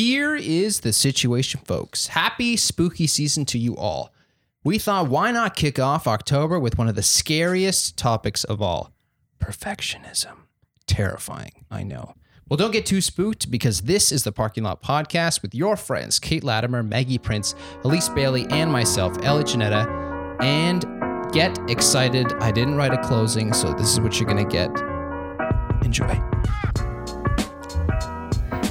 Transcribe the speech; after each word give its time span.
here 0.00 0.34
is 0.34 0.80
the 0.80 0.94
situation, 0.94 1.60
folks. 1.66 2.06
Happy 2.06 2.56
spooky 2.56 3.06
season 3.06 3.44
to 3.44 3.58
you 3.58 3.76
all. 3.76 4.14
We 4.64 4.78
thought, 4.78 5.10
why 5.10 5.30
not 5.30 5.54
kick 5.54 5.78
off 5.78 6.06
October 6.06 6.58
with 6.58 6.78
one 6.78 6.88
of 6.88 6.94
the 6.94 7.02
scariest 7.02 7.98
topics 7.98 8.42
of 8.44 8.62
all 8.62 8.94
perfectionism. 9.40 10.36
Terrifying, 10.86 11.66
I 11.70 11.82
know. 11.82 12.14
Well, 12.48 12.56
don't 12.56 12.70
get 12.70 12.86
too 12.86 13.02
spooked 13.02 13.50
because 13.50 13.82
this 13.82 14.10
is 14.10 14.24
the 14.24 14.32
Parking 14.32 14.64
Lot 14.64 14.82
Podcast 14.82 15.42
with 15.42 15.54
your 15.54 15.76
friends, 15.76 16.18
Kate 16.18 16.42
Latimer, 16.42 16.82
Maggie 16.82 17.18
Prince, 17.18 17.54
Elise 17.84 18.08
Bailey, 18.08 18.46
and 18.48 18.72
myself, 18.72 19.22
Ellie 19.22 19.44
Janetta. 19.44 19.86
And 20.40 20.82
get 21.30 21.58
excited. 21.68 22.32
I 22.40 22.52
didn't 22.52 22.76
write 22.76 22.94
a 22.94 23.02
closing, 23.06 23.52
so 23.52 23.74
this 23.74 23.92
is 23.92 24.00
what 24.00 24.18
you're 24.18 24.28
going 24.28 24.48
to 24.48 24.50
get. 24.50 24.70
Enjoy. 25.84 26.18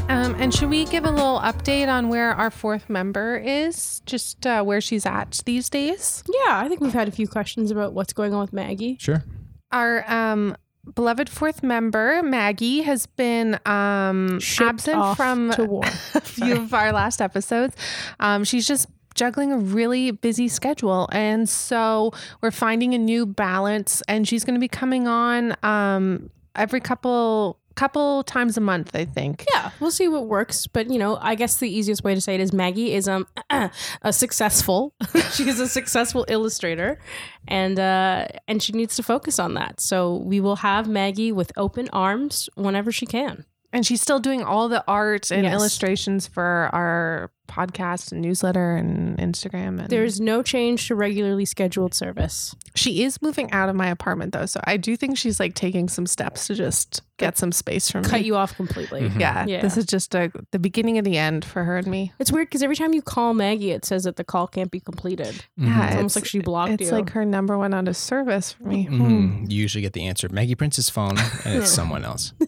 Um, 0.10 0.36
and 0.40 0.52
should 0.52 0.72
we 0.72 0.86
give 0.86 1.06
a 1.06 1.12
little 1.12 1.40
update 1.40 1.88
on 1.88 2.10
where 2.10 2.32
our 2.32 2.50
fourth 2.50 2.90
member 2.90 3.38
is? 3.38 4.02
Just 4.08 4.48
uh, 4.48 4.64
where 4.64 4.82
she's 4.82 5.06
at 5.06 5.42
these 5.46 5.70
days? 5.70 6.24
Yeah, 6.28 6.58
I 6.58 6.68
think 6.68 6.82
we've 6.82 6.94
had 6.94 7.08
a 7.08 7.12
few 7.12 7.28
questions 7.28 7.70
about 7.70 7.94
what's 7.94 8.12
going 8.12 8.34
on 8.34 8.42
with 8.42 8.52
Maggie. 8.52 8.98
Sure. 9.00 9.24
Our 9.72 10.04
um, 10.12 10.58
beloved 10.96 11.30
fourth 11.30 11.62
member, 11.62 12.24
Maggie, 12.24 12.82
has 12.82 13.06
been 13.06 13.60
um, 13.68 14.40
absent 14.60 15.16
from 15.16 15.52
a 15.52 16.22
few 16.22 16.56
of 16.56 16.74
our 16.74 16.92
last 16.92 17.22
episodes. 17.22 17.76
Um, 18.20 18.44
she's 18.44 18.68
just 18.68 18.88
juggling 19.14 19.52
a 19.52 19.58
really 19.60 20.10
busy 20.10 20.48
schedule. 20.48 21.08
And 21.12 21.48
so 21.48 22.14
we're 22.42 22.50
finding 22.50 22.96
a 22.96 22.98
new 22.98 23.28
balance, 23.28 24.02
and 24.08 24.28
she's 24.28 24.44
going 24.44 24.56
to 24.56 24.60
be 24.60 24.68
coming 24.68 25.08
on 25.08 25.56
um, 25.62 26.32
every 26.56 26.80
couple 26.80 27.60
couple 27.80 28.24
times 28.24 28.58
a 28.58 28.62
month, 28.62 28.94
I 28.94 29.06
think. 29.06 29.46
Yeah, 29.54 29.72
we'll 29.80 29.90
see 29.90 30.10
what 30.10 30.28
works. 30.28 30.68
But 30.68 30.90
you 30.90 31.00
know, 31.00 31.18
I 31.22 31.36
guess 31.36 31.58
the 31.58 31.70
easiest 31.70 32.04
way 32.04 32.14
to 32.14 32.20
say 32.20 32.36
it 32.36 32.42
is 32.42 32.52
Maggie 32.52 32.94
is 32.94 33.08
um 33.08 33.26
a 33.50 34.12
successful. 34.12 34.94
she 35.32 35.48
is 35.48 35.62
a 35.62 35.68
successful 35.68 36.26
illustrator, 36.28 37.00
and 37.48 37.80
uh, 37.80 38.28
and 38.50 38.62
she 38.62 38.74
needs 38.74 38.98
to 38.98 39.04
focus 39.04 39.40
on 39.40 39.54
that. 39.54 39.80
So 39.80 40.18
we 40.18 40.42
will 40.42 40.58
have 40.58 40.90
Maggie 40.90 41.32
with 41.32 41.54
open 41.56 41.88
arms 41.94 42.50
whenever 42.56 42.92
she 42.92 43.06
can. 43.06 43.46
And 43.72 43.86
she's 43.86 44.02
still 44.02 44.20
doing 44.20 44.42
all 44.44 44.68
the 44.68 44.84
art 44.88 45.30
and 45.32 45.44
Yes. 45.44 45.54
illustrations 45.54 46.26
for 46.26 46.70
our 46.74 47.32
podcast 47.48 48.12
and 48.12 48.22
newsletter 48.22 48.76
and 48.76 49.18
Instagram. 49.18 49.80
And 49.80 49.90
There's 49.90 50.20
no 50.22 50.42
change 50.44 50.88
to 50.88 50.96
regularly 50.96 51.46
scheduled 51.46 51.94
service. 51.96 52.56
she 52.76 53.04
is 53.04 53.22
moving 53.22 53.52
out 53.52 53.68
of 53.70 53.76
my 53.76 53.88
apartment 53.88 54.34
though, 54.34 54.46
so 54.46 54.60
I 54.66 54.78
do 54.78 54.96
think 54.96 55.18
she's 55.18 55.40
like 55.40 55.54
taking 55.56 55.90
some 55.90 56.06
steps 56.06 56.48
to 56.48 56.56
just 56.56 57.02
get 57.18 57.38
some 57.38 57.52
space 57.52 57.90
from 57.92 58.04
Cut 58.04 58.22
me. 58.22 58.28
you 58.28 58.36
off 58.38 58.56
completely. 58.56 59.02
Mhm. 59.02 59.20
Yeah, 59.20 59.46
Yeah. 59.48 59.62
this 59.62 59.76
is 59.78 59.86
just 59.86 60.14
a, 60.16 60.32
the 60.52 60.60
beginning 60.60 60.98
of 61.00 61.04
the 61.06 61.18
end 61.18 61.44
for 61.44 61.64
her 61.64 61.78
and 61.78 61.88
me. 61.88 62.14
It's 62.20 62.32
weird 62.32 62.48
because 62.48 62.62
every 62.64 62.76
time 62.76 62.94
you 62.94 63.02
call 63.02 63.34
Maggie, 63.34 63.72
it 63.72 63.84
says 63.84 64.04
that 64.04 64.16
the 64.16 64.24
call 64.24 64.46
can't 64.48 64.70
be 64.72 64.80
completed. 64.80 65.44
Yeah, 65.58 65.88
It's 65.88 65.96
almost 65.98 66.16
like 66.16 66.26
she 66.26 66.40
blocked 66.40 66.74
It's 66.74 66.82
you. 66.82 66.88
It's 66.88 66.92
like 66.94 67.10
her 67.12 67.26
number 67.26 67.58
went 67.58 67.74
out 67.74 67.88
of 67.88 67.98
service 67.98 68.54
for 68.54 68.64
me. 68.64 68.84
Hmm. 68.86 69.02
Mhm. 69.02 69.52
You 69.52 69.58
usually 69.62 69.82
get 69.82 69.94
the 69.94 70.06
answer 70.06 70.30
Maggie 70.30 70.56
Prince's 70.56 70.90
phone, 70.90 71.18
and 71.46 71.56
it's 71.62 71.72
someone 71.80 72.06
else. 72.06 72.34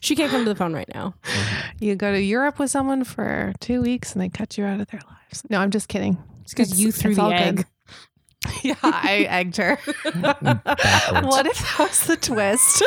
she 0.00 0.16
can't 0.16 0.30
come 0.30 0.44
to 0.44 0.48
the 0.48 0.56
phone 0.56 0.72
right 0.72 0.88
now. 0.94 1.14
You 1.80 1.94
go 1.96 2.12
to 2.12 2.20
Europe 2.20 2.58
with 2.58 2.70
someone 2.70 3.04
for 3.04 3.52
two 3.60 3.82
weeks 3.82 4.12
and 4.12 4.22
they 4.22 4.28
cut 4.28 4.56
you 4.58 4.64
out 4.64 4.80
of 4.80 4.88
their 4.88 5.00
lives. 5.08 5.42
No, 5.50 5.58
I'm 5.60 5.70
just 5.70 5.88
kidding. 5.88 6.18
It's 6.42 6.52
because 6.52 6.80
you 6.80 6.92
threw 6.92 7.10
it's 7.12 7.18
the 7.18 7.24
all 7.24 7.32
egg. 7.32 7.56
good. 7.56 7.66
Yeah, 8.62 8.74
I 8.82 9.26
egged 9.30 9.56
her. 9.56 9.76
What 9.86 11.46
if 11.46 11.58
that 11.58 11.76
was 11.78 12.06
the 12.06 12.18
twist? 12.20 12.84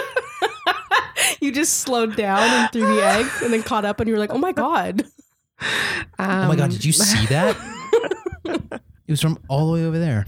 you 1.41 1.51
just 1.51 1.79
slowed 1.79 2.15
down 2.15 2.43
and 2.43 2.71
threw 2.71 2.85
the 2.95 3.03
egg 3.03 3.25
and 3.43 3.51
then 3.51 3.63
caught 3.63 3.83
up 3.83 3.99
and 3.99 4.07
you 4.07 4.13
were 4.13 4.19
like, 4.19 4.29
oh 4.29 4.37
my 4.37 4.51
God. 4.51 5.01
Um, 6.19 6.29
oh 6.29 6.47
my 6.49 6.55
God, 6.55 6.69
did 6.69 6.85
you 6.85 6.93
see 6.93 7.25
that? 7.27 7.57
it 8.45 8.81
was 9.07 9.19
from 9.19 9.39
all 9.49 9.65
the 9.65 9.73
way 9.73 9.85
over 9.85 9.97
there. 9.97 10.25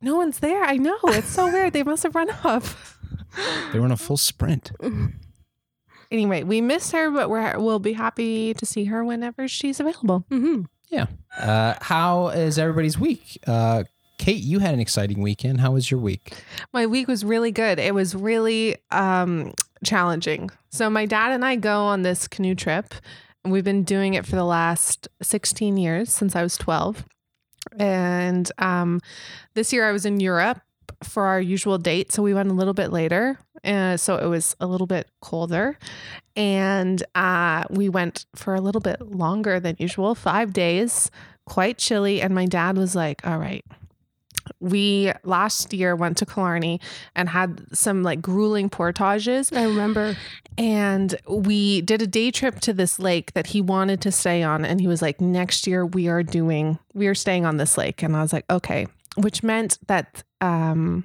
No 0.00 0.16
one's 0.16 0.40
there. 0.40 0.62
I 0.62 0.76
know. 0.76 0.98
It's 1.04 1.30
so 1.30 1.50
weird. 1.50 1.72
They 1.72 1.82
must 1.82 2.02
have 2.02 2.14
run 2.14 2.28
off. 2.44 2.93
They 3.72 3.78
were 3.78 3.86
in 3.86 3.92
a 3.92 3.96
full 3.96 4.16
sprint. 4.16 4.72
Anyway, 6.10 6.44
we 6.44 6.60
miss 6.60 6.92
her, 6.92 7.10
but 7.10 7.28
we're, 7.28 7.58
we'll 7.58 7.80
be 7.80 7.94
happy 7.94 8.54
to 8.54 8.64
see 8.64 8.84
her 8.84 9.04
whenever 9.04 9.48
she's 9.48 9.80
available. 9.80 10.24
Mm-hmm. 10.30 10.62
Yeah. 10.88 11.06
Uh, 11.36 11.74
how 11.80 12.28
is 12.28 12.56
everybody's 12.56 12.96
week? 12.96 13.38
Uh, 13.48 13.82
Kate, 14.18 14.42
you 14.42 14.60
had 14.60 14.74
an 14.74 14.80
exciting 14.80 15.22
weekend. 15.22 15.60
How 15.60 15.72
was 15.72 15.90
your 15.90 15.98
week? 15.98 16.34
My 16.72 16.86
week 16.86 17.08
was 17.08 17.24
really 17.24 17.50
good. 17.50 17.80
It 17.80 17.94
was 17.94 18.14
really 18.14 18.76
um, 18.92 19.54
challenging. 19.84 20.50
So, 20.70 20.88
my 20.88 21.04
dad 21.04 21.32
and 21.32 21.44
I 21.44 21.56
go 21.56 21.82
on 21.82 22.02
this 22.02 22.28
canoe 22.28 22.54
trip, 22.54 22.94
and 23.42 23.52
we've 23.52 23.64
been 23.64 23.82
doing 23.82 24.14
it 24.14 24.24
for 24.24 24.36
the 24.36 24.44
last 24.44 25.08
16 25.20 25.76
years 25.76 26.12
since 26.12 26.36
I 26.36 26.44
was 26.44 26.56
12. 26.56 27.04
And 27.76 28.50
um, 28.58 29.00
this 29.54 29.72
year 29.72 29.88
I 29.88 29.92
was 29.92 30.06
in 30.06 30.20
Europe 30.20 30.60
for 31.02 31.24
our 31.26 31.40
usual 31.40 31.78
date. 31.78 32.12
So, 32.12 32.22
we 32.22 32.34
went 32.34 32.50
a 32.50 32.54
little 32.54 32.74
bit 32.74 32.92
later. 32.92 33.38
Uh, 33.64 33.96
so, 33.96 34.16
it 34.16 34.26
was 34.26 34.56
a 34.60 34.66
little 34.66 34.86
bit 34.86 35.08
colder. 35.20 35.78
And 36.36 37.02
uh, 37.14 37.64
we 37.70 37.88
went 37.88 38.26
for 38.34 38.54
a 38.54 38.60
little 38.60 38.80
bit 38.80 39.00
longer 39.00 39.60
than 39.60 39.76
usual 39.78 40.14
five 40.14 40.52
days, 40.52 41.10
quite 41.46 41.78
chilly. 41.78 42.20
And 42.20 42.34
my 42.34 42.46
dad 42.46 42.76
was 42.76 42.94
like, 42.94 43.24
All 43.26 43.38
right, 43.38 43.64
we 44.60 45.12
last 45.24 45.72
year 45.72 45.94
went 45.96 46.16
to 46.18 46.26
Killarney 46.26 46.80
and 47.14 47.28
had 47.28 47.64
some 47.72 48.02
like 48.02 48.20
grueling 48.20 48.68
portages 48.68 49.52
I 49.52 49.64
remember. 49.64 50.16
and 50.58 51.14
we 51.28 51.80
did 51.80 52.02
a 52.02 52.06
day 52.06 52.30
trip 52.30 52.60
to 52.60 52.72
this 52.72 52.98
lake 52.98 53.32
that 53.34 53.48
he 53.48 53.60
wanted 53.60 54.00
to 54.02 54.12
stay 54.12 54.42
on 54.42 54.64
and 54.64 54.80
he 54.80 54.86
was 54.86 55.00
like 55.02 55.20
next 55.20 55.66
year 55.66 55.86
we 55.86 56.08
are 56.08 56.22
doing 56.22 56.78
we 56.92 57.06
are 57.06 57.14
staying 57.14 57.46
on 57.46 57.56
this 57.56 57.78
lake 57.78 58.02
and 58.02 58.16
I 58.16 58.22
was 58.22 58.32
like 58.32 58.44
okay 58.50 58.86
which 59.16 59.42
meant 59.42 59.78
that 59.86 60.24
um 60.44 61.04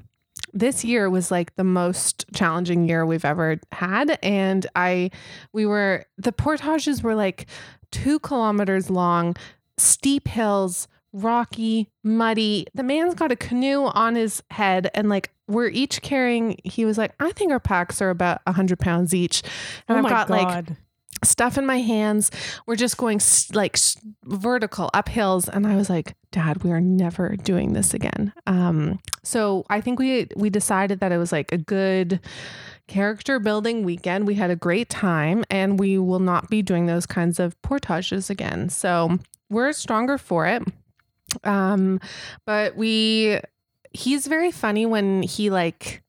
this 0.52 0.84
year 0.84 1.10
was 1.10 1.30
like 1.30 1.56
the 1.56 1.64
most 1.64 2.26
challenging 2.34 2.88
year 2.88 3.06
we've 3.06 3.26
ever 3.26 3.60
had 3.72 4.18
and 4.24 4.66
I 4.76 5.12
we 5.54 5.66
were 5.66 6.06
the 6.18 6.32
portages 6.32 7.04
were 7.04 7.16
like 7.16 7.46
2 7.92 8.20
kilometers 8.20 8.90
long 8.90 9.36
steep 9.78 10.28
hills 10.28 10.88
rocky, 11.14 11.90
muddy. 12.04 12.68
The 12.74 12.84
man's 12.84 13.16
got 13.16 13.32
a 13.32 13.36
canoe 13.36 13.86
on 13.86 14.16
his 14.16 14.44
head, 14.52 14.90
and 14.94 15.10
like 15.10 15.32
we're 15.48 15.70
each 15.70 16.02
carrying. 16.02 16.60
He 16.64 16.86
was 16.86 16.98
like, 16.98 17.14
I 17.20 17.32
think 17.32 17.52
our 17.52 17.60
packs 17.60 18.02
are 18.02 18.10
about 18.10 18.42
a 18.46 18.52
hundred 18.52 18.80
pounds 18.80 19.14
each, 19.14 19.42
and 19.88 19.98
oh 19.98 20.04
I've 20.04 20.10
got 20.10 20.30
like 20.30 20.48
God. 20.48 20.78
Stuff 21.24 21.58
in 21.58 21.66
my 21.66 21.80
hands. 21.80 22.32
We're 22.66 22.76
just 22.76 22.98
going 22.98 23.20
like 23.54 23.78
vertical 24.26 24.90
up 24.94 25.10
hills, 25.10 25.50
and 25.50 25.66
I 25.66 25.76
was 25.76 25.90
like, 25.90 26.16
Dad, 26.32 26.64
we 26.64 26.72
are 26.72 26.82
never 26.82 27.36
doing 27.36 27.74
this 27.74 27.94
again. 27.94 28.34
Um, 28.48 29.00
so 29.24 29.66
I 29.70 29.82
think 29.82 30.00
we 30.00 30.28
we 30.36 30.50
decided 30.50 31.00
that 31.00 31.12
it 31.12 31.18
was 31.18 31.32
like 31.32 31.52
a 31.52 31.58
good 31.58 32.20
character 32.88 33.40
building 33.40 33.84
weekend. 33.84 34.28
We 34.28 34.36
had 34.36 34.52
a 34.52 34.56
great 34.56 34.90
time, 34.90 35.44
and 35.50 35.80
we 35.80 35.98
will 35.98 36.20
not 36.20 36.50
be 36.50 36.62
doing 36.62 36.86
those 36.86 37.06
kinds 37.06 37.40
of 37.40 37.60
portages 37.62 38.30
again. 38.30 38.70
So 38.70 39.18
we're 39.50 39.74
stronger 39.74 40.18
for 40.18 40.46
it. 40.48 40.64
Um, 41.44 42.00
but 42.46 42.76
we 42.76 43.40
he's 43.92 44.28
very 44.28 44.52
funny 44.52 44.86
when 44.86 45.24
he 45.24 45.50
like 45.50 46.04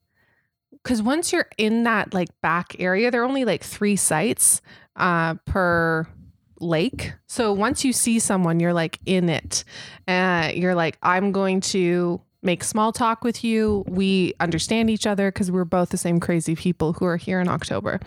because 0.83 1.01
once 1.01 1.31
you're 1.31 1.49
in 1.57 1.83
that 1.83 2.13
like 2.13 2.29
back 2.41 2.75
area, 2.79 3.11
there 3.11 3.21
are 3.21 3.25
only 3.25 3.45
like 3.45 3.63
three 3.63 3.95
sites 3.95 4.61
uh, 4.95 5.35
per 5.45 6.07
lake. 6.59 7.13
So 7.27 7.53
once 7.53 7.83
you 7.83 7.93
see 7.93 8.19
someone, 8.19 8.59
you're 8.59 8.73
like 8.73 8.99
in 9.05 9.29
it. 9.29 9.63
Uh, 10.07 10.51
you're 10.53 10.75
like, 10.75 10.97
I'm 11.01 11.31
going 11.31 11.61
to 11.61 12.21
make 12.43 12.63
small 12.63 12.91
talk 12.91 13.23
with 13.23 13.43
you. 13.43 13.83
We 13.87 14.33
understand 14.39 14.89
each 14.89 15.05
other 15.07 15.31
because 15.31 15.51
we're 15.51 15.65
both 15.65 15.89
the 15.89 15.97
same 15.97 16.19
crazy 16.19 16.55
people 16.55 16.93
who 16.93 17.05
are 17.05 17.17
here 17.17 17.39
in 17.39 17.47
October. 17.47 17.99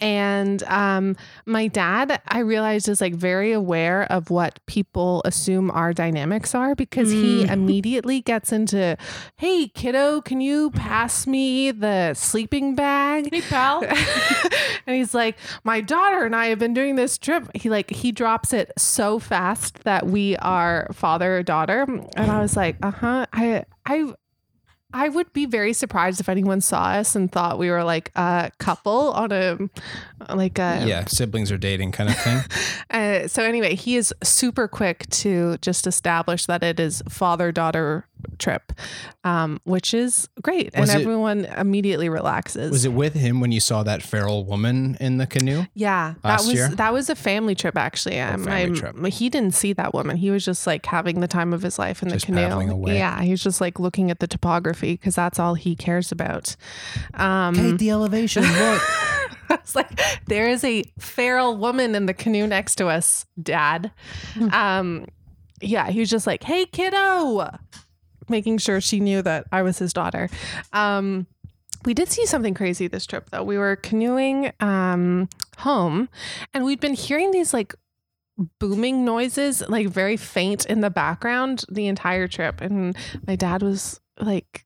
And 0.00 0.62
um, 0.64 1.16
my 1.46 1.68
dad, 1.68 2.20
I 2.28 2.40
realized, 2.40 2.88
is 2.88 3.00
like 3.00 3.14
very 3.14 3.52
aware 3.52 4.04
of 4.12 4.30
what 4.30 4.58
people 4.66 5.22
assume 5.24 5.70
our 5.70 5.92
dynamics 5.92 6.54
are 6.54 6.74
because 6.74 7.10
he 7.10 7.44
Mm. 7.44 7.50
immediately 7.52 8.20
gets 8.20 8.52
into, 8.52 8.96
hey, 9.36 9.68
kiddo, 9.68 10.20
can 10.20 10.40
you 10.40 10.70
pass 10.70 11.26
me 11.26 11.70
the 11.70 12.14
sleeping 12.14 12.74
bag? 12.74 13.28
Hey, 13.32 13.40
pal. 13.40 13.82
and 14.86 14.96
he's 14.96 15.14
like, 15.14 15.36
my 15.64 15.80
daughter 15.80 16.24
and 16.24 16.34
I 16.36 16.46
have 16.46 16.58
been 16.58 16.74
doing 16.74 16.96
this 16.96 17.16
trip. 17.18 17.48
He 17.54 17.70
like 17.70 17.90
he 17.90 18.12
drops 18.12 18.52
it 18.52 18.72
so 18.76 19.18
fast 19.18 19.84
that 19.84 20.06
we 20.06 20.36
are 20.36 20.88
father 20.92 21.42
daughter, 21.42 21.82
and 22.16 22.30
I 22.30 22.40
was 22.40 22.56
like, 22.56 22.76
uh 22.82 22.90
huh. 22.90 23.26
I 23.32 23.53
I 23.86 24.14
I 24.94 25.08
would 25.08 25.32
be 25.32 25.44
very 25.44 25.72
surprised 25.72 26.20
if 26.20 26.28
anyone 26.28 26.60
saw 26.60 26.84
us 26.84 27.16
and 27.16 27.30
thought 27.30 27.58
we 27.58 27.68
were 27.68 27.82
like 27.82 28.12
a 28.14 28.52
couple 28.58 29.12
on 29.12 29.32
a 29.32 29.58
like 30.32 30.58
a 30.60 30.84
yeah, 30.86 31.04
siblings 31.06 31.50
are 31.50 31.58
dating 31.58 31.90
kind 31.90 32.10
of 32.10 32.16
thing. 32.16 32.40
uh, 32.90 33.26
so 33.26 33.42
anyway, 33.42 33.74
he 33.74 33.96
is 33.96 34.14
super 34.22 34.68
quick 34.68 35.08
to 35.10 35.58
just 35.58 35.88
establish 35.88 36.46
that 36.46 36.62
it 36.62 36.78
is 36.78 37.02
father 37.08 37.50
daughter 37.50 38.06
trip, 38.38 38.72
um, 39.24 39.60
which 39.64 39.94
is 39.94 40.28
great, 40.42 40.76
Was 40.76 40.90
and 40.90 41.00
it- 41.00 41.02
everyone 41.04 41.44
immediately 41.44 42.08
relaxes. 42.08 42.70
Was 42.70 42.84
it 42.84 42.92
with 42.92 43.14
him 43.14 43.40
when 43.40 43.52
you 43.52 43.60
saw 43.60 43.82
that 43.82 44.02
feral 44.02 44.44
woman 44.44 44.96
in 45.00 45.18
the 45.18 45.26
canoe? 45.26 45.64
Yeah, 45.74 46.14
that 46.22 46.40
was 46.40 46.52
year? 46.52 46.68
that 46.68 46.92
was 46.92 47.08
a 47.10 47.14
family 47.14 47.54
trip 47.54 47.76
actually. 47.76 48.20
Um, 48.20 48.44
family 48.44 48.60
I'm- 48.60 48.74
trip. 48.74 49.06
He 49.06 49.28
didn't 49.28 49.54
see 49.54 49.72
that 49.74 49.94
woman. 49.94 50.16
He 50.16 50.30
was 50.30 50.44
just 50.44 50.66
like 50.66 50.84
having 50.86 51.20
the 51.20 51.28
time 51.28 51.52
of 51.52 51.62
his 51.62 51.78
life 51.78 52.02
in 52.02 52.08
Just 52.10 52.26
the 52.26 52.32
canoe. 52.32 52.70
away. 52.70 52.96
Yeah, 52.96 53.20
he 53.22 53.30
was 53.30 53.42
just 53.42 53.60
like 53.60 53.78
looking 53.78 54.10
at 54.10 54.20
the 54.20 54.26
topography 54.26 54.92
because 54.94 55.14
that's 55.14 55.38
all 55.38 55.54
he 55.54 55.74
cares 55.76 56.10
about. 56.12 56.56
Um, 57.14 57.76
the 57.76 57.90
elevation. 57.90 58.42
Look. 58.44 58.82
I 59.50 59.58
was 59.60 59.76
like, 59.76 60.00
there 60.26 60.48
is 60.48 60.64
a 60.64 60.84
feral 60.98 61.56
woman 61.58 61.94
in 61.94 62.06
the 62.06 62.14
canoe 62.14 62.46
next 62.46 62.76
to 62.76 62.86
us, 62.86 63.26
Dad. 63.40 63.90
Um, 64.52 65.06
yeah, 65.60 65.90
he 65.90 66.00
was 66.00 66.08
just 66.10 66.26
like, 66.26 66.42
hey, 66.42 66.64
kiddo, 66.66 67.50
making 68.28 68.58
sure 68.58 68.80
she 68.80 69.00
knew 69.00 69.22
that 69.22 69.46
I 69.52 69.62
was 69.62 69.78
his 69.78 69.92
daughter. 69.92 70.28
Um, 70.72 71.26
we 71.84 71.94
did 71.94 72.08
see 72.08 72.26
something 72.26 72.54
crazy 72.54 72.88
this 72.88 73.06
trip, 73.06 73.30
though. 73.30 73.42
We 73.42 73.58
were 73.58 73.76
canoeing 73.76 74.52
um, 74.60 75.28
home, 75.58 76.08
and 76.52 76.64
we'd 76.64 76.80
been 76.80 76.94
hearing 76.94 77.30
these 77.30 77.52
like 77.52 77.74
booming 78.58 79.04
noises, 79.04 79.62
like 79.68 79.88
very 79.88 80.16
faint 80.16 80.66
in 80.66 80.80
the 80.80 80.90
background 80.90 81.64
the 81.70 81.86
entire 81.86 82.26
trip. 82.26 82.60
And 82.60 82.96
my 83.26 83.36
dad 83.36 83.62
was 83.62 84.00
like, 84.18 84.64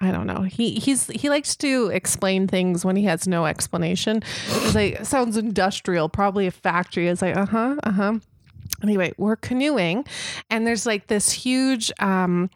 I 0.00 0.10
don't 0.10 0.26
know. 0.26 0.42
He 0.42 0.74
he's 0.74 1.06
he 1.08 1.28
likes 1.28 1.56
to 1.56 1.90
explain 1.92 2.46
things 2.46 2.84
when 2.84 2.96
he 2.96 3.04
has 3.04 3.26
no 3.26 3.46
explanation. 3.46 4.22
It's 4.48 4.74
like 4.74 5.04
sounds 5.04 5.36
industrial, 5.36 6.08
probably 6.08 6.46
a 6.46 6.50
factory. 6.50 7.08
It's 7.08 7.22
like 7.22 7.36
uh 7.36 7.46
huh, 7.46 7.76
uh 7.82 7.92
huh. 7.92 8.14
Anyway, 8.82 9.12
we're 9.16 9.36
canoeing, 9.36 10.04
and 10.50 10.66
there's 10.66 10.84
like 10.86 11.06
this 11.06 11.32
huge 11.32 11.90
um, 12.00 12.50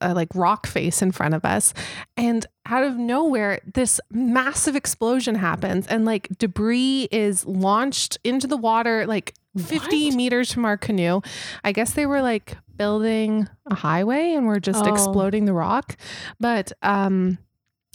uh, 0.00 0.12
like 0.14 0.28
rock 0.34 0.66
face 0.66 1.02
in 1.02 1.12
front 1.12 1.34
of 1.34 1.44
us, 1.44 1.74
and 2.16 2.46
out 2.66 2.84
of 2.84 2.96
nowhere, 2.96 3.60
this 3.74 4.00
massive 4.10 4.76
explosion 4.76 5.34
happens, 5.34 5.86
and 5.86 6.04
like 6.04 6.28
debris 6.38 7.08
is 7.10 7.44
launched 7.46 8.18
into 8.24 8.46
the 8.46 8.56
water, 8.56 9.06
like 9.06 9.34
50 9.56 10.06
What? 10.10 10.14
meters 10.16 10.52
from 10.52 10.64
our 10.64 10.76
canoe. 10.76 11.20
I 11.64 11.72
guess 11.72 11.92
they 11.94 12.06
were 12.06 12.22
like 12.22 12.56
building 12.76 13.48
a 13.66 13.74
highway 13.74 14.34
and 14.34 14.46
we're 14.46 14.60
just 14.60 14.84
Oh. 14.84 14.92
exploding 14.92 15.46
the 15.46 15.52
rock. 15.52 15.96
But 16.38 16.70
um 16.82 17.38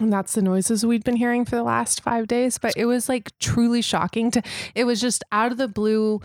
and 0.01 0.11
that's 0.11 0.33
the 0.33 0.41
noises 0.41 0.85
we'd 0.85 1.03
been 1.05 1.15
hearing 1.15 1.45
for 1.45 1.55
the 1.55 1.63
last 1.63 2.01
5 2.01 2.27
days, 2.27 2.57
but 2.57 2.73
it 2.75 2.85
was 2.85 3.07
like 3.07 3.31
truly 3.39 3.81
shocking 3.81 4.29
to 4.31 4.41
it 4.75 4.83
was 4.83 4.99
just 4.99 5.23
out 5.31 5.51
of 5.53 5.57
the 5.57 5.67
blue 5.69 6.19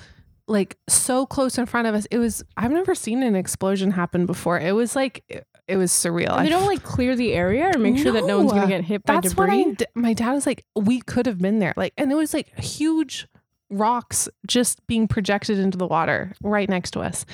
like 0.49 0.77
so 0.89 1.27
close 1.27 1.59
in 1.59 1.67
front 1.67 1.87
of 1.87 1.95
us. 1.95 2.07
It 2.11 2.19
was 2.19 2.43
I've 2.57 2.73
never 2.73 2.95
seen 2.95 3.23
an 3.23 3.37
explosion 3.37 3.91
happen 3.93 4.27
before. 4.27 4.59
It 4.59 4.73
was 4.75 4.97
like 4.97 5.23
it, 5.29 5.47
it 5.67 5.77
was 5.77 5.93
surreal. 5.93 6.37
And 6.37 6.47
they 6.47 6.51
don't 6.51 6.67
like 6.67 6.83
clear 6.83 7.15
the 7.15 7.33
area 7.35 7.71
or 7.75 7.79
make 7.79 7.99
sure 7.99 8.13
that 8.13 8.25
no 8.25 8.39
one's 8.39 8.53
gonna 8.53 8.67
get 8.67 8.85
hit 8.85 9.05
by 9.05 9.21
that's 9.21 9.37
what 9.37 9.47
debris. 9.47 9.65
I 9.67 9.75
d- 9.75 9.87
my 9.95 10.13
dad 10.15 10.33
was 10.33 10.47
like 10.47 10.65
we 10.75 11.01
could 11.01 11.27
have 11.27 11.39
been 11.39 11.59
there. 11.59 11.75
Like 11.77 11.93
and 11.97 12.11
it 12.11 12.15
was 12.15 12.33
like 12.35 12.59
huge 12.59 13.29
rocks 13.71 14.31
just 14.47 14.85
being 14.87 15.07
projected 15.07 15.59
into 15.59 15.77
the 15.77 15.87
water 15.87 16.33
right 16.43 16.71
next 16.71 16.93
to 16.93 17.01
us. 17.01 17.27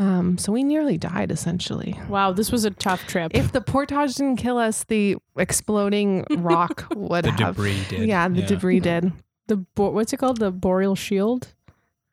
Um, 0.00 0.36
so 0.36 0.50
we 0.50 0.64
nearly 0.64 0.98
died 0.98 1.30
essentially. 1.30 1.96
Wow, 2.08 2.32
this 2.32 2.50
was 2.50 2.64
a 2.64 2.70
tough 2.72 3.06
trip. 3.06 3.30
If 3.34 3.52
the 3.52 3.60
portage 3.60 4.16
didn't 4.16 4.38
kill 4.38 4.58
us, 4.58 4.82
the 4.82 5.16
exploding 5.38 6.24
rock 6.38 6.88
would 6.96 7.24
The 7.24 7.30
have. 7.30 7.54
debris 7.54 7.80
did. 7.88 8.08
Yeah, 8.08 8.26
the 8.28 8.42
debris 8.42 8.80
did. 8.90 9.12
the 9.46 9.58
bo- 9.58 9.90
what's 9.90 10.12
it 10.12 10.16
called? 10.16 10.38
The 10.38 10.50
Boreal 10.50 10.96
Shield, 10.96 11.54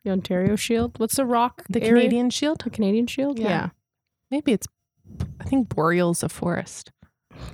the 0.04 0.10
Ontario 0.10 0.56
Shield. 0.56 0.98
What's 0.98 1.16
the 1.16 1.24
rock? 1.26 1.62
The 1.68 1.82
area? 1.82 2.02
Canadian 2.02 2.30
shield? 2.30 2.60
the 2.62 2.70
Canadian 2.70 3.06
Shield. 3.06 3.38
Yeah. 3.38 3.48
Yeah. 3.48 3.68
Maybe 4.30 4.52
it's. 4.52 4.66
I 5.40 5.44
think 5.44 5.68
boreal's 5.68 6.22
a 6.22 6.28
forest. 6.28 6.90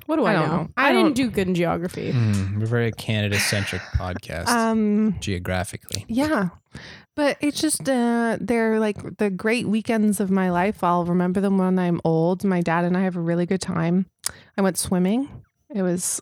What 0.06 0.17
do 0.17 0.25
I 0.25 0.32
I, 0.32 0.35
know? 0.35 0.47
know. 0.47 0.69
I 0.76 0.91
I, 0.91 0.93
didn't 0.93 1.14
do 1.14 1.31
good 1.31 1.49
in 1.49 1.55
geography. 1.55 2.12
Mm, 2.12 2.61
we're 2.61 2.67
very 2.67 2.93
Canada 2.93 3.38
centric 3.38 3.81
podcast 3.97 4.49
Um. 4.49 5.17
geographically. 5.20 6.05
Yeah. 6.08 6.50
But 7.17 7.38
it's 7.41 7.61
just 7.61 7.88
uh 7.88 8.38
they're 8.41 8.79
like 8.79 9.17
the 9.19 9.31
great 9.31 9.67
weekends 9.69 10.20
of 10.20 10.31
my 10.31 10.50
life. 10.50 10.85
I'll 10.85 11.05
remember 11.05 11.41
them 11.41 11.58
when 11.58 11.79
I'm 11.79 12.00
old. 12.05 12.44
My 12.44 12.61
dad 12.61 12.85
and 12.85 12.97
I 12.97 13.00
have 13.02 13.17
a 13.17 13.20
really 13.20 13.47
good 13.47 13.61
time. 13.61 14.06
I 14.56 14.62
went 14.62 14.79
swimming. 14.79 15.29
It 15.75 15.82
was 15.82 16.20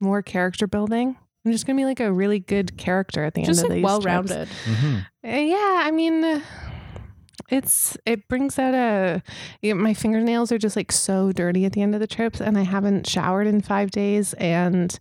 more 0.00 0.22
character 0.22 0.66
building. 0.66 1.16
I'm 1.48 1.52
just 1.52 1.66
gonna 1.66 1.78
be 1.78 1.86
like 1.86 2.00
a 2.00 2.12
really 2.12 2.40
good 2.40 2.76
character 2.76 3.24
at 3.24 3.32
the 3.34 3.42
Just 3.42 3.60
end 3.60 3.66
of 3.66 3.70
like 3.70 3.76
these 3.78 3.84
well 3.84 4.00
trips. 4.02 4.30
rounded. 4.30 4.48
Mhm. 4.66 5.06
Uh, 5.24 5.28
yeah, 5.40 5.80
I 5.84 5.90
mean, 5.90 6.22
uh, 6.22 6.40
it's 7.50 7.96
it 8.04 8.28
brings 8.28 8.58
out 8.58 8.74
a. 8.74 9.22
you 9.62 9.72
know, 9.74 9.80
my 9.80 9.94
fingernails 9.94 10.52
are 10.52 10.58
just 10.58 10.76
like 10.76 10.92
so 10.92 11.32
dirty 11.32 11.64
at 11.64 11.72
the 11.72 11.80
end 11.80 11.94
of 11.94 12.00
the 12.00 12.06
trips, 12.06 12.40
and 12.40 12.58
I 12.58 12.62
haven't 12.62 13.06
showered 13.06 13.46
in 13.46 13.62
five 13.62 13.90
days, 13.90 14.34
and 14.34 14.96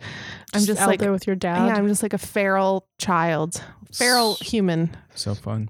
I'm 0.54 0.64
just 0.64 0.82
out 0.82 0.88
like, 0.88 1.00
there 1.02 1.12
with 1.12 1.28
your 1.28 1.36
dad. 1.36 1.68
yeah, 1.68 1.76
I'm 1.76 1.88
just 1.88 2.02
like 2.04 2.14
a 2.14 2.18
feral 2.18 2.88
child, 3.00 3.62
feral 3.92 4.36
human. 4.36 4.96
So 5.14 5.36
fun. 5.36 5.70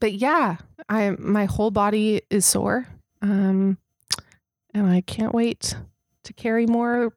But 0.00 0.12
yeah, 0.14 0.56
I 0.90 1.10
my 1.18 1.46
whole 1.46 1.70
body 1.70 2.20
is 2.28 2.44
sore, 2.44 2.86
um, 3.22 3.78
and 4.74 4.86
I 4.86 5.00
can't 5.00 5.32
wait 5.34 5.74
to 6.24 6.32
carry 6.34 6.66
more 6.66 7.14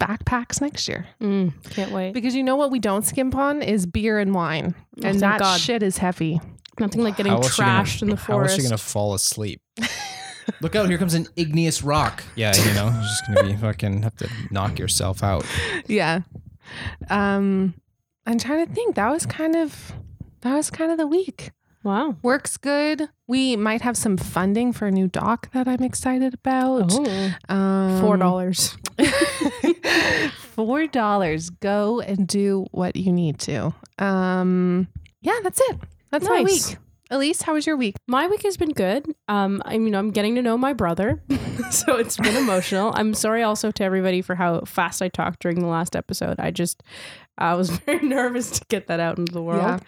backpacks 0.00 0.60
next 0.60 0.88
year 0.88 1.06
Mm, 1.20 1.52
can't 1.70 1.92
wait. 1.92 2.12
because 2.14 2.34
you 2.34 2.42
know 2.42 2.56
what 2.56 2.70
we 2.72 2.78
don't 2.80 3.04
skimp 3.04 3.34
on 3.36 3.62
is 3.62 3.86
beer 3.86 4.18
and 4.18 4.34
wine, 4.34 4.74
Oh, 5.04 5.06
and 5.06 5.20
that 5.20 5.38
God. 5.40 5.60
shit 5.60 5.82
is 5.82 5.98
heavy. 5.98 6.40
Nothing 6.80 7.02
like 7.04 7.16
getting 7.16 7.32
How 7.32 7.38
else 7.38 7.56
gonna- 7.56 7.82
trashed 7.84 8.02
in 8.02 8.08
the 8.08 8.16
How 8.16 8.20
else 8.20 8.26
forest. 8.26 8.58
are 8.58 8.62
you 8.62 8.68
gonna 8.68 8.78
fall 8.78 9.14
asleep? 9.14 9.60
Look 10.62 10.74
out! 10.74 10.88
Here 10.88 10.98
comes 10.98 11.14
an 11.14 11.28
igneous 11.36 11.82
rock. 11.82 12.24
Yeah, 12.34 12.52
you 12.56 12.74
know, 12.74 12.86
you're 12.86 13.02
just 13.02 13.22
gonna 13.28 13.44
be 13.44 13.56
fucking 13.56 14.02
have 14.02 14.16
to 14.16 14.28
knock 14.50 14.78
yourself 14.78 15.22
out. 15.22 15.44
yeah. 15.86 16.20
Um 17.08 17.74
I'm 18.26 18.38
trying 18.38 18.66
to 18.66 18.72
think. 18.72 18.96
That 18.96 19.10
was 19.10 19.26
kind 19.26 19.56
of 19.56 19.92
that 20.42 20.54
was 20.54 20.70
kind 20.70 20.90
of 20.90 20.98
the 20.98 21.06
week. 21.06 21.50
Wow. 21.82 22.16
Works 22.22 22.56
good. 22.56 23.08
We 23.26 23.56
might 23.56 23.80
have 23.82 23.96
some 23.96 24.16
funding 24.16 24.72
for 24.72 24.86
a 24.86 24.90
new 24.90 25.08
doc 25.08 25.50
that 25.52 25.66
I'm 25.68 25.82
excited 25.82 26.34
about. 26.34 26.90
Oh, 26.92 27.32
Um, 27.48 28.00
Four 28.00 28.16
dollars. 28.16 28.76
Four 30.54 30.86
dollars. 30.86 31.50
Go 31.50 32.00
and 32.00 32.26
do 32.26 32.66
what 32.70 32.96
you 32.96 33.12
need 33.12 33.38
to. 33.40 33.74
Um 33.98 34.88
yeah, 35.22 35.38
that's 35.42 35.60
it. 35.70 35.78
That's 36.10 36.28
my 36.28 36.42
week. 36.42 36.76
Elise, 37.12 37.42
how 37.42 37.54
was 37.54 37.66
your 37.66 37.76
week? 37.76 37.96
My 38.06 38.28
week 38.28 38.42
has 38.44 38.56
been 38.56 38.70
good. 38.70 39.04
Um, 39.26 39.60
I 39.64 39.78
mean, 39.78 39.96
I'm 39.96 40.12
getting 40.12 40.36
to 40.36 40.42
know 40.42 40.56
my 40.56 40.72
brother, 40.72 41.20
so 41.72 41.96
it's 41.96 42.16
been 42.16 42.36
emotional. 42.36 42.92
I'm 42.94 43.14
sorry 43.14 43.42
also 43.42 43.72
to 43.72 43.82
everybody 43.82 44.22
for 44.22 44.36
how 44.36 44.60
fast 44.60 45.02
I 45.02 45.08
talked 45.08 45.40
during 45.40 45.58
the 45.58 45.66
last 45.66 45.96
episode. 45.96 46.38
I 46.38 46.52
just, 46.52 46.84
I 47.36 47.54
was 47.54 47.70
very 47.78 48.06
nervous 48.06 48.50
to 48.60 48.64
get 48.68 48.86
that 48.86 49.00
out 49.00 49.18
into 49.18 49.32
the 49.32 49.42
world. 49.42 49.60
Yeah. 49.60 49.78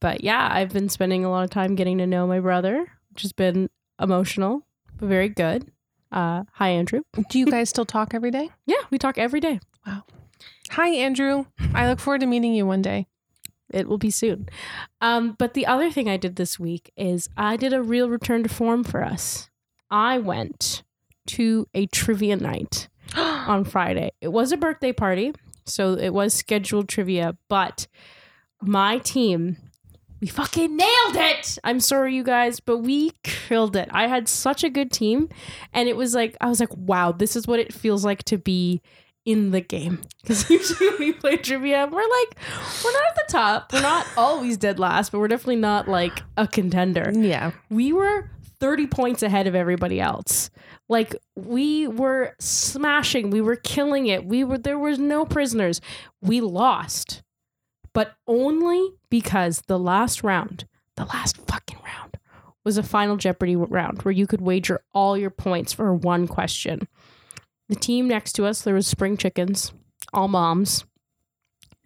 But 0.00 0.22
yeah, 0.22 0.48
I've 0.50 0.70
been 0.70 0.88
spending 0.88 1.24
a 1.24 1.30
lot 1.30 1.44
of 1.44 1.50
time 1.50 1.74
getting 1.74 1.98
to 1.98 2.06
know 2.06 2.26
my 2.26 2.40
brother, 2.40 2.86
which 3.12 3.22
has 3.22 3.32
been 3.32 3.68
emotional, 4.00 4.66
but 4.96 5.08
very 5.08 5.28
good. 5.28 5.70
Uh, 6.12 6.44
hi, 6.52 6.68
Andrew. 6.70 7.02
Do 7.30 7.38
you 7.38 7.46
guys 7.50 7.68
still 7.68 7.84
talk 7.84 8.14
every 8.14 8.30
day? 8.30 8.50
Yeah, 8.66 8.82
we 8.90 8.98
talk 8.98 9.18
every 9.18 9.40
day. 9.40 9.60
Wow. 9.86 10.04
Hi, 10.70 10.88
Andrew. 10.90 11.46
I 11.74 11.88
look 11.88 11.98
forward 11.98 12.20
to 12.20 12.26
meeting 12.26 12.54
you 12.54 12.66
one 12.66 12.82
day. 12.82 13.06
It 13.70 13.88
will 13.88 13.98
be 13.98 14.10
soon. 14.10 14.48
Um, 15.00 15.34
but 15.38 15.54
the 15.54 15.66
other 15.66 15.90
thing 15.90 16.08
I 16.08 16.16
did 16.16 16.36
this 16.36 16.58
week 16.58 16.90
is 16.96 17.28
I 17.36 17.56
did 17.56 17.72
a 17.72 17.82
real 17.82 18.08
return 18.08 18.42
to 18.42 18.48
form 18.48 18.84
for 18.84 19.04
us. 19.04 19.50
I 19.90 20.18
went 20.18 20.82
to 21.28 21.66
a 21.74 21.86
trivia 21.86 22.36
night 22.36 22.88
on 23.16 23.64
Friday. 23.64 24.12
It 24.20 24.28
was 24.28 24.52
a 24.52 24.56
birthday 24.56 24.92
party, 24.92 25.34
so 25.66 25.94
it 25.94 26.10
was 26.10 26.32
scheduled 26.32 26.88
trivia, 26.88 27.36
but 27.48 27.86
my 28.62 28.98
team, 28.98 29.56
we 30.20 30.26
fucking 30.28 30.76
nailed 30.76 31.16
it. 31.16 31.58
I'm 31.64 31.80
sorry, 31.80 32.14
you 32.14 32.22
guys, 32.24 32.60
but 32.60 32.78
we 32.78 33.12
killed 33.22 33.76
it. 33.76 33.88
I 33.92 34.06
had 34.08 34.28
such 34.28 34.64
a 34.64 34.70
good 34.70 34.90
team, 34.90 35.28
and 35.72 35.88
it 35.88 35.96
was 35.96 36.14
like, 36.14 36.36
I 36.40 36.48
was 36.48 36.60
like, 36.60 36.74
wow, 36.76 37.12
this 37.12 37.36
is 37.36 37.46
what 37.46 37.60
it 37.60 37.72
feels 37.72 38.04
like 38.04 38.24
to 38.24 38.38
be 38.38 38.82
in 39.24 39.50
the 39.50 39.60
game. 39.60 40.00
Because 40.22 40.50
usually 40.50 40.90
when 40.90 40.98
we 40.98 41.12
play 41.12 41.36
trivia, 41.38 41.86
we're 41.90 42.00
like, 42.02 42.38
we're 42.84 42.92
not 42.92 43.02
at 43.10 43.14
the 43.16 43.32
top. 43.32 43.72
We're 43.72 43.80
not 43.80 44.06
always 44.16 44.56
dead 44.58 44.78
last, 44.78 45.10
but 45.10 45.20
we're 45.20 45.28
definitely 45.28 45.56
not 45.56 45.88
like 45.88 46.20
a 46.36 46.46
contender 46.46 47.10
Yeah. 47.14 47.52
we 47.70 47.94
were 47.94 48.28
30 48.60 48.88
points 48.88 49.22
ahead 49.22 49.46
of 49.46 49.54
everybody 49.54 50.00
else. 50.00 50.50
Like 50.88 51.14
we 51.36 51.86
were 51.88 52.34
smashing, 52.40 53.30
we 53.30 53.40
were 53.40 53.56
killing 53.56 54.06
it. 54.06 54.24
We 54.26 54.44
were 54.44 54.58
there 54.58 54.78
was 54.78 54.98
no 54.98 55.24
prisoners. 55.24 55.80
We 56.20 56.40
lost. 56.42 57.22
But 57.98 58.14
only 58.28 58.90
because 59.10 59.62
the 59.66 59.76
last 59.76 60.22
round, 60.22 60.66
the 60.94 61.04
last 61.06 61.36
fucking 61.48 61.80
round 61.84 62.16
was 62.64 62.78
a 62.78 62.84
final 62.84 63.16
Jeopardy 63.16 63.56
round 63.56 64.02
where 64.02 64.12
you 64.12 64.24
could 64.24 64.40
wager 64.40 64.84
all 64.94 65.18
your 65.18 65.30
points 65.30 65.72
for 65.72 65.92
one 65.92 66.28
question. 66.28 66.86
The 67.68 67.74
team 67.74 68.06
next 68.06 68.34
to 68.34 68.46
us, 68.46 68.62
there 68.62 68.74
was 68.74 68.86
spring 68.86 69.16
chickens, 69.16 69.72
all 70.12 70.28
moms. 70.28 70.84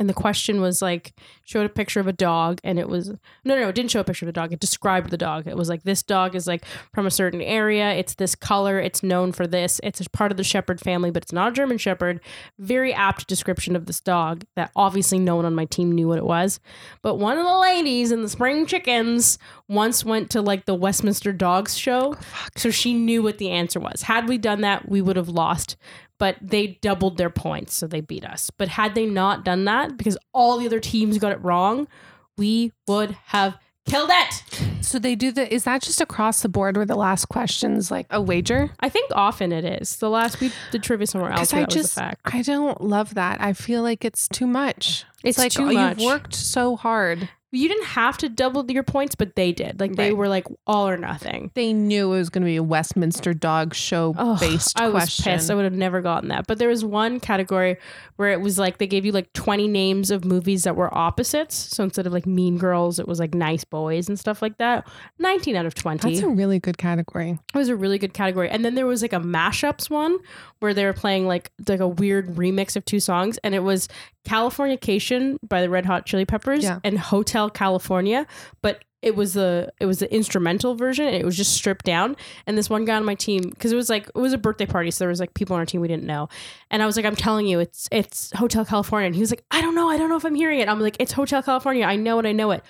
And 0.03 0.11
the 0.11 0.15
question 0.15 0.61
was 0.61 0.83
like 0.83 1.15
showed 1.45 1.65
a 1.65 1.69
picture 1.69 2.01
of 2.01 2.09
a 2.09 2.13
dog 2.13 2.59
and 2.65 2.77
it 2.77 2.89
was 2.89 3.11
no 3.45 3.55
no 3.55 3.69
it 3.69 3.75
didn't 3.77 3.93
show 3.93 4.01
a 4.01 4.05
picture 4.05 4.25
of 4.25 4.35
the 4.35 4.41
dog. 4.41 4.53
It 4.53 4.59
described 4.59 5.11
the 5.11 5.17
dog. 5.17 5.47
It 5.47 5.57
was 5.57 5.69
like 5.69 5.85
this 5.85 6.03
dog 6.03 6.35
is 6.35 6.49
like 6.49 6.65
from 6.93 7.07
a 7.07 7.11
certain 7.11 7.41
area. 7.41 7.93
It's 7.93 8.17
this 8.17 8.35
color. 8.35 8.81
It's 8.81 9.05
known 9.05 9.31
for 9.31 9.47
this. 9.47 9.81
It's 9.85 10.01
a 10.01 10.11
part 10.11 10.33
of 10.33 10.39
the 10.39 10.43
shepherd 10.43 10.81
family 10.81 11.13
but 11.13 11.23
it's 11.23 11.33
not 11.33 11.51
a 11.51 11.55
german 11.55 11.79
shepherd. 11.79 12.21
Very 12.59 12.93
apt 12.93 13.29
description 13.29 13.77
of 13.77 13.87
this 13.87 14.01
dog 14.01 14.45
that 14.57 14.73
obviously 14.75 15.21
no 15.21 15.37
one 15.37 15.45
on 15.45 15.55
my 15.55 15.67
team 15.67 15.93
knew 15.93 16.09
what 16.09 16.19
it 16.19 16.27
was. 16.27 16.59
But 17.03 17.21
one 17.21 17.39
of 17.39 17.47
the 17.47 17.59
ladies 17.59 18.11
in 18.11 18.23
the 18.23 18.29
spring 18.29 18.67
chickens 18.67 19.39
once 19.69 20.05
went 20.05 20.31
to 20.31 20.43
like 20.43 20.65
the 20.65 20.75
westminster 20.75 21.33
dogs 21.33 21.79
show. 21.79 22.17
Oh, 22.17 22.49
so 22.57 22.73
she 22.73 22.93
knew 22.93 23.23
what 23.23 23.39
the 23.39 23.51
answer 23.51 23.79
was. 23.79 24.03
Had 24.03 24.29
we 24.29 24.37
done 24.37 24.63
that 24.63 24.89
we 24.89 25.01
would 25.01 25.15
have 25.15 25.29
lost 25.29 25.77
but 26.19 26.37
they 26.41 26.79
doubled 26.83 27.17
their 27.17 27.31
points, 27.31 27.77
so 27.77 27.87
they 27.87 28.01
beat 28.01 28.25
us. 28.25 28.51
But 28.51 28.69
had 28.69 28.95
they 28.95 29.07
not 29.07 29.45
done 29.45 29.65
that, 29.65 29.97
because 29.97 30.17
all 30.33 30.59
the 30.59 30.67
other 30.67 30.81
teams 30.81 31.19
got 31.19 31.33
it 31.33 31.43
wrong, 31.43 31.89
we 32.37 32.73
would 32.87 33.13
have 33.27 33.59
killed 33.87 34.11
it. 34.13 34.45
So 34.83 34.99
they 34.99 35.15
do 35.15 35.33
the. 35.33 35.53
Is 35.53 35.65
that 35.65 35.83
just 35.83 36.01
across 36.01 36.43
the 36.43 36.49
board 36.49 36.77
where 36.77 36.87
the 36.87 36.97
last 36.97 37.29
question's 37.29 37.91
like 37.91 38.07
a 38.11 38.21
wager? 38.21 38.71
I 38.81 38.89
think 38.89 39.11
often 39.15 39.53
it 39.53 39.65
is. 39.65 39.97
The 39.97 40.11
last 40.11 40.41
we 40.41 40.53
did 40.71 40.83
trivia 40.83 41.07
somewhere 41.07 41.33
else. 41.33 41.53
I 41.53 41.65
just. 41.65 41.99
I 41.99 42.43
don't 42.43 42.81
love 42.81 43.15
that. 43.15 43.41
I 43.41 43.53
feel 43.53 43.83
like 43.83 44.05
it's 44.05 44.29
too 44.29 44.47
much. 44.47 45.05
It's 45.25 45.39
like 45.39 45.53
too 45.53 45.65
oh, 45.65 45.73
much. 45.73 45.99
you've 45.99 46.07
worked 46.07 46.35
so 46.35 46.77
hard. 46.77 47.29
You 47.55 47.69
didn't 47.69 47.85
have 47.89 48.17
to 48.19 48.29
double 48.31 48.69
your 48.71 48.83
points, 48.83 49.15
but 49.15 49.37
they 49.37 49.53
did. 49.53 49.79
Like 49.79 49.95
they 49.97 50.09
Right. 50.09 50.17
were 50.17 50.29
like 50.29 50.47
all 50.67 50.89
or 50.89 50.97
nothing. 50.97 51.51
They 51.55 51.73
knew 51.75 52.11
it 52.13 52.17
was 52.17 52.31
going 52.31 52.43
to 52.43 52.47
be 52.47 52.57
a 52.57 52.63
Westminster 52.63 53.35
dog 53.35 53.75
show 53.75 54.15
Oh, 54.17 54.39
based 54.41 54.81
I 54.81 54.87
was 54.87 54.95
question. 55.05 55.25
pissed. 55.33 55.51
I 55.51 55.55
would 55.55 55.65
have 55.65 55.75
never 55.75 56.01
gotten 56.01 56.31
that. 56.31 56.47
But 56.47 56.59
there 56.59 56.71
was 56.71 56.83
one 56.85 57.21
category 57.21 57.77
where 58.17 58.31
it 58.33 58.41
was 58.41 58.59
like 58.59 58.79
they 58.79 58.87
gave 58.87 59.05
you 59.05 59.13
like 59.13 59.31
20 59.35 59.69
names 59.69 60.11
of 60.11 60.25
movies 60.25 60.65
that 60.65 60.77
were 60.77 60.93
opposites. 60.97 61.55
So 61.55 61.85
instead 61.85 62.07
of 62.07 62.13
like 62.15 62.25
Mean 62.27 62.57
Girls, 62.57 62.99
it 62.99 63.07
was 63.07 63.21
like 63.21 63.35
Nice 63.35 63.65
Boys 63.65 64.09
and 64.09 64.19
stuff 64.19 64.41
like 64.41 64.57
that. 64.57 64.87
19 65.19 65.55
out 65.55 65.67
of 65.67 65.75
20. 65.75 66.09
That's 66.11 66.23
a 66.25 66.29
really 66.31 66.59
good 66.59 66.79
category. 66.79 67.39
It 67.55 67.59
was 67.59 67.69
a 67.69 67.77
really 67.77 67.99
good 67.99 68.15
category. 68.15 68.49
And 68.49 68.65
then 68.65 68.75
there 68.77 68.87
was 68.87 69.03
like 69.03 69.13
a 69.13 69.21
mashups 69.21 69.91
one 69.91 70.17
where 70.61 70.73
they 70.73 70.87
were 70.87 70.93
playing 70.95 71.27
like 71.27 71.51
like 71.69 71.81
a 71.81 71.89
weird 71.89 72.29
remix 72.37 72.77
of 72.77 72.85
two 72.87 72.99
songs 73.01 73.37
and 73.45 73.55
it 73.55 73.61
was 73.63 73.89
Californication 74.25 75.37
by 75.47 75.61
the 75.61 75.69
Red 75.69 75.85
Hot 75.87 76.07
Chili 76.07 76.25
Peppers 76.25 76.63
Yeah. 76.63 76.79
and 76.85 76.97
Hotel 76.99 77.42
California, 77.51 78.27
but 78.61 78.85
it 79.03 79.17
was 79.17 79.35
the 79.35 79.73
it 79.81 79.87
was 79.87 79.99
the 79.99 80.15
instrumental 80.15 80.77
version 80.77 81.07
it 81.07 81.25
was 81.25 81.37
just 81.37 81.53
stripped 81.55 81.85
down. 81.85 82.17
And 82.47 82.57
this 82.57 82.71
one 82.71 82.85
guy 82.85 82.97
on 82.97 83.05
my 83.05 83.17
team 83.17 83.43
because 83.43 83.73
it 83.73 83.77
was 83.77 83.91
like 83.91 84.07
it 84.07 84.19
was 84.19 84.33
a 84.33 84.39
birthday 84.39 84.67
party 84.67 84.91
so 84.91 85.05
there 85.05 85.09
was 85.09 85.21
like 85.21 85.35
people 85.35 85.55
on 85.55 85.61
our 85.61 85.67
team 85.67 85.81
we 85.81 85.89
didn't 85.89 86.05
know. 86.05 86.29
And 86.71 86.83
I 86.83 86.87
was 86.87 86.97
like 86.97 87.05
I'm 87.05 87.17
telling 87.17 87.47
you 87.47 87.59
it's 87.59 87.89
it's 87.91 88.33
Hotel 88.37 88.65
California. 88.65 89.07
And 89.07 89.15
he 89.15 89.21
was 89.21 89.31
like 89.31 89.45
I 89.51 89.61
don't 89.61 89.75
know 89.75 89.91
I 89.91 89.99
don't 89.99 90.09
know 90.09 90.17
if 90.17 90.25
I'm 90.25 90.37
hearing 90.37 90.61
it. 90.61 90.69
I'm 90.69 90.81
like 90.81 90.97
it's 91.01 91.13
Hotel 91.13 91.43
California 91.43 91.85
I 91.85 91.97
know 91.97 92.19
it 92.21 92.27
I 92.27 92.33
know 92.33 92.53
it. 92.53 92.63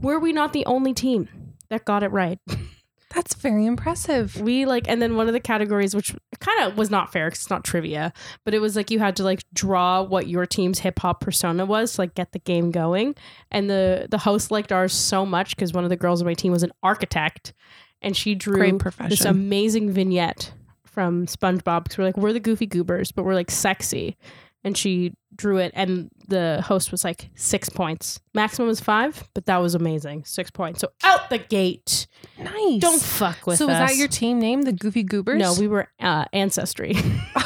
Were 0.00 0.18
we 0.18 0.32
not 0.32 0.52
the 0.52 0.64
only 0.66 0.94
team 0.94 1.28
that 1.68 1.84
got 1.84 2.02
it 2.02 2.08
right 2.08 2.38
That's 3.14 3.34
very 3.34 3.66
impressive. 3.66 4.40
we 4.40 4.64
like 4.66 4.88
and 4.88 5.02
then 5.02 5.16
one 5.16 5.26
of 5.26 5.32
the 5.32 5.40
categories 5.40 5.94
which 5.96 6.14
kind 6.38 6.62
of 6.62 6.78
was 6.78 6.90
not 6.90 7.12
fair 7.12 7.26
because 7.26 7.40
it's 7.40 7.50
not 7.50 7.64
trivia 7.64 8.12
but 8.44 8.54
it 8.54 8.60
was 8.60 8.76
like 8.76 8.90
you 8.90 8.98
had 9.00 9.16
to 9.16 9.24
like 9.24 9.42
draw 9.52 10.00
what 10.02 10.28
your 10.28 10.46
team's 10.46 10.78
hip-hop 10.78 11.20
persona 11.20 11.66
was 11.66 11.94
to 11.94 12.00
like 12.02 12.14
get 12.14 12.32
the 12.32 12.38
game 12.38 12.70
going. 12.70 13.14
And 13.50 13.68
the 13.68 14.06
the 14.10 14.18
host 14.18 14.50
liked 14.50 14.70
ours 14.72 14.92
so 14.92 15.26
much 15.26 15.56
because 15.56 15.72
one 15.72 15.84
of 15.84 15.90
the 15.90 15.96
girls 15.96 16.22
on 16.22 16.26
my 16.26 16.34
team 16.34 16.52
was 16.52 16.62
an 16.62 16.72
architect 16.82 17.52
and 18.00 18.16
she 18.16 18.34
drew 18.34 18.78
this 19.08 19.24
amazing 19.24 19.90
vignette 19.90 20.52
from 20.84 21.26
spongebob 21.26 21.84
because 21.84 21.98
we're 21.98 22.04
like 22.04 22.16
we're 22.16 22.32
the 22.32 22.40
goofy 22.40 22.66
goobers 22.66 23.12
but 23.12 23.24
we're 23.24 23.34
like 23.34 23.50
sexy 23.50 24.16
and 24.64 24.76
she 24.76 25.14
drew 25.34 25.58
it 25.58 25.72
and 25.74 26.10
the 26.28 26.62
host 26.66 26.90
was 26.90 27.04
like 27.04 27.30
six 27.34 27.68
points 27.68 28.20
maximum 28.34 28.68
was 28.68 28.80
five 28.80 29.28
but 29.32 29.46
that 29.46 29.58
was 29.58 29.74
amazing 29.74 30.24
six 30.24 30.50
points 30.50 30.80
so 30.80 30.88
out 31.04 31.30
the 31.30 31.38
gate 31.38 32.06
nice. 32.38 32.80
don't 32.80 33.00
fuck 33.00 33.46
with 33.46 33.56
so 33.58 33.64
us 33.66 33.80
was 33.80 33.90
that 33.90 33.96
your 33.96 34.08
team 34.08 34.38
name, 34.38 34.62
the 34.62 34.72
Goofy 34.72 35.02
Goobers? 35.02 35.38
no, 35.38 35.54
we 35.54 35.68
were 35.68 35.88
uh, 36.00 36.24
ancestry. 36.32 36.94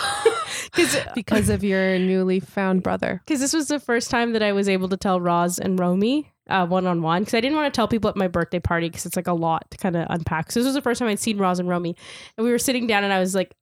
Because 0.74 0.96
because 1.14 1.48
of 1.50 1.62
your 1.62 2.00
newly 2.00 2.40
found 2.40 2.82
brother. 2.82 3.22
Because 3.24 3.38
this 3.38 3.52
was 3.52 3.68
the 3.68 3.78
first 3.78 4.10
time 4.10 4.32
that 4.32 4.42
I 4.42 4.52
was 4.52 4.68
able 4.68 4.88
to 4.88 4.96
tell 4.96 5.20
Roz 5.20 5.60
and 5.60 5.78
Romy 5.78 6.32
one 6.48 6.86
on 6.86 7.00
one. 7.00 7.22
Because 7.22 7.34
I 7.34 7.40
didn't 7.40 7.56
want 7.56 7.72
to 7.72 7.76
tell 7.76 7.86
people 7.86 8.10
at 8.10 8.16
my 8.16 8.26
birthday 8.26 8.58
party 8.58 8.88
because 8.88 9.06
it's 9.06 9.14
like 9.14 9.28
a 9.28 9.34
lot 9.34 9.70
to 9.70 9.76
kind 9.78 9.94
of 9.94 10.06
unpack. 10.10 10.50
So 10.50 10.58
this 10.58 10.66
was 10.66 10.74
the 10.74 10.82
first 10.82 10.98
time 10.98 11.08
I'd 11.08 11.20
seen 11.20 11.38
Roz 11.38 11.60
and 11.60 11.68
Romy, 11.68 11.94
and 12.36 12.44
we 12.44 12.50
were 12.50 12.58
sitting 12.58 12.88
down, 12.88 13.04
and 13.04 13.12
I 13.12 13.20
was 13.20 13.34
like. 13.34 13.54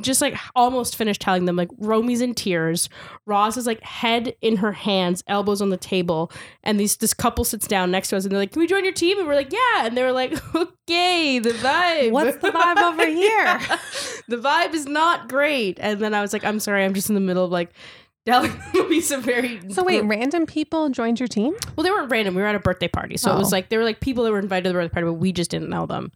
Just 0.00 0.20
like 0.20 0.36
almost 0.54 0.94
finished 0.96 1.20
telling 1.20 1.46
them, 1.46 1.56
like 1.56 1.68
Romy's 1.78 2.20
in 2.20 2.34
tears, 2.34 2.88
Roz 3.26 3.56
is 3.56 3.66
like 3.66 3.82
head 3.82 4.34
in 4.40 4.56
her 4.58 4.72
hands, 4.72 5.24
elbows 5.26 5.60
on 5.60 5.70
the 5.70 5.76
table, 5.76 6.30
and 6.62 6.78
these 6.78 6.96
this 6.98 7.12
couple 7.12 7.44
sits 7.44 7.66
down 7.66 7.90
next 7.90 8.08
to 8.10 8.16
us, 8.16 8.24
and 8.24 8.30
they're 8.32 8.38
like, 8.38 8.52
"Can 8.52 8.60
we 8.60 8.66
join 8.68 8.84
your 8.84 8.92
team?" 8.92 9.18
And 9.18 9.26
we're 9.26 9.34
like, 9.34 9.52
"Yeah," 9.52 9.86
and 9.86 9.96
they 9.96 10.02
were 10.02 10.12
like, 10.12 10.32
"Okay, 10.54 11.38
the 11.40 11.50
vibe. 11.50 12.12
What's 12.12 12.36
the 12.38 12.50
vibe 12.50 12.76
over 12.76 13.04
here? 13.08 13.58
the 14.28 14.36
vibe 14.36 14.74
is 14.74 14.86
not 14.86 15.28
great. 15.28 15.78
And 15.80 15.98
then 16.00 16.14
I 16.14 16.20
was 16.20 16.32
like, 16.32 16.44
I'm 16.44 16.60
sorry, 16.60 16.84
I'm 16.84 16.94
just 16.94 17.08
in 17.08 17.14
the 17.16 17.20
middle 17.20 17.44
of 17.44 17.50
like 17.50 17.70
telling 18.26 18.52
me 18.88 19.00
some 19.00 19.22
very 19.22 19.60
So 19.70 19.82
wait, 19.82 20.02
random 20.02 20.46
people 20.46 20.88
joined 20.90 21.18
your 21.18 21.26
team? 21.26 21.54
well, 21.74 21.82
they 21.82 21.90
weren't 21.90 22.10
random. 22.12 22.34
We 22.34 22.42
were 22.42 22.48
at 22.48 22.54
a 22.54 22.60
birthday 22.60 22.86
party, 22.88 23.16
so 23.16 23.32
it 23.34 23.38
was 23.38 23.52
Oh. 23.52 23.56
like 23.56 23.70
they 23.70 23.76
were 23.78 23.84
like 23.84 23.98
people 24.00 24.22
that 24.24 24.30
were 24.30 24.38
invited 24.38 24.64
to 24.64 24.68
the 24.68 24.74
birthday 24.74 24.92
party, 24.92 25.06
but 25.06 25.14
we 25.14 25.32
just 25.32 25.50
didn't 25.50 25.68
know 25.70 25.86
them. 25.86 26.12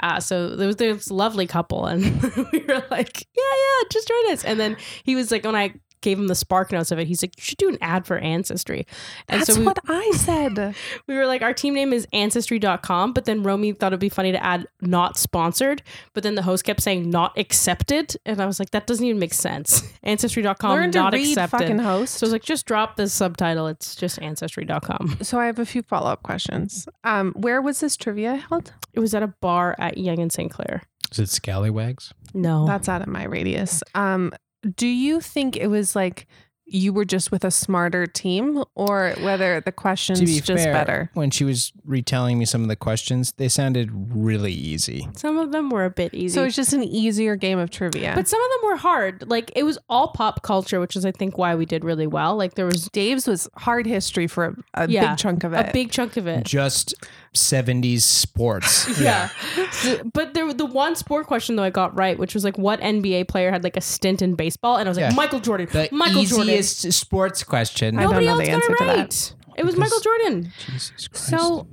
Uh, 0.00 0.20
so 0.20 0.54
there 0.56 0.66
was 0.66 0.76
this 0.76 1.10
lovely 1.10 1.46
couple, 1.46 1.86
and 1.86 2.02
we 2.52 2.60
were 2.66 2.84
like, 2.90 3.26
"Yeah, 3.36 3.42
yeah, 3.42 3.88
just 3.90 4.08
join 4.08 4.32
us." 4.32 4.44
And 4.44 4.58
then 4.58 4.76
he 5.04 5.14
was 5.14 5.30
like, 5.30 5.44
when 5.44 5.56
I 5.56 5.74
gave 6.04 6.18
him 6.18 6.28
the 6.28 6.34
spark 6.36 6.70
notes 6.70 6.92
of 6.92 6.98
it, 7.00 7.08
he's 7.08 7.22
like, 7.22 7.36
"You 7.36 7.42
should 7.42 7.58
do 7.58 7.68
an 7.68 7.78
ad 7.80 8.06
for 8.06 8.18
Ancestry." 8.18 8.86
And 9.28 9.40
That's 9.40 9.52
so 9.52 9.58
we, 9.58 9.66
what 9.66 9.78
I 9.88 10.12
said. 10.12 10.76
we 11.08 11.16
were 11.16 11.26
like, 11.26 11.42
our 11.42 11.52
team 11.52 11.74
name 11.74 11.92
is 11.92 12.06
ancestry.com, 12.12 13.12
but 13.12 13.24
then 13.24 13.42
Romy 13.42 13.72
thought 13.72 13.88
it'd 13.88 14.00
be 14.00 14.08
funny 14.08 14.30
to 14.32 14.42
add 14.42 14.66
not 14.80 15.16
sponsored, 15.16 15.82
but 16.12 16.22
then 16.22 16.34
the 16.36 16.42
host 16.42 16.64
kept 16.64 16.80
saying 16.82 17.10
not 17.10 17.36
accepted. 17.38 18.14
And 18.24 18.40
I 18.40 18.46
was 18.46 18.58
like, 18.58 18.70
that 18.70 18.86
doesn't 18.86 19.04
even 19.04 19.18
make 19.18 19.34
sense. 19.34 19.82
Ancestry.com, 20.02 20.70
Learn 20.70 20.92
to 20.92 20.98
not 20.98 21.12
read, 21.12 21.28
accepted. 21.28 21.58
fucking 21.58 21.78
host. 21.78 22.14
so 22.14 22.24
I 22.24 22.28
was 22.28 22.32
like, 22.32 22.42
just 22.42 22.66
drop 22.66 22.96
the 22.96 23.08
subtitle. 23.08 23.66
It's 23.66 23.94
just 23.94 24.20
ancestry.com. 24.20 25.18
So 25.22 25.38
I 25.38 25.46
have 25.46 25.58
a 25.58 25.66
few 25.66 25.82
follow 25.82 26.10
up 26.10 26.22
questions. 26.22 26.86
Um, 27.04 27.32
where 27.32 27.60
was 27.62 27.80
this 27.80 27.96
trivia 27.96 28.36
held? 28.36 28.72
It 28.92 29.00
was 29.00 29.14
at 29.14 29.22
a 29.22 29.28
bar 29.28 29.74
at 29.78 29.98
Yonge 29.98 30.20
and 30.20 30.32
St. 30.32 30.50
Clair. 30.50 30.82
Is 31.10 31.18
it 31.18 31.28
Scallywags? 31.28 32.12
No. 32.34 32.66
That's 32.66 32.88
out 32.88 33.00
of 33.02 33.08
my 33.08 33.24
radius. 33.24 33.82
Um, 33.94 34.32
do 34.76 34.86
you 34.86 35.20
think 35.20 35.56
it 35.56 35.68
was 35.68 35.94
like 35.96 36.26
you 36.66 36.94
were 36.94 37.04
just 37.04 37.30
with 37.30 37.44
a 37.44 37.50
smarter 37.50 38.06
team, 38.06 38.64
or 38.74 39.14
whether 39.20 39.60
the 39.60 39.70
questions 39.70 40.18
To 40.20 40.24
be 40.24 40.40
just 40.40 40.64
fair, 40.64 40.72
better? 40.72 41.10
when 41.12 41.30
she 41.30 41.44
was 41.44 41.72
retelling 41.84 42.38
me 42.38 42.46
some 42.46 42.62
of 42.62 42.68
the 42.68 42.74
questions, 42.76 43.32
they 43.32 43.50
sounded 43.50 43.90
really 43.92 44.52
easy. 44.54 45.06
some 45.14 45.36
of 45.36 45.52
them 45.52 45.68
were 45.68 45.84
a 45.84 45.90
bit 45.90 46.14
easy. 46.14 46.32
So 46.34 46.44
it's 46.44 46.56
just 46.56 46.72
an 46.72 46.82
easier 46.82 47.36
game 47.36 47.58
of 47.58 47.68
trivia. 47.68 48.12
but 48.14 48.26
some 48.26 48.40
of 48.42 48.50
them 48.50 48.70
were 48.70 48.76
hard. 48.76 49.28
Like 49.28 49.52
it 49.54 49.64
was 49.64 49.78
all 49.90 50.08
pop 50.12 50.42
culture, 50.42 50.80
which 50.80 50.96
is 50.96 51.04
I 51.04 51.12
think 51.12 51.36
why 51.36 51.54
we 51.54 51.66
did 51.66 51.84
really 51.84 52.06
well. 52.06 52.34
Like 52.34 52.54
there 52.54 52.64
was 52.66 52.88
Dave's 52.88 53.26
was 53.26 53.46
hard 53.56 53.84
history 53.84 54.26
for 54.26 54.56
a, 54.72 54.84
a 54.84 54.88
Yeah, 54.88 55.10
big 55.10 55.18
chunk 55.18 55.44
of 55.44 55.52
it. 55.52 55.68
a 55.68 55.70
big 55.70 55.90
chunk 55.90 56.16
of 56.16 56.26
it. 56.26 56.44
Just 56.44 56.94
70s 57.34 58.00
sports. 58.02 58.88
Yeah. 59.00 59.28
So- 59.72 60.02
but 60.12 60.34
there 60.34 60.50
the 60.54 60.66
one 60.66 60.94
sport 60.96 61.26
question 61.26 61.56
though 61.56 61.62
I 61.64 61.70
got 61.70 61.96
right, 61.96 62.18
which 62.18 62.34
was 62.34 62.44
like 62.44 62.56
what 62.58 62.80
NBA 62.80 63.28
player 63.28 63.50
had 63.50 63.64
like 63.64 63.76
a 63.76 63.80
stint 63.80 64.22
in 64.22 64.34
baseball, 64.34 64.76
and 64.76 64.88
I 64.88 64.90
was 64.90 64.96
like 64.98 65.10
Yeah. 65.10 65.16
Michael 65.16 65.40
Jordan. 65.40 65.68
The 65.70 65.88
Michael 65.92 66.24
Jordan. 66.24 66.48
easiest 66.54 66.92
sports 66.92 67.42
question. 67.44 67.98
I 67.98 68.02
don't 68.02 68.10
Nobody 68.12 68.26
know 68.26 68.32
else 68.32 68.40
the 68.40 68.46
got 68.46 68.54
answer 68.54 68.72
it 68.72 68.78
to 68.78 68.84
that. 68.84 68.96
right. 68.96 69.34
It 69.58 69.64
was 69.64 69.74
Because- 69.74 69.78
Michael 69.90 70.00
Jordan. 70.00 70.52
Jesus 70.66 71.08
Christ. 71.08 71.28
so 71.28 71.66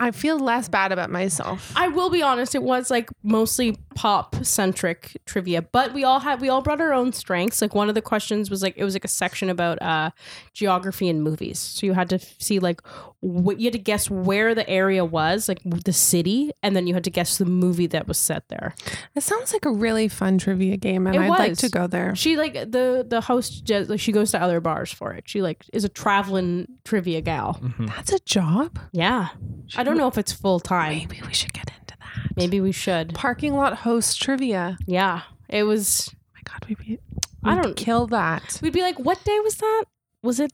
I 0.00 0.10
feel 0.10 0.36
less 0.38 0.68
bad 0.68 0.90
about 0.90 1.10
myself. 1.10 1.72
I 1.76 1.86
will 1.86 2.10
be 2.10 2.22
honest, 2.22 2.56
it 2.56 2.62
was 2.64 2.90
like 2.90 3.08
mostly 3.22 3.76
pop 3.94 4.34
centric 4.44 5.16
trivia, 5.26 5.62
but 5.62 5.94
we 5.94 6.02
all 6.02 6.18
had 6.20 6.40
we 6.40 6.48
all 6.48 6.60
brought 6.60 6.80
our 6.80 6.92
own 6.92 7.12
strengths. 7.12 7.62
Like 7.62 7.72
one 7.74 7.88
of 7.88 7.94
the 7.94 8.02
questions 8.02 8.50
was 8.50 8.62
like 8.62 8.74
it 8.76 8.82
was 8.84 8.94
like 8.94 9.04
a 9.04 9.08
section 9.08 9.48
about 9.48 9.80
uh 9.80 10.10
geography 10.54 11.08
and 11.08 11.22
movies. 11.22 11.58
So 11.60 11.86
you 11.86 11.92
had 11.92 12.08
to 12.08 12.16
f- 12.16 12.34
see 12.40 12.58
like 12.58 12.80
what 13.24 13.60
you 13.60 13.66
had 13.66 13.72
to 13.72 13.78
guess 13.78 14.10
where 14.10 14.52
the 14.52 14.68
area 14.68 15.04
was, 15.04 15.48
like 15.48 15.60
the 15.64 15.92
city, 15.92 16.50
and 16.62 16.74
then 16.74 16.86
you 16.88 16.94
had 16.94 17.04
to 17.04 17.10
guess 17.10 17.38
the 17.38 17.44
movie 17.44 17.86
that 17.86 18.08
was 18.08 18.18
set 18.18 18.48
there. 18.48 18.74
It 19.14 19.22
sounds 19.22 19.52
like 19.52 19.64
a 19.64 19.70
really 19.70 20.08
fun 20.08 20.38
trivia 20.38 20.76
game, 20.76 21.06
and 21.06 21.14
It 21.14 21.20
I'd 21.22 21.28
like 21.28 21.50
was. 21.50 21.58
to 21.60 21.68
go 21.68 21.86
there. 21.86 22.16
She 22.16 22.36
like 22.36 22.54
the 22.54 23.06
the 23.08 23.20
host 23.20 23.64
just, 23.64 23.88
like 23.88 24.00
she 24.00 24.10
goes 24.12 24.32
to 24.32 24.42
other 24.42 24.60
bars 24.60 24.92
for 24.92 25.12
it. 25.12 25.24
She 25.28 25.40
like 25.40 25.64
is 25.72 25.84
a 25.84 25.88
traveling 25.88 26.66
trivia 26.84 27.20
gal. 27.20 27.60
Mhm. 27.62 27.86
That's 27.86 28.12
a 28.12 28.18
job. 28.20 28.78
Yeah. 28.92 29.28
I 29.76 29.84
don't 29.84 29.96
know 29.96 30.08
if 30.08 30.18
it's 30.18 30.32
full 30.32 30.58
time. 30.60 30.98
Maybe 30.98 31.20
we 31.24 31.32
should 31.32 31.52
get 31.52 31.70
into 31.80 31.94
that. 31.98 32.36
Maybe 32.36 32.60
we 32.60 32.72
should. 32.72 33.14
Parking 33.14 33.54
lot 33.54 33.78
host 33.78 34.20
trivia. 34.20 34.76
Yeah. 34.86 35.22
It 35.48 35.62
was 35.62 36.10
Oh 36.12 36.18
my 36.34 36.40
God, 36.44 36.68
we'd 36.68 36.78
be. 36.78 36.98
I 37.44 37.54
we'd 37.54 37.62
don't- 37.62 37.76
kill 37.76 38.08
that. 38.08 38.58
we'd 38.62 38.72
be 38.72 38.82
like, 38.82 38.98
what 38.98 39.22
day 39.24 39.38
was 39.40 39.56
that? 39.58 39.84
Was 40.24 40.40
it 40.40 40.52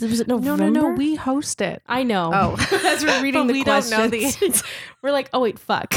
was 0.00 0.20
it 0.20 0.28
No, 0.28 0.36
November? 0.38 0.70
no, 0.70 0.88
no. 0.88 0.94
We 0.94 1.14
host 1.14 1.60
it. 1.60 1.82
I 1.86 2.02
know. 2.02 2.30
Oh. 2.34 2.66
as 2.86 3.04
we're 3.04 3.22
reading 3.22 3.42
But 3.42 3.46
the 3.48 3.52
we 3.52 3.64
don't 3.64 3.74
questions, 3.86 3.98
know 3.98 4.08
the 4.08 4.24
answer. 4.24 4.64
we're 5.02 5.12
like, 5.12 5.30
oh 5.32 5.40
wait, 5.40 5.58
fuck. 5.58 5.94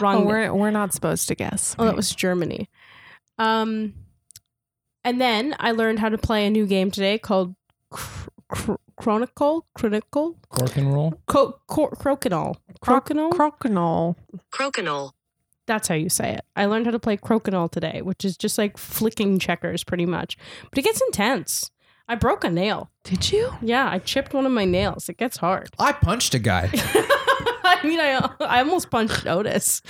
Wrong. 0.00 0.22
Oh, 0.22 0.26
we're 0.26 0.54
we're 0.54 0.70
not 0.70 0.92
supposed 0.92 1.26
to 1.28 1.34
guess. 1.34 1.74
oh, 1.78 1.84
that 1.84 1.96
was 1.96 2.14
Germany. 2.14 2.68
Um, 3.38 3.94
And 5.02 5.20
then 5.20 5.56
I 5.58 5.72
learned 5.72 5.98
how 5.98 6.08
to 6.08 6.18
play 6.18 6.46
a 6.46 6.50
new 6.50 6.66
game 6.66 6.90
today 6.92 7.18
called 7.18 7.54
Chr- 7.90 8.28
Chr- 8.48 8.74
Chronicle, 8.96 9.66
Chronicle, 9.74 10.36
Cork 10.48 10.76
and 10.76 10.94
roll. 10.94 11.20
Co- 11.26 11.58
Cro- 11.66 11.88
Crokinole, 11.90 12.56
Croc- 12.80 13.08
Crokinole. 13.08 13.32
Crokinole. 13.32 14.14
Crokinole. 14.52 15.10
That's 15.66 15.88
how 15.88 15.94
you 15.96 16.08
say 16.08 16.34
it. 16.34 16.42
I 16.54 16.66
learned 16.66 16.84
how 16.86 16.92
to 16.92 17.00
play 17.00 17.16
Crokinole 17.16 17.70
today, 17.72 18.00
which 18.02 18.24
is 18.24 18.36
just 18.36 18.56
like 18.58 18.76
flicking 18.78 19.38
checkers, 19.40 19.82
pretty 19.82 20.06
much. 20.06 20.36
But 20.70 20.78
it 20.78 20.82
gets 20.82 21.00
intense. 21.06 21.70
I 22.08 22.14
broke 22.16 22.44
a 22.44 22.50
nail. 22.50 22.90
Did 23.02 23.32
you? 23.32 23.52
Yeah, 23.62 23.88
I 23.90 23.98
chipped 23.98 24.34
one 24.34 24.44
of 24.46 24.52
my 24.52 24.64
nails. 24.64 25.08
It 25.08 25.16
gets 25.16 25.38
hard. 25.38 25.70
I 25.78 25.92
punched 25.92 26.34
a 26.34 26.38
guy. 26.38 26.70
I 26.74 27.80
mean, 27.82 27.98
I 28.00 28.30
I 28.40 28.58
almost 28.58 28.90
punched 28.90 29.26
Otis, 29.26 29.80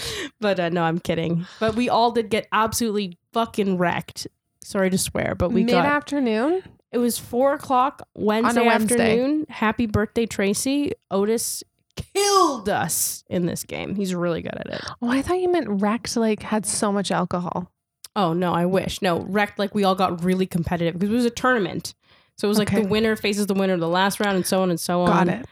but 0.41 0.61
uh, 0.61 0.69
no, 0.69 0.83
I'm 0.83 0.99
kidding. 1.01 1.47
But 1.59 1.75
we 1.75 1.89
all 1.89 2.13
did 2.13 2.31
get 2.31 2.47
absolutely 2.53 3.19
fucking 3.33 3.79
wrecked. 3.79 4.29
Sorry 4.63 4.91
to 4.91 4.99
swear, 4.99 5.35
but 5.37 5.51
we 5.51 5.65
Mid 5.65 5.73
got 5.75 5.85
afternoon. 5.87 6.63
it 6.93 6.99
was 6.99 7.19
four 7.19 7.53
o'clock 7.55 8.03
Wednesday, 8.15 8.65
Wednesday. 8.65 8.95
afternoon. 8.95 9.47
Happy 9.49 9.87
birthday, 9.87 10.25
Tracy! 10.27 10.93
Otis 11.11 11.63
killed 11.97 12.69
us 12.69 13.25
in 13.29 13.47
this 13.47 13.65
game. 13.65 13.95
He's 13.97 14.15
really 14.15 14.41
good 14.43 14.55
at 14.57 14.67
it. 14.67 14.85
Oh, 15.03 15.11
I 15.11 15.21
thought 15.23 15.41
you 15.41 15.51
meant 15.51 15.67
wrecked. 15.69 16.17
Like 16.17 16.43
had 16.43 16.65
so 16.65 16.93
much 16.93 17.11
alcohol. 17.11 17.71
Oh 18.17 18.33
no, 18.33 18.53
I 18.55 18.65
wish 18.67 19.03
no 19.03 19.21
wrecked. 19.23 19.59
Like 19.59 19.75
we 19.75 19.83
all 19.85 19.97
got 19.97 20.23
really 20.23 20.47
competitive 20.47 20.95
because 20.95 21.11
it 21.11 21.17
was 21.17 21.25
a 21.25 21.31
tournament. 21.31 21.95
So 22.37 22.47
it 22.47 22.51
was 22.51 22.59
like 22.59 22.71
the 22.73 22.83
winner 22.87 23.17
faces 23.17 23.47
the 23.47 23.55
winner 23.55 23.77
the 23.77 23.89
last 23.89 24.21
round, 24.21 24.37
and 24.37 24.47
so 24.47 24.63
on 24.63 24.71
and 24.71 24.81
so 24.81 25.03
on. 25.03 25.27
Got 25.27 25.41
it. 25.41 25.47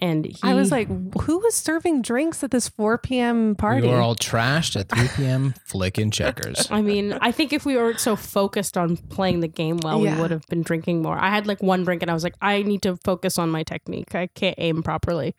And 0.00 0.26
he, 0.26 0.36
I 0.44 0.54
was 0.54 0.70
like, 0.70 0.86
who 1.22 1.38
was 1.40 1.56
serving 1.56 2.02
drinks 2.02 2.44
at 2.44 2.52
this 2.52 2.68
4 2.68 2.98
p.m. 2.98 3.56
party? 3.56 3.82
We 3.88 3.92
were 3.92 3.98
all 4.00 4.14
trashed 4.14 4.78
at 4.78 4.88
3 4.90 5.08
p.m. 5.16 5.54
flicking 5.66 6.12
checkers. 6.12 6.68
I 6.70 6.82
mean, 6.82 7.14
I 7.14 7.32
think 7.32 7.52
if 7.52 7.66
we 7.66 7.74
weren't 7.76 7.98
so 7.98 8.14
focused 8.14 8.76
on 8.78 8.96
playing 8.96 9.40
the 9.40 9.48
game 9.48 9.78
well, 9.82 10.00
Yeah. 10.00 10.14
we 10.14 10.20
would 10.20 10.30
have 10.30 10.46
been 10.46 10.62
drinking 10.62 11.02
more. 11.02 11.18
I 11.18 11.30
had 11.30 11.48
like 11.48 11.64
one 11.64 11.82
drink 11.82 12.02
and 12.02 12.12
I 12.12 12.14
was 12.14 12.22
like, 12.22 12.36
I 12.40 12.62
need 12.62 12.82
to 12.82 12.96
focus 12.98 13.38
on 13.38 13.50
my 13.50 13.64
technique. 13.64 14.14
I 14.14 14.28
can't 14.28 14.54
aim 14.58 14.84
properly. 14.84 15.34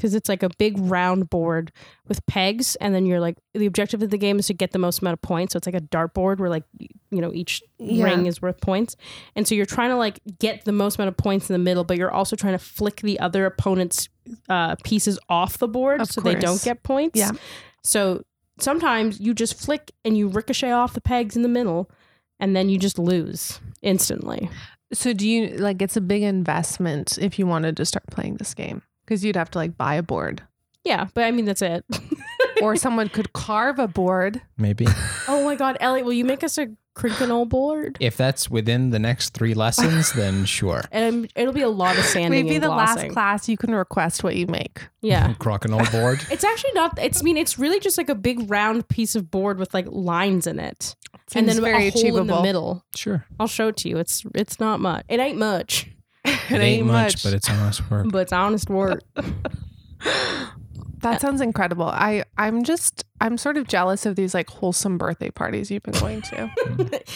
Because 0.00 0.14
it's 0.14 0.30
like 0.30 0.42
a 0.42 0.48
big 0.56 0.78
round 0.78 1.28
board 1.28 1.72
with 2.08 2.24
pegs, 2.24 2.74
and 2.76 2.94
then 2.94 3.04
you're 3.04 3.20
like, 3.20 3.36
the 3.52 3.66
objective 3.66 4.02
of 4.02 4.08
the 4.08 4.16
game 4.16 4.38
is 4.38 4.46
to 4.46 4.54
get 4.54 4.72
the 4.72 4.78
most 4.78 5.02
amount 5.02 5.12
of 5.12 5.20
points. 5.20 5.52
So 5.52 5.58
it's 5.58 5.66
like 5.66 5.74
a 5.74 5.80
dartboard 5.82 6.38
where, 6.38 6.48
like, 6.48 6.64
you 6.78 7.20
know, 7.20 7.30
each 7.34 7.62
Yeah. 7.78 8.04
ring 8.04 8.24
is 8.24 8.40
worth 8.40 8.62
points. 8.62 8.96
And 9.36 9.46
so 9.46 9.54
you're 9.54 9.66
trying 9.66 9.90
to 9.90 9.96
like 9.96 10.20
get 10.38 10.64
the 10.64 10.72
most 10.72 10.96
amount 10.98 11.08
of 11.08 11.18
points 11.18 11.50
in 11.50 11.52
the 11.52 11.58
middle, 11.58 11.84
but 11.84 11.98
you're 11.98 12.10
also 12.10 12.34
trying 12.34 12.54
to 12.54 12.58
flick 12.58 13.02
the 13.02 13.20
other 13.20 13.44
opponent's 13.44 14.08
uh, 14.48 14.76
pieces 14.84 15.18
off 15.28 15.58
the 15.58 15.68
board 15.68 16.00
Of 16.00 16.08
so 16.08 16.22
they 16.22 16.34
don't 16.34 16.62
get 16.62 16.82
points. 16.82 17.18
Yeah. 17.18 17.32
So 17.82 18.22
sometimes 18.58 19.20
you 19.20 19.34
just 19.34 19.54
flick 19.62 19.90
and 20.02 20.16
you 20.16 20.28
ricochet 20.28 20.70
off 20.72 20.94
the 20.94 21.00
pegs 21.02 21.36
in 21.36 21.42
the 21.42 21.48
middle 21.48 21.90
and 22.38 22.56
then 22.56 22.70
you 22.70 22.78
just 22.78 22.98
lose 22.98 23.60
instantly. 23.82 24.48
So 24.92 25.12
do 25.12 25.28
you 25.28 25.48
like 25.58 25.82
it's 25.82 25.96
a 25.96 26.00
big 26.00 26.22
investment 26.22 27.18
if 27.18 27.38
you 27.38 27.46
wanted 27.46 27.76
to 27.76 27.84
start 27.84 28.06
playing 28.10 28.36
this 28.36 28.54
game 28.54 28.82
because 29.10 29.24
you'd 29.24 29.34
have 29.34 29.50
to 29.50 29.58
like 29.58 29.76
buy 29.76 29.96
a 29.96 30.02
board 30.02 30.42
Yeah, 30.84 31.08
but 31.12 31.24
I 31.24 31.32
mean 31.32 31.44
that's 31.44 31.62
it. 31.62 31.84
or 32.62 32.76
someone 32.76 33.08
could 33.08 33.32
carve 33.32 33.78
a 33.78 33.88
board. 33.88 34.40
Maybe. 34.56 34.86
oh 35.28 35.44
my 35.44 35.56
god, 35.56 35.76
Elliot, 35.80 36.06
will 36.06 36.12
you 36.12 36.24
make 36.24 36.44
us 36.44 36.56
a 36.58 36.68
crinkle 36.94 37.44
board? 37.44 37.96
If 38.00 38.16
that's 38.16 38.48
within 38.48 38.90
the 38.90 39.00
next 39.00 39.30
three 39.30 39.54
lessons, 39.54 40.12
then 40.16 40.44
sure. 40.44 40.82
And 40.92 41.30
it'll 41.34 41.52
be 41.52 41.62
a 41.62 41.68
lot 41.68 41.98
of 41.98 42.04
sanding. 42.04 42.44
Maybe 42.44 42.54
and 42.54 42.64
the 42.64 42.68
last 42.68 42.94
glossing. 42.94 43.12
class 43.12 43.48
you 43.48 43.56
can 43.56 43.74
request 43.74 44.22
what 44.22 44.36
you 44.36 44.46
make. 44.46 44.82
Yeah. 45.00 45.34
Crokinole 45.34 45.90
board. 45.90 46.24
It's 46.30 46.44
actually 46.44 46.72
not. 46.74 46.98
It's 46.98 47.20
I 47.20 47.24
mean 47.24 47.36
it's 47.36 47.58
really 47.58 47.80
just 47.80 47.98
like 47.98 48.08
a 48.08 48.14
big 48.14 48.48
round 48.48 48.86
piece 48.88 49.16
of 49.16 49.28
board 49.30 49.58
with 49.58 49.74
like 49.74 49.86
lines 49.88 50.46
in 50.46 50.60
it, 50.60 50.94
and 51.34 51.48
then 51.48 51.60
very 51.60 51.88
a 51.88 51.90
hole 51.90 52.02
in 52.02 52.12
the 52.14 52.20
achievable. 52.20 52.42
middle. 52.42 52.84
Sure. 52.94 53.26
I'll 53.40 53.48
show 53.48 53.68
it 53.68 53.76
to 53.78 53.88
you. 53.88 53.98
It's 53.98 54.24
it's 54.36 54.60
not 54.60 54.78
much. 54.80 55.04
It 55.08 55.18
ain't 55.20 55.38
much, 55.38 55.90
It, 56.24 56.52
ain't 56.52 56.86
much, 56.86 57.22
but 57.22 57.32
it's 57.32 57.48
honest 57.48 57.90
work. 57.90 58.06
but 58.10 58.18
it's 58.18 58.32
honest 58.32 58.68
work. 58.68 59.00
That 61.02 61.18
sounds 61.22 61.40
incredible. 61.40 61.86
I 61.86 62.24
I'm 62.36 62.62
just 62.62 63.04
I'm 63.22 63.38
sort 63.38 63.56
of 63.56 63.66
jealous 63.66 64.04
of 64.04 64.16
these 64.16 64.34
like 64.34 64.50
wholesome 64.50 64.98
birthday 64.98 65.30
parties 65.30 65.70
you've 65.70 65.82
been 65.82 65.94
going 65.98 66.20
to. 66.22 66.50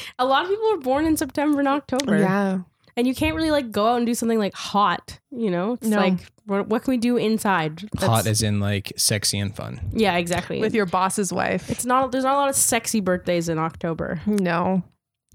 a 0.19 0.25
lot 0.25 0.45
of 0.45 0.49
people 0.51 0.73
are 0.73 0.79
born 0.79 1.05
in 1.05 1.19
September 1.19 1.59
and 1.59 1.69
October. 1.69 2.17
yeah. 2.19 2.61
and 2.97 3.07
you 3.07 3.15
can't 3.15 3.37
really 3.37 3.51
like 3.51 3.71
go 3.71 3.89
out 3.89 3.97
and 3.99 4.07
do 4.07 4.15
something 4.15 4.39
like 4.39 4.55
hot 4.55 5.19
you 5.31 5.51
know 5.51 5.73
it's 5.75 5.87
No. 5.87 5.99
like 5.99 6.15
what, 6.47 6.69
what 6.69 6.83
can 6.85 6.93
we 6.93 6.97
do 6.97 7.19
inside 7.19 7.81
Hot 7.99 8.01
That's- 8.01 8.27
as 8.27 8.43
in 8.43 8.59
like 8.59 8.91
sexy 8.97 9.39
and 9.39 9.55
fun. 9.55 9.81
yeah 9.93 10.17
exactly 10.17 10.61
With 10.61 10.75
your 10.75 10.87
boss's 10.87 11.31
wife. 11.31 11.69
it's 11.71 11.85
not 11.85 12.11
there's 12.11 12.25
not 12.25 12.35
a 12.35 12.39
lot 12.39 12.49
of 12.49 12.57
sexy 12.57 13.01
birthdays 13.01 13.51
in 13.51 13.59
october 13.59 14.21
No. 14.27 14.83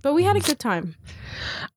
but 0.02 0.14
we 0.16 0.24
had 0.24 0.38
a 0.38 0.40
good 0.40 0.58
time 0.60 0.96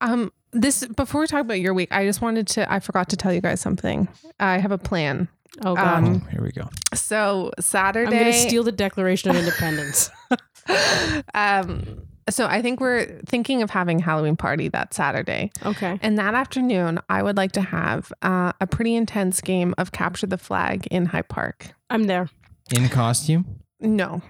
Um 0.00 0.32
this 0.52 0.86
before 0.86 1.20
we 1.22 1.26
talk 1.26 1.40
about 1.40 1.60
your 1.60 1.74
week, 1.74 1.88
I 1.92 2.04
just 2.04 2.20
wanted 2.20 2.46
to 2.48 2.70
I 2.72 2.80
forgot 2.80 3.08
to 3.10 3.16
tell 3.16 3.32
you 3.32 3.40
guys 3.40 3.60
something. 3.60 4.08
I 4.40 4.58
have 4.58 4.72
a 4.72 4.78
plan. 4.78 5.28
oh 5.64 5.74
god 5.74 6.04
Um, 6.04 6.22
oh, 6.24 6.30
here 6.30 6.42
we 6.42 6.50
go. 6.52 6.68
So 6.94 7.50
Saturday 7.60 8.06
i'm 8.16 8.22
gonna 8.24 8.32
steal 8.32 8.62
the 8.64 8.72
declaration 8.72 9.30
of 9.30 9.36
independence 9.36 10.10
um 11.34 12.06
so 12.30 12.46
I 12.46 12.62
think 12.62 12.78
we're 12.80 13.20
thinking 13.26 13.62
of 13.62 13.70
having 13.70 13.98
Halloween 13.98 14.36
party 14.36 14.68
that 14.68 14.94
Saturday. 14.94 15.50
okay 15.66 15.98
And 16.02 16.16
that 16.18 16.34
afternoon, 16.34 17.00
I 17.08 17.20
would 17.20 17.36
like 17.36 17.50
to 17.52 17.60
have 17.60 18.12
uh, 18.22 18.52
a 18.60 18.66
pretty 18.66 18.94
intense 18.94 19.40
game 19.40 19.74
of 19.76 19.90
capture 19.90 20.28
the 20.28 20.38
flag 20.38 20.86
in 20.86 21.06
High 21.06 21.22
Park. 21.22 21.72
i'm 21.90 22.04
there 22.04 22.28
In 22.72 22.88
costume? 22.88 23.44
No, 23.80 24.22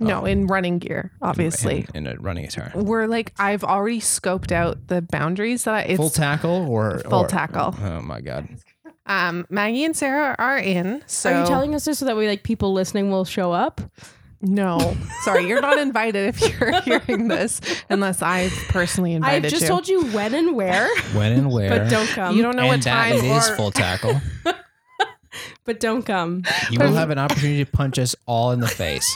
no, 0.00 0.22
Oh. 0.22 0.24
in 0.24 0.46
running 0.46 0.78
gear, 0.78 1.12
obviously. 1.22 1.86
In, 1.94 2.06
in 2.06 2.16
a 2.18 2.20
running 2.20 2.44
attire. 2.46 2.72
We're 2.74 3.06
like, 3.06 3.32
I've 3.38 3.62
already 3.62 4.00
scoped 4.00 4.50
out 4.50 4.88
the 4.88 5.02
boundaries 5.02 5.64
that 5.64 5.74
I, 5.74 5.80
it's 5.82 5.96
Full 5.98 6.10
tackle 6.10 6.66
or 6.68 6.98
full 7.00 7.20
or- 7.20 7.28
tackle. 7.28 7.74
Oh 7.82 8.00
my 8.00 8.20
god. 8.20 8.48
Um, 9.06 9.46
Maggie 9.50 9.84
and 9.84 9.96
Sarah 9.96 10.36
are 10.38 10.58
in. 10.58 11.02
So 11.06 11.32
are 11.32 11.40
you 11.40 11.46
telling 11.46 11.74
us 11.74 11.84
this 11.84 11.98
so 11.98 12.06
that 12.06 12.16
way 12.16 12.28
like 12.28 12.42
people 12.44 12.72
listening 12.72 13.10
will 13.10 13.24
show 13.24 13.50
up 13.52 13.80
No, 14.40 14.96
sorry, 15.22 15.46
you're 15.48 15.60
not 15.60 15.78
invited 15.78 16.28
if 16.34 16.40
you're 16.40 16.80
hearing 16.82 17.26
this, 17.28 17.60
unless 17.90 18.22
I've 18.22 18.52
personally 18.68 19.12
invited 19.14 19.42
you. 19.42 19.46
i've 19.46 19.50
just 19.50 19.62
you. 19.62 19.68
told 19.68 19.88
you 19.88 20.04
when 20.12 20.32
and 20.34 20.54
where 20.54 20.88
When 21.12 21.32
and 21.32 21.50
where? 21.50 21.70
but 21.70 21.90
don't 21.90 22.06
come 22.08 22.36
you 22.36 22.42
don't 22.42 22.54
know 22.56 22.62
and 22.62 22.68
what 22.70 22.82
that 22.82 23.08
time 23.08 23.16
it 23.16 23.24
is 23.24 23.50
or 23.50 23.56
full 23.56 23.70
tackle. 23.72 24.20
but 25.64 25.80
don't 25.80 26.02
come 26.04 26.42
You 26.70 26.78
will 26.78 26.92
have 26.94 27.10
an 27.10 27.18
opportunity 27.18 27.64
to 27.64 27.70
punch 27.70 27.98
us 27.98 28.14
all 28.26 28.52
in 28.52 28.60
the 28.60 28.68
face. 28.68 29.08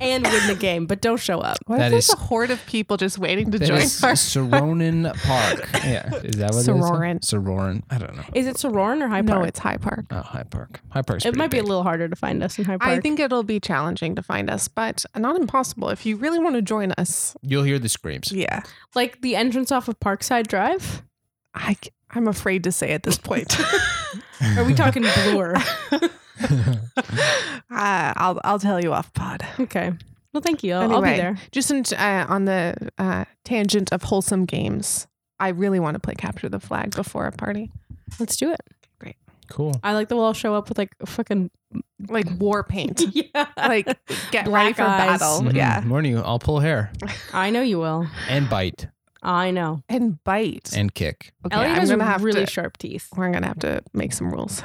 And 0.00 0.24
win 0.24 0.46
the 0.46 0.54
game 0.54 0.86
but 0.86 1.00
don't 1.00 1.18
show 1.20 1.40
up 1.40 1.58
What 1.66 1.78
That 1.78 1.92
if 1.92 1.98
is- 2.00 2.10
a 2.12 2.16
horde 2.16 2.50
of 2.50 2.64
people 2.66 2.96
just 2.96 3.18
waiting 3.18 3.50
to 3.50 3.58
join 3.58 3.78
is 3.78 4.02
our 4.04 4.12
Sorauren 4.14 5.12
Park. 5.24 5.68
Yeah. 5.84 6.14
Is 6.22 6.36
that 6.36 6.52
what 6.52 6.64
Sorauren. 6.64 7.16
it 7.16 7.24
is? 7.24 7.30
Sorauren. 7.30 7.82
I 7.90 7.98
don't 7.98 8.16
know. 8.16 8.24
is 8.34 8.46
it 8.46 8.56
Sorauren 8.56 9.00
or 9.02 9.08
High 9.08 9.22
Park? 9.22 9.26
No, 9.26 9.34
Park? 9.36 9.48
it's 9.48 9.58
High 9.58 9.76
Park. 9.78 10.04
Oh, 10.10 10.20
High 10.20 10.42
Park. 10.44 10.80
High 10.90 11.02
Park. 11.02 11.18
it 11.20 11.22
pretty 11.22 11.38
might 11.38 11.50
be 11.50 11.58
a 11.58 11.62
little 11.62 11.82
harder 11.82 12.08
to 12.08 12.16
find 12.16 12.42
us 12.42 12.58
in 12.58 12.64
High 12.64 12.76
Park. 12.76 12.90
I 12.90 13.00
think 13.00 13.18
it'll 13.20 13.42
be 13.42 13.58
challenging 13.60 14.14
to 14.16 14.22
find 14.22 14.50
us, 14.50 14.68
but 14.68 15.04
not 15.16 15.36
impossible. 15.40 15.88
If 15.88 16.04
you 16.04 16.16
really 16.16 16.38
want 16.38 16.56
to 16.56 16.62
join 16.62 16.92
us, 16.92 17.36
You'll 17.42 17.62
hear 17.64 17.78
the 17.78 17.88
screams. 17.88 18.30
yeah. 18.32 18.62
like 18.94 19.20
the 19.22 19.34
entrance 19.36 19.72
off 19.72 19.88
of 19.88 19.98
Parkside 20.00 20.46
Drive. 20.48 21.02
I, 21.54 21.76
am 22.14 22.28
afraid 22.28 22.64
to 22.64 22.72
say 22.72 22.92
at 22.92 23.02
this 23.04 23.18
point. 23.18 23.56
Are 24.56 24.64
we 24.64 24.74
talking 24.74 25.04
Bloor? 25.30 25.54
uh, 26.96 28.12
I'll 28.16 28.40
I'll 28.44 28.58
tell 28.58 28.82
you 28.82 28.92
off 28.92 29.12
pod. 29.14 29.44
Okay. 29.60 29.92
Well, 30.32 30.42
thank 30.42 30.62
you. 30.62 30.74
I'll, 30.74 30.82
I'll 30.96 31.02
be 31.02 31.08
Anyway. 31.08 31.16
there. 31.16 31.36
Just 31.52 31.70
in, 31.70 31.82
uh, 31.98 32.26
on 32.28 32.44
the 32.44 32.74
uh, 32.98 33.24
tangent 33.44 33.92
of 33.92 34.02
wholesome 34.02 34.44
games, 34.44 35.06
I 35.40 35.48
really 35.48 35.80
want 35.80 35.94
to 35.94 36.00
play 36.00 36.14
capture 36.14 36.48
the 36.48 36.60
flag 36.60 36.94
before 36.94 37.26
a 37.26 37.32
party, 37.32 37.70
Let's 38.20 38.36
do 38.36 38.52
it. 38.52 38.60
Great. 38.98 39.16
Cool. 39.48 39.80
I 39.82 39.94
like 39.94 40.08
that 40.08 40.16
we'll 40.16 40.24
all 40.24 40.34
show 40.34 40.54
up 40.54 40.68
with 40.68 40.76
like 40.78 40.92
fucking 41.06 41.50
like 42.08 42.26
war 42.38 42.62
paint, 42.62 43.02
yeah. 43.14 43.46
like 43.56 43.86
get 44.30 44.46
ready 44.48 44.72
for 44.74 44.82
eyes. 44.82 45.18
battle. 45.20 45.40
Mhm. 45.42 45.54
Yeah, 45.54 45.82
Morning. 45.84 46.18
I'll 46.18 46.38
pull 46.38 46.60
hair 46.60 46.92
I 47.32 47.50
know 47.50 47.62
you 47.62 47.78
will. 47.78 48.06
and 48.28 48.48
bite 48.50 48.88
I 49.22 49.50
know. 49.50 49.82
and 49.88 50.22
bite. 50.24 50.70
and 50.76 50.94
kick. 50.94 51.32
okay, 51.44 51.56
Elliot 51.56 51.72
I'm 51.72 51.80
has 51.80 51.90
gonna 51.90 52.04
have 52.04 52.22
really 52.22 52.44
to. 52.44 52.50
sharp 52.50 52.76
teeth. 52.78 53.08
We're 53.16 53.32
gonna 53.32 53.48
have 53.48 53.58
to 53.60 53.82
make 53.94 54.12
some 54.12 54.30
rules. 54.30 54.62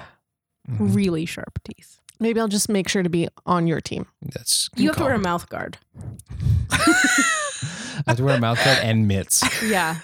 Mhm. 0.69 0.95
Really 0.95 1.25
sharp 1.25 1.59
teeth. 1.63 1.99
Maybe 2.19 2.39
I'll 2.39 2.47
just 2.47 2.69
make 2.69 2.87
sure 2.87 3.03
to 3.03 3.09
be 3.09 3.27
on 3.45 3.67
your 3.67 3.81
team. 3.81 4.05
That's 4.21 4.69
You 4.75 4.87
have 4.87 4.95
to 4.95 4.99
call. 4.99 5.07
wear 5.07 5.15
a 5.15 5.19
mouth 5.19 5.49
guard. 5.49 5.77
I 6.71 8.03
have 8.07 8.17
to 8.17 8.23
wear 8.23 8.37
a 8.37 8.39
mouth 8.39 8.63
guard 8.63 8.79
and 8.81 9.07
mitts. 9.07 9.37
So 9.37 9.65
Yeah. 9.65 9.99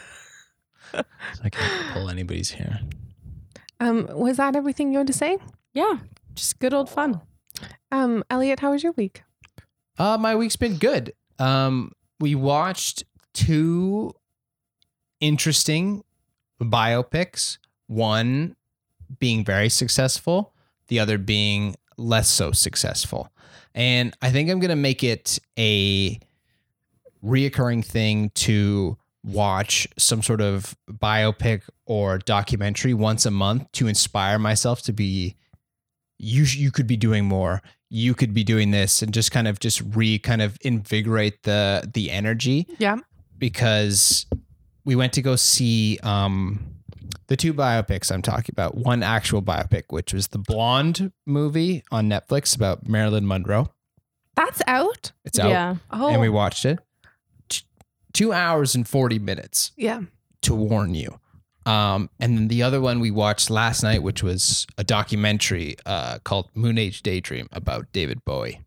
I 0.93 1.49
can't 1.49 1.93
pull 1.93 2.09
anybody's 2.09 2.51
hair. 2.51 2.81
Um, 3.79 4.07
was 4.11 4.37
that 4.37 4.55
everything 4.55 4.91
you 4.91 4.97
had 4.97 5.07
to 5.07 5.13
say? 5.13 5.37
Yeah. 5.73 5.99
Just 6.35 6.59
good 6.59 6.73
old 6.73 6.89
fun. 6.89 7.21
Um, 7.91 8.23
Elliot, 8.29 8.59
how 8.59 8.71
was 8.71 8.83
your 8.83 8.93
week? 8.93 9.23
Uh, 9.97 10.17
my 10.17 10.35
week's 10.35 10.55
been 10.55 10.77
good. 10.77 11.13
Um, 11.37 11.93
we 12.19 12.35
watched 12.35 13.03
two 13.33 14.11
interesting 15.19 16.03
biopics. 16.61 17.57
One 17.87 18.55
being 19.17 19.43
very 19.43 19.69
successful, 19.69 20.53
the 20.87 20.99
other 20.99 21.17
being 21.17 21.75
less 21.97 22.29
so 22.29 22.51
successful. 22.51 23.31
And 23.73 24.15
I 24.21 24.31
think 24.31 24.49
I'm 24.49 24.59
gonna 24.59 24.75
make 24.75 25.03
it 25.03 25.39
a 25.57 26.19
reoccurring 27.23 27.83
thing 27.83 28.29
to 28.33 28.97
watch 29.23 29.87
some 29.97 30.21
sort 30.21 30.41
of 30.41 30.75
biopic 30.89 31.63
or 31.85 32.17
documentary 32.19 32.93
once 32.93 33.25
a 33.25 33.31
month 33.31 33.69
to 33.73 33.87
inspire 33.87 34.39
myself 34.39 34.81
to 34.81 34.93
be 34.93 35.35
you 36.17 36.43
you 36.43 36.71
could 36.71 36.87
be 36.87 36.95
doing 36.95 37.25
more 37.25 37.61
you 37.89 38.13
could 38.13 38.33
be 38.33 38.43
doing 38.43 38.71
this 38.71 39.01
and 39.01 39.13
just 39.13 39.31
kind 39.31 39.47
of 39.47 39.59
just 39.59 39.81
re 39.93 40.17
kind 40.19 40.41
of 40.41 40.57
invigorate 40.61 41.43
the 41.43 41.89
the 41.93 42.09
energy 42.11 42.65
Yeah. 42.77 42.97
because 43.37 44.25
we 44.85 44.95
went 44.95 45.11
to 45.13 45.21
go 45.21 45.35
see 45.35 45.99
um 46.03 46.59
the 47.27 47.35
two 47.37 47.53
biopics 47.53 48.11
I'm 48.11 48.21
talking 48.21 48.53
about. 48.53 48.75
One 48.75 49.03
actual 49.03 49.41
biopic, 49.41 49.83
which 49.89 50.13
was 50.13 50.27
the 50.29 50.37
Blonde 50.39 51.11
movie 51.25 51.83
on 51.91 52.09
Netflix 52.09 52.55
about 52.55 52.87
Marilyn 52.87 53.27
Monroe. 53.27 53.69
That's 54.35 54.61
out. 54.67 55.11
It's 55.25 55.37
out, 55.39 55.49
Yeah. 55.49 55.75
Oh, 55.91 56.07
and 56.09 56.21
we 56.21 56.29
watched 56.29 56.65
it. 56.65 56.79
T- 57.49 57.63
Two 58.13 58.31
hours 58.33 58.75
and 58.75 58.87
forty 58.87 59.19
minutes 59.19 59.71
yeah. 59.75 60.01
to 60.43 60.55
warn 60.55 60.95
you. 60.95 61.19
Um, 61.65 62.09
and 62.19 62.37
then 62.37 62.47
the 62.47 62.63
other 62.63 62.81
one 62.81 62.99
we 62.99 63.11
watched 63.11 63.49
last 63.49 63.83
night, 63.83 64.01
which 64.01 64.23
was 64.23 64.65
a 64.77 64.83
documentary 64.83 65.75
uh, 65.85 66.19
called 66.23 66.49
Moon 66.55 66.77
Age 66.77 67.03
Daydream 67.03 67.47
about 67.51 67.91
David 67.91 68.23
Bowie. 68.25 68.61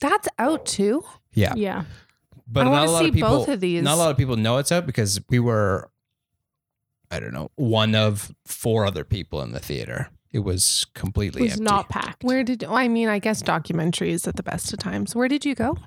That's 0.00 0.28
out 0.38 0.66
too. 0.66 1.04
Yeah, 1.32 1.54
Yeah. 1.56 1.84
but 2.46 2.66
I 2.66 2.70
not 2.70 2.88
a 2.88 2.90
lot 2.90 2.98
see 3.02 3.08
of 3.08 3.14
people. 3.14 3.30
both 3.30 3.48
of 3.48 3.60
these. 3.60 3.82
Not 3.82 3.94
a 3.94 3.96
lot 3.96 4.10
of 4.10 4.16
people 4.18 4.36
know 4.36 4.58
it's 4.58 4.72
out 4.72 4.84
because 4.84 5.20
we 5.30 5.38
were, 5.38 5.88
I 7.10 7.20
don't 7.20 7.32
know, 7.32 7.50
one 7.56 7.94
of 7.94 8.32
four 8.46 8.84
other 8.86 9.04
people 9.04 9.42
in 9.42 9.52
the 9.52 9.60
theater. 9.60 10.08
It 10.32 10.40
was 10.40 10.84
It 10.88 10.98
completely 10.98 11.42
was 11.42 11.52
empty. 11.52 11.64
not 11.64 11.88
packed. 11.88 12.24
Where 12.24 12.42
did 12.42 12.64
I 12.64 12.88
mean? 12.88 13.08
I 13.08 13.18
guess 13.20 13.42
documentaries 13.42 14.26
at 14.26 14.36
the 14.36 14.42
best 14.42 14.72
of 14.72 14.78
times. 14.80 15.14
Where 15.14 15.28
did 15.28 15.44
you 15.44 15.54
go? 15.54 15.78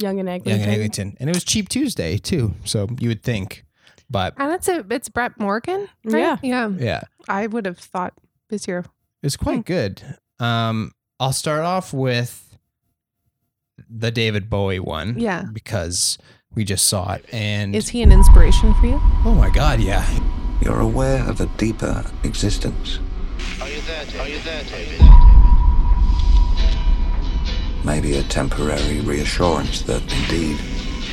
Yonge 0.00 0.20
and 0.20 0.28
Yonge 0.28 0.46
and 0.46 0.70
Eglinton, 0.70 1.16
and 1.20 1.28
it 1.30 1.34
was 1.36 1.44
cheap 1.44 1.68
Tuesday 1.68 2.16
too. 2.18 2.54
So 2.64 2.88
you 3.00 3.08
would 3.08 3.22
think, 3.22 3.64
but 4.10 4.34
And 4.38 4.52
it's 4.52 4.68
a 4.68 4.84
it's 4.90 5.08
Brett 5.08 5.38
Morgen. 5.38 5.88
Right? 6.04 6.20
Yeah. 6.20 6.36
yeah. 6.42 6.68
yeah, 6.78 7.00
I 7.28 7.46
would 7.46 7.66
have 7.66 7.78
thought 7.78 8.14
busier. 8.48 8.84
It's 9.22 9.36
quite 9.36 9.64
good. 9.64 10.02
Um, 10.38 10.92
I'll 11.18 11.32
start 11.32 11.62
off 11.62 11.92
with 11.94 12.58
the 13.88 14.10
David 14.10 14.48
Bowie 14.50 14.80
one. 14.80 15.18
Yeah. 15.18 15.44
Because 15.52 16.18
we 16.56 16.64
just 16.64 16.88
saw 16.88 17.12
it. 17.12 17.24
And 17.32 17.76
Is 17.76 17.88
he 17.90 18.02
an 18.02 18.10
inspiration 18.10 18.74
for 18.74 18.86
you? 18.86 18.98
oh 19.24 19.34
my 19.36 19.50
God, 19.50 19.78
yeah. 19.78 20.04
You're 20.62 20.80
aware 20.80 21.22
of 21.28 21.40
a 21.40 21.46
deeper 21.58 22.04
existence. 22.24 22.98
Are 23.60 23.68
you 23.68 23.80
there, 23.82 24.04
David? 24.06 24.20
Are 24.20 24.28
you 24.28 24.38
there, 24.40 24.64
David? 24.64 25.00
Maybe 27.84 28.16
a 28.16 28.22
temporary 28.24 29.00
reassurance 29.00 29.82
that 29.82 30.02
indeed 30.02 30.58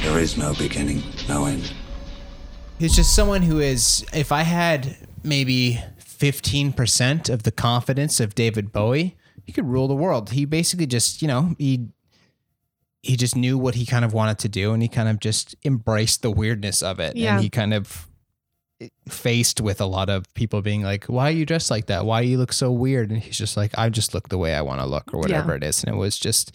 there 0.01 0.17
is 0.17 0.37
no 0.37 0.53
beginning, 0.55 1.03
no 1.29 1.45
end. 1.45 1.71
He's 2.79 2.95
just 2.95 3.15
someone 3.15 3.43
who 3.43 3.59
is, 3.59 4.03
if 4.13 4.31
I 4.31 4.41
had 4.41 4.97
maybe 5.23 5.79
15% 5.99 7.29
of 7.29 7.43
the 7.43 7.51
confidence 7.51 8.19
of 8.19 8.33
David 8.33 8.71
Bowie, 8.71 9.15
he 9.45 9.51
could 9.51 9.67
rule 9.67 9.87
the 9.87 9.95
world. 9.95 10.31
He 10.31 10.45
basically 10.45 10.87
just, 10.87 11.21
you 11.21 11.27
know, 11.27 11.53
he 11.59 11.89
he 13.03 13.15
just 13.17 13.35
knew 13.35 13.57
what 13.57 13.75
he 13.75 13.85
kind 13.85 14.03
of 14.05 14.13
wanted 14.13 14.39
to 14.39 14.49
do 14.49 14.73
and 14.73 14.81
he 14.81 14.87
kind 14.87 15.07
of 15.09 15.19
just 15.19 15.55
embraced 15.63 16.21
the 16.23 16.31
weirdness 16.31 16.81
of 16.81 16.99
it. 16.99 17.15
Yeah. 17.15 17.33
And 17.35 17.43
he 17.43 17.49
kind 17.49 17.73
of 17.73 18.07
faced 19.07 19.61
with 19.61 19.79
a 19.79 19.85
lot 19.85 20.09
of 20.09 20.33
people 20.33 20.61
being 20.61 20.81
like, 20.83 21.05
why 21.05 21.27
are 21.27 21.31
you 21.31 21.45
dressed 21.45 21.69
like 21.69 21.85
that? 21.87 22.05
Why 22.05 22.21
you 22.21 22.37
look 22.37 22.51
so 22.53 22.71
weird? 22.71 23.11
And 23.11 23.21
he's 23.21 23.37
just 23.37 23.55
like, 23.55 23.71
I 23.77 23.89
just 23.89 24.13
look 24.13 24.29
the 24.29 24.37
way 24.37 24.55
I 24.55 24.61
want 24.61 24.81
to 24.81 24.87
look 24.87 25.13
or 25.13 25.19
whatever 25.19 25.51
Yeah. 25.51 25.57
it 25.57 25.63
is. 25.63 25.83
And 25.83 25.93
it 25.93 25.97
was 25.97 26.17
just, 26.17 26.53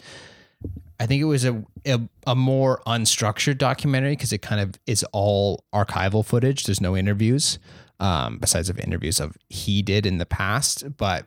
I 0.99 1.05
think 1.05 1.21
it 1.21 1.25
was 1.25 1.45
a, 1.45 1.63
a, 1.85 2.01
a 2.27 2.35
more 2.35 2.81
unstructured 2.85 3.57
documentary 3.57 4.11
because 4.11 4.33
it 4.33 4.41
kind 4.41 4.59
of 4.61 4.73
is 4.85 5.03
all 5.11 5.63
archival 5.73 6.25
footage. 6.25 6.63
There's 6.65 6.81
no 6.81 6.97
interviews, 6.97 7.57
um, 7.99 8.37
besides 8.39 8.69
of 8.69 8.79
interviews 8.79 9.19
of 9.19 9.37
he 9.49 9.81
did 9.81 10.05
in 10.05 10.17
the 10.17 10.25
past, 10.25 10.97
but 10.97 11.25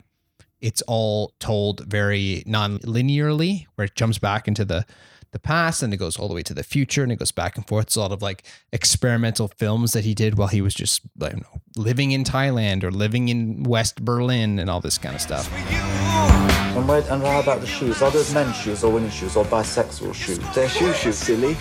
it's 0.62 0.82
all 0.82 1.34
told 1.38 1.84
very 1.86 2.42
non-linearly, 2.46 3.66
where 3.74 3.84
it 3.86 3.94
jumps 3.94 4.18
back 4.18 4.48
into 4.48 4.64
the 4.64 4.86
the 5.32 5.38
past 5.38 5.82
and 5.82 5.94
it 5.94 5.96
goes 5.96 6.18
all 6.18 6.28
the 6.28 6.34
way 6.34 6.42
to 6.42 6.52
the 6.52 6.62
future 6.62 7.02
and 7.02 7.10
it 7.10 7.16
goes 7.16 7.32
back 7.32 7.56
and 7.56 7.66
forth. 7.66 7.86
It's 7.86 7.96
a 7.96 8.00
lot 8.00 8.12
of 8.12 8.20
like 8.20 8.44
experimental 8.70 9.48
films 9.48 9.94
that 9.94 10.04
he 10.04 10.14
did 10.14 10.36
while 10.36 10.48
he 10.48 10.60
was 10.60 10.74
just 10.74 11.00
I 11.22 11.30
don't 11.30 11.40
know, 11.40 11.60
living 11.74 12.12
in 12.12 12.22
Thailand 12.22 12.84
or 12.84 12.90
living 12.90 13.30
in 13.30 13.62
West 13.62 14.04
Berlin 14.04 14.58
and 14.58 14.68
all 14.68 14.80
this 14.80 14.98
kind 14.98 15.14
of 15.14 15.22
stuff. 15.22 15.50
And, 15.52 16.86
where, 16.86 16.98
and 17.10 17.22
how 17.22 17.40
about 17.40 17.60
the 17.60 17.66
shoes? 17.66 18.02
Are 18.02 18.10
those 18.10 18.32
men's 18.32 18.56
shoes 18.56 18.84
or 18.84 18.92
women's 18.92 19.14
shoes 19.14 19.36
or 19.36 19.44
bisexual 19.46 20.14
shoes? 20.14 20.38
They're 20.54 20.68
shoe 20.68 20.92
shoes, 20.92 21.16
silly. 21.16 21.56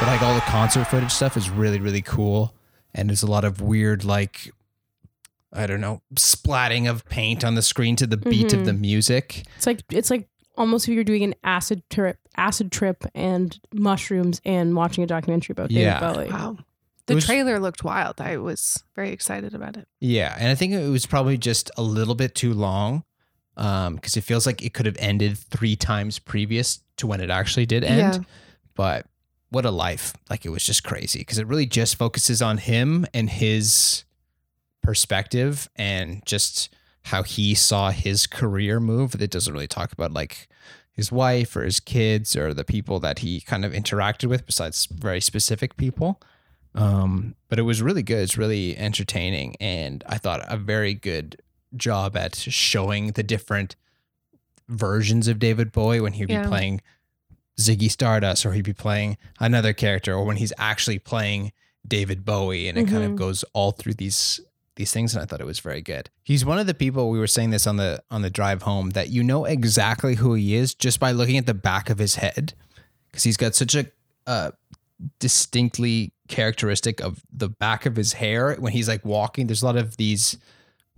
But 0.00 0.06
like 0.06 0.22
all 0.22 0.34
the 0.34 0.40
concert 0.42 0.86
footage 0.86 1.12
stuff 1.12 1.36
is 1.36 1.48
really, 1.50 1.78
really 1.78 2.02
cool. 2.02 2.54
And 2.94 3.08
there's 3.08 3.22
a 3.22 3.30
lot 3.30 3.44
of 3.44 3.60
weird, 3.60 4.04
like, 4.04 4.50
I 5.52 5.66
don't 5.66 5.80
know, 5.80 6.02
splatting 6.14 6.88
of 6.88 7.04
paint 7.06 7.44
on 7.44 7.54
the 7.54 7.62
screen 7.62 7.96
to 7.96 8.06
the 8.06 8.16
beat 8.16 8.52
of 8.52 8.64
the 8.64 8.72
mm-hmm. 8.72 8.80
music. 8.80 9.44
It's 9.56 9.66
like 9.66 9.82
it's 9.90 10.10
like 10.10 10.28
almost 10.56 10.88
if 10.88 10.94
you're 10.94 11.04
doing 11.04 11.24
an 11.24 11.34
acid 11.42 11.82
trip, 11.90 12.18
acid 12.36 12.70
trip, 12.70 13.04
and 13.14 13.58
mushrooms, 13.74 14.40
and 14.44 14.76
watching 14.76 15.02
a 15.02 15.06
documentary 15.06 15.52
about 15.52 15.70
David 15.70 15.82
Yeah. 15.82 16.00
Bowie. 16.12 16.30
Wow. 16.30 16.58
The 17.06 17.16
was- 17.16 17.26
trailer 17.26 17.58
looked 17.58 17.82
wild. 17.82 18.20
I 18.20 18.36
was 18.36 18.84
very 18.94 19.10
excited 19.10 19.54
about 19.54 19.76
it. 19.76 19.88
Yeah. 19.98 20.36
And 20.38 20.48
I 20.48 20.54
think 20.54 20.72
it 20.72 20.88
was 20.88 21.06
probably 21.06 21.38
just 21.38 21.70
a 21.76 21.82
little 21.82 22.14
bit 22.14 22.34
too 22.34 22.54
long 22.54 23.02
um, 23.56 23.96
because 23.96 24.16
it 24.16 24.22
feels 24.22 24.46
like 24.46 24.62
it 24.62 24.74
could 24.74 24.86
have 24.86 24.96
ended 25.00 25.36
three 25.36 25.74
times 25.74 26.18
previous 26.18 26.80
to 26.98 27.06
when 27.06 27.20
it 27.20 27.30
actually 27.30 27.66
did 27.66 27.82
end. 27.82 28.14
Yeah. 28.14 28.22
But 28.76 29.06
what 29.48 29.64
a 29.64 29.70
life. 29.70 30.14
Like 30.28 30.44
it 30.44 30.50
was 30.50 30.64
just 30.64 30.84
crazy 30.84 31.18
because 31.20 31.38
it 31.38 31.46
really 31.46 31.66
just 31.66 31.96
focuses 31.96 32.40
on 32.40 32.58
him 32.58 33.06
and 33.12 33.28
his 33.28 34.04
perspective 34.90 35.68
and 35.76 36.20
just 36.26 36.68
how 37.04 37.22
he 37.22 37.54
saw 37.54 37.90
his 37.92 38.26
career 38.26 38.80
move. 38.80 39.14
It 39.14 39.30
doesn't 39.30 39.52
really 39.54 39.68
talk 39.68 39.92
about 39.92 40.12
like 40.12 40.48
his 40.92 41.12
wife 41.12 41.54
or 41.54 41.62
his 41.62 41.78
kids 41.78 42.34
or 42.34 42.52
the 42.52 42.64
people 42.64 42.98
that 42.98 43.20
he 43.20 43.40
kind 43.40 43.64
of 43.64 43.72
interacted 43.72 44.28
with 44.28 44.44
besides 44.46 44.86
very 44.86 45.20
specific 45.20 45.76
people. 45.76 46.20
Um, 46.74 47.36
but 47.48 47.60
it 47.60 47.62
was 47.62 47.80
really 47.80 48.02
good. 48.02 48.18
It's 48.18 48.36
really 48.36 48.76
entertaining. 48.76 49.54
And 49.60 50.02
I 50.08 50.18
thought 50.18 50.44
a 50.48 50.56
very 50.56 50.94
good 50.94 51.40
job 51.76 52.16
at 52.16 52.34
showing 52.34 53.12
the 53.12 53.22
different 53.22 53.76
versions 54.68 55.28
of 55.28 55.38
David 55.38 55.70
Bowie 55.70 56.00
when 56.00 56.14
he'd 56.14 56.26
be 56.26 56.32
Yeah. 56.34 56.48
playing 56.48 56.80
Ziggy 57.60 57.90
Stardust 57.90 58.44
or 58.44 58.54
he'd 58.54 58.64
be 58.64 58.72
playing 58.72 59.18
another 59.38 59.72
character 59.72 60.14
or 60.14 60.24
when 60.24 60.36
he's 60.38 60.52
actually 60.58 60.98
playing 60.98 61.52
David 61.86 62.24
Bowie 62.24 62.68
and 62.68 62.76
it 62.76 62.88
kind 62.88 63.04
of 63.04 63.12
Mhm. 63.12 63.16
goes 63.16 63.44
all 63.52 63.70
through 63.70 63.94
these 63.94 64.40
these 64.76 64.92
things 64.92 65.14
and 65.14 65.22
I 65.22 65.26
thought 65.26 65.40
it 65.40 65.46
was 65.46 65.60
very 65.60 65.82
good. 65.82 66.10
He's 66.22 66.44
one 66.44 66.58
of 66.58 66.66
the 66.66 66.74
people 66.74 67.10
we 67.10 67.18
were 67.18 67.26
saying 67.26 67.50
this 67.50 67.66
on 67.66 67.76
the 67.76 68.02
on 68.10 68.22
the 68.22 68.30
drive 68.30 68.62
home 68.62 68.90
that 68.90 69.10
you 69.10 69.22
know 69.22 69.44
exactly 69.44 70.16
who 70.16 70.34
he 70.34 70.54
is 70.54 70.74
just 70.74 71.00
by 71.00 71.12
looking 71.12 71.36
at 71.36 71.46
the 71.46 71.54
back 71.54 71.90
of 71.90 71.98
his 71.98 72.16
head 72.16 72.54
because 73.10 73.24
he's 73.24 73.36
got 73.36 73.54
such 73.54 73.74
a 73.74 73.86
uh, 74.26 74.50
distinctly 75.18 76.12
characteristic 76.28 77.00
of 77.00 77.22
the 77.32 77.48
back 77.48 77.86
of 77.86 77.96
his 77.96 78.14
hair 78.14 78.54
when 78.54 78.72
he's 78.72 78.88
like 78.88 79.04
walking. 79.04 79.46
There's 79.46 79.62
a 79.62 79.66
lot 79.66 79.76
of 79.76 79.96
these 79.96 80.38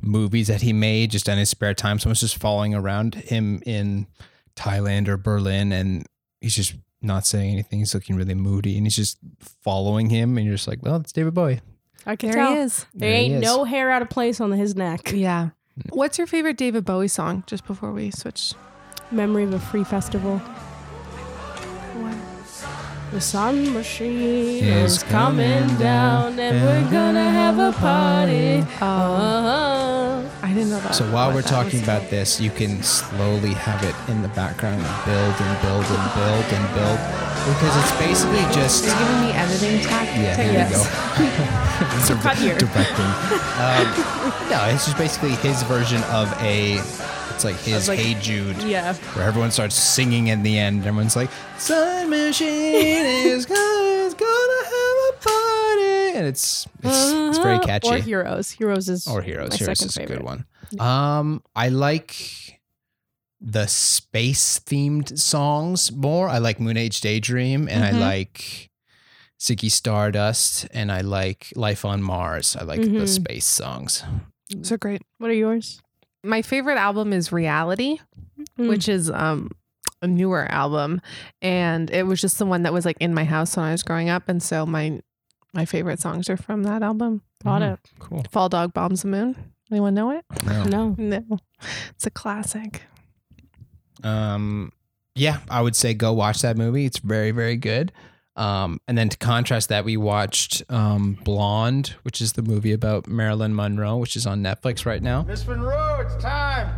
movies 0.01 0.49
that 0.49 0.63
he 0.63 0.73
made 0.73 1.11
just 1.11 1.29
in 1.29 1.39
his 1.39 1.49
spare 1.49 1.75
time. 1.75 1.99
Someone's 1.99 2.21
just 2.21 2.37
following 2.37 2.75
around 2.75 3.15
him 3.15 3.63
in 3.65 4.07
Thailand 4.57 5.09
or 5.09 5.17
Berlin 5.17 5.73
and 5.73 6.07
he's 6.41 6.57
just 6.57 6.75
not 7.01 7.27
saying 7.27 7.53
anything. 7.53 7.79
He's 7.79 7.95
looking 7.95 8.17
really 8.17 8.35
moody 8.35 8.77
and 8.77 8.87
he's 8.87 8.97
just 8.97 9.19
following 9.41 10.11
him 10.11 10.37
and 10.37 10.47
you're 10.47 10.57
just 10.57 10.69
like, 10.69 10.83
well, 10.83 10.97
it's 10.97 11.13
David 11.13 11.35
Bowie. 11.35 11.61
I 12.07 12.17
can 12.17 12.31
There 12.31 12.38
tell. 12.41 12.53
he 12.55 12.59
is. 12.61 12.87
There 12.95 13.09
There 13.11 13.19
ain't 13.19 13.35
is. 13.35 13.43
no 13.43 13.65
hair 13.65 13.91
out 13.91 14.03
of 14.03 14.11
place 14.11 14.41
on 14.41 14.51
his 14.53 14.75
neck. 14.77 15.12
Yeah. 15.15 15.51
What's 15.91 16.19
your 16.19 16.27
favorite 16.27 16.59
David 16.59 16.85
Bowie 16.85 17.09
song? 17.09 17.45
Just 17.47 17.67
before 17.67 17.93
we 17.93 18.11
switch. 18.11 18.53
Memory 19.11 19.45
of 19.45 19.55
a 19.55 19.59
free 19.59 19.85
festival. 19.85 20.41
The 23.12 23.20
sun 23.20 23.75
machine 23.75 24.64
Is 24.64 24.96
is 24.96 25.03
coming 25.03 25.51
coming 25.61 25.79
down, 25.79 26.37
down, 26.37 26.40
and 26.40 26.64
we're 26.64 26.90
gonna 26.90 27.29
have 27.31 27.59
a 27.59 27.72
party. 27.79 28.64
Oh, 28.81 28.87
Uh-huh. 28.87 30.29
I 30.42 30.48
didn't 30.55 30.70
know 30.70 30.81
that. 30.81 30.94
So 30.94 31.05
while 31.12 31.33
we're 31.33 31.42
talking 31.42 31.81
was. 31.81 31.83
about 31.88 32.09
this, 32.09 32.40
you 32.40 32.51
can 32.51 32.83
slowly 32.83 33.53
have 33.53 33.85
it 33.85 33.94
in 34.11 34.22
the 34.22 34.29
background 34.29 34.81
and 34.81 34.96
build 35.05 35.35
and 35.44 35.55
build 35.61 35.85
and 35.92 36.05
build 36.16 36.46
and 36.57 36.64
build 36.75 36.98
because 37.53 37.75
it's 37.85 37.92
basically 38.01 38.44
just 38.57 38.87
You're 38.87 38.96
giving 38.96 39.20
me 39.20 39.31
editing 39.37 39.81
tac- 39.85 40.09
yeah, 40.16 40.33
here 40.37 40.64
techniques. 40.64 40.88
you 41.20 41.27
go. 41.29 41.59
So 42.09 42.14
cut 42.16 42.38
here. 42.38 42.57
Directing. 42.57 43.11
Um, 43.61 43.87
no, 44.48 44.64
it's 44.72 44.87
just 44.87 44.96
basically 44.96 45.35
his 45.44 45.62
version 45.64 46.03
of 46.05 46.33
a. 46.40 46.81
It's 47.42 47.44
like 47.44 47.61
his 47.64 47.88
like- 47.88 47.98
Hey 47.98 48.14
Jude, 48.20 48.57
Yeah. 48.62 48.94
where 49.14 49.24
everyone 49.26 49.50
starts 49.50 49.74
singing 49.74 50.28
in 50.28 50.44
the 50.44 50.57
end. 50.61 50.87
Everyone's 50.87 51.16
like, 51.16 51.28
"Sun 51.59 52.09
machine 52.09 52.46
is 53.26 53.46
gonna, 53.46 54.05
is 54.07 54.14
gonna 54.14 54.64
have 54.64 54.96
a 55.11 55.12
party," 55.18 56.18
and 56.18 56.26
it's 56.28 56.68
it's, 56.85 57.11
it's 57.11 57.38
very 57.38 57.57
Uh-huh. 57.57 57.66
catchy. 57.66 57.88
Or 57.88 57.96
Heroes. 57.98 58.52
Heroes 58.52 58.88
is 58.88 59.09
or 59.09 59.22
Heroes. 59.22 59.50
my 59.50 59.57
Heroes 59.57 59.78
second 59.81 59.88
is 59.90 59.96
a 59.96 60.00
favorite. 60.00 60.16
good 60.18 60.24
one. 60.24 60.44
Um, 60.78 61.42
I 61.57 61.68
like 61.70 62.61
the 63.40 63.66
space 63.66 64.61
themed 64.61 65.18
songs 65.18 65.90
more. 65.90 66.28
I 66.28 66.38
like 66.38 66.61
Moon 66.61 66.76
Age 66.76 67.00
Daydream 67.00 67.68
and 67.68 67.83
Mhm. 67.83 67.88
I 67.88 67.90
like 67.98 68.70
Ziggy 69.40 69.68
Stardust 69.72 70.68
and 70.72 70.92
I 70.92 71.00
like 71.00 71.52
Life 71.57 71.85
on 71.85 72.05
Mars. 72.05 72.55
I 72.55 72.62
like 72.62 72.83
the 72.83 72.87
Mhm. 72.87 73.09
space 73.09 73.46
songs. 73.48 74.05
So 74.62 74.76
great. 74.76 75.02
What 75.18 75.28
are 75.31 75.35
yours? 75.35 75.81
My 76.25 76.43
favorite 76.43 76.79
album 76.79 77.13
is 77.13 77.33
Reality, 77.33 77.99
Mm. 78.59 78.69
which 78.69 78.89
is 78.89 79.09
um 79.11 79.51
a 80.03 80.07
newer 80.09 80.51
album 80.51 81.01
and 81.41 81.89
it 81.91 82.05
was 82.07 82.21
just 82.21 82.39
the 82.39 82.45
one 82.47 82.65
that 82.65 82.73
was 82.73 82.85
like 82.85 82.97
in 82.99 83.15
my 83.15 83.23
house 83.25 83.57
when 83.57 83.65
I 83.67 83.71
was 83.71 83.85
growing 83.85 84.09
up 84.09 84.29
and 84.29 84.43
so 84.43 84.67
my 84.67 85.01
my 85.55 85.65
favorite 85.65 86.01
songs 86.01 86.29
are 86.29 86.37
from 86.37 86.65
that 86.65 86.83
album. 86.83 87.23
Got 87.45 87.63
Mhm. 87.63 87.73
it. 87.75 87.79
Cool. 88.01 88.25
Fall 88.33 88.49
Dog 88.49 88.75
Bombs 88.75 89.03
the 89.03 89.09
Moon. 89.09 89.37
Anyone 89.71 89.95
know 89.95 90.11
it? 90.11 90.25
No. 90.45 90.65
No. 90.65 90.95
No. 90.99 91.39
It's 91.91 92.07
a 92.07 92.11
classic. 92.11 92.83
Um, 94.03 94.73
yeah, 95.15 95.39
I 95.49 95.61
would 95.63 95.77
say 95.77 95.95
go 95.95 96.13
watch 96.13 96.43
that 96.43 96.57
movie. 96.57 96.85
It's 96.85 96.99
very, 96.99 97.31
very 97.31 97.57
good. 97.57 97.93
Um, 98.35 98.81
and 98.88 98.97
then 98.97 99.09
to 99.11 99.16
contrast 99.18 99.68
that, 99.68 99.85
we 99.85 99.97
watched 99.97 100.62
um, 100.71 101.18
Blonde, 101.25 101.95
which 102.03 102.21
is 102.21 102.33
the 102.33 102.42
movie 102.42 102.73
about 102.73 103.07
Marilyn 103.07 103.55
Monroe, 103.55 103.99
which 103.99 104.16
is 104.16 104.27
on 104.27 104.42
Netflix 104.42 104.87
right 104.87 105.03
now. 105.03 105.23
Miss 105.23 105.47
Monroe, 105.47 106.01
it's 106.01 106.23
time. 106.23 106.68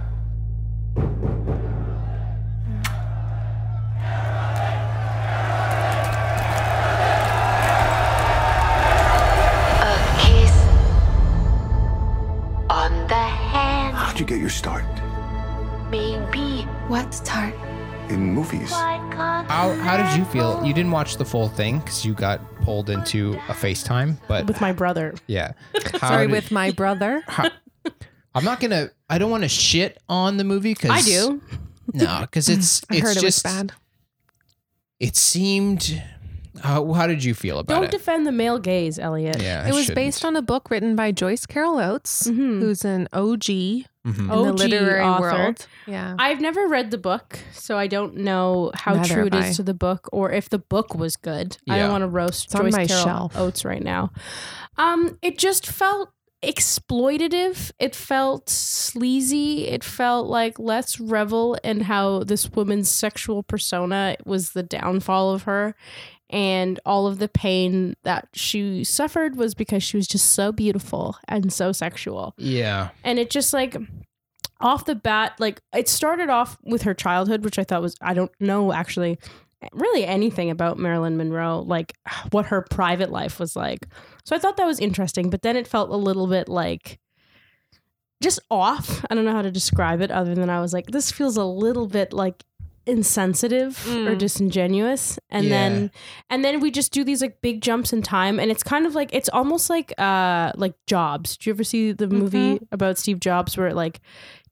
A 9.87 9.95
kiss 10.21 10.57
on 12.71 12.93
the 13.09 13.15
hand, 13.15 13.97
How'd 13.97 14.19
you 14.21 14.27
get 14.27 14.39
your 14.41 14.49
start? 14.51 14.85
maybe. 15.91 16.63
What 16.89 17.15
start? 17.15 17.55
In 18.11 18.33
movies? 18.35 18.71
How, 18.71 19.73
how 19.81 19.97
did 19.97 20.17
you 20.19 20.25
feel? 20.27 20.63
You 20.65 20.75
didn't 20.75 20.91
watch 20.93 21.17
the 21.17 21.25
full 21.25 21.49
thing 21.49 21.79
because 21.79 22.05
you 22.05 22.13
got 22.15 22.41
pulled 22.63 22.91
into 22.91 23.33
a 23.49 23.53
FaceTime, 23.55 24.17
but 24.29 24.47
With 24.47 24.61
my 24.61 24.73
brother. 24.73 25.15
yeah. 25.27 25.53
How 26.01 26.09
Sorry, 26.09 26.27
did- 26.27 26.33
with 26.33 26.51
my 26.51 26.71
brother. 26.71 27.23
how- 27.27 27.51
I'm 28.35 28.45
not 28.45 28.59
gonna. 28.61 28.91
I 29.09 29.19
don't 29.19 29.31
want 29.31 29.45
to 29.45 29.49
shit 29.49 29.99
on 30.09 30.37
the 30.39 30.45
movie 30.45 30.75
because 30.75 30.91
I 30.91 31.01
do. 31.03 31.41
No, 31.93 32.19
because 32.23 32.49
it's 32.49 32.83
I 32.91 32.97
it's 32.97 33.03
heard 33.03 33.17
it 33.17 33.23
was 33.23 33.35
just 33.35 33.45
bad. 33.45 33.73
It 34.99 35.15
seemed. 35.17 36.03
How, 36.65 36.93
how 36.95 37.07
did 37.07 37.23
you 37.23 37.35
feel 37.35 37.59
about 37.59 37.73
it? 37.73 37.77
Don't 37.77 37.85
it? 37.85 37.91
defend 37.91 38.27
the 38.27 38.33
male 38.33 38.59
gaze, 38.59 38.99
Elliot. 38.99 39.41
yeah, 39.43 39.63
I 39.65 39.69
It 39.69 39.75
was 39.75 39.83
shouldn't. 39.85 39.97
based 39.97 40.25
on 40.25 40.35
a 40.35 40.43
book 40.43 40.71
written 40.71 40.97
by 40.97 41.13
Joyce 41.13 41.45
Carol 41.47 41.79
Oates, 41.79 42.27
Mhm. 42.27 42.61
who's 42.61 42.85
an 42.87 43.07
OG 43.13 43.85
in 44.05 44.13
Mhm. 44.13 44.29
Oh, 44.31 44.45
the 44.45 44.51
OG 44.53 44.59
literary 44.59 45.03
author. 45.03 45.21
world. 45.21 45.67
Yeah. 45.87 46.15
I've 46.19 46.41
never 46.41 46.67
read 46.67 46.91
the 46.91 46.97
book, 46.99 47.39
so 47.53 47.77
I 47.79 47.87
don't 47.87 48.17
know 48.17 48.71
how 48.75 48.95
Neither 48.95 49.15
true 49.15 49.27
it 49.27 49.35
have 49.35 49.45
is 49.51 49.57
to 49.57 49.63
the 49.63 49.75
book 49.75 50.09
or 50.13 50.33
if 50.33 50.49
the 50.49 50.59
book 50.59 50.95
was 50.95 51.17
good. 51.17 51.59
I 51.69 51.77
Yeah. 51.77 51.83
don't 51.85 51.93
want 51.93 52.03
to 52.03 52.09
roast 52.09 52.47
It's 52.47 52.55
on 52.55 52.63
Joyce 52.63 52.73
my 52.73 52.87
Carol 52.87 53.05
shelf. 53.05 53.37
Oates 53.37 53.65
right 53.65 53.83
now. 53.83 54.11
Um, 54.79 55.19
it 55.23 55.37
just 55.39 55.67
felt 55.67 56.11
exploitative. 56.43 57.71
It 57.79 57.95
felt 57.95 58.51
sleazy. 58.51 59.67
It 59.69 59.83
felt 59.83 60.27
like 60.27 60.59
let's 60.59 61.01
revel 61.01 61.57
in 61.65 61.83
how 61.83 62.25
this 62.25 62.51
woman's 62.51 62.91
sexual 62.91 63.43
persona 63.43 64.17
was 64.27 64.51
the 64.53 64.63
downfall 64.63 65.33
of 65.33 65.45
her. 65.45 65.75
And 66.35 66.81
all 66.85 67.07
of 67.07 67.21
the 67.21 67.29
pain 67.29 67.95
that 68.03 68.29
she 68.35 68.83
suffered 68.83 69.37
was 69.37 69.55
because 69.55 69.85
she 69.85 69.97
was 69.97 70.09
just 70.09 70.33
so 70.35 70.51
beautiful 70.51 71.17
and 71.29 71.53
so 71.53 71.71
sexual. 71.71 72.35
Yeah. 72.37 72.89
and 73.05 73.21
it 73.21 73.31
just 73.31 73.53
like 73.53 73.77
off 74.61 74.85
the 74.85 74.95
bat 74.97 75.35
like 75.39 75.61
it 75.75 75.89
started 75.89 76.29
off 76.31 76.57
with 76.65 76.83
her 76.83 76.95
childhood 76.95 77.45
which 77.45 77.59
i 77.59 77.65
thought 77.65 77.83
was 77.83 77.97
i 78.01 78.15
don't 78.15 78.31
know 78.41 78.73
actually 78.73 79.19
really 79.73 80.05
anything 80.07 80.49
about 80.49 80.79
marilyn 80.79 81.17
monroe 81.17 81.59
like 81.61 81.93
what 82.31 82.47
her 82.47 82.63
private 82.71 83.11
life 83.11 83.39
was 83.39 83.55
like. 83.57 83.87
So 84.25 84.35
i 84.35 84.39
thought 84.39 84.57
that 84.57 84.67
was 84.67 84.81
interesting 84.81 85.31
but 85.31 85.43
then 85.43 85.57
it 85.57 85.67
felt 85.69 85.91
a 85.91 85.97
little 85.97 86.27
bit 86.27 86.49
like 86.49 86.99
just 88.23 88.41
off. 88.51 89.05
I 89.11 89.15
don't 89.15 89.25
know 89.27 89.33
how 89.33 89.43
to 89.43 89.51
describe 89.51 90.01
it 90.01 90.11
other 90.11 90.35
than 90.35 90.49
i 90.51 90.61
was 90.61 90.73
like 90.73 90.87
this 90.87 91.11
feels 91.13 91.37
a 91.37 91.45
little 91.45 91.87
bit 91.87 92.13
like 92.13 92.43
insensitive 92.87 93.87
or 93.89 94.13
Mm. 94.15 94.19
disingenuous 94.19 95.19
and 95.31 95.45
Yeah. 95.45 95.51
then 95.51 95.91
and 96.31 96.45
then 96.45 96.61
we 96.61 96.71
just 96.71 96.93
do 96.93 97.05
these 97.05 97.23
like 97.23 97.41
big 97.43 97.61
jumps 97.63 97.93
in 97.93 98.03
time 98.03 98.39
and 98.41 98.51
it's 98.51 98.63
kind 98.63 98.87
of 98.87 98.95
like 98.95 99.11
it's 99.13 99.29
almost 99.31 99.69
like 99.71 99.93
uh 99.99 100.53
like 100.57 100.75
jobs 100.87 101.37
do 101.37 101.49
you 101.51 101.55
ever 101.55 101.65
see 101.65 101.93
the 101.93 102.07
movie 102.09 102.59
about 102.73 102.99
steve 102.99 103.21
jobs 103.21 103.57
where 103.57 103.69
it 103.69 103.77
like 103.77 104.01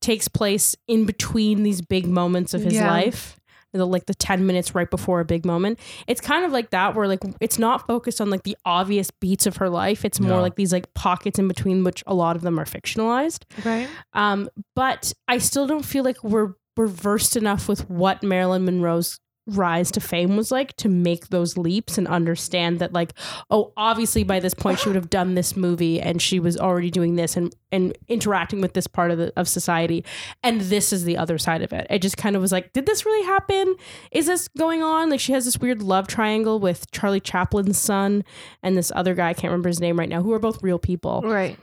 takes 0.00 0.28
place 0.28 0.76
in 0.88 1.04
between 1.06 1.62
these 1.62 1.80
big 1.80 2.06
moments 2.06 2.54
of 2.54 2.62
his 2.62 2.74
Yeah. 2.74 2.90
life 2.90 3.38
the, 3.74 3.86
like 3.86 4.04
the 4.04 4.12
10 4.14 4.44
minutes 4.46 4.74
right 4.74 4.90
before 4.90 5.20
a 5.20 5.24
big 5.24 5.46
moment 5.46 5.78
it's 6.06 6.20
kind 6.20 6.44
of 6.44 6.52
like 6.52 6.68
that 6.70 6.94
where 6.94 7.08
like 7.08 7.20
it's 7.40 7.58
not 7.58 7.86
focused 7.86 8.20
on 8.20 8.28
like 8.28 8.42
the 8.42 8.54
obvious 8.66 9.10
beats 9.10 9.46
of 9.46 9.56
her 9.56 9.70
life 9.70 10.04
it's 10.04 10.20
more 10.20 10.36
No. 10.36 10.42
like 10.42 10.56
these 10.56 10.74
like 10.74 10.92
pockets 10.92 11.38
in 11.38 11.48
between 11.48 11.82
which 11.82 12.04
a 12.06 12.12
lot 12.12 12.36
of 12.36 12.42
them 12.42 12.60
are 12.60 12.66
fictionalized 12.66 13.44
right. 13.64 13.88
um, 14.12 14.50
but 14.76 15.14
I 15.26 15.38
still 15.38 15.66
don't 15.66 15.86
feel 15.86 16.04
like 16.04 16.22
we're 16.22 16.52
we're 16.76 16.86
versed 16.86 17.36
enough 17.36 17.68
with 17.68 17.88
what 17.88 18.22
Marilyn 18.22 18.64
Monroe's 18.64 19.18
rise 19.46 19.90
to 19.90 20.00
fame 20.00 20.36
was 20.36 20.52
like 20.52 20.76
to 20.76 20.88
make 20.88 21.28
those 21.28 21.58
leaps 21.58 21.98
and 21.98 22.06
understand 22.06 22.78
that 22.78 22.92
like 22.92 23.12
oh 23.50 23.72
obviously 23.76 24.22
by 24.22 24.38
this 24.38 24.54
point 24.54 24.78
she 24.78 24.88
would 24.88 24.94
have 24.94 25.10
done 25.10 25.34
this 25.34 25.56
movie 25.56 26.00
and 26.00 26.22
she 26.22 26.38
was 26.38 26.56
already 26.56 26.92
doing 26.92 27.16
this 27.16 27.36
and 27.36 27.52
and 27.72 27.98
interacting 28.06 28.60
with 28.60 28.72
this 28.74 28.86
part 28.86 29.10
of 29.10 29.18
the 29.18 29.32
of 29.36 29.48
society 29.48 30.04
and 30.44 30.60
this 30.60 30.92
is 30.92 31.02
the 31.02 31.16
other 31.16 31.38
side 31.38 31.60
of 31.60 31.72
it. 31.72 31.88
It 31.90 32.00
just 32.00 32.16
kind 32.16 32.36
of 32.36 32.42
was 32.42 32.52
like 32.52 32.72
did 32.72 32.86
this 32.86 33.04
really 33.04 33.26
happen? 33.26 33.74
Is 34.12 34.26
this 34.26 34.46
going 34.56 34.80
on? 34.80 35.10
Like 35.10 35.20
she 35.20 35.32
has 35.32 35.44
this 35.44 35.58
weird 35.58 35.82
love 35.82 36.06
triangle 36.06 36.60
with 36.60 36.88
Charlie 36.92 37.20
Chaplin's 37.20 37.78
son 37.78 38.22
and 38.62 38.76
this 38.76 38.92
other 38.94 39.14
guy 39.14 39.30
I 39.30 39.34
can't 39.34 39.50
remember 39.50 39.70
his 39.70 39.80
name 39.80 39.98
right 39.98 40.08
now 40.08 40.22
who 40.22 40.32
are 40.32 40.38
both 40.38 40.62
real 40.62 40.78
people. 40.78 41.20
Right. 41.24 41.58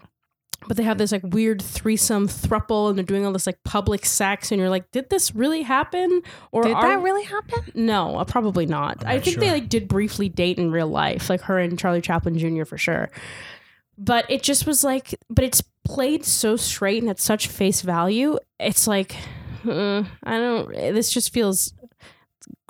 But 0.68 0.78
they 0.78 0.84
have 0.84 0.98
this 0.98 1.12
like 1.12 1.24
weird 1.24 1.62
threesome 1.62 2.28
thruple 2.28 2.90
and 2.90 2.98
they're 2.98 3.06
doing 3.06 3.26
all 3.26 3.32
this 3.32 3.46
like 3.48 3.58
public 3.64 4.06
sex 4.06 4.52
and 4.52 4.60
you're 4.60 4.70
like 4.70 4.90
did 4.92 5.10
this 5.10 5.34
really 5.34 5.62
happen? 5.62 6.22
Or 6.52 6.64
Did 6.64 6.74
are- 6.74 6.82
that 6.88 7.02
really 7.02 7.24
happen? 7.24 7.64
no 7.76 8.18
uh, 8.18 8.24
probably 8.26 8.66
not. 8.66 9.04
I 9.06 9.16
not 9.16 9.24
think 9.24 9.38
they 9.40 9.52
like 9.52 9.70
did 9.70 9.88
briefly 9.88 10.30
date 10.30 10.58
in 10.58 10.72
real 10.72 10.88
life 10.88 11.30
like 11.30 11.42
her 11.42 11.58
and 11.60 11.78
charlie 11.80 12.02
chaplin 12.02 12.38
jr 12.38 12.66
for 12.66 12.78
sure. 12.78 13.10
But 13.98 14.30
it 14.30 14.44
just 14.44 14.66
was 14.68 14.84
like 14.84 15.16
but 15.30 15.44
it's 15.46 15.62
played 15.86 16.24
so 16.26 16.56
straight 16.56 17.02
and 17.02 17.10
at 17.10 17.20
such 17.20 17.48
face 17.48 17.82
value 17.82 18.38
it's 18.60 18.86
like 18.88 19.16
uh, 19.68 20.04
i 20.24 20.38
don't 20.38 20.72
this 20.72 21.12
just 21.12 21.34
feels 21.34 21.74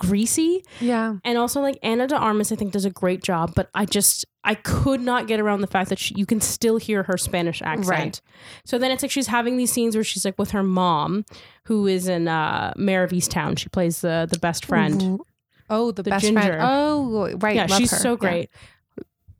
greasy 0.00 0.64
Yeah. 0.80 1.16
and 1.24 1.38
also 1.38 1.60
like 1.60 1.78
Ana 1.82 2.06
de 2.08 2.16
Armas 2.16 2.50
I 2.50 2.56
think 2.56 2.72
does 2.72 2.84
a 2.84 2.90
great 2.90 3.22
job 3.22 3.52
but 3.54 3.68
I 3.74 3.84
just 3.84 4.24
I 4.42 4.54
could 4.54 5.00
not 5.02 5.26
get 5.28 5.38
around 5.38 5.60
the 5.60 5.66
fact 5.66 5.90
that 5.90 5.98
she, 5.98 6.14
you 6.14 6.24
can 6.24 6.40
still 6.40 6.78
hear 6.78 7.02
her 7.02 7.18
Spanish 7.18 7.60
accent. 7.60 7.88
Right. 7.88 8.20
So 8.64 8.78
then 8.78 8.90
it's 8.90 9.02
like 9.02 9.10
she's 9.10 9.26
having 9.26 9.58
these 9.58 9.70
scenes 9.70 9.94
where 9.94 10.02
she's 10.02 10.24
like 10.24 10.38
with 10.38 10.52
her 10.52 10.62
mom 10.62 11.26
who 11.66 11.86
is 11.86 12.08
in 12.08 12.26
uh 12.26 12.72
Mare 12.76 13.04
of 13.04 13.10
Easttown. 13.10 13.58
She 13.58 13.68
plays 13.68 14.00
the 14.00 14.26
the 14.32 14.38
best 14.38 14.64
friend. 14.64 15.20
Oh, 15.68 15.90
the, 15.92 16.02
The 16.02 16.10
best 16.10 16.24
ginger. 16.24 16.40
friend. 16.40 16.62
Oh, 16.62 17.36
right. 17.38 17.54
yeah, 17.54 17.66
love 17.68 17.78
she's 17.78 17.90
her. 17.92 17.96
so 17.98 18.16
Yeah. 18.22 18.46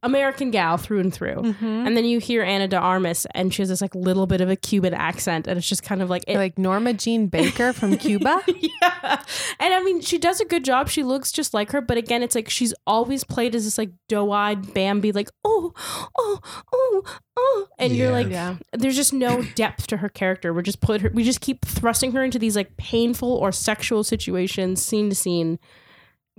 American 0.03 0.51
gal 0.51 0.77
through 0.79 1.01
and 1.01 1.13
through. 1.13 1.37
Mhm. 1.37 1.87
And 1.87 1.97
then 1.97 2.05
you 2.05 2.19
hear 2.21 2.43
Ana 2.43 2.69
de 2.69 2.77
Armas 2.79 3.27
and 3.35 3.53
she 3.53 3.61
has 3.63 3.69
this 3.69 3.81
like 3.83 3.95
little 3.95 4.27
bit 4.27 4.41
of 4.41 4.49
a 4.49 4.57
Cuban 4.57 4.95
accent 4.95 5.47
and 5.47 5.59
it's 5.59 5.69
just 5.69 5.83
kind 5.83 6.01
of 6.01 6.09
like 6.09 6.25
it, 6.27 6.37
like 6.39 6.59
Norma 6.59 6.95
Jean 6.95 7.27
Baker 7.27 7.73
from 7.75 7.97
Cuba. 7.99 8.41
yeah. 8.47 9.23
And 9.59 9.75
I 9.75 9.83
mean, 9.83 10.01
she 10.01 10.17
does 10.19 10.41
a 10.41 10.45
good 10.47 10.65
job. 10.65 10.89
She 10.89 11.03
looks 11.03 11.31
just 11.33 11.53
like 11.53 11.73
her, 11.73 11.81
but 11.83 11.99
again, 11.99 12.23
it's 12.23 12.35
like 12.35 12.49
she's 12.49 12.73
always 12.87 13.25
played 13.25 13.55
as 13.55 13.65
this 13.65 13.77
like 13.77 13.91
doe-eyed 14.09 14.73
Bambi, 14.73 15.13
like, 15.13 15.29
oh, 15.45 15.73
oh, 16.19 16.39
oh, 16.73 17.03
oh. 17.37 17.67
And 17.79 17.95
you're 17.95 18.11
like, 18.11 18.29
Yeah. 18.29 18.57
there's 18.73 18.97
just 18.97 19.13
no 19.13 19.43
depth 19.55 19.87
to 19.89 19.99
her 19.99 20.09
character. 20.09 20.55
We're 20.55 20.63
just 20.63 20.81
put 20.81 21.03
her 21.03 21.11
we 21.13 21.25
just 21.25 21.41
keep 21.43 21.65
thrusting 21.65 22.13
her 22.13 22.25
into 22.25 22.39
these 22.39 22.57
like 22.57 22.77
painful 22.79 23.31
or 23.35 23.53
sexual 23.53 24.03
situations, 24.05 24.83
scene 24.83 25.11
to 25.11 25.15
scene, 25.15 25.59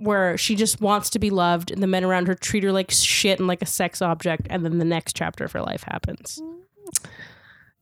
where 0.02 0.36
she 0.36 0.54
just 0.54 0.80
wants 0.80 1.10
to 1.10 1.18
be 1.18 1.30
loved 1.30 1.70
and 1.70 1.82
the 1.82 1.86
men 1.86 2.04
around 2.04 2.28
her 2.28 2.34
treat 2.34 2.64
her 2.64 2.72
like 2.72 2.90
shit 2.90 3.38
and 3.38 3.48
like 3.48 3.62
a 3.62 3.66
sex 3.66 4.02
object, 4.02 4.46
and 4.50 4.64
then 4.64 4.78
the 4.78 4.84
next 4.84 5.14
chapter 5.14 5.44
of 5.44 5.52
her 5.52 5.62
life 5.62 5.84
happens. 5.84 6.42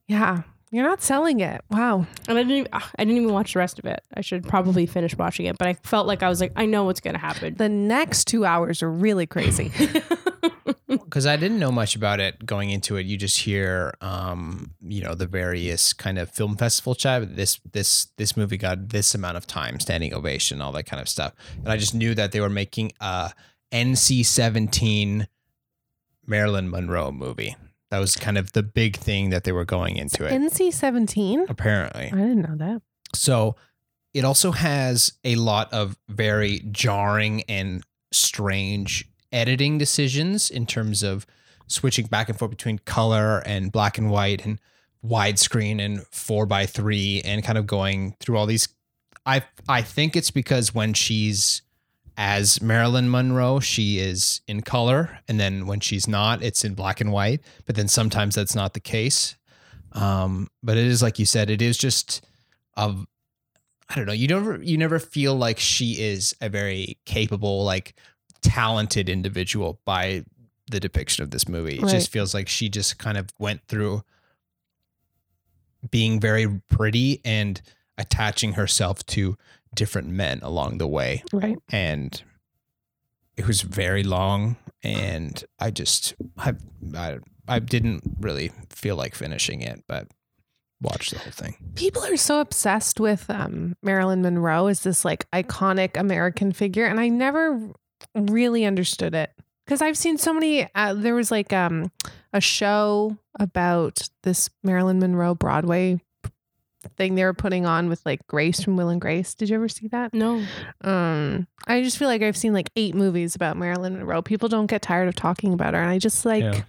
Yeah. 0.07 0.43
You're 0.73 0.87
not 0.87 1.01
selling 1.01 1.41
it. 1.41 1.61
Wow. 1.69 2.07
And 2.29 2.37
I 2.37 2.43
didn't 2.43 2.51
even, 2.51 2.69
ah, 2.71 2.89
I 2.97 3.03
didn't 3.03 3.21
even 3.21 3.33
watch 3.33 3.53
the 3.53 3.59
rest 3.59 3.77
of 3.77 3.85
it. 3.85 4.01
I 4.13 4.21
should 4.21 4.47
probably 4.47 4.85
finish 4.85 5.17
watching 5.17 5.45
it, 5.45 5.57
but 5.57 5.67
I 5.67 5.73
felt 5.73 6.07
like 6.07 6.23
I 6.23 6.29
was 6.29 6.39
like, 6.39 6.53
I 6.55 6.65
know 6.65 6.85
what's 6.85 7.01
gonna 7.01 7.17
happen. 7.17 7.55
The 7.55 7.67
next 7.67 8.25
two 8.25 8.45
hours 8.45 8.81
are 8.81 8.89
really 8.89 9.25
crazy. 9.25 9.71
because 10.91 11.25
I 11.25 11.35
didn't 11.37 11.59
know 11.59 11.71
much 11.71 11.95
about 11.95 12.19
it 12.19 12.45
going 12.45 12.69
into 12.69 12.97
it. 12.97 13.05
You 13.05 13.17
just 13.17 13.39
hear, 13.39 13.93
um, 14.01 14.71
you 14.81 15.01
know, 15.01 15.13
the 15.15 15.27
various 15.27 15.93
kind 15.93 16.17
of 16.19 16.29
film 16.29 16.57
festival 16.57 16.95
chat. 16.95 17.35
This 17.35 17.59
this 17.71 18.07
this 18.17 18.35
movie 18.35 18.57
got 18.57 18.89
this 18.89 19.15
amount 19.15 19.37
of 19.37 19.47
time, 19.47 19.79
standing 19.79 20.13
ovation, 20.13 20.61
all 20.61 20.71
that 20.73 20.85
kind 20.85 21.01
of 21.01 21.07
stuff. 21.09 21.33
And 21.57 21.69
I 21.69 21.77
just 21.77 21.93
knew 21.95 22.13
that 22.15 22.31
they 22.31 22.41
were 22.41 22.49
making 22.49 22.91
a 22.99 23.31
NC 23.71 24.25
seventeen 24.25 25.27
Marilyn 26.25 26.69
Monroe 26.69 27.11
movie. 27.11 27.55
That 27.89 27.99
was 27.99 28.15
kind 28.15 28.37
of 28.37 28.53
the 28.53 28.63
big 28.63 28.95
thing 28.95 29.31
that 29.31 29.43
they 29.43 29.51
were 29.51 29.65
going 29.65 29.97
into 29.97 30.23
it. 30.25 30.31
NC 30.31 30.71
17? 30.71 31.45
apparently, 31.49 32.05
I 32.05 32.09
didn't 32.15 32.41
know 32.41 32.55
that. 32.55 32.81
so 33.13 33.57
it 34.13 34.23
also 34.23 34.51
has 34.51 35.11
a 35.25 35.35
lot 35.35 35.71
of 35.73 35.97
very 36.07 36.59
jarring 36.71 37.43
and 37.49 37.83
strange 38.13 39.09
editing 39.31 39.77
decisions 39.77 40.49
in 40.49 40.65
terms 40.65 41.03
of 41.03 41.25
switching 41.67 42.05
back 42.07 42.29
and 42.29 42.37
forth 42.37 42.51
between 42.51 42.79
color 42.79 43.41
and 43.45 43.71
black 43.71 43.97
and 43.97 44.09
white 44.11 44.45
and 44.45 44.59
widescreen 45.05 45.83
and 45.83 46.05
four 46.11 46.45
by 46.45 46.65
three 46.65 47.21
and 47.23 47.43
kind 47.43 47.57
of 47.57 47.65
going 47.65 48.15
through 48.19 48.37
all 48.37 48.45
these. 48.45 48.67
I 49.25 49.43
I 49.69 49.81
think 49.81 50.15
it's 50.15 50.31
because 50.31 50.73
when 50.73 50.93
she's 50.93 51.61
as 52.17 52.61
Marilyn 52.61 53.09
Monroe, 53.09 53.59
she 53.59 53.99
is 53.99 54.41
in 54.47 54.61
color, 54.61 55.19
and 55.27 55.39
then 55.39 55.65
when 55.65 55.79
she's 55.79 56.07
not, 56.07 56.43
it's 56.43 56.63
in 56.63 56.73
black 56.73 57.01
and 57.01 57.11
white. 57.11 57.41
But 57.65 57.75
then 57.75 57.87
sometimes 57.87 58.35
that's 58.35 58.55
not 58.55 58.73
the 58.73 58.79
case. 58.79 59.35
Um, 59.93 60.49
but 60.61 60.77
it 60.77 60.85
is 60.85 61.01
like 61.01 61.19
you 61.19 61.25
said, 61.25 61.49
it 61.49 61.61
is 61.61 61.77
just 61.77 62.25
of 62.75 63.05
I 63.89 63.95
don't 63.95 64.05
know. 64.05 64.13
You 64.13 64.27
never 64.27 64.61
you 64.61 64.77
never 64.77 64.99
feel 64.99 65.35
like 65.35 65.59
she 65.59 66.01
is 66.01 66.33
a 66.41 66.49
very 66.49 66.97
capable, 67.05 67.63
like 67.65 67.93
talented 68.41 69.09
individual 69.09 69.79
by 69.85 70.23
the 70.69 70.79
depiction 70.79 71.23
of 71.23 71.31
this 71.31 71.47
movie. 71.47 71.75
It 71.75 71.81
Right. 71.83 71.91
just 71.91 72.11
feels 72.11 72.33
like 72.33 72.47
she 72.47 72.69
just 72.69 72.97
kind 72.97 73.17
of 73.17 73.29
went 73.39 73.67
through 73.67 74.03
being 75.89 76.19
very 76.19 76.61
pretty 76.69 77.21
and 77.25 77.61
attaching 77.97 78.53
herself 78.53 79.05
to 79.07 79.37
different 79.75 80.07
men 80.09 80.39
along 80.43 80.77
the 80.77 80.87
way. 80.87 81.23
Right. 81.33 81.57
And 81.71 82.21
it 83.37 83.47
was 83.47 83.61
very 83.61 84.03
long 84.03 84.57
and 84.83 85.43
I 85.59 85.71
just 85.71 86.13
I 86.37 86.53
I, 86.95 87.19
I 87.47 87.59
didn't 87.59 88.03
really 88.19 88.51
feel 88.69 88.95
like 88.95 89.15
finishing 89.15 89.61
it, 89.61 89.83
but 89.87 90.07
watched 90.81 91.11
the 91.11 91.19
whole 91.19 91.31
thing. 91.31 91.55
People 91.75 92.03
are 92.03 92.17
so 92.17 92.39
obsessed 92.39 92.99
with 92.99 93.29
um, 93.29 93.75
Marilyn 93.83 94.21
Monroe 94.21 94.67
as 94.67 94.81
this 94.81 95.03
like 95.05 95.29
iconic 95.31 95.95
American 95.97 96.51
figure, 96.51 96.85
and 96.85 96.99
I 96.99 97.07
never 97.07 97.71
really 98.15 98.65
understood 98.65 99.15
it 99.15 99.31
because 99.65 99.81
I've 99.81 99.97
seen 99.97 100.17
so 100.17 100.33
many. 100.33 100.67
Uh, 100.75 100.93
there 100.93 101.15
was 101.15 101.31
like 101.31 101.53
um, 101.53 101.91
a 102.33 102.41
show 102.41 103.17
about 103.39 104.09
this 104.23 104.49
Marilyn 104.63 104.99
Monroe 104.99 105.35
Broadway 105.35 106.01
thing 106.97 107.15
they 107.15 107.23
were 107.23 107.33
putting 107.33 107.65
on 107.65 107.89
with 107.89 108.01
like 108.05 108.25
Grace 108.27 108.61
from 108.63 108.75
Will 108.75 108.89
and 108.89 108.99
Grace. 108.99 109.35
Did 109.35 109.49
you 109.49 109.55
ever 109.55 109.69
see 109.69 109.87
that? 109.89 110.13
No. 110.13 110.43
Um, 110.81 111.47
I 111.67 111.81
just 111.83 111.97
feel 111.97 112.07
like 112.07 112.21
I've 112.21 112.37
seen 112.37 112.53
like 112.53 112.69
eight 112.75 112.95
movies 112.95 113.35
about 113.35 113.55
Marilyn 113.57 113.97
Monroe. 113.97 114.21
People 114.21 114.49
don't 114.49 114.65
get 114.65 114.81
tired 114.81 115.07
of 115.07 115.15
talking 115.15 115.53
about 115.53 115.73
her, 115.73 115.81
and 115.81 115.89
I 115.89 115.97
just 115.97 116.25
like. 116.25 116.43
Yeah. 116.43 116.61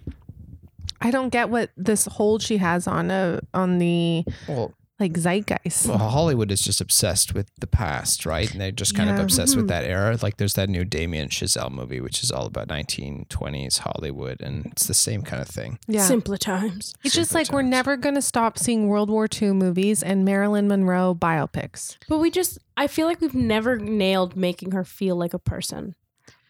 I 1.01 1.11
don't 1.11 1.29
get 1.29 1.49
what 1.49 1.69
this 1.75 2.05
hold 2.05 2.41
she 2.41 2.55
has 2.57 2.87
on 2.87 3.11
a 3.11 3.41
on 3.53 3.77
the 3.77 4.23
Well, 4.47 4.73
like 4.99 5.13
zeitgeist. 5.17 5.87
Well, 5.87 5.97
Hollywood 5.97 6.51
is 6.51 6.61
just 6.61 6.79
obsessed 6.79 7.33
with 7.33 7.47
the 7.59 7.67
past, 7.67 8.25
right? 8.25 8.49
And 8.51 8.61
they're 8.61 8.71
just 8.71 8.95
kind 8.95 9.09
of 9.09 9.19
obsessed 9.19 9.55
with 9.55 9.65
Mhm. 9.65 9.69
that 9.69 9.83
era. 9.85 10.17
Like 10.21 10.37
there's 10.37 10.53
that 10.53 10.69
new 10.69 10.85
Damien 10.85 11.29
Chazelle 11.29 11.71
movie, 11.71 11.99
which 11.99 12.23
is 12.23 12.31
all 12.31 12.45
about 12.45 12.67
1920s 12.67 13.79
Hollywood, 13.79 14.41
and 14.41 14.67
it's 14.67 14.87
the 14.87 14.93
same 14.93 15.21
kind 15.23 15.41
of 15.41 15.47
thing. 15.47 15.79
Yeah. 15.87 16.05
Simpler 16.05 16.37
times. 16.37 16.93
It's 17.03 17.15
just 17.15 17.31
Simpler 17.31 17.39
like 17.41 17.51
we're 17.53 17.69
never 17.69 17.97
going 17.97 18.15
to 18.15 18.21
stop 18.21 18.57
seeing 18.59 18.87
World 18.87 19.09
War 19.09 19.27
II 19.41 19.53
movies 19.53 20.03
and 20.03 20.23
Marilyn 20.23 20.67
Monroe 20.67 21.15
biopics. 21.15 21.97
But 22.07 22.19
we 22.19 22.29
just, 22.31 22.59
I 22.77 22.87
feel 22.87 23.07
like 23.07 23.19
we've 23.21 23.33
never 23.35 23.77
nailed 23.77 24.35
making 24.35 24.71
her 24.71 24.83
feel 24.83 25.15
like 25.15 25.33
a 25.33 25.39
person. 25.39 25.95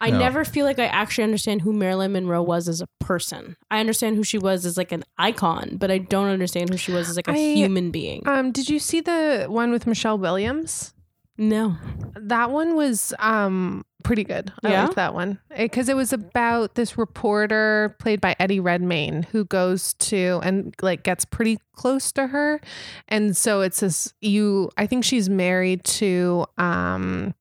I 0.01 0.09
No. 0.09 0.19
never 0.19 0.43
feel 0.43 0.65
like 0.65 0.79
I 0.79 0.85
actually 0.85 1.23
understand 1.23 1.61
who 1.61 1.71
Marilyn 1.71 2.11
Monroe 2.11 2.41
was 2.43 2.67
as 2.67 2.81
a 2.81 2.87
person. 2.99 3.55
I 3.71 3.79
understand 3.79 4.15
who 4.17 4.23
she 4.23 4.37
was 4.37 4.65
as 4.65 4.75
like 4.77 4.91
an 4.91 5.03
icon, 5.17 5.77
but 5.77 5.89
I 5.91 5.97
don't 5.99 6.27
understand 6.27 6.69
who 6.71 6.77
she 6.77 6.91
was 6.91 7.09
as 7.09 7.15
like 7.15 7.27
a 7.27 7.31
I- 7.31 7.53
human 7.55 7.89
being. 7.91 8.21
Um, 8.27 8.51
did 8.51 8.69
you 8.69 8.79
see 8.79 8.99
the 8.99 9.45
one 9.47 9.71
with 9.71 9.87
Michelle 9.87 10.17
Williams? 10.17 10.93
no. 11.37 11.75
That 12.15 12.51
one 12.51 12.75
was 12.75 13.13
um 13.19 13.83
pretty 14.03 14.23
good. 14.23 14.51
I 14.63 14.69
Yeah? 14.71 14.83
liked 14.83 14.95
that 14.97 15.13
one 15.15 15.39
because 15.57 15.89
it 15.89 15.95
was 15.95 16.13
about 16.13 16.75
this 16.75 16.95
reporter 16.97 17.95
played 17.99 18.21
by 18.21 18.35
Eddie 18.39 18.59
Redmayne 18.59 19.23
who 19.31 19.45
goes 19.45 19.93
to 19.95 20.39
and 20.43 20.75
like 20.81 21.03
gets 21.03 21.25
pretty 21.25 21.57
close 21.73 22.11
to 22.13 22.27
her, 22.27 22.61
and 23.07 23.35
so 23.35 23.61
it's 23.61 23.79
this 23.79 24.13
you. 24.21 24.69
I 24.77 24.85
think 24.85 25.03
she's 25.05 25.27
married 25.29 25.83
to 25.85 26.45
um 26.57 27.33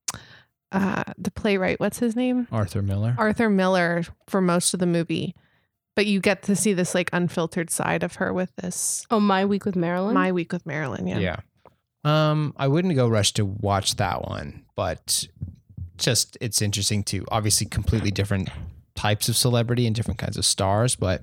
uh 0.73 1.05
the 1.19 1.31
playwright. 1.31 1.79
What's 1.81 1.99
his 1.99 2.17
name? 2.17 2.49
Arthur 2.51 2.83
Miller. 2.83 3.15
Arthur 3.19 3.49
Miller 3.51 4.03
for 4.29 4.41
most 4.41 4.75
of 4.75 4.81
the 4.81 4.87
movie. 4.87 5.35
But 5.95 6.07
you 6.07 6.21
get 6.21 6.43
to 6.45 6.57
see 6.57 6.73
this 6.73 6.95
like 6.95 7.11
unfiltered 7.13 7.69
side 7.71 8.03
of 8.03 8.15
her 8.17 8.33
with 8.33 8.55
this 8.57 9.07
Oh, 9.11 9.21
My 9.21 9.45
Week 9.45 9.65
with 9.67 9.77
Marilyn? 9.77 10.15
My 10.15 10.33
Week 10.33 10.53
with 10.53 10.65
Marilyn. 10.65 11.07
Yeah. 11.07 11.19
Yeah. 11.19 11.37
Um, 12.05 12.55
I 12.57 12.67
wouldn't 12.67 12.95
go 12.97 13.07
rush 13.09 13.33
to 13.35 13.45
watch 13.45 13.97
that 13.97 14.27
one, 14.27 14.65
but 14.75 15.29
just 15.99 16.37
it's 16.41 16.61
interesting 16.63 17.05
to 17.05 17.25
obviously 17.31 17.67
completely 17.67 18.11
different 18.11 18.49
types 18.95 19.29
of 19.29 19.37
celebrity 19.37 19.87
and 19.87 19.95
different 19.95 20.19
kinds 20.19 20.37
of 20.37 20.45
stars, 20.45 20.97
but 20.97 21.23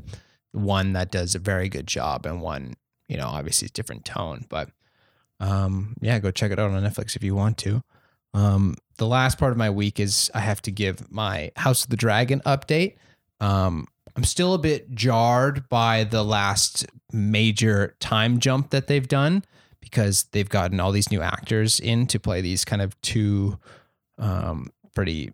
one 0.52 0.94
that 0.94 1.12
does 1.12 1.36
a 1.36 1.40
very 1.40 1.68
good 1.68 1.86
job 1.88 2.26
and 2.26 2.42
one, 2.42 2.76
you 3.08 3.18
know, 3.18 3.28
obviously 3.28 3.66
is 3.66 3.72
different 3.72 4.06
tone. 4.06 4.46
But 4.50 4.70
um, 5.40 5.96
yeah, 6.02 6.20
go 6.20 6.32
check 6.32 6.52
it 6.52 6.60
out 6.60 6.72
on 6.72 6.84
Netflix 6.84 7.16
if 7.16 7.24
you 7.24 7.36
want 7.36 7.58
to. 7.60 7.82
Um, 8.34 8.76
the 9.00 9.08
last 9.08 9.38
part 9.40 9.52
of 9.52 9.58
my 9.58 9.70
week 9.70 10.00
is 10.00 10.30
I 10.36 10.42
have 10.42 10.62
to 10.64 10.72
give 10.72 11.12
my 11.12 11.52
House 11.56 11.86
of 11.86 11.90
the 11.90 11.98
Dragon 11.98 12.42
update. 12.46 12.98
Um, 13.40 13.88
I'm 14.16 14.26
still 14.26 14.54
a 14.54 14.60
bit 14.60 14.94
jarred 14.94 15.68
by 15.70 16.04
the 16.04 16.24
last 16.24 16.86
major 17.12 17.96
time 18.00 18.40
jump 18.40 18.70
that 18.72 18.88
they've 18.88 19.08
done 19.08 19.46
because 19.80 20.26
they've 20.32 20.50
gotten 20.50 20.80
all 20.80 20.92
these 20.92 21.10
new 21.10 21.22
actors 21.22 21.80
in 21.80 22.06
to 22.08 22.20
play 22.20 22.42
these 22.42 22.66
kind 22.66 22.82
of 22.82 23.00
two 23.02 23.58
um, 24.18 24.68
pretty 24.94 25.32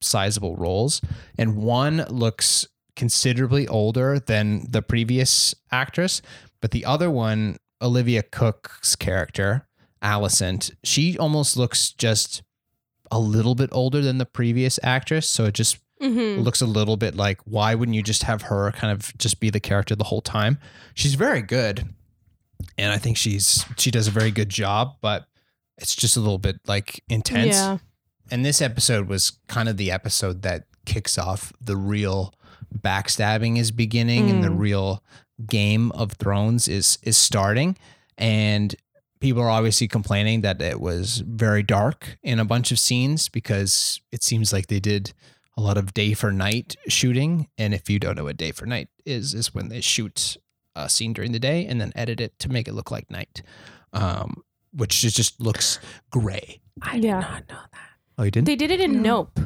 sizable 0.00 0.56
roles. 0.56 1.00
And 1.36 1.56
one 1.56 2.04
looks 2.08 2.68
considerably 2.94 3.66
older 3.66 4.20
than 4.20 4.70
the 4.70 4.82
previous 4.82 5.56
actress, 5.72 6.22
but 6.60 6.70
the 6.70 6.84
other 6.84 7.10
one, 7.10 7.56
Olivia 7.82 8.22
Cooke's 8.22 8.94
character, 8.94 9.66
Alicent, 10.02 10.72
she 10.84 11.18
almost 11.18 11.56
looks 11.56 11.90
just 11.90 12.42
a 13.10 13.18
little 13.18 13.54
bit 13.54 13.70
older 13.72 14.00
than 14.00 14.18
the 14.18 14.26
previous 14.26 14.78
actress. 14.82 15.26
So 15.28 15.44
it 15.46 15.54
just 15.54 15.78
Mm-hmm. 16.00 16.42
looks 16.42 16.60
a 16.60 16.66
little 16.66 16.96
bit 16.96 17.16
like 17.16 17.40
why 17.44 17.74
wouldn't 17.74 17.96
you 17.96 18.04
just 18.04 18.22
have 18.22 18.42
her 18.42 18.70
kind 18.70 18.92
of 18.92 19.12
just 19.18 19.40
be 19.40 19.50
the 19.50 19.58
character 19.58 19.96
the 19.96 20.04
whole 20.04 20.20
time? 20.22 20.58
She's 20.94 21.14
very 21.14 21.42
good. 21.42 21.88
And 22.78 22.92
I 22.92 22.98
think 22.98 23.16
she's 23.16 23.64
she 23.76 23.90
does 23.90 24.06
a 24.06 24.12
very 24.12 24.30
good 24.30 24.48
job, 24.48 24.94
but 25.00 25.26
it's 25.76 25.96
just 25.96 26.16
a 26.16 26.20
little 26.20 26.38
bit 26.38 26.60
like 26.68 27.02
intense. 27.08 27.56
Yeah. 27.56 27.78
And 28.30 28.44
this 28.44 28.62
episode 28.62 29.08
was 29.08 29.38
kind 29.48 29.68
of 29.68 29.76
the 29.76 29.90
episode 29.90 30.42
that 30.42 30.66
kicks 30.86 31.18
off 31.18 31.52
the 31.60 31.76
real 31.76 32.32
backstabbing 32.80 33.58
is 33.58 33.70
beginning 33.72 34.30
and 34.30 34.42
the 34.44 34.48
Mm. 34.48 34.58
real 34.60 35.02
game 35.48 35.90
of 35.92 36.12
thrones 36.12 36.68
is 36.68 36.98
is 37.02 37.16
starting 37.18 37.76
and 38.16 38.76
people 39.20 39.42
are 39.42 39.50
obviously 39.50 39.88
complaining 39.88 40.40
that 40.42 40.60
it 40.62 40.80
was 40.80 41.18
very 41.26 41.62
dark 41.62 42.18
in 42.22 42.38
a 42.38 42.44
bunch 42.44 42.70
of 42.72 42.78
scenes 42.78 43.28
because 43.28 44.00
it 44.12 44.22
seems 44.22 44.52
like 44.52 44.66
they 44.68 44.80
did 44.80 45.12
a 45.56 45.60
lot 45.60 45.76
of 45.76 45.92
day 45.94 46.14
for 46.14 46.30
night 46.30 46.76
shooting 46.88 47.48
and 47.58 47.74
if 47.74 47.90
you 47.90 47.98
don't 47.98 48.16
know 48.16 48.24
what 48.24 48.36
day 48.36 48.52
for 48.52 48.64
night 48.66 48.88
is 49.04 49.34
is 49.34 49.52
when 49.54 49.68
they 49.68 49.80
shoot 49.80 50.36
a 50.76 50.88
scene 50.88 51.12
during 51.12 51.32
the 51.32 51.40
day 51.40 51.66
and 51.66 51.80
then 51.80 51.92
edit 51.96 52.20
it 52.20 52.38
to 52.38 52.48
make 52.48 52.68
it 52.68 52.74
look 52.74 52.90
like 52.92 53.10
night 53.10 53.42
um 53.92 54.42
which 54.72 55.00
just- 55.00 55.16
just 55.16 55.40
looks 55.40 55.80
gray 56.10 56.60
I 56.80 56.96
Yeah. 56.96 57.20
did 57.20 57.28
not 57.28 57.48
know 57.48 57.56
that. 57.72 57.88
oh 58.18 58.22
you 58.22 58.30
didn't 58.30 58.46
They 58.46 58.54
did 58.56 58.70
it 58.70 58.80
in 58.80 59.02
No. 59.02 59.30
Nope, 59.36 59.40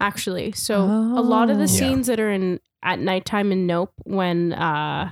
actually. 0.00 0.52
So 0.52 0.84
a 0.84 1.22
lot 1.22 1.48
of 1.50 1.56
Oh. 1.56 1.60
the 1.66 1.72
Yeah. 1.72 1.78
scenes 1.78 2.06
that 2.08 2.20
are 2.20 2.30
in 2.30 2.60
at 2.82 2.98
nighttime 3.00 3.50
in 3.52 3.66
Nope, 3.66 3.92
when 4.04 4.52
uh, 4.52 5.10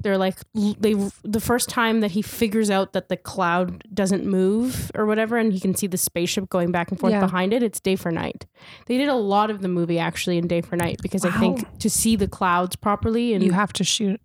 they're 0.00 0.18
like 0.18 0.38
they 0.54 0.94
the 1.24 1.40
first 1.40 1.68
time 1.68 2.00
that 2.00 2.10
he 2.12 2.22
figures 2.22 2.70
out 2.70 2.92
that 2.92 3.08
the 3.08 3.16
cloud 3.16 3.82
doesn't 3.92 4.24
move 4.26 4.90
or 4.94 5.06
whatever, 5.06 5.36
and 5.36 5.52
he 5.52 5.58
can 5.60 5.74
see 5.74 5.86
the 5.86 5.96
spaceship 5.96 6.48
going 6.48 6.70
back 6.70 6.90
and 6.90 7.00
forth 7.00 7.12
Yeah. 7.12 7.20
behind 7.20 7.52
it. 7.52 7.62
It's 7.62 7.80
day 7.80 7.96
for 7.96 8.10
night. 8.12 8.46
They 8.86 8.98
did 8.98 9.08
a 9.08 9.14
lot 9.14 9.50
of 9.50 9.62
the 9.62 9.68
movie 9.68 9.98
actually 9.98 10.38
in 10.38 10.46
day 10.46 10.60
for 10.60 10.76
night 10.76 10.98
because 11.02 11.24
I 11.24 11.30
think 11.30 11.78
to 11.78 11.88
see 11.90 12.14
the 12.16 12.28
clouds 12.28 12.76
properly 12.76 13.32
and 13.34 13.42
You 13.42 13.52
have 13.52 13.72
to 13.74 13.84
shoot. 13.84 14.20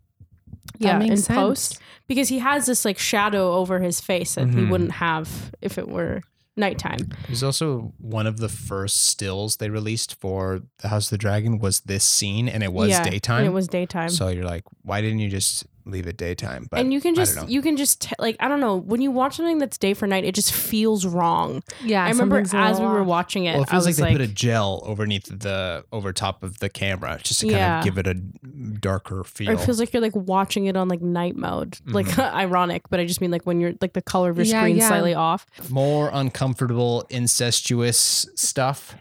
That 0.79 0.88
yeah, 0.88 0.99
in 0.99 1.10
makes 1.10 1.23
sense. 1.23 1.38
post 1.38 1.79
because 2.07 2.29
he 2.29 2.39
has 2.39 2.65
this 2.65 2.86
like 2.86 2.97
shadow 2.99 3.53
over 3.53 3.79
his 3.79 3.99
face 3.99 4.36
that 4.36 4.47
he 4.49 4.55
Mhm. 4.62 4.69
wouldn't 4.69 4.91
have 4.93 5.53
if 5.62 5.77
it 5.77 5.88
were 5.88 6.21
nighttime. 6.55 6.99
It 7.23 7.29
was 7.29 7.43
also 7.43 7.93
one 7.97 8.27
of 8.27 8.37
the 8.37 8.49
first 8.49 9.08
stills 9.08 9.58
they 9.58 9.69
released 9.69 10.19
for 10.19 10.62
the 10.79 10.89
House 10.89 11.08
of 11.08 11.12
the 11.12 11.17
Dragon 11.17 11.60
was 11.60 11.81
this 11.81 12.04
scene, 12.04 12.47
and 12.49 12.63
it 12.63 12.73
was 12.73 12.89
Yeah, 12.89 13.04
daytime. 13.04 13.39
And 13.39 13.47
it 13.47 13.54
was 13.54 13.67
daytime. 13.67 14.10
So 14.10 14.27
you're 14.29 14.43
like, 14.45 14.63
why 14.81 15.02
didn't 15.02 15.19
you 15.19 15.29
just 15.29 15.65
leave 15.86 16.08
it 16.08 16.17
daytime. 16.17 16.67
But 16.69 16.79
and 16.82 16.94
you 16.94 17.02
can 17.02 17.15
just 17.15 17.48
you 17.50 17.62
can 17.62 17.77
just 17.77 18.02
t- 18.02 18.15
like 18.19 18.36
I 18.40 18.48
don't 18.48 18.60
know 18.60 18.77
when 18.77 19.02
you 19.02 19.12
watch 19.12 19.38
something 19.38 19.58
that's 19.58 19.77
day 19.77 19.94
for 19.94 20.08
night, 20.08 20.23
it 20.23 20.36
just 20.36 20.54
feels 20.54 21.06
wrong. 21.06 21.63
Yeah, 21.84 22.04
I 22.06 22.10
remember 22.10 22.44
something's 22.46 22.54
as 22.54 22.79
we 22.79 22.86
were 22.86 23.04
watching 23.04 23.46
it, 23.46 23.54
well, 23.54 23.63
it 23.63 23.69
I 23.69 23.71
feels 23.71 23.86
like 23.86 23.90
was 23.92 23.98
they 23.98 24.04
like, 24.04 24.12
put 24.13 24.21
a 24.21 24.27
gel 24.27 24.84
underneath 24.88 25.25
the 25.25 25.84
over 25.92 26.13
top 26.13 26.44
of 26.44 26.60
the 26.60 26.69
camera 26.69 27.19
just 27.23 27.40
to 27.42 27.48
kind 27.48 27.58
Yeah. 27.58 27.79
of 27.79 27.86
give 27.86 27.98
it 27.98 28.08
a 28.08 28.13
darker 28.13 29.23
feel. 29.23 29.50
or 29.50 29.54
it 29.54 29.60
feels 29.62 29.79
like 29.79 29.94
you're 29.94 30.02
like 30.02 30.15
watching 30.15 30.65
it 30.65 30.75
on 30.77 30.88
like 30.88 31.02
night 31.02 31.36
mode. 31.36 31.77
Like 31.86 32.08
Mm-hmm. 32.08 32.21
ironic, 32.38 32.90
but 32.90 33.00
I 33.00 33.06
just 33.06 33.21
mean 33.21 33.32
like 33.32 33.46
when 33.46 33.60
you're 33.62 33.73
like 33.82 33.94
the 33.94 34.02
color 34.02 34.29
of 34.29 34.38
your 34.38 34.46
Yeah, 34.46 34.62
screen 34.62 34.77
yeah. 34.77 34.88
slightly 34.88 35.13
off. 35.13 35.46
more 35.69 36.10
uncomfortable, 36.13 37.06
incestuous 37.10 38.27
stuff, 38.36 38.96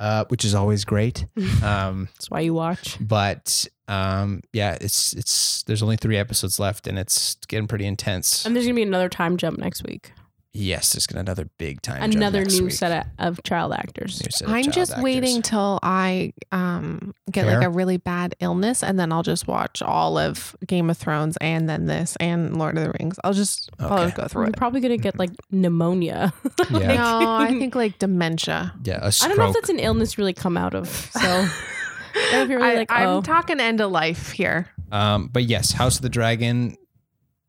uh, 0.00 0.24
which 0.28 0.44
is 0.44 0.54
always 0.54 0.84
great. 0.84 1.26
Um, 1.62 2.08
That's 2.14 2.30
why 2.30 2.40
you 2.40 2.54
watch. 2.54 2.96
but 3.00 3.66
um, 3.88 4.42
yeah, 4.52 4.76
it's 4.80 5.12
it's 5.14 5.62
there's 5.64 5.82
only 5.82 5.96
three 5.96 6.16
episodes 6.16 6.60
left, 6.60 6.86
and 6.86 6.98
it's 6.98 7.36
getting 7.48 7.66
pretty 7.66 7.86
intense. 7.86 8.44
And 8.46 8.54
there's 8.54 8.66
gonna 8.66 8.74
be 8.76 8.82
another 8.82 9.08
time 9.08 9.36
jump 9.36 9.58
next 9.58 9.82
week. 9.84 10.12
Yes, 10.58 10.92
there's 10.92 11.06
gonna 11.06 11.20
another 11.20 11.48
big 11.58 11.80
time. 11.82 12.00
jump 12.00 12.14
another 12.14 12.40
next 12.40 12.58
new 12.58 12.64
week. 12.66 12.72
set 12.74 13.06
of, 13.18 13.28
of 13.36 13.42
child 13.44 13.72
actors. 13.72 14.22
New 14.22 14.30
set 14.30 14.48
of 14.48 14.54
I'm 14.54 14.64
child 14.64 14.74
just 14.74 14.90
actors. 14.92 15.04
waiting 15.04 15.42
till 15.42 15.78
I 15.82 16.32
um 16.52 17.14
get 17.30 17.44
Care? 17.44 17.58
like 17.58 17.66
a 17.66 17.70
really 17.70 17.96
bad 17.96 18.34
illness 18.40 18.82
and 18.82 18.98
then 18.98 19.12
I'll 19.12 19.22
just 19.22 19.46
watch 19.46 19.80
all 19.82 20.18
of 20.18 20.56
Game 20.66 20.90
of 20.90 20.98
Thrones 20.98 21.36
and 21.40 21.68
then 21.68 21.86
this 21.86 22.16
and 22.20 22.56
Lord 22.58 22.76
of 22.76 22.84
the 22.84 22.92
Rings. 22.98 23.18
I'll 23.24 23.32
just 23.32 23.70
I'll 23.78 24.04
just 24.04 24.16
go 24.16 24.26
through 24.28 24.42
You're 24.42 24.50
it. 24.50 24.56
probably 24.56 24.80
gonna 24.80 24.96
get 24.98 25.18
like 25.18 25.30
pneumonia. 25.50 26.32
Yeah. 26.70 26.94
No, 26.94 27.36
I 27.38 27.48
think 27.58 27.74
like 27.74 27.98
dementia. 27.98 28.74
Yeah, 28.84 28.98
a 29.02 29.06
I 29.06 29.10
stroke. 29.10 29.30
don't 29.30 29.38
know 29.38 29.48
if 29.48 29.54
that's 29.54 29.70
an 29.70 29.78
illness 29.78 30.18
really 30.18 30.34
come 30.34 30.56
out 30.56 30.74
of. 30.74 30.88
So 30.88 31.20
if 32.14 32.48
you're 32.48 32.58
really 32.60 32.72
I, 32.72 32.74
like, 32.74 32.90
oh. 32.92 32.94
I'm 32.94 33.08
oh, 33.08 33.22
talking 33.22 33.58
end 33.58 33.80
of 33.80 33.90
life 33.90 34.32
here. 34.32 34.68
Um, 34.92 35.28
but 35.32 35.44
yes, 35.44 35.72
House 35.72 35.96
of 35.96 36.02
the 36.02 36.08
Dragon, 36.08 36.76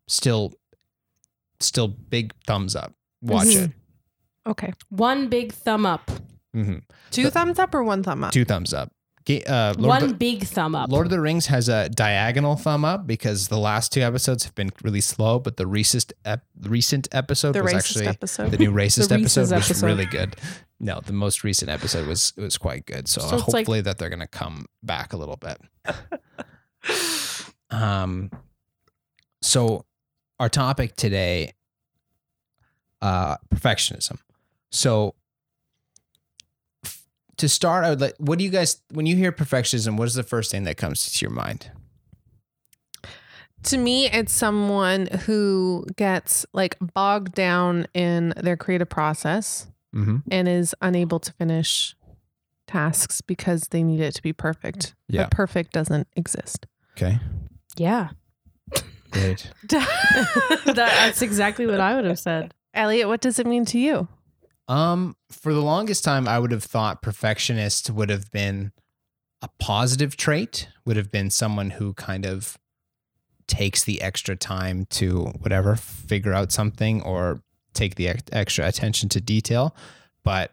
still, 0.08 0.52
still 1.60 1.88
big 1.88 2.32
thumbs 2.46 2.74
up. 2.74 2.94
Watch 3.22 3.46
Mhm. 3.48 3.64
it. 3.66 3.70
Okay. 4.46 4.72
one 4.88 5.28
big 5.28 5.52
thumb 5.52 5.84
up, 5.86 6.10
hmm 6.54 6.78
Two 7.10 7.24
The- 7.24 7.30
thumbs 7.30 7.58
up 7.58 7.74
or 7.74 7.82
one 7.84 8.02
thumb 8.02 8.24
up? 8.24 8.32
Two 8.32 8.44
thumbs 8.44 8.72
up. 8.72 8.92
Uh, 9.28 9.74
Lord, 9.78 9.86
one 10.02 10.08
the, 10.08 10.14
big 10.14 10.42
thumb 10.44 10.74
up. 10.74 10.90
Lord 10.90 11.06
of 11.06 11.10
the 11.12 11.20
Rings 11.20 11.46
has 11.46 11.68
a 11.68 11.88
diagonal 11.88 12.56
thumb 12.56 12.84
up 12.84 13.06
because 13.06 13.46
the 13.46 13.58
last 13.58 13.92
two 13.92 14.00
episodes 14.00 14.42
have 14.42 14.54
been 14.56 14.70
really 14.82 15.00
slow, 15.02 15.38
but 15.38 15.56
the 15.56 15.68
recent 15.68 16.12
ep- 16.24 16.46
recent 16.62 17.06
episode 17.12 17.52
The 17.52 17.62
was 17.62 17.72
actually 17.74 18.08
episode. 18.08 18.50
the 18.50 18.58
new 18.58 18.72
racist 18.72 18.74
Reese's 18.74 19.12
episode 19.12 19.40
was 19.42 19.52
episode. 19.52 19.86
really 19.86 20.06
good. 20.06 20.34
No, 20.80 21.00
the 21.04 21.12
most 21.12 21.44
recent 21.44 21.70
episode 21.70 22.08
was 22.08 22.32
was 22.36 22.58
quite 22.58 22.86
good. 22.86 23.06
So, 23.06 23.20
So 23.20 23.36
it's 23.36 23.46
like- 23.48 23.58
hopefully 23.58 23.80
that 23.82 23.98
they're 23.98 24.10
gonna 24.10 24.26
come 24.26 24.66
back 24.82 25.12
a 25.12 25.16
little 25.16 25.36
bit. 25.36 25.60
um, 27.70 28.30
so 29.42 29.84
our 30.40 30.48
topic 30.48 30.96
today, 30.96 31.52
uh, 33.02 33.36
perfectionism. 33.54 34.18
So 34.70 35.14
f- 36.84 37.02
to 37.38 37.48
start, 37.48 37.84
I 37.84 37.90
would 37.90 38.00
like. 38.00 38.14
What 38.18 38.38
do 38.38 38.44
you 38.44 38.50
guys 38.50 38.80
when 38.92 39.06
you 39.06 39.16
hear 39.16 39.32
perfectionism? 39.32 39.96
What 39.96 40.06
is 40.08 40.14
the 40.14 40.22
first 40.22 40.50
thing 40.50 40.64
that 40.64 40.76
comes 40.76 41.10
to 41.12 41.24
your 41.24 41.32
mind? 41.32 41.70
To 43.64 43.76
me, 43.76 44.06
it's 44.10 44.32
someone 44.32 45.06
who 45.26 45.84
gets 45.96 46.46
like 46.54 46.76
bogged 46.94 47.34
down 47.34 47.86
in 47.94 48.32
their 48.36 48.56
creative 48.56 48.88
process 48.88 49.66
Mm-hmm. 49.92 50.18
and 50.30 50.46
is 50.46 50.72
unable 50.80 51.18
to 51.18 51.32
finish 51.32 51.96
tasks 52.68 53.20
because 53.20 53.62
they 53.70 53.82
need 53.82 53.98
it 53.98 54.14
to 54.14 54.22
be 54.22 54.32
perfect. 54.32 54.94
Yeah. 55.08 55.22
But 55.24 55.32
perfect 55.32 55.72
doesn't 55.72 56.06
exist. 56.14 56.64
Okay, 56.96 57.18
yeah, 57.76 58.10
great. 59.10 59.50
That- 59.68 60.64
that's 60.76 61.22
exactly 61.22 61.66
what 61.66 61.80
I 61.80 61.96
would 61.96 62.04
have 62.04 62.20
said. 62.20 62.54
Elliot, 62.74 63.08
what 63.08 63.20
does 63.20 63.38
it 63.38 63.46
mean 63.46 63.64
to 63.66 63.78
you? 63.78 64.08
Um, 64.68 65.16
for 65.30 65.52
the 65.52 65.62
longest 65.62 66.04
time, 66.04 66.28
I 66.28 66.38
would 66.38 66.52
have 66.52 66.62
thought 66.62 67.02
perfectionist 67.02 67.90
would 67.90 68.10
have 68.10 68.30
been 68.30 68.72
a 69.42 69.48
positive 69.58 70.16
trait, 70.16 70.68
would 70.84 70.96
have 70.96 71.10
been 71.10 71.30
someone 71.30 71.70
who 71.70 71.94
kind 71.94 72.24
of 72.24 72.58
takes 73.46 73.82
the 73.82 74.00
extra 74.00 74.36
time 74.36 74.86
to 74.90 75.24
whatever, 75.40 75.74
figure 75.74 76.32
out 76.32 76.52
something 76.52 77.02
or 77.02 77.42
take 77.74 77.96
the 77.96 78.08
extra 78.32 78.66
attention 78.66 79.08
to 79.08 79.20
detail. 79.20 79.74
But 80.22 80.52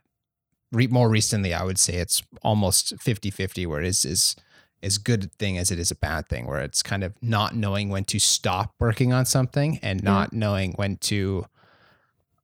re- 0.71 0.87
more 0.87 1.09
recently, 1.09 1.53
I 1.53 1.63
would 1.63 1.77
say 1.77 1.95
it's 1.95 2.23
almost 2.41 2.99
50 2.99 3.29
50, 3.29 3.65
where 3.67 3.81
it 3.81 3.87
is, 3.87 4.03
is 4.03 4.35
as 4.81 4.97
good 4.97 5.25
a 5.25 5.27
thing 5.27 5.57
as 5.57 5.69
it 5.69 5.77
is 5.77 5.91
a 5.91 5.95
bad 5.95 6.27
thing, 6.27 6.47
where 6.47 6.61
it's 6.61 6.81
kind 6.81 7.03
of 7.03 7.13
not 7.21 7.55
knowing 7.55 7.89
when 7.89 8.05
to 8.05 8.19
stop 8.19 8.73
working 8.79 9.13
on 9.13 9.25
something 9.25 9.79
and 9.83 10.03
not 10.03 10.33
knowing 10.33 10.73
when 10.73 10.97
to 10.97 11.45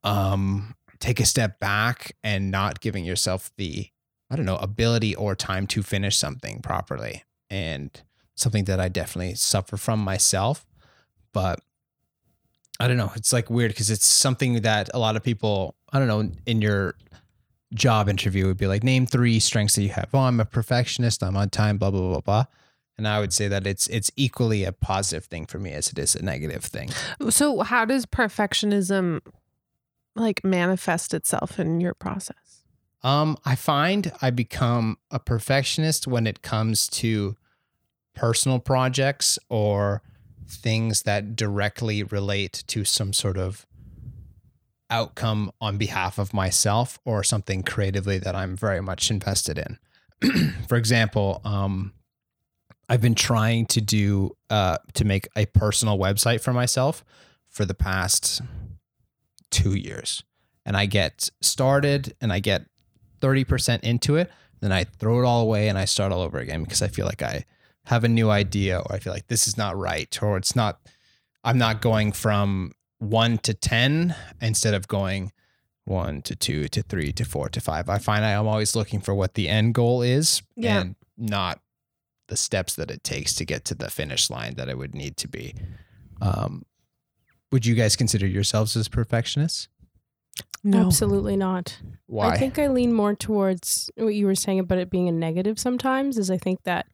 um 0.03 0.75
take 0.99 1.19
a 1.19 1.25
step 1.25 1.59
back 1.59 2.15
and 2.23 2.49
not 2.49 2.79
giving 2.79 3.03
yourself 3.05 3.51
the 3.57 3.87
I 4.29 4.35
don't 4.35 4.45
know 4.45 4.57
ability 4.57 5.15
or 5.15 5.35
time 5.35 5.67
to 5.67 5.83
finish 5.83 6.17
something 6.17 6.61
properly. 6.61 7.23
And 7.49 8.01
something 8.35 8.63
that 8.63 8.79
I 8.79 8.89
definitely 8.89 9.35
suffer 9.35 9.77
from 9.77 9.99
myself 9.99 10.65
but 11.33 11.59
I 12.79 12.87
don't 12.87 12.97
know 12.97 13.11
it's 13.15 13.31
like 13.31 13.49
weird 13.49 13.71
because 13.71 13.91
it's 13.91 14.05
something 14.05 14.61
that 14.61 14.89
a 14.93 14.99
lot 14.99 15.15
of 15.15 15.23
people 15.23 15.75
I 15.91 15.99
don't 15.99 16.07
know 16.07 16.31
in 16.45 16.61
your 16.61 16.95
job 17.73 18.09
interview 18.09 18.47
would 18.47 18.57
be 18.57 18.67
like 18.67 18.83
name 18.83 19.05
three 19.05 19.39
strengths 19.39 19.75
that 19.75 19.83
you 19.83 19.89
have. 19.89 20.09
Oh 20.13 20.19
I'm 20.19 20.39
a 20.39 20.45
perfectionist 20.45 21.21
I'm 21.23 21.37
on 21.37 21.49
time 21.49 21.77
blah 21.77 21.91
blah 21.91 22.01
blah 22.01 22.21
blah. 22.21 22.45
And 22.97 23.07
I 23.07 23.19
would 23.19 23.33
say 23.33 23.47
that 23.47 23.65
it's 23.65 23.87
it's 23.87 24.11
equally 24.15 24.63
a 24.63 24.71
positive 24.71 25.25
thing 25.25 25.45
for 25.45 25.59
me 25.59 25.71
as 25.73 25.89
it 25.89 25.97
is 25.99 26.15
a 26.15 26.23
negative 26.23 26.63
thing. 26.63 26.89
So, 27.29 27.61
how 27.61 27.85
does 27.85 28.05
perfectionism 28.05 29.21
like 30.15 30.43
manifest 30.43 31.13
itself 31.13 31.59
in 31.59 31.81
your 31.81 31.93
process? 31.93 32.63
Um, 33.03 33.37
I 33.43 33.55
find 33.55 34.11
I 34.21 34.29
become 34.29 34.97
a 35.11 35.19
perfectionist 35.19 36.07
when 36.07 36.25
it 36.25 36.41
comes 36.41 36.87
to 36.89 37.35
personal 38.13 38.59
projects 38.59 39.37
or 39.49 40.01
things 40.47 41.03
that 41.03 41.35
directly 41.35 42.03
relate 42.03 42.63
to 42.67 42.85
some 42.85 43.11
sort 43.11 43.37
of 43.37 43.65
outcome 44.89 45.51
on 45.59 45.77
behalf 45.77 46.19
of 46.19 46.33
myself 46.33 46.99
or 47.03 47.23
something 47.23 47.63
creatively 47.63 48.19
that 48.19 48.35
I'm 48.35 48.55
very 48.55 48.81
much 48.81 49.09
invested 49.09 49.57
in. 49.57 50.53
For 50.67 50.77
example, 50.77 51.41
um, 51.43 51.93
I've 52.87 53.01
been 53.01 53.15
trying 53.15 53.65
to 53.67 53.81
do 53.81 54.35
uh, 54.49 54.77
to 54.93 55.05
make 55.05 55.27
a 55.35 55.45
personal 55.47 55.97
website 55.97 56.41
for 56.41 56.53
myself 56.53 57.03
for 57.49 57.65
the 57.65 57.73
past 57.73 58.41
two 59.53 59.75
years, 59.75 60.23
and 60.65 60.75
I 60.75 60.85
get 60.85 61.29
started 61.41 62.13
and 62.21 62.33
I 62.33 62.39
get 62.39 62.65
thirty 63.21 63.43
percent 63.45 63.83
into 63.83 64.15
it, 64.17 64.29
then 64.59 64.71
I 64.71 64.83
throw 64.83 65.19
it 65.21 65.25
all 65.25 65.41
away 65.41 65.67
and 65.69 65.77
I 65.77 65.85
start 65.85 66.11
all 66.11 66.21
over 66.21 66.39
again 66.39 66.63
because 66.63 66.81
I 66.81 66.87
feel 66.87 67.05
like 67.05 67.21
I 67.21 67.45
have 67.85 68.03
a 68.03 68.09
new 68.09 68.29
idea 68.29 68.79
or 68.79 68.93
I 68.95 68.99
feel 68.99 69.13
like 69.13 69.27
this 69.27 69.47
is 69.47 69.57
not 69.57 69.77
right 69.77 70.17
or 70.21 70.37
it's 70.37 70.55
not. 70.55 70.79
I'm 71.43 71.57
not 71.57 71.81
going 71.81 72.11
from 72.13 72.71
one 72.99 73.37
to 73.39 73.53
ten 73.53 74.15
instead 74.41 74.73
of 74.73 74.87
going 74.87 75.31
one 75.85 76.21
to 76.21 76.35
two 76.35 76.69
to 76.69 76.81
three 76.81 77.11
to 77.11 77.25
four 77.25 77.49
to 77.49 77.59
five. 77.59 77.89
I 77.89 77.97
find 77.97 78.23
I 78.23 78.31
am 78.31 78.47
always 78.47 78.75
looking 78.75 79.01
for 79.01 79.13
what 79.13 79.33
the 79.33 79.49
end 79.49 79.73
goal 79.73 80.01
is 80.01 80.41
Yeah. 80.55 80.79
and 80.79 80.95
not 81.17 81.59
the 82.29 82.37
steps 82.37 82.75
that 82.75 82.89
it 82.89 83.03
takes 83.03 83.33
to 83.35 83.43
get 83.45 83.65
to 83.65 83.75
the 83.75 83.89
finish 83.89 84.29
line 84.29 84.53
that 84.55 84.69
it 84.69 84.77
would 84.77 84.95
need 84.95 85.17
to 85.17 85.27
be. 85.27 85.53
Um, 86.21 86.63
would 87.53 87.67
you 87.67 87.75
guys 87.75 87.95
consider 87.95 88.25
yourselves 88.25 88.75
as 88.75 88.87
perfectionists? 88.89 89.69
No. 90.63 90.87
Absolutely 90.87 91.37
not. 91.37 91.79
Why? 92.07 92.29
I 92.29 92.37
think 92.37 92.57
I 92.57 92.67
lean 92.67 92.91
more 92.93 93.13
towards 93.13 93.91
what 93.95 94.15
you 94.15 94.25
were 94.25 94.33
saying 94.33 94.59
about 94.59 94.79
it 94.79 94.89
being 94.89 95.07
a 95.07 95.11
negative 95.11 95.59
sometimes, 95.59 96.17
is 96.17 96.31
I 96.31 96.37
think 96.37 96.63
that 96.63 96.87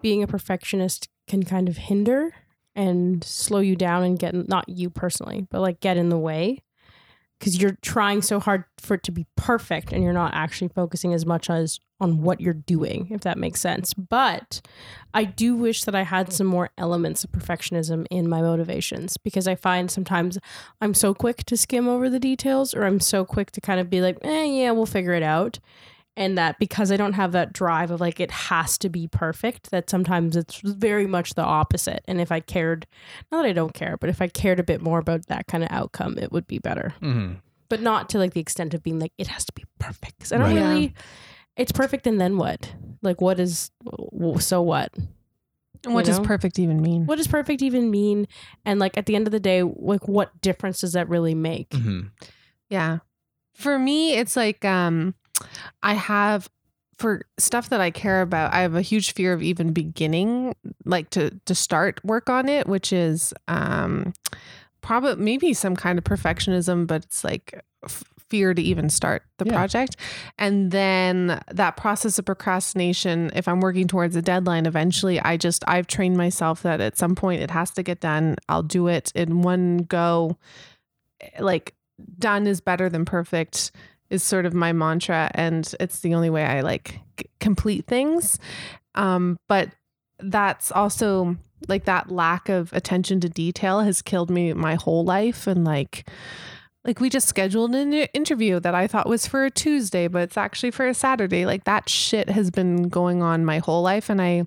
being 0.00 0.22
a 0.22 0.28
perfectionist 0.28 1.08
can 1.26 1.42
kind 1.42 1.68
of 1.68 1.76
hinder 1.76 2.32
and 2.76 3.24
slow 3.24 3.58
you 3.58 3.74
down 3.74 4.04
and 4.04 4.16
get, 4.16 4.32
not 4.48 4.68
you 4.68 4.90
personally, 4.90 5.46
but 5.50 5.60
like 5.60 5.80
get 5.80 5.96
in 5.96 6.08
the 6.08 6.18
way 6.18 6.62
because 7.40 7.60
you're 7.60 7.76
trying 7.82 8.22
so 8.22 8.38
hard 8.38 8.64
for 8.78 8.94
it 8.94 9.02
to 9.02 9.12
be 9.12 9.26
perfect 9.34 9.92
and 9.92 10.04
you're 10.04 10.12
not 10.12 10.34
actually 10.34 10.68
focusing 10.68 11.12
as 11.12 11.26
much 11.26 11.50
as 11.50 11.80
on 12.00 12.22
what 12.22 12.40
you're 12.40 12.54
doing, 12.54 13.08
if 13.10 13.20
that 13.22 13.36
makes 13.38 13.60
sense. 13.60 13.92
But 13.94 14.60
I 15.12 15.24
do 15.24 15.54
wish 15.56 15.84
that 15.84 15.94
I 15.94 16.02
had 16.02 16.32
some 16.32 16.46
more 16.46 16.70
elements 16.78 17.24
of 17.24 17.30
perfectionism 17.32 18.06
in 18.10 18.28
my 18.28 18.40
motivations 18.40 19.16
because 19.18 19.46
I 19.46 19.54
find 19.54 19.90
sometimes 19.90 20.38
I'm 20.80 20.94
so 20.94 21.12
quick 21.14 21.44
to 21.44 21.56
skim 21.56 21.88
over 21.88 22.08
the 22.08 22.20
details 22.20 22.74
or 22.74 22.84
I'm 22.84 23.00
so 23.00 23.24
quick 23.24 23.50
to 23.52 23.60
kind 23.60 23.80
of 23.80 23.90
be 23.90 24.00
like, 24.00 24.18
eh, 24.22 24.44
yeah, 24.44 24.70
we'll 24.70 24.86
figure 24.86 25.12
it 25.12 25.22
out. 25.22 25.58
And 26.16 26.36
that 26.36 26.58
because 26.58 26.90
I 26.92 26.96
don't 26.96 27.12
have 27.14 27.32
that 27.32 27.52
drive 27.52 27.90
of 27.90 28.00
like 28.00 28.18
it 28.20 28.30
has 28.30 28.76
to 28.78 28.88
be 28.88 29.06
perfect, 29.08 29.70
that 29.70 29.88
sometimes 29.88 30.36
it's 30.36 30.60
very 30.60 31.06
much 31.06 31.34
the 31.34 31.42
opposite. 31.44 32.02
And 32.08 32.20
if 32.20 32.32
I 32.32 32.40
cared, 32.40 32.86
not 33.30 33.42
that 33.42 33.48
I 33.48 33.52
don't 33.52 33.72
care, 33.74 33.96
but 33.96 34.10
if 34.10 34.20
I 34.20 34.26
cared 34.28 34.58
a 34.58 34.64
bit 34.64 34.82
more 34.82 34.98
about 34.98 35.26
that 35.26 35.46
kind 35.46 35.62
of 35.64 35.70
outcome, 35.70 36.18
it 36.18 36.32
would 36.32 36.46
be 36.46 36.58
better. 36.58 36.94
Mhm. 37.00 37.36
But 37.68 37.80
not 37.80 38.08
to 38.10 38.18
like 38.18 38.34
the 38.34 38.40
extent 38.40 38.74
of 38.74 38.82
being 38.82 38.98
like, 38.98 39.12
it 39.18 39.28
has 39.28 39.44
to 39.44 39.52
be 39.54 39.64
perfect. 39.78 40.18
'Cause 40.18 40.32
I 40.32 40.38
don't 40.38 40.56
Right. 40.56 40.92
Yeah. 40.94 41.00
Really, 41.60 41.62
it's 41.62 41.72
perfect 41.72 42.06
and 42.06 42.20
then 42.20 42.36
what? 42.36 42.72
Like, 43.02 43.20
what 43.20 43.40
is, 43.40 43.70
so 44.38 44.62
what? 44.62 44.92
And 45.84 45.94
what 45.94 46.00
you 46.00 46.06
does 46.12 46.18
know? 46.18 46.24
perfect 46.24 46.58
even 46.58 46.82
mean? 46.82 47.06
What 47.06 47.16
does 47.16 47.26
perfect 47.26 47.62
even 47.62 47.90
mean? 47.90 48.26
And 48.66 48.78
like 48.78 48.98
at 48.98 49.06
the 49.06 49.16
end 49.16 49.26
of 49.26 49.32
the 49.32 49.40
day, 49.40 49.62
like 49.62 50.06
what 50.08 50.38
difference 50.42 50.80
does 50.82 50.92
that 50.92 51.08
really 51.08 51.34
make? 51.34 51.70
Mhm. 51.70 52.10
Yeah. 52.68 52.98
For 53.54 53.78
me, 53.78 54.14
it's 54.14 54.36
like 54.36 54.64
um 54.64 55.14
I 55.82 55.94
have 55.94 56.50
for 56.98 57.22
stuff 57.38 57.70
that 57.70 57.80
I 57.80 57.90
care 57.90 58.20
about, 58.20 58.52
I 58.52 58.60
have 58.60 58.74
a 58.74 58.82
huge 58.82 59.14
fear 59.14 59.32
of 59.32 59.42
even 59.42 59.72
beginning 59.72 60.54
like 60.84 61.08
to 61.10 61.30
to 61.46 61.54
start 61.54 62.04
work 62.04 62.28
on 62.28 62.48
it, 62.50 62.66
which 62.66 62.92
is 62.92 63.32
um 63.48 64.12
probably 64.82 65.16
maybe 65.16 65.54
some 65.54 65.76
kind 65.76 65.98
of 65.98 66.04
perfectionism, 66.04 66.86
but 66.86 67.04
it's 67.04 67.24
like 67.24 67.64
f- 67.84 68.04
fear 68.30 68.54
to 68.54 68.62
even 68.62 68.88
start 68.88 69.22
the 69.38 69.44
Yeah. 69.44 69.52
project. 69.54 69.96
And 70.38 70.70
then 70.70 71.42
that 71.50 71.76
process 71.76 72.18
of 72.18 72.24
procrastination, 72.24 73.30
if 73.34 73.46
I'm 73.48 73.60
working 73.60 73.88
towards 73.88 74.16
a 74.16 74.22
deadline, 74.22 74.66
eventually 74.66 75.20
I 75.20 75.36
just 75.36 75.64
I've 75.68 75.86
trained 75.86 76.16
myself 76.16 76.62
that 76.62 76.80
at 76.80 76.96
some 76.96 77.14
point 77.14 77.42
it 77.42 77.50
has 77.50 77.70
to 77.72 77.82
get 77.82 78.00
done. 78.00 78.36
I'll 78.48 78.62
do 78.62 78.86
it 78.86 79.12
in 79.14 79.42
one 79.42 79.78
go. 79.78 80.38
Like 81.38 81.74
done 82.18 82.46
is 82.46 82.60
better 82.60 82.88
than 82.88 83.04
perfect 83.04 83.72
is 84.08 84.22
sort 84.22 84.46
of 84.46 84.54
my 84.54 84.72
mantra 84.72 85.30
and 85.34 85.74
it's 85.78 86.00
the 86.00 86.14
only 86.14 86.30
way 86.30 86.44
I 86.44 86.62
like 86.62 86.98
c- 87.18 87.26
complete 87.40 87.86
things. 87.86 88.38
Um 88.94 89.36
but 89.48 89.68
that's 90.18 90.72
also 90.72 91.36
like 91.68 91.84
that 91.84 92.10
lack 92.10 92.48
of 92.48 92.72
attention 92.72 93.20
to 93.20 93.28
detail 93.28 93.80
has 93.80 94.00
killed 94.02 94.30
me 94.30 94.52
my 94.54 94.74
whole 94.76 95.04
life 95.04 95.46
and 95.46 95.64
like 95.64 96.08
like 96.84 97.00
we 97.00 97.10
just 97.10 97.28
scheduled 97.28 97.74
an 97.74 97.92
interview 97.92 98.58
that 98.60 98.74
I 98.74 98.86
thought 98.86 99.08
was 99.08 99.26
for 99.26 99.44
a 99.44 99.50
Tuesday 99.50 100.08
but 100.08 100.22
it's 100.22 100.36
actually 100.36 100.70
for 100.70 100.86
a 100.86 100.94
Saturday 100.94 101.46
like 101.46 101.64
that 101.64 101.88
shit 101.88 102.30
has 102.30 102.50
been 102.50 102.88
going 102.88 103.22
on 103.22 103.44
my 103.44 103.58
whole 103.58 103.82
life 103.82 104.08
and 104.08 104.20
I 104.20 104.46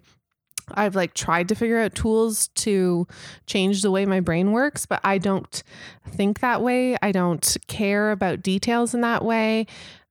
I've 0.72 0.96
like 0.96 1.14
tried 1.14 1.50
to 1.50 1.56
figure 1.56 1.80
out 1.80 1.96
tools 1.96 2.48
to 2.56 3.08
change 3.46 3.82
the 3.82 3.92
way 3.92 4.06
my 4.06 4.20
brain 4.20 4.52
works, 4.52 4.86
but 4.86 5.02
I 5.04 5.18
don't 5.18 5.64
think 6.10 6.40
that 6.40 6.62
way. 6.62 6.96
I 7.02 7.12
don't 7.12 7.58
care 7.68 8.12
about 8.12 8.42
details 8.42 8.94
in 8.94 9.02
that 9.02 9.26
way. 9.26 9.68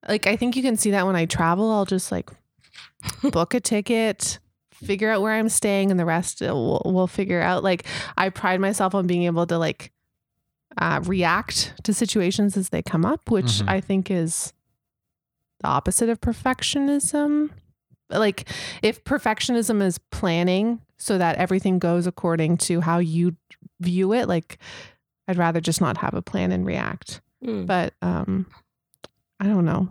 Like 0.07 0.27
I 0.27 0.35
think 0.35 0.55
you 0.55 0.61
can 0.61 0.77
see 0.77 0.91
that 0.91 1.05
when 1.05 1.15
I 1.15 1.25
travel, 1.25 1.71
I'll 1.71 1.85
just 1.85 2.11
like 2.11 2.29
book 3.31 3.53
a 3.53 3.59
ticket, 3.59 4.39
figure 4.71 5.09
out 5.09 5.21
where 5.21 5.33
I'm 5.33 5.49
staying 5.49 5.91
and 5.91 5.99
the 5.99 6.05
rest 6.05 6.41
uh, 6.41 6.47
we'll, 6.47 6.81
we'll 6.85 7.07
figure 7.07 7.41
out. 7.41 7.63
Like 7.63 7.85
I 8.17 8.29
pride 8.29 8.59
myself 8.59 8.93
on 8.93 9.07
being 9.07 9.23
able 9.23 9.47
to 9.47 9.57
like 9.57 9.91
uh, 10.77 11.01
react 11.03 11.73
to 11.83 11.93
situations 11.93 12.57
as 12.57 12.69
they 12.69 12.81
come 12.81 13.05
up, 13.05 13.29
which 13.29 13.45
Mhm. 13.61 13.69
I 13.69 13.81
think 13.81 14.09
is 14.11 14.53
the 15.61 15.67
opposite 15.67 16.09
of 16.09 16.19
perfectionism. 16.21 17.49
Like 18.09 18.47
if 18.81 19.03
perfectionism 19.03 19.81
is 19.81 19.97
planning 20.11 20.81
so 20.97 21.17
that 21.17 21.37
everything 21.37 21.79
goes 21.79 22.05
according 22.07 22.57
to 22.57 22.81
how 22.81 22.99
you 22.99 23.35
view 23.79 24.13
it 24.13 24.27
like 24.27 24.57
i'd 25.27 25.37
rather 25.37 25.59
just 25.59 25.81
not 25.81 25.97
have 25.97 26.13
a 26.13 26.21
plan 26.21 26.51
and 26.51 26.65
react. 26.65 27.21
Mm. 27.43 27.65
but 27.65 27.93
um 28.01 28.45
i 29.39 29.45
don't 29.45 29.65
know. 29.65 29.89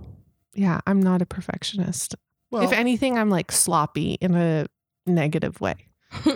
Yeah 0.54 0.80
i'm 0.86 1.00
not 1.00 1.20
a 1.22 1.26
perfectionist. 1.26 2.14
Well, 2.50 2.62
if 2.62 2.72
anything 2.72 3.18
i'm 3.18 3.28
like 3.30 3.50
sloppy 3.52 4.12
in 4.20 4.34
a 4.34 4.66
negative 5.06 5.60
way 5.60 5.74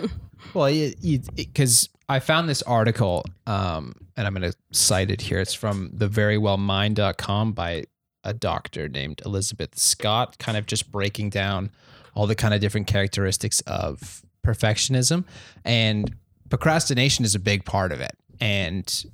Well, 0.53 0.91
because 1.35 1.89
I 2.09 2.19
found 2.19 2.47
this 2.47 2.61
article, 2.63 3.25
um, 3.45 3.93
and 4.15 4.25
I'm 4.25 4.33
going 4.33 4.49
to 4.49 4.57
cite 4.71 5.11
it 5.11 5.21
here. 5.21 5.39
It's 5.39 5.53
from 5.53 5.89
theverywellmind.com 5.91 7.53
by 7.53 7.85
a 8.23 8.33
doctor 8.33 8.87
named 8.87 9.21
Elizabeth 9.25 9.77
Scott, 9.77 10.37
kind 10.37 10.57
of 10.57 10.65
just 10.65 10.91
breaking 10.91 11.29
down 11.29 11.71
all 12.13 12.27
the 12.27 12.35
kind 12.35 12.53
of 12.53 12.61
different 12.61 12.87
characteristics 12.87 13.61
of 13.61 14.23
perfectionism. 14.45 15.25
And 15.63 16.15
procrastination 16.49 17.25
is 17.25 17.35
a 17.35 17.39
big 17.39 17.65
part 17.65 17.91
of 17.91 18.01
it. 18.01 18.17
And 18.39 19.05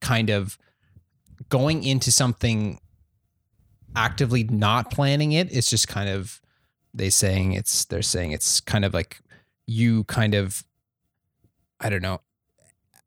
kind 0.00 0.30
of 0.30 0.56
going 1.48 1.84
into 1.84 2.10
something 2.10 2.80
actively 3.96 4.44
not 4.44 4.90
planning 4.90 5.32
it, 5.32 5.48
it 5.48 5.56
is 5.56 5.66
just 5.66 5.88
kind 5.88 6.08
of 6.08 6.40
they 6.92 7.10
saying 7.10 7.52
it's 7.52 7.84
they're 7.84 8.02
saying 8.02 8.32
it's 8.32 8.60
kind 8.60 8.84
of 8.84 8.92
like 8.92 9.20
you 9.66 10.04
kind 10.04 10.34
of 10.34 10.64
I 11.80 11.88
don't 11.90 12.02
know 12.02 12.20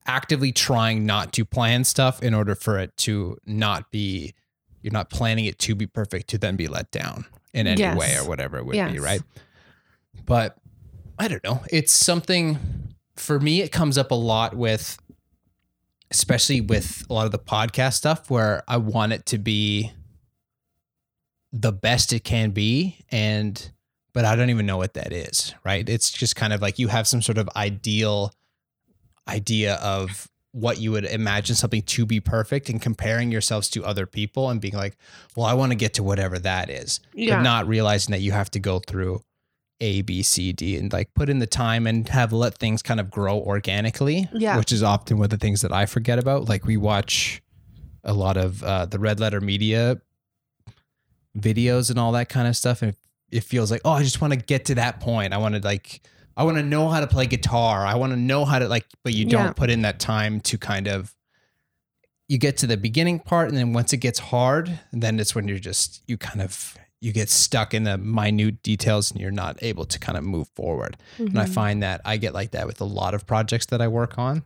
actively 0.05 0.51
trying 0.51 1.05
not 1.05 1.31
to 1.33 1.45
plan 1.45 1.83
stuff 1.83 2.21
in 2.21 2.33
order 2.33 2.55
for 2.55 2.77
it 2.79 2.95
to 2.97 3.37
not 3.45 3.89
be 3.91 4.33
you're 4.81 4.91
not 4.93 5.09
planning 5.09 5.45
it 5.45 5.57
to 5.59 5.75
be 5.75 5.87
perfect 5.87 6.29
to 6.29 6.37
then 6.37 6.55
be 6.57 6.67
let 6.67 6.91
down 6.91 7.25
in 7.53 7.67
any 7.67 7.79
Yes. 7.79 7.97
way 7.97 8.15
or 8.17 8.27
whatever 8.27 8.57
it 8.57 8.65
would 8.65 8.75
be 8.91 8.99
right 8.99 9.21
but 10.25 10.57
I 11.17 11.27
don't 11.27 11.43
know 11.43 11.61
it's 11.71 11.93
something 11.93 12.57
for 13.15 13.39
me 13.39 13.61
it 13.61 13.71
comes 13.71 13.97
up 13.97 14.11
a 14.11 14.15
lot 14.15 14.55
with 14.55 14.97
especially 16.11 16.61
with 16.61 17.05
a 17.09 17.13
lot 17.13 17.25
of 17.25 17.31
the 17.31 17.39
podcast 17.39 17.93
stuff 17.93 18.29
where 18.29 18.63
I 18.67 18.77
want 18.77 19.13
it 19.13 19.25
to 19.27 19.37
be 19.37 19.91
the 21.51 21.71
best 21.71 22.11
it 22.13 22.23
can 22.23 22.51
be 22.51 22.97
and 23.09 23.71
but 24.13 24.25
I 24.25 24.35
don't 24.35 24.49
even 24.49 24.65
know 24.65 24.77
what 24.77 24.93
that 24.93 25.11
is, 25.11 25.53
right? 25.63 25.87
It's 25.87 26.11
just 26.11 26.35
kind 26.35 26.53
of 26.53 26.61
like 26.61 26.79
you 26.79 26.87
have 26.87 27.07
some 27.07 27.21
sort 27.21 27.37
of 27.37 27.49
ideal 27.55 28.31
idea 29.27 29.75
of 29.75 30.29
what 30.51 30.79
you 30.79 30.91
would 30.91 31.05
imagine 31.05 31.55
something 31.55 31.81
to 31.81 32.05
be 32.05 32.19
perfect 32.19 32.69
and 32.69 32.79
comparing 32.79 33.31
yourselves 33.31 33.67
to 33.69 33.83
other 33.83 34.05
people 34.05 34.49
and 34.51 34.61
being 34.61 34.75
like, 34.75 34.95
well, 35.35 35.47
I 35.47 35.53
want 35.53 35.71
to 35.71 35.75
get 35.75 35.95
to 35.95 36.03
whatever 36.03 36.37
that 36.39 36.69
is. 36.69 36.99
Yeah. 37.13 37.37
But 37.37 37.41
not 37.41 37.67
realizing 37.67 38.11
that 38.11 38.21
you 38.21 38.31
have 38.33 38.51
to 38.51 38.59
go 38.59 38.79
through 38.79 39.23
A, 39.81 40.03
B, 40.03 40.21
C, 40.21 40.53
D 40.53 40.77
and 40.77 40.93
like 40.93 41.11
put 41.15 41.27
in 41.27 41.39
the 41.39 41.47
time 41.47 41.87
and 41.87 42.07
have 42.09 42.31
let 42.31 42.55
things 42.59 42.83
kind 42.83 42.99
of 42.99 43.09
grow 43.09 43.39
organically. 43.39 44.29
Yeah. 44.31 44.57
Which 44.57 44.71
is 44.71 44.83
often 44.83 45.17
one 45.17 45.25
of 45.25 45.31
the 45.31 45.37
things 45.37 45.61
that 45.61 45.73
I 45.73 45.87
forget 45.87 46.19
about. 46.19 46.47
Like 46.47 46.65
we 46.65 46.77
watch 46.77 47.41
a 48.03 48.13
lot 48.13 48.37
of 48.37 48.63
uh, 48.63 48.85
the 48.85 48.99
red 48.99 49.19
letter 49.19 49.41
media 49.41 50.01
videos 51.35 51.89
and 51.89 51.97
all 51.97 52.11
that 52.11 52.29
kind 52.29 52.47
of 52.47 52.55
stuff. 52.55 52.83
And 52.83 52.95
it, 53.37 53.43
feels 53.43 53.71
like, 53.71 53.81
oh, 53.85 53.91
I 53.91 54.03
just 54.03 54.21
want 54.21 54.33
to 54.33 54.39
get 54.39 54.65
to 54.65 54.75
that 54.75 54.99
point. 54.99 55.33
I 55.33 55.37
want 55.37 55.55
to 55.55 55.61
like, 55.61 56.01
I 56.37 56.43
want 56.43 56.57
to 56.57 56.63
know 56.63 56.87
how 56.89 56.99
to 56.99 57.07
play 57.07 57.25
guitar. 57.27 57.85
I 57.85 57.95
want 57.95 58.11
to 58.13 58.17
know 58.17 58.45
how 58.45 58.59
to 58.59 58.67
like, 58.67 58.85
but 59.03 59.13
you 59.13 59.25
don't 59.25 59.45
Yeah. 59.47 59.53
put 59.53 59.69
in 59.69 59.81
that 59.83 59.99
time 59.99 60.39
to 60.41 60.57
kind 60.57 60.87
of, 60.87 61.13
you 62.27 62.37
get 62.37 62.57
to 62.57 62.67
the 62.67 62.77
beginning 62.77 63.19
part. 63.19 63.49
And 63.49 63.57
then 63.57 63.73
once 63.73 63.93
it 63.93 63.97
gets 63.97 64.19
hard, 64.19 64.79
then 64.91 65.19
it's 65.19 65.35
when 65.35 65.47
you're 65.47 65.59
just, 65.59 66.01
you 66.07 66.17
kind 66.17 66.41
of, 66.41 66.77
you 67.01 67.11
get 67.11 67.29
stuck 67.29 67.73
in 67.73 67.83
the 67.83 67.97
minute 67.97 68.63
details 68.63 69.11
and 69.11 69.19
you're 69.19 69.29
not 69.29 69.61
able 69.61 69.83
to 69.85 69.99
kind 69.99 70.17
of 70.17 70.23
move 70.23 70.47
forward. 70.55 70.95
And 71.17 71.37
I 71.37 71.43
Mm-hmm. 71.43 71.53
find 71.53 71.83
that 71.83 72.01
I 72.05 72.17
get 72.17 72.33
like 72.33 72.51
that 72.51 72.65
with 72.65 72.79
a 72.81 72.85
lot 72.85 73.13
of 73.13 73.27
projects 73.27 73.65
that 73.67 73.81
I 73.81 73.87
work 73.89 74.17
on. 74.17 74.43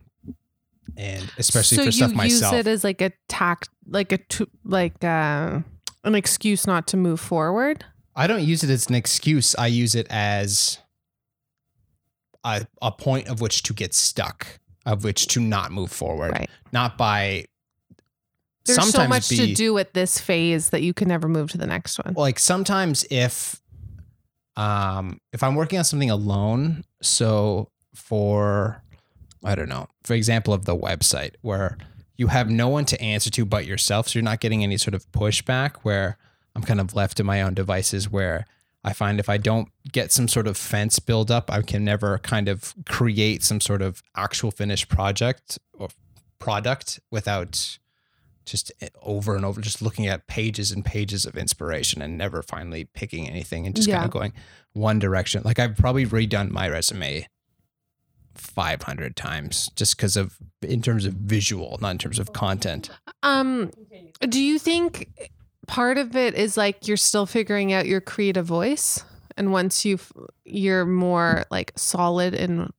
And 0.96 1.30
especially 1.38 1.76
so 1.76 1.84
for 1.84 1.92
stuff 1.92 2.10
you 2.10 2.16
myself. 2.16 2.52
use 2.54 2.60
it 2.60 2.66
as 2.66 2.82
like 2.82 3.00
a 3.00 3.12
tact 3.28 3.68
like 3.86 4.10
a 4.10 4.18
to, 4.18 4.48
like 4.64 5.04
uh, 5.04 5.60
an 6.04 6.14
excuse 6.14 6.66
not 6.66 6.86
to 6.88 6.96
move 6.96 7.20
forward 7.20 7.84
I 8.18 8.26
don't 8.26 8.42
use 8.42 8.64
it 8.64 8.70
as 8.70 8.88
an 8.88 8.96
excuse. 8.96 9.54
I 9.54 9.68
use 9.68 9.94
it 9.94 10.08
as 10.10 10.78
a, 12.42 12.66
a 12.82 12.90
point 12.90 13.28
of 13.28 13.40
which 13.40 13.62
to 13.62 13.72
get 13.72 13.94
stuck, 13.94 14.58
of 14.84 15.04
which 15.04 15.28
to 15.28 15.40
not 15.40 15.70
move 15.70 15.92
forward. 15.92 16.32
Right. 16.32 16.50
Not 16.72 16.98
by 16.98 17.44
there's 18.66 18.90
so 18.90 19.06
much 19.06 19.30
be, 19.30 19.36
to 19.36 19.54
do 19.54 19.78
at 19.78 19.94
this 19.94 20.18
phase 20.18 20.70
that 20.70 20.82
you 20.82 20.92
can 20.92 21.08
never 21.08 21.28
move 21.28 21.50
to 21.52 21.58
the 21.58 21.66
next 21.66 21.98
one 22.04 22.14
Like 22.14 22.38
sometimes 22.38 23.06
if 23.08 23.62
um 24.56 25.20
if 25.32 25.42
I'm 25.42 25.54
working 25.54 25.78
on 25.78 25.84
something 25.84 26.10
alone, 26.10 26.84
so 27.00 27.70
for 27.94 28.82
I 29.44 29.54
don't 29.54 29.68
know, 29.68 29.86
for 30.02 30.14
example 30.14 30.52
of 30.52 30.64
the 30.64 30.76
website 30.76 31.34
where 31.42 31.78
you 32.16 32.26
have 32.26 32.50
no 32.50 32.68
one 32.68 32.84
to 32.86 33.00
answer 33.00 33.30
to 33.30 33.44
but 33.44 33.64
yourself, 33.64 34.08
so 34.08 34.18
you're 34.18 34.24
not 34.24 34.40
getting 34.40 34.64
any 34.64 34.76
sort 34.76 34.94
of 34.94 35.10
pushback 35.12 35.76
where 35.82 36.18
I'm 36.54 36.62
kind 36.62 36.80
of 36.80 36.94
left 36.94 37.16
to 37.18 37.24
my 37.24 37.42
own 37.42 37.54
devices 37.54 38.10
where 38.10 38.46
I 38.84 38.92
find 38.92 39.18
if 39.18 39.28
I 39.28 39.36
don't 39.38 39.68
get 39.90 40.12
some 40.12 40.28
sort 40.28 40.46
of 40.46 40.56
fence 40.56 40.98
build 40.98 41.30
up, 41.30 41.50
I 41.50 41.62
can 41.62 41.84
never 41.84 42.18
kind 42.18 42.48
of 42.48 42.74
create 42.86 43.42
some 43.42 43.60
sort 43.60 43.82
of 43.82 44.02
actual 44.16 44.50
finished 44.50 44.88
project 44.88 45.58
or 45.72 45.88
product 46.38 47.00
without 47.10 47.78
just 48.46 48.72
over 49.02 49.36
and 49.36 49.44
over, 49.44 49.60
just 49.60 49.82
looking 49.82 50.06
at 50.06 50.26
pages 50.26 50.72
and 50.72 50.84
pages 50.84 51.26
of 51.26 51.36
inspiration 51.36 52.00
and 52.00 52.16
never 52.16 52.42
finally 52.42 52.84
picking 52.84 53.28
anything 53.28 53.66
and 53.66 53.76
just 53.76 53.90
kind 53.90 54.04
of 54.04 54.10
going 54.10 54.32
one 54.72 54.98
direction. 54.98 55.42
Like 55.44 55.58
I've 55.58 55.76
probably 55.76 56.06
redone 56.06 56.50
my 56.50 56.68
resume 56.68 57.28
500 58.34 59.16
times 59.16 59.70
just 59.76 59.96
because 59.96 60.16
of, 60.16 60.38
in 60.62 60.80
terms 60.80 61.04
of 61.04 61.14
visual, 61.14 61.78
not 61.82 61.90
in 61.90 61.98
terms 61.98 62.18
of 62.18 62.32
content. 62.32 62.90
Um, 63.22 63.70
do 64.20 64.40
you 64.42 64.58
think 64.58 65.30
part 65.68 65.98
of 65.98 66.16
it 66.16 66.34
is 66.34 66.56
like 66.56 66.88
you're 66.88 66.96
still 66.96 67.26
figuring 67.26 67.72
out 67.72 67.86
your 67.86 68.00
creative 68.00 68.44
voice, 68.46 69.04
and 69.36 69.52
once 69.52 69.84
you 69.84 70.00
you're 70.44 70.84
more 70.84 71.44
like 71.50 71.72
solid 71.76 72.34
in 72.34 72.72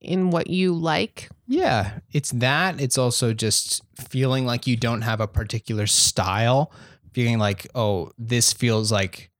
in 0.00 0.30
what 0.30 0.48
you 0.48 0.74
like? 0.74 1.28
Yeah, 1.46 1.98
it's 2.12 2.30
that. 2.32 2.80
It's 2.80 2.98
also 2.98 3.32
just 3.32 3.82
feeling 4.08 4.46
like 4.46 4.66
you 4.66 4.76
don't 4.76 5.02
have 5.02 5.20
a 5.20 5.28
particular 5.28 5.86
style, 5.86 6.72
feeling 7.12 7.38
like, 7.38 7.66
oh, 7.74 8.10
this 8.18 8.52
feels 8.52 8.90
like 8.90 9.30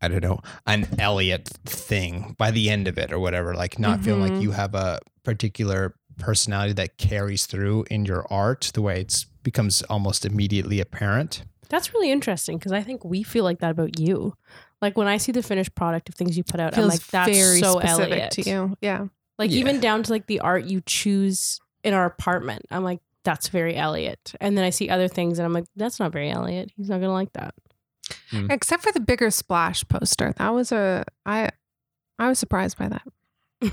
I 0.00 0.06
don't 0.06 0.22
know, 0.22 0.38
an 0.66 0.86
Elliot 1.00 1.48
thing 1.66 2.36
by 2.38 2.52
the 2.52 2.70
end 2.70 2.86
of 2.86 2.98
it 2.98 3.12
or 3.12 3.18
whatever. 3.18 3.54
Like 3.54 3.80
not 3.80 4.00
feeling 4.04 4.20
like 4.22 4.32
Mhm. 4.34 4.42
you 4.42 4.50
have 4.52 4.74
a 4.76 5.00
particular 5.24 5.96
personality 6.18 6.72
that 6.74 6.98
carries 6.98 7.46
through 7.46 7.84
in 7.90 8.04
your 8.04 8.26
art 8.32 8.70
the 8.74 8.82
way 8.82 9.00
it 9.02 9.24
becomes 9.42 9.82
almost 9.82 10.24
immediately 10.26 10.80
apparent. 10.80 11.44
That's 11.68 11.92
really 11.94 12.10
interesting 12.10 12.58
because 12.58 12.72
I 12.72 12.82
think 12.82 13.04
we 13.04 13.22
feel 13.22 13.44
like 13.44 13.60
that 13.60 13.70
about 13.70 13.98
you. 13.98 14.34
Like 14.80 14.96
when 14.96 15.06
I 15.08 15.16
see 15.18 15.32
the 15.32 15.42
finished 15.42 15.74
product 15.74 16.08
of 16.08 16.14
things 16.14 16.36
you 16.36 16.44
put 16.44 16.60
out, 16.60 16.76
I'm 16.78 16.88
like, 16.88 17.04
that's 17.06 17.30
very 17.36 17.60
so 17.60 17.78
specific 17.80 18.12
Elliot. 18.12 18.30
to 18.32 18.42
you. 18.42 18.76
Yeah. 18.80 19.06
Like 19.38 19.50
Yeah. 19.50 19.58
even 19.60 19.80
down 19.80 20.02
to 20.04 20.12
like 20.12 20.26
the 20.26 20.40
art 20.40 20.64
you 20.64 20.80
choose 20.86 21.60
in 21.84 21.94
our 21.94 22.04
apartment. 22.06 22.64
I'm 22.70 22.84
like, 22.84 23.00
that's 23.24 23.48
very 23.48 23.76
Elliot. 23.76 24.34
And 24.40 24.56
then 24.56 24.64
I 24.64 24.70
see 24.70 24.88
other 24.88 25.08
things 25.08 25.38
and 25.38 25.44
I'm 25.46 25.52
like, 25.52 25.66
that's 25.76 26.00
not 26.00 26.12
very 26.12 26.30
Elliot. 26.30 26.70
He's 26.76 26.88
not 26.88 27.00
gonna 27.00 27.12
like 27.12 27.32
that. 27.34 27.54
Hmm. 28.30 28.50
Except 28.50 28.82
for 28.82 28.92
the 28.92 29.00
bigger 29.00 29.30
splash 29.30 29.86
poster. 29.88 30.32
That 30.38 30.54
was 30.54 30.72
a 30.72 31.04
I 31.26 31.50
I 32.18 32.28
was 32.28 32.38
surprised 32.38 32.78
by 32.78 32.88
that. 32.88 33.02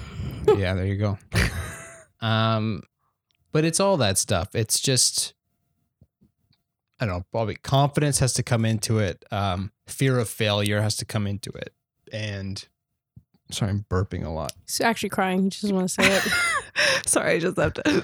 yeah, 0.57 0.73
there 0.73 0.85
you 0.85 0.97
go. 0.97 1.17
Um, 2.21 2.83
but 3.51 3.65
it's 3.65 3.79
all 3.79 3.97
that 3.97 4.17
stuff. 4.17 4.53
It's 4.53 4.79
just, 4.79 5.33
I 6.99 7.05
don't 7.05 7.15
know, 7.17 7.25
probably 7.31 7.55
confidence 7.55 8.19
has 8.19 8.33
to 8.33 8.43
come 8.43 8.65
into 8.65 8.99
it. 8.99 9.23
Um, 9.31 9.71
fear 9.87 10.19
of 10.19 10.29
failure 10.29 10.81
has 10.81 10.97
to 10.97 11.05
come 11.05 11.27
into 11.27 11.51
it. 11.51 11.73
And 12.11 12.65
sorry, 13.51 13.71
I'm 13.71 13.85
burping 13.89 14.25
a 14.25 14.29
lot. 14.29 14.53
He's 14.65 14.81
actually 14.81 15.09
crying. 15.09 15.43
He 15.43 15.49
just 15.49 15.71
want 15.71 15.87
to 15.89 15.93
say 15.93 16.15
it. 16.15 16.23
Sorry, 17.05 17.35
I 17.35 17.39
just 17.39 17.57
have 17.57 17.73
to 17.75 18.03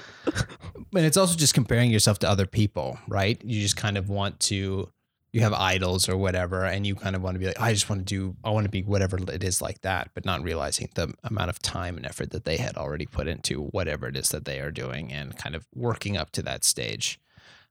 And 0.94 1.04
it's 1.04 1.16
also 1.16 1.36
just 1.36 1.54
comparing 1.54 1.90
yourself 1.90 2.18
to 2.20 2.28
other 2.28 2.46
people, 2.46 2.98
right? 3.08 3.42
You 3.44 3.60
just 3.60 3.76
kind 3.76 3.98
of 3.98 4.08
want 4.08 4.40
to, 4.40 4.88
you 5.32 5.40
have 5.40 5.54
idols 5.54 6.08
or 6.08 6.16
whatever, 6.16 6.64
and 6.64 6.86
you 6.86 6.94
kind 6.94 7.16
of 7.16 7.22
want 7.22 7.34
to 7.34 7.38
be 7.38 7.46
like, 7.46 7.60
I 7.60 7.72
just 7.72 7.88
want 7.88 8.00
to 8.00 8.04
do, 8.04 8.36
I 8.44 8.50
want 8.50 8.64
to 8.64 8.70
be 8.70 8.82
whatever 8.82 9.18
it 9.18 9.42
is 9.42 9.62
like 9.62 9.80
that, 9.80 10.10
but 10.12 10.26
not 10.26 10.42
realizing 10.42 10.90
the 10.94 11.14
amount 11.24 11.48
of 11.48 11.60
time 11.60 11.96
and 11.96 12.04
effort 12.04 12.30
that 12.32 12.44
they 12.44 12.58
had 12.58 12.76
already 12.76 13.06
put 13.06 13.26
into 13.26 13.64
whatever 13.68 14.06
it 14.08 14.16
is 14.16 14.28
that 14.28 14.44
they 14.44 14.60
are 14.60 14.70
doing 14.70 15.10
and 15.10 15.36
kind 15.36 15.54
of 15.54 15.66
working 15.74 16.18
up 16.18 16.30
to 16.32 16.42
that 16.42 16.64
stage. 16.64 17.18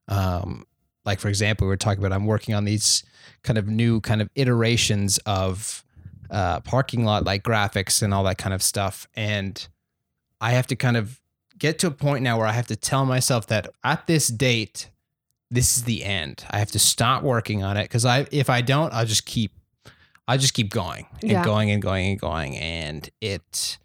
Um, 0.08 0.66
like, 1.06 1.20
for 1.20 1.30
example, 1.30 1.66
we 1.66 1.70
were 1.70 1.78
talking 1.78 2.04
about, 2.04 2.16
I'm 2.16 2.26
working 2.26 2.56
on 2.56 2.66
these 2.66 3.04
kind 3.44 3.58
of 3.58 3.68
new 3.68 4.02
kind 4.02 4.22
of 4.22 4.30
iterations 4.36 5.20
of 5.20 5.84
uh, 6.30 6.62
parking 6.62 7.06
lot 7.06 7.26
like 7.26 7.44
graphics 7.44 8.02
and 8.02 8.14
all 8.14 8.24
that 8.24 8.38
kind 8.38 8.54
of 8.54 8.64
stuff. 8.64 9.08
And 9.16 9.68
I 10.40 10.52
have 10.52 10.68
to 10.68 10.76
kind 10.76 10.98
of 10.98 11.20
get 11.58 11.78
to 11.80 11.88
a 11.88 11.92
point 11.92 12.24
now 12.24 12.38
where 12.38 12.48
I 12.48 12.54
have 12.54 12.68
to 12.68 12.76
tell 12.76 13.06
myself 13.06 13.48
that 13.48 13.68
at 13.84 14.08
this 14.08 14.28
date, 14.28 14.90
this 15.52 15.78
is 15.78 15.84
the 15.84 16.04
end. 16.04 16.46
I 16.50 16.58
have 16.60 16.72
to 16.72 16.80
stop 16.80 17.22
working 17.24 17.62
on 17.64 17.78
it 17.78 17.84
because 17.84 18.06
I 18.06 18.26
if 18.32 18.50
I 18.50 18.62
don't, 18.62 18.92
I'll 18.94 19.06
just 19.06 19.26
keep 19.26 19.52
I'll 20.28 20.38
just 20.38 20.54
keep 20.54 20.70
going 20.70 21.06
and 21.22 21.32
Yeah. 21.32 21.44
going 21.44 21.70
and 21.72 21.82
going 21.82 22.08
and 22.12 22.20
going, 22.20 22.58
and 22.58 23.10
it 23.20 23.78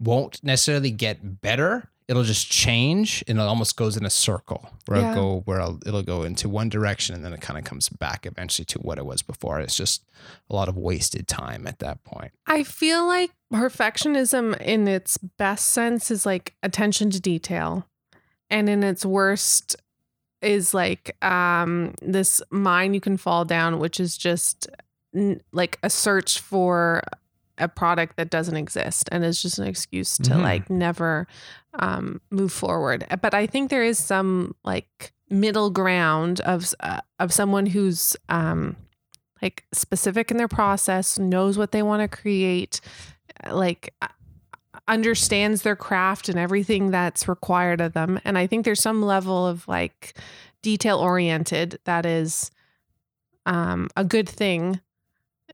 won't 0.00 0.42
necessarily 0.44 0.90
get 0.92 1.40
better. 1.40 1.90
It'll 2.06 2.22
just 2.24 2.50
change, 2.50 3.22
and 3.28 3.38
it 3.38 3.42
almost 3.42 3.76
goes 3.76 3.96
in 3.96 4.06
a 4.06 4.10
circle 4.10 4.70
where 4.86 4.98
Yeah. 5.00 5.10
it'll 5.10 5.40
go 5.40 5.42
where 5.44 5.58
it'll, 5.60 5.78
it'll 5.86 6.02
go 6.02 6.22
into 6.22 6.48
one 6.48 6.68
direction, 6.68 7.14
and 7.14 7.24
then 7.24 7.32
it 7.34 7.40
kind 7.40 7.58
of 7.58 7.64
comes 7.64 7.88
back 7.88 8.24
eventually 8.24 8.64
to 8.66 8.78
what 8.78 8.96
it 8.98 9.04
was 9.04 9.20
before. 9.22 9.60
It's 9.60 9.76
just 9.76 10.04
a 10.48 10.54
lot 10.54 10.68
of 10.68 10.76
wasted 10.76 11.26
time 11.28 11.66
at 11.66 11.80
that 11.80 12.04
point. 12.04 12.30
I 12.46 12.62
feel 12.62 13.04
like 13.06 13.32
perfectionism 13.52 14.58
in 14.60 14.88
its 14.88 15.18
best 15.18 15.66
sense 15.66 16.10
is 16.10 16.24
like 16.24 16.54
attention 16.62 17.10
to 17.10 17.20
detail. 17.20 17.86
And 18.50 18.70
in 18.70 18.82
its 18.82 19.04
worst 19.04 19.76
is 20.42 20.72
like 20.74 21.16
um 21.24 21.94
this 22.00 22.40
mine 22.50 22.94
you 22.94 23.00
can 23.00 23.16
fall 23.16 23.44
down 23.44 23.78
which 23.78 23.98
is 23.98 24.16
just 24.16 24.68
n- 25.14 25.40
like 25.52 25.78
a 25.82 25.90
search 25.90 26.38
for 26.40 27.02
a 27.58 27.66
product 27.66 28.16
that 28.16 28.30
doesn't 28.30 28.56
exist 28.56 29.08
and 29.10 29.24
is 29.24 29.42
just 29.42 29.58
an 29.58 29.66
excuse 29.66 30.16
to 30.16 30.30
Mhm. 30.30 30.42
like 30.42 30.70
never 30.70 31.26
um 31.74 32.20
move 32.30 32.52
forward. 32.52 33.04
But 33.20 33.34
I 33.34 33.46
think 33.46 33.68
there 33.70 33.82
is 33.82 33.98
some 33.98 34.54
like 34.64 35.12
middle 35.28 35.70
ground 35.70 36.40
of 36.42 36.72
uh, 36.80 37.00
of 37.18 37.32
someone 37.32 37.66
who's 37.66 38.16
um 38.28 38.76
like 39.42 39.64
specific 39.72 40.30
in 40.30 40.36
their 40.36 40.48
process, 40.48 41.18
knows 41.18 41.58
what 41.58 41.72
they 41.72 41.82
want 41.82 42.02
to 42.02 42.08
create, 42.16 42.80
like 43.50 43.92
uh, 44.02 44.08
understands 44.88 45.62
their 45.62 45.76
craft 45.76 46.28
and 46.28 46.38
everything 46.38 46.90
that's 46.90 47.28
required 47.28 47.80
of 47.80 47.92
them. 47.92 48.18
And 48.24 48.36
I 48.38 48.46
think 48.46 48.64
there's 48.64 48.82
some 48.82 49.02
level 49.02 49.46
of 49.46 49.68
like 49.68 50.16
detail 50.62 50.98
oriented 50.98 51.78
that 51.84 52.04
is 52.06 52.50
um, 53.46 53.88
a 53.96 54.04
good 54.04 54.28
thing. 54.28 54.80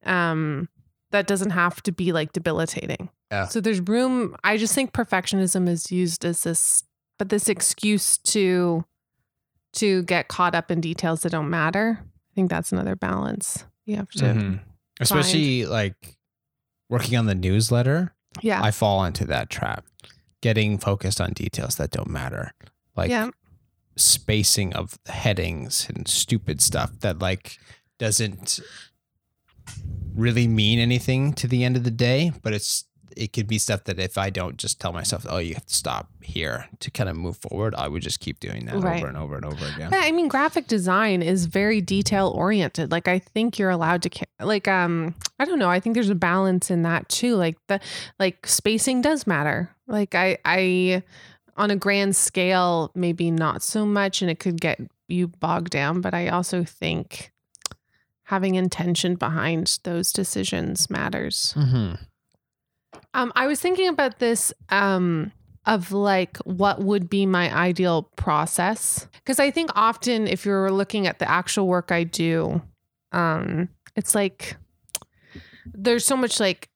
Um, 0.05 0.69
that 1.11 1.27
doesn't 1.27 1.51
have 1.51 1.83
to 1.85 1.93
be 1.93 2.13
like 2.13 2.33
debilitating. 2.33 3.09
Yeah. 3.31 3.47
So 3.47 3.61
there's 3.61 3.81
room. 3.81 4.37
I 4.43 4.57
just 4.57 4.75
think 4.75 4.93
perfectionism 4.93 5.69
is 5.69 5.93
used 5.93 6.25
as 6.25 6.43
this, 6.43 6.83
but 7.19 7.29
this 7.29 7.49
excuse 7.49 8.19
to 8.19 8.85
to 9.75 10.03
get 10.05 10.29
caught 10.29 10.55
up 10.55 10.71
in 10.71 10.81
details 10.81 11.23
that 11.23 11.31
don't 11.31 11.51
matter. 11.51 11.99
I 12.01 12.35
think 12.35 12.51
that's 12.51 12.71
another 12.73 12.95
balance 12.97 13.65
you 13.87 13.97
have 13.97 14.11
to. 14.13 14.25
Mhm. 14.25 14.61
Especially 15.01 15.67
like 15.67 16.17
working 16.89 17.17
on 17.17 17.27
the 17.27 17.35
newsletter. 17.35 18.14
Yeah. 18.43 18.63
I 18.63 18.71
fall 18.71 19.05
into 19.05 19.25
that 19.27 19.51
trap. 19.51 19.85
Getting 20.41 20.79
focused 20.79 21.21
on 21.21 21.33
details 21.33 21.77
that 21.77 21.91
don't 21.91 22.11
matter. 22.11 22.53
Like 22.97 23.11
yeah. 23.11 23.31
spacing 23.97 24.75
of 24.75 24.99
headings 25.07 25.89
and 25.89 26.07
stupid 26.07 26.61
stuff 26.61 26.93
that 27.01 27.19
like 27.19 27.59
doesn't 27.99 28.61
really 30.15 30.47
mean 30.47 30.79
anything 30.79 31.33
to 31.35 31.49
the 31.49 31.65
end 31.65 31.77
of 31.77 31.85
the 31.85 31.91
day, 31.91 32.33
but 32.43 32.53
it's 32.53 32.85
it 33.17 33.33
could 33.33 33.47
be 33.47 33.59
stuff 33.59 33.85
that 33.85 33.99
if 33.99 34.17
I 34.19 34.31
don't 34.31 34.57
just 34.57 34.81
tell 34.81 34.93
myself, 34.93 35.27
"Oh, 35.29 35.39
you 35.39 35.55
have 35.55 35.67
to 35.67 35.75
stop 35.75 36.09
here" 36.23 36.69
to 36.81 36.91
kind 36.91 37.09
of 37.09 37.17
move 37.17 37.37
forward, 37.39 37.75
I 37.75 37.89
would 37.89 38.03
just 38.03 38.21
keep 38.21 38.41
doing 38.41 38.67
that 38.67 38.77
Right. 38.77 38.99
over 38.99 39.07
and 39.09 39.17
over 39.17 39.37
and 39.37 39.45
over 39.45 39.65
again. 39.67 39.91
Yeah, 39.93 40.01
I 40.05 40.13
mean, 40.13 40.29
graphic 40.29 40.67
design 40.67 41.23
is 41.23 41.47
very 41.47 41.81
detail 41.81 42.29
oriented. 42.35 42.91
Like, 42.91 43.09
I 43.09 43.19
think 43.19 43.59
you're 43.59 43.71
allowed 43.71 44.03
to, 44.03 44.11
like, 44.41 44.67
um, 44.69 45.15
I 45.39 45.45
don't 45.45 45.59
know. 45.59 45.71
I 45.71 45.81
think 45.81 45.95
there's 45.95 46.11
a 46.11 46.15
balance 46.15 46.71
in 46.71 46.83
that 46.83 47.09
too. 47.09 47.37
Like 47.37 47.57
the, 47.69 47.81
like 48.19 48.47
spacing 48.47 49.01
does 49.03 49.27
matter. 49.27 49.71
Like, 49.87 50.15
I, 50.15 50.39
I, 50.45 51.03
on 51.57 51.71
a 51.71 51.77
grand 51.77 52.17
scale, 52.17 52.91
maybe 52.95 53.31
not 53.31 53.63
so 53.63 53.85
much, 53.87 54.23
and 54.23 54.31
it 54.31 54.39
could 54.41 54.61
get 54.61 54.81
you 55.09 55.29
bogged 55.29 55.71
down. 55.71 56.01
But 56.01 56.15
I 56.15 56.29
also 56.29 56.65
think 56.65 57.31
having 58.29 58.55
intention 58.55 59.15
behind 59.17 59.79
those 59.85 60.13
decisions 60.13 60.89
matters. 60.89 61.53
Mm-hmm. 61.57 62.03
Um, 63.15 63.33
I 63.37 63.47
was 63.47 63.61
thinking 63.61 63.89
about 63.89 64.19
this 64.19 64.53
um, 64.71 65.33
of 65.67 65.93
like 65.93 66.37
what 66.39 66.83
would 66.83 67.09
be 67.09 67.25
my 67.27 67.55
ideal 67.55 68.11
process. 68.17 69.09
Because 69.15 69.39
I 69.41 69.51
think 69.51 69.71
often 69.75 70.27
if 70.27 70.45
you're 70.45 70.71
looking 70.71 71.07
at 71.07 71.21
the 71.21 71.31
actual 71.31 71.67
work 71.67 71.91
I 71.91 72.05
do, 72.05 72.61
um, 73.13 73.69
it's 73.97 74.15
like 74.15 74.57
there's 75.65 76.05
so 76.05 76.17
much 76.17 76.41
like 76.41 76.69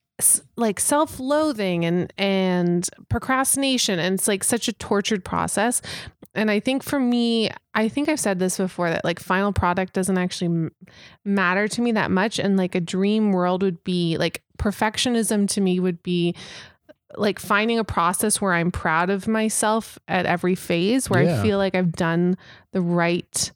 like 0.57 0.81
self-loathing 0.81 1.85
and 1.85 2.13
and 2.19 2.89
procrastination 3.09 4.01
and 4.01 4.17
it's 4.17 4.27
like 4.27 4.43
such 4.43 4.67
a 4.67 4.73
tortured 4.73 5.25
process 5.25 5.81
and 6.35 6.51
i 6.51 6.61
think 6.61 6.83
for 6.83 6.99
me 7.01 7.51
i 7.75 7.89
think 7.89 8.09
i've 8.09 8.21
said 8.21 8.39
this 8.39 8.57
before 8.59 8.91
that 8.91 9.05
like 9.05 9.19
final 9.21 9.53
product 9.53 9.93
doesn't 9.93 10.19
actually 10.19 10.47
m- 10.47 10.71
matter 11.25 11.67
to 11.69 11.81
me 11.81 11.93
that 11.93 12.11
much 12.11 12.39
and 12.39 12.57
like 12.57 12.75
a 12.75 12.81
dream 12.81 13.33
world 13.33 13.63
would 13.63 13.83
be 13.85 14.17
like 14.19 14.43
perfectionism 14.59 15.49
to 15.49 15.61
me 15.61 15.81
would 15.81 16.03
be 16.03 16.35
like 17.17 17.39
finding 17.39 17.79
a 17.79 17.85
process 17.85 18.41
where 18.41 18.53
i'm 18.53 18.71
proud 18.71 19.09
of 19.11 19.27
myself 19.27 19.99
at 20.09 20.27
every 20.27 20.55
phase 20.55 21.09
where 21.09 21.23
Yeah. 21.23 21.41
i 21.41 21.43
feel 21.43 21.59
like 21.59 21.75
i've 21.75 21.93
done 21.93 22.37
the 22.73 22.81
right 22.83 23.51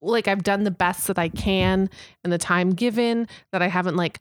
like 0.00 0.28
I've 0.28 0.44
done 0.44 0.62
the 0.62 0.70
best 0.70 1.08
that 1.08 1.18
I 1.18 1.28
can 1.28 1.90
in 2.24 2.30
the 2.30 2.38
time 2.38 2.70
given 2.70 3.26
that 3.50 3.62
I 3.62 3.66
haven't 3.66 3.96
like 3.96 4.20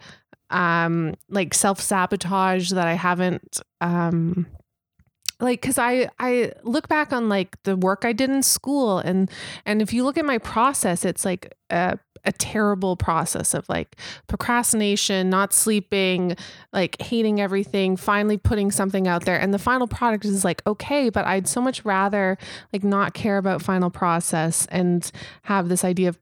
um 0.49 1.13
like 1.29 1.53
self-sabotage 1.53 2.71
that 2.71 2.87
I 2.87 2.93
haven't 2.95 3.59
um 3.79 4.47
like 5.39 5.61
cuz 5.61 5.77
I 5.77 6.09
I 6.19 6.51
look 6.63 6.87
back 6.87 7.11
on 7.11 7.29
like 7.29 7.61
the 7.63 7.75
work 7.75 8.05
I 8.05 8.13
did 8.13 8.29
in 8.29 8.43
school 8.43 8.99
and 8.99 9.29
and 9.65 9.81
if 9.81 9.93
you 9.93 10.03
look 10.03 10.17
at 10.17 10.25
my 10.25 10.37
process 10.37 11.05
it's 11.05 11.25
like 11.25 11.53
a 11.69 11.99
a 12.25 12.31
terrible 12.31 12.95
process 12.95 13.53
of 13.53 13.69
like 13.69 13.97
procrastination, 14.27 15.29
not 15.29 15.53
sleeping, 15.53 16.35
like 16.73 16.99
hating 16.99 17.39
everything, 17.39 17.95
finally 17.95 18.37
putting 18.37 18.71
something 18.71 19.07
out 19.07 19.25
there 19.25 19.39
and 19.39 19.53
the 19.53 19.59
final 19.59 19.87
product 19.87 20.25
is 20.25 20.43
like 20.43 20.65
okay, 20.67 21.09
but 21.09 21.25
I'd 21.25 21.47
so 21.47 21.61
much 21.61 21.85
rather 21.85 22.37
like 22.73 22.83
not 22.83 23.13
care 23.13 23.37
about 23.37 23.61
final 23.61 23.89
process 23.89 24.65
and 24.71 25.09
have 25.43 25.69
this 25.69 25.83
idea 25.83 26.09
of 26.09 26.19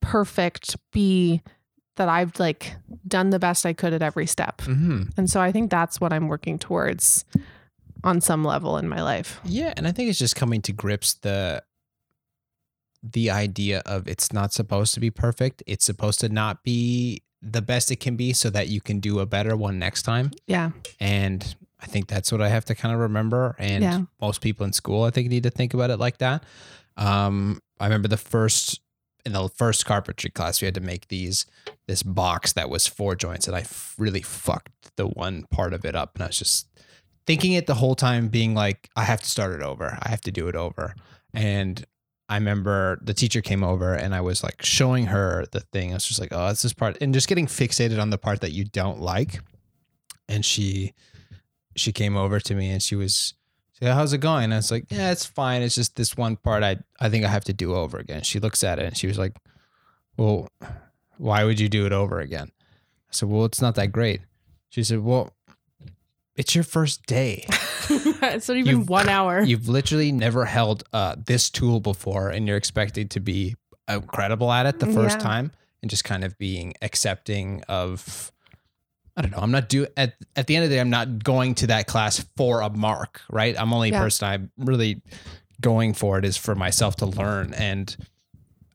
perfect 0.00 0.76
be 0.92 1.42
that 1.96 2.08
I've 2.08 2.38
like 2.38 2.76
done 3.06 3.30
the 3.30 3.38
best 3.38 3.66
I 3.66 3.72
could 3.72 3.92
at 3.92 4.02
every 4.02 4.26
step. 4.26 4.58
Mm-hmm. 4.58 5.02
And 5.16 5.28
so 5.28 5.40
I 5.40 5.52
think 5.52 5.70
that's 5.70 6.00
what 6.00 6.12
I'm 6.12 6.28
working 6.28 6.58
towards 6.58 7.24
on 8.04 8.20
some 8.20 8.44
level 8.44 8.76
in 8.78 8.88
my 8.88 9.02
life. 9.02 9.40
Yeah, 9.44 9.72
and 9.76 9.86
I 9.86 9.92
think 9.92 10.08
it's 10.10 10.18
just 10.18 10.36
coming 10.36 10.62
to 10.62 10.72
grips 10.72 11.14
the 11.14 11.62
the 13.02 13.30
idea 13.30 13.82
of 13.86 14.06
it's 14.06 14.32
not 14.32 14.52
supposed 14.52 14.92
to 14.94 15.00
be 15.00 15.10
perfect. 15.10 15.62
It's 15.66 15.84
supposed 15.84 16.20
to 16.20 16.28
not 16.28 16.62
be 16.62 17.22
the 17.40 17.62
best 17.62 17.90
it 17.90 17.96
can 17.96 18.16
be 18.16 18.34
so 18.34 18.50
that 18.50 18.68
you 18.68 18.80
can 18.82 19.00
do 19.00 19.20
a 19.20 19.26
better 19.26 19.56
one 19.56 19.78
next 19.78 20.02
time. 20.02 20.30
Yeah. 20.46 20.72
And 21.00 21.54
I 21.80 21.86
think 21.86 22.08
that's 22.08 22.30
what 22.30 22.42
I 22.42 22.48
have 22.50 22.66
to 22.66 22.74
kind 22.74 22.94
of 22.94 23.00
remember. 23.00 23.56
And 23.58 23.82
Yeah. 23.82 24.00
most 24.20 24.42
people 24.42 24.66
in 24.66 24.74
school, 24.74 25.04
I 25.04 25.10
think, 25.10 25.30
need 25.30 25.44
to 25.44 25.50
think 25.50 25.72
about 25.72 25.88
it 25.88 25.96
like 25.98 26.18
that. 26.18 26.44
Um, 26.98 27.62
I 27.78 27.86
remember 27.86 28.08
the 28.08 28.18
first 28.18 28.80
in 29.24 29.32
the 29.32 29.48
first 29.48 29.84
carpentry 29.86 30.30
class, 30.30 30.60
we 30.62 30.66
had 30.66 30.74
to 30.74 30.80
make 30.80 31.08
these 31.08 31.46
this 31.86 32.02
box 32.02 32.52
that 32.54 32.68
was 32.70 32.86
four 32.86 33.14
joints, 33.14 33.46
and 33.46 33.56
I 33.56 33.64
really 33.98 34.22
fucked 34.22 34.96
the 34.96 35.06
one 35.06 35.44
part 35.50 35.72
of 35.72 35.84
it 35.86 35.94
up, 35.94 36.14
and 36.14 36.22
I 36.24 36.26
was 36.28 36.38
just 36.38 36.66
thinking 37.26 37.52
it 37.52 37.66
the 37.66 37.74
whole 37.74 37.94
time, 37.94 38.28
being 38.28 38.54
like, 38.54 38.90
I 38.96 39.04
have 39.04 39.20
to 39.20 39.28
start 39.28 39.52
it 39.52 39.62
over. 39.62 39.98
I 40.02 40.08
have 40.08 40.20
to 40.22 40.32
do 40.32 40.48
it 40.48 40.56
over. 40.56 40.94
And 41.32 41.84
I 42.28 42.36
remember 42.36 42.98
the 43.02 43.14
teacher 43.14 43.40
came 43.40 43.64
over 43.64 43.94
and 43.94 44.14
I 44.14 44.20
was 44.20 44.44
like 44.44 44.62
showing 44.62 45.06
her 45.06 45.46
the 45.50 45.60
thing. 45.60 45.90
I 45.90 45.94
was 45.94 46.04
just 46.04 46.20
like, 46.20 46.32
oh, 46.32 46.48
it's 46.48 46.62
this 46.62 46.72
part, 46.72 46.96
and 47.00 47.12
just 47.12 47.28
getting 47.28 47.46
fixated 47.46 48.00
on 48.00 48.10
the 48.10 48.18
part 48.18 48.40
that 48.40 48.52
you 48.52 48.64
don't 48.64 49.00
like. 49.00 49.40
And 50.28 50.44
she 50.44 50.94
she 51.76 51.92
came 51.92 52.16
over 52.16 52.38
to 52.38 52.54
me 52.54 52.70
and 52.70 52.82
she 52.82 52.94
was 52.94 53.34
said, 53.72 53.94
how's 53.94 54.12
it 54.12 54.18
going? 54.18 54.44
And 54.44 54.54
I 54.54 54.58
was 54.58 54.70
like, 54.70 54.84
yeah, 54.90 55.10
it's 55.10 55.24
fine. 55.24 55.62
It's 55.62 55.74
just 55.74 55.96
this 55.96 56.16
one 56.16 56.36
part 56.36 56.62
I 56.62 56.76
I 57.00 57.08
think 57.08 57.24
I 57.24 57.28
have 57.28 57.44
to 57.44 57.52
do 57.52 57.74
over 57.74 57.98
again. 57.98 58.22
She 58.22 58.38
looks 58.38 58.62
at 58.62 58.78
it 58.78 58.84
and 58.84 58.96
she 58.96 59.08
was 59.08 59.18
like, 59.18 59.36
well, 60.16 60.48
why 61.18 61.42
would 61.44 61.58
you 61.58 61.68
do 61.68 61.84
it 61.84 61.92
over 61.92 62.20
again? 62.20 62.52
I 62.54 63.12
said, 63.12 63.28
well, 63.28 63.44
it's 63.44 63.60
not 63.60 63.74
that 63.74 63.90
great. 63.90 64.20
She 64.68 64.84
said, 64.84 65.00
well, 65.00 65.32
it's 66.40 66.54
your 66.54 66.64
first 66.64 67.04
day. 67.06 67.44
it's 67.90 68.48
not 68.48 68.56
even 68.56 68.78
You've- 68.78 68.84
one 68.86 69.08
hour. 69.08 69.42
You've 69.42 69.68
literally 69.68 70.10
never 70.10 70.44
held 70.46 70.82
uh, 70.92 71.16
this 71.24 71.50
tool 71.50 71.80
before, 71.80 72.30
and 72.30 72.48
you're 72.48 72.56
expected 72.56 73.10
to 73.12 73.20
be 73.20 73.56
incredible 73.88 74.50
at 74.50 74.64
it 74.66 74.78
the 74.78 74.86
first 74.86 75.18
Yeah. 75.18 75.24
time, 75.24 75.52
and 75.82 75.90
just 75.90 76.04
kind 76.04 76.24
of 76.24 76.36
being 76.38 76.74
accepting 76.82 77.62
of. 77.68 78.32
I 79.16 79.22
don't 79.22 79.32
know. 79.32 79.38
I'm 79.42 79.50
not 79.50 79.68
do 79.68 79.86
at 79.96 80.14
at 80.34 80.46
the 80.46 80.56
end 80.56 80.64
of 80.64 80.70
the 80.70 80.76
day. 80.76 80.80
I'm 80.80 80.88
not 80.88 81.22
going 81.22 81.54
to 81.56 81.66
that 81.66 81.86
class 81.86 82.24
for 82.36 82.62
a 82.62 82.70
mark, 82.70 83.20
right? 83.30 83.54
I'm 83.60 83.72
only 83.74 83.90
Yeah. 83.90 84.00
person 84.00 84.28
I'm 84.28 84.50
really 84.56 85.02
going 85.60 85.92
for 85.92 86.16
it 86.18 86.24
is 86.24 86.38
for 86.38 86.54
myself 86.54 86.96
to 86.96 87.06
learn, 87.06 87.52
and 87.54 87.94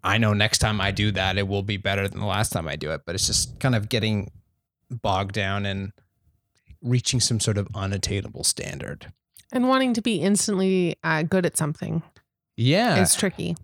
I 0.04 0.20
know 0.20 0.34
next 0.34 0.60
time 0.60 0.80
I 0.82 0.92
do 0.92 1.12
that, 1.14 1.38
it 1.40 1.48
will 1.48 1.64
be 1.64 1.78
better 1.78 2.08
than 2.08 2.20
the 2.20 2.28
last 2.28 2.52
time 2.52 2.68
I 2.68 2.76
do 2.76 2.92
it. 2.92 3.02
But 3.08 3.16
it's 3.16 3.26
just 3.26 3.60
kind 3.60 3.74
of 3.74 3.90
getting 3.90 4.30
bogged 4.92 5.34
down 5.34 5.66
and 5.66 5.94
reaching 6.86 7.20
some 7.20 7.40
sort 7.40 7.58
of 7.58 7.68
unattainable 7.76 8.44
standard. 8.44 9.12
And 9.52 9.68
wanting 9.68 9.94
to 9.96 10.02
be 10.02 10.18
instantly 10.22 10.96
uh, 11.04 11.24
good 11.24 11.46
at 11.46 11.58
something 11.58 12.02
Yeah, 12.58 13.02
it's 13.02 13.16
tricky. 13.16 13.56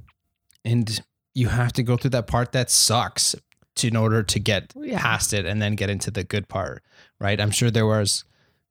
and 0.66 1.00
you 1.34 1.48
have 1.48 1.72
to 1.74 1.84
go 1.84 1.98
through 1.98 2.12
that 2.12 2.28
part 2.28 2.52
that 2.52 2.70
sucks 2.70 3.36
to, 3.78 3.88
in 3.88 3.96
order 3.96 4.22
to 4.24 4.40
get 4.40 4.74
Yeah. 4.76 5.00
past 5.00 5.34
it 5.34 5.46
and 5.46 5.62
then 5.62 5.76
get 5.76 5.90
into 5.90 6.12
the 6.12 6.24
good 6.26 6.48
part 6.50 6.84
right 7.20 7.40
i'm 7.40 7.52
sure 7.52 7.72
there 7.72 7.86
was 7.86 8.26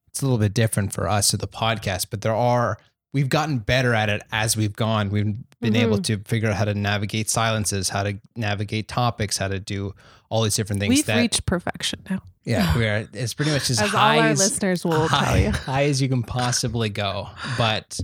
it's 0.08 0.20
a 0.20 0.24
little 0.26 0.38
bit 0.38 0.52
different 0.54 0.92
for 0.92 1.08
us 1.08 1.32
with 1.32 1.40
the 1.40 1.48
podcast 1.48 2.06
but 2.10 2.20
there 2.20 2.34
are 2.34 2.76
we've 3.14 3.28
gotten 3.30 3.58
better 3.58 3.94
at 3.94 4.08
it 4.10 4.22
as 4.30 4.56
we've 4.58 4.76
gone 4.76 5.08
we've 5.10 5.34
been 5.60 5.74
able 5.76 5.96
Mm-hmm. 5.96 6.22
to 6.22 6.28
figure 6.28 6.50
out 6.50 6.56
how 6.56 6.64
to 6.66 6.74
navigate 6.74 7.30
silences 7.30 7.88
how 7.88 8.02
to 8.02 8.18
navigate 8.36 8.88
topics 8.88 9.38
how 9.38 9.48
to 9.48 9.58
do 9.58 9.94
all 10.30 10.42
these 10.42 10.56
different 10.56 10.80
things 10.80 10.94
We've 10.94 11.06
that 11.06 11.18
reached 11.18 11.44
perfection 11.44 12.00
now. 12.08 12.22
yeah 12.44 12.74
we're 12.76 13.08
it's 13.12 13.34
pretty 13.34 13.50
much 13.50 13.68
as, 13.68 13.80
As 13.80 13.92
all 13.92 14.00
high 14.00 14.18
our 14.20 14.26
as 14.28 14.38
listeners 14.38 14.84
will 14.84 15.06
high, 15.08 15.24
tell 15.24 15.38
you. 15.38 15.50
high 15.50 15.84
as 15.84 16.00
you 16.00 16.08
can 16.08 16.22
possibly 16.22 16.88
go. 16.88 17.28
But 17.58 17.98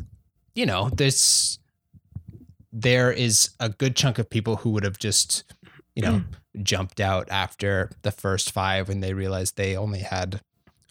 you 0.55 0.67
know, 0.67 0.91
there's 0.91 1.59
there 2.73 3.11
is 3.13 3.51
a 3.61 3.69
good 3.69 3.97
chunk 3.97 4.19
of 4.19 4.29
people 4.29 4.57
who 4.57 4.71
would 4.71 4.85
have 4.85 4.99
just, 4.99 5.45
you 5.95 6.03
know, 6.03 6.23
jumped 6.63 7.01
out 7.01 7.29
after 7.31 7.91
the 8.03 8.11
first 8.11 8.51
five 8.53 8.89
when 8.89 9.01
they 9.01 9.15
realized 9.15 9.57
they 9.57 9.77
only 9.77 10.01
had 10.01 10.41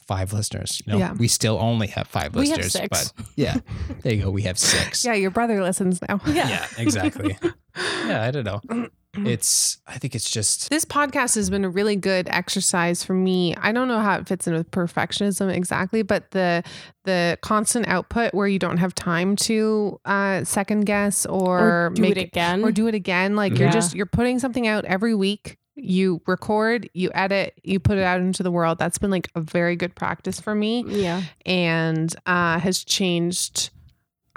five 0.08 0.34
listeners. 0.34 0.82
You 0.86 0.94
know, 0.94 1.00
Yeah. 1.00 1.14
we 1.14 1.28
still 1.28 1.58
only 1.60 1.88
have 1.88 2.08
five 2.08 2.36
We 2.36 2.50
have 2.50 2.58
listeners, 2.58 2.74
six. 2.74 3.12
but 3.12 3.26
yeah, 3.36 3.58
there 4.04 4.14
you 4.14 4.24
go. 4.24 4.30
We 4.32 4.44
have 4.44 4.58
six. 4.60 5.04
Yeah, 5.06 5.14
your 5.14 5.32
brother 5.32 5.62
listens 5.64 6.02
now. 6.08 6.22
Yeah, 6.28 6.48
yeah, 6.48 6.68
exactly. 6.78 7.38
yeah, 7.78 8.24
I 8.24 8.32
don't 8.32 8.46
know. 8.46 8.62
It's. 9.18 9.80
I 9.88 9.98
think 9.98 10.16
it's 10.16 10.30
just. 10.30 10.70
This 10.70 10.86
podcast 10.86 11.36
has 11.36 11.50
been 11.50 11.64
a 11.66 11.70
really 11.70 11.96
good 11.96 12.28
exercise 12.30 13.04
for 13.04 13.14
me. 13.14 13.56
I 13.56 13.72
don't 13.72 13.88
know 13.88 14.00
how 14.00 14.18
it 14.18 14.28
fits 14.28 14.48
in 14.48 14.54
with 14.54 14.72
perfectionism 14.72 15.54
exactly, 15.54 16.02
but 16.02 16.32
the 16.32 16.64
the 17.04 17.38
constant 17.42 17.88
output 17.88 18.34
where 18.34 18.48
you 18.48 18.60
don't 18.60 18.78
have 18.78 18.96
time 18.96 19.36
to 19.36 20.00
uh, 20.06 20.44
second 20.44 20.86
guess 20.86 21.26
or, 21.26 21.60
Or 21.60 21.90
do 21.92 22.02
make 22.02 22.18
it 22.18 22.24
again. 22.24 22.64
or 22.64 22.72
do 22.72 22.88
it 22.88 22.96
again. 22.96 23.36
Like 23.36 23.58
you're 23.58 23.70
just 23.70 23.96
you're 23.96 24.06
putting 24.06 24.40
something 24.40 24.68
out 24.68 24.86
every 24.86 25.16
week. 25.16 25.58
You 25.78 26.22
record, 26.26 26.90
you 26.94 27.12
edit, 27.14 27.60
you 27.64 27.82
put 27.82 27.98
it 27.98 28.04
out 28.04 28.22
into 28.22 28.44
the 28.44 28.52
world. 28.52 28.80
That's 28.80 28.98
been 28.98 29.12
like 29.12 29.30
a 29.36 29.42
very 29.42 29.76
good 29.76 29.94
practice 29.94 30.40
for 30.40 30.56
me 30.56 30.86
yeah. 30.88 31.22
and 31.46 32.16
uh, 32.26 32.60
has 32.60 32.84
changed. 32.84 33.72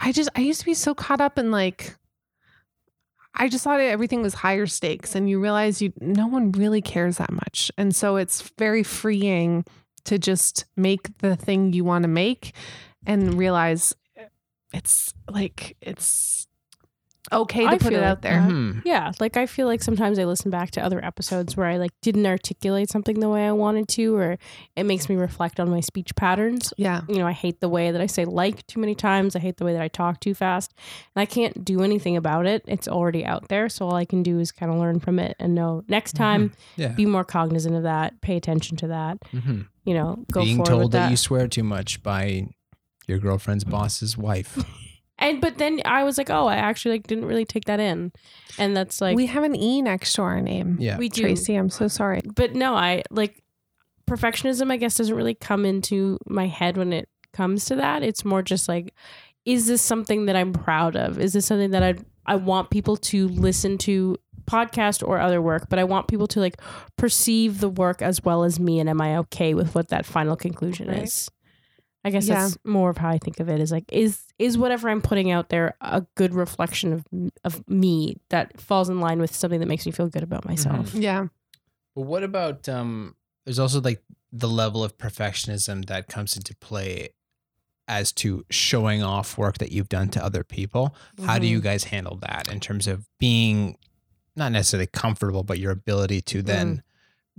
I 0.01 0.13
just 0.13 0.29
I 0.37 0.41
used 0.41 0.61
to 0.61 0.67
be 0.67 0.75
so 0.75 0.95
caught 0.95 1.21
up 1.21 1.39
in 1.39 1.51
like 1.51 1.97
I 3.39 3.49
just 3.49 3.63
thought 3.63 3.81
everything 3.81 4.21
was 4.21 4.35
higher 4.35 4.67
stakes, 4.67 5.15
and 5.15 5.31
you 5.31 5.39
realize 5.41 5.81
you 5.81 5.93
no 6.01 6.27
one 6.27 6.51
really 6.53 6.83
cares 6.83 7.19
that 7.19 7.31
much, 7.31 7.71
and 7.79 7.95
so 7.95 8.17
it's 8.17 8.51
very 8.59 8.83
freeing 8.83 9.65
to 10.05 10.19
just 10.19 10.65
make 10.77 11.17
the 11.19 11.37
thing 11.37 11.73
you 11.73 11.85
want 11.85 12.03
to 12.03 12.09
make, 12.09 12.53
and 13.07 13.35
realize 13.35 13.95
it's 14.75 15.15
like 15.31 15.77
it's 15.81 16.48
okay 17.33 17.63
to 17.65 17.69
I 17.71 17.79
put 17.79 17.89
it 17.93 17.97
feel 17.97 18.05
out 18.05 18.19
it. 18.19 18.23
there. 18.23 18.41
Mhm. 18.41 18.83
Yeah, 18.85 19.13
like 19.21 19.37
I 19.37 19.47
feel 19.47 19.67
like 19.67 19.83
sometimes 19.83 20.19
I 20.19 20.25
listen 20.25 20.51
back 20.51 20.71
to 20.73 20.83
other 20.85 21.05
episodes 21.05 21.57
where 21.57 21.67
I 21.67 21.77
like 21.77 21.91
didn't 22.03 22.27
articulate 22.27 22.91
something 22.91 23.21
the 23.21 23.29
way 23.29 23.47
I 23.47 23.53
wanted 23.53 23.89
to, 23.89 24.15
or 24.17 24.39
it 24.77 24.85
makes 24.85 25.09
me 25.09 25.17
reflect 25.17 25.61
on 25.61 25.71
my 25.71 25.81
speech 25.81 26.15
patterns. 26.17 26.73
Yeah, 26.77 27.03
You 27.09 27.17
know, 27.19 27.27
I 27.27 27.33
hate 27.33 27.61
the 27.61 27.69
way 27.69 27.91
that 27.91 28.01
I 28.01 28.07
say 28.07 28.25
like 28.25 28.67
too 28.67 28.81
many 28.81 28.95
times. 28.95 29.35
I 29.37 29.39
hate 29.39 29.57
the 29.59 29.65
way 29.65 29.73
that 29.73 29.83
I 29.83 29.89
talk 29.89 30.21
too 30.21 30.35
fast, 30.35 30.73
and 31.15 31.21
I 31.23 31.27
can't 31.27 31.65
do 31.65 31.83
anything 31.83 32.17
about 32.17 32.47
it. 32.47 32.63
It's 32.67 32.89
already 32.89 33.25
out 33.25 33.49
there, 33.49 33.69
so 33.69 33.87
all 33.87 33.95
I 33.95 34.05
can 34.05 34.23
do 34.23 34.39
is 34.39 34.53
kind 34.53 34.73
of 34.73 34.79
learn 34.79 35.01
from 35.01 35.19
it 35.19 35.37
and 35.39 35.55
know 35.55 35.85
next 35.89 36.13
time 36.15 36.53
Yeah. 36.77 36.89
be 36.89 37.07
more 37.07 37.25
cognizant 37.25 37.75
of 37.77 37.83
that, 37.85 38.21
pay 38.21 38.37
attention 38.37 38.77
to 38.79 38.87
that. 38.89 39.19
Mhm. 39.33 39.67
You 39.85 39.95
know, 39.95 40.25
go 40.33 40.43
Being 40.45 40.57
forward 40.57 40.69
told 40.71 40.83
with 40.85 40.93
that. 40.93 41.05
that. 41.05 41.11
you 41.11 41.17
swear 41.17 41.49
too 41.49 41.63
much 41.65 42.03
by 42.03 42.47
your 43.07 43.19
girlfriend's 43.19 43.65
boss's 43.65 44.17
wife. 44.19 44.59
and 45.19 45.41
but 45.41 45.59
then 45.59 45.81
I 45.85 46.05
was 46.05 46.19
like, 46.19 46.31
oh, 46.31 46.47
I 46.47 46.57
actually 46.57 46.93
like 46.93 47.07
didn't 47.07 47.25
really 47.27 47.45
take 47.45 47.65
that 47.67 47.81
in, 47.81 48.13
and 48.59 48.77
that's 48.77 49.01
like 49.01 49.17
we 49.17 49.27
have 49.27 49.45
an 49.45 49.55
E 49.57 49.83
next 49.83 50.13
to 50.15 50.23
our 50.23 50.41
name. 50.41 50.77
Yeah. 50.81 50.99
we 50.99 51.09
do. 51.09 51.23
Tracy, 51.23 51.55
I'm 51.55 51.71
so 51.71 51.89
sorry. 51.89 52.21
but 52.35 52.55
no, 52.55 52.75
I 52.75 53.03
like 53.11 53.43
perfectionism, 54.09 54.71
I 54.73 54.77
guess, 54.77 54.97
doesn't 54.97 55.15
really 55.15 55.35
come 55.35 55.65
into 55.65 56.19
my 56.27 56.47
head 56.47 56.77
when 56.77 56.93
it 56.93 57.09
comes 57.33 57.67
to 57.67 57.77
that. 57.77 58.03
It's 58.03 58.25
more 58.25 58.43
just 58.43 58.69
like, 58.69 58.95
is 59.45 59.67
this 59.67 59.83
something 59.83 60.27
that 60.27 60.37
I'm 60.37 60.53
proud 60.53 60.97
of? 60.97 61.19
Is 61.21 61.33
this 61.35 61.47
something 61.47 61.71
that 61.73 61.83
I 61.83 61.95
I 62.27 62.37
want 62.37 62.71
people 62.71 62.97
to 62.97 63.29
listen 63.29 63.79
to 63.79 64.17
podcast 64.45 65.07
or 65.07 65.19
other 65.21 65.43
work, 65.43 65.69
but 65.69 65.79
I 65.79 65.85
want 65.85 66.09
people 66.09 66.27
to 66.29 66.41
like 66.41 66.59
perceive 66.97 67.61
the 67.61 67.69
work 67.69 68.01
as 68.03 68.23
well 68.25 68.45
as 68.45 68.59
me 68.59 68.81
and 68.81 68.89
am 68.89 69.01
I 69.01 69.17
okay 69.19 69.53
with 69.55 69.75
what 69.75 69.89
that 69.89 70.07
final 70.07 70.37
conclusion 70.37 70.89
Right. 70.89 71.03
is? 71.03 71.31
I 72.09 72.11
guess 72.11 72.27
Yeah. 72.27 72.41
that's 72.43 72.59
more 72.65 72.89
of 72.89 72.97
how 72.97 73.11
I 73.11 73.19
think 73.19 73.39
of 73.39 73.51
it 73.51 73.61
is 73.61 73.71
like 73.71 73.85
is 73.93 74.23
is 74.39 74.57
whatever 74.57 74.89
I'm 74.89 75.03
putting 75.03 75.31
out 75.31 75.51
there 75.51 75.77
a 75.83 76.07
good 76.15 76.35
reflection 76.35 76.93
of 76.95 77.05
of 77.45 77.69
me 77.69 78.17
that 78.31 78.59
falls 78.59 78.89
in 78.89 78.99
line 78.99 79.21
with 79.21 79.35
something 79.35 79.61
that 79.61 79.67
makes 79.67 79.85
me 79.85 79.93
feel 79.93 80.09
good 80.09 80.23
about 80.23 80.41
mm-hmm. 80.41 80.51
myself. 80.51 80.95
Yeah, 80.95 81.27
But 81.95 82.03
what 82.03 82.23
about 82.23 82.67
um 82.69 83.15
there's 83.45 83.59
also 83.59 83.81
like 83.83 84.03
the 84.33 84.49
level 84.49 84.83
of 84.83 84.97
perfectionism 84.97 85.85
that 85.87 86.09
comes 86.09 86.35
into 86.35 86.57
play 86.57 87.11
as 87.87 88.13
to 88.13 88.45
showing 88.51 89.03
off 89.03 89.37
work 89.37 89.59
that 89.59 89.71
you've 89.73 89.89
done 89.89 90.09
to 90.11 90.23
other 90.25 90.45
people. 90.45 90.95
How 91.25 91.39
do 91.39 91.47
you 91.47 91.59
mm-hmm. 91.59 91.65
guys 91.65 91.85
handle 91.85 92.17
that 92.17 92.51
in 92.53 92.61
terms 92.61 92.87
of 92.87 93.07
being 93.19 93.79
not 94.37 94.53
necessarily 94.53 94.87
comfortable, 94.87 95.43
but 95.43 95.59
your 95.59 95.73
ability 95.73 96.21
to 96.23 96.43
then 96.43 96.77
mm. 96.77 96.83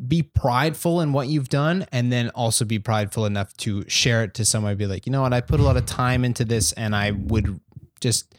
Be 0.07 0.23
prideful 0.23 1.01
in 1.01 1.11
what 1.11 1.27
you've 1.27 1.49
done 1.49 1.85
and 1.91 2.11
then 2.11 2.29
also 2.29 2.63
be 2.65 2.79
prideful 2.79 3.25
enough 3.25 3.55
to 3.57 3.87
share 3.89 4.23
it 4.23 4.33
to 4.35 4.45
someone 4.45 4.75
be 4.77 4.87
like, 4.87 5.05
you 5.05 5.11
know 5.11 5.21
what, 5.21 5.33
I 5.33 5.41
put 5.41 5.59
a 5.59 5.63
lot 5.63 5.77
of 5.77 5.85
time 5.85 6.23
into 6.23 6.45
this 6.45 6.71
and 6.73 6.95
I 6.95 7.11
would 7.11 7.59
just 7.99 8.33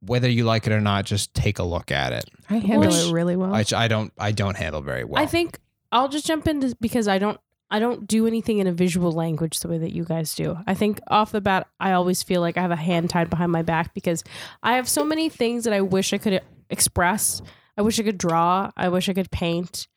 whether 0.00 0.28
you 0.28 0.44
like 0.44 0.66
it 0.66 0.72
or 0.72 0.80
not, 0.80 1.04
just 1.04 1.34
take 1.34 1.58
a 1.58 1.62
look 1.62 1.90
at 1.90 2.12
it. 2.12 2.24
I 2.48 2.58
handle 2.58 2.90
Which- 2.90 3.08
it 3.08 3.12
really 3.12 3.36
well. 3.36 3.50
Which 3.50 3.72
I 3.72 3.88
don't 3.88 4.12
I 4.18 4.32
don't 4.32 4.56
handle 4.56 4.80
very 4.80 5.04
well. 5.04 5.22
I 5.22 5.26
think 5.26 5.58
I'll 5.92 6.08
just 6.08 6.26
jump 6.26 6.46
into 6.46 6.74
because 6.80 7.08
I 7.08 7.18
don't 7.18 7.38
I 7.70 7.80
don't 7.80 8.06
do 8.06 8.26
anything 8.26 8.58
in 8.58 8.66
a 8.66 8.72
visual 8.72 9.10
language 9.10 9.58
the 9.60 9.68
way 9.68 9.78
that 9.78 9.92
you 9.92 10.04
guys 10.04 10.34
do. 10.34 10.56
I 10.66 10.74
think 10.74 11.00
off 11.08 11.32
the 11.32 11.40
bat 11.40 11.66
I 11.80 11.92
always 11.92 12.22
feel 12.22 12.40
like 12.40 12.56
I 12.56 12.62
have 12.62 12.70
a 12.70 12.76
hand 12.76 13.10
tied 13.10 13.28
behind 13.28 13.52
my 13.52 13.62
back 13.62 13.92
because 13.92 14.22
I 14.62 14.76
have 14.76 14.88
so 14.88 15.04
many 15.04 15.28
things 15.28 15.64
that 15.64 15.72
I 15.72 15.80
wish 15.80 16.12
I 16.12 16.18
could 16.18 16.40
express. 16.70 17.42
I 17.76 17.82
wish 17.82 17.98
I 17.98 18.04
could 18.04 18.18
draw, 18.18 18.70
I 18.76 18.88
wish 18.88 19.08
I 19.08 19.14
could 19.14 19.30
paint. 19.30 19.88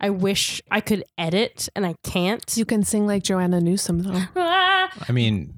I 0.00 0.10
wish 0.10 0.62
I 0.70 0.80
could 0.80 1.04
edit 1.16 1.68
and 1.74 1.84
I 1.84 1.94
can't. 2.04 2.44
you 2.56 2.64
can 2.64 2.84
sing 2.84 3.06
like 3.06 3.22
Joanna 3.24 3.60
Newsom 3.60 4.02
though. 4.02 4.22
Ah! 4.36 4.90
I 5.08 5.12
mean, 5.12 5.54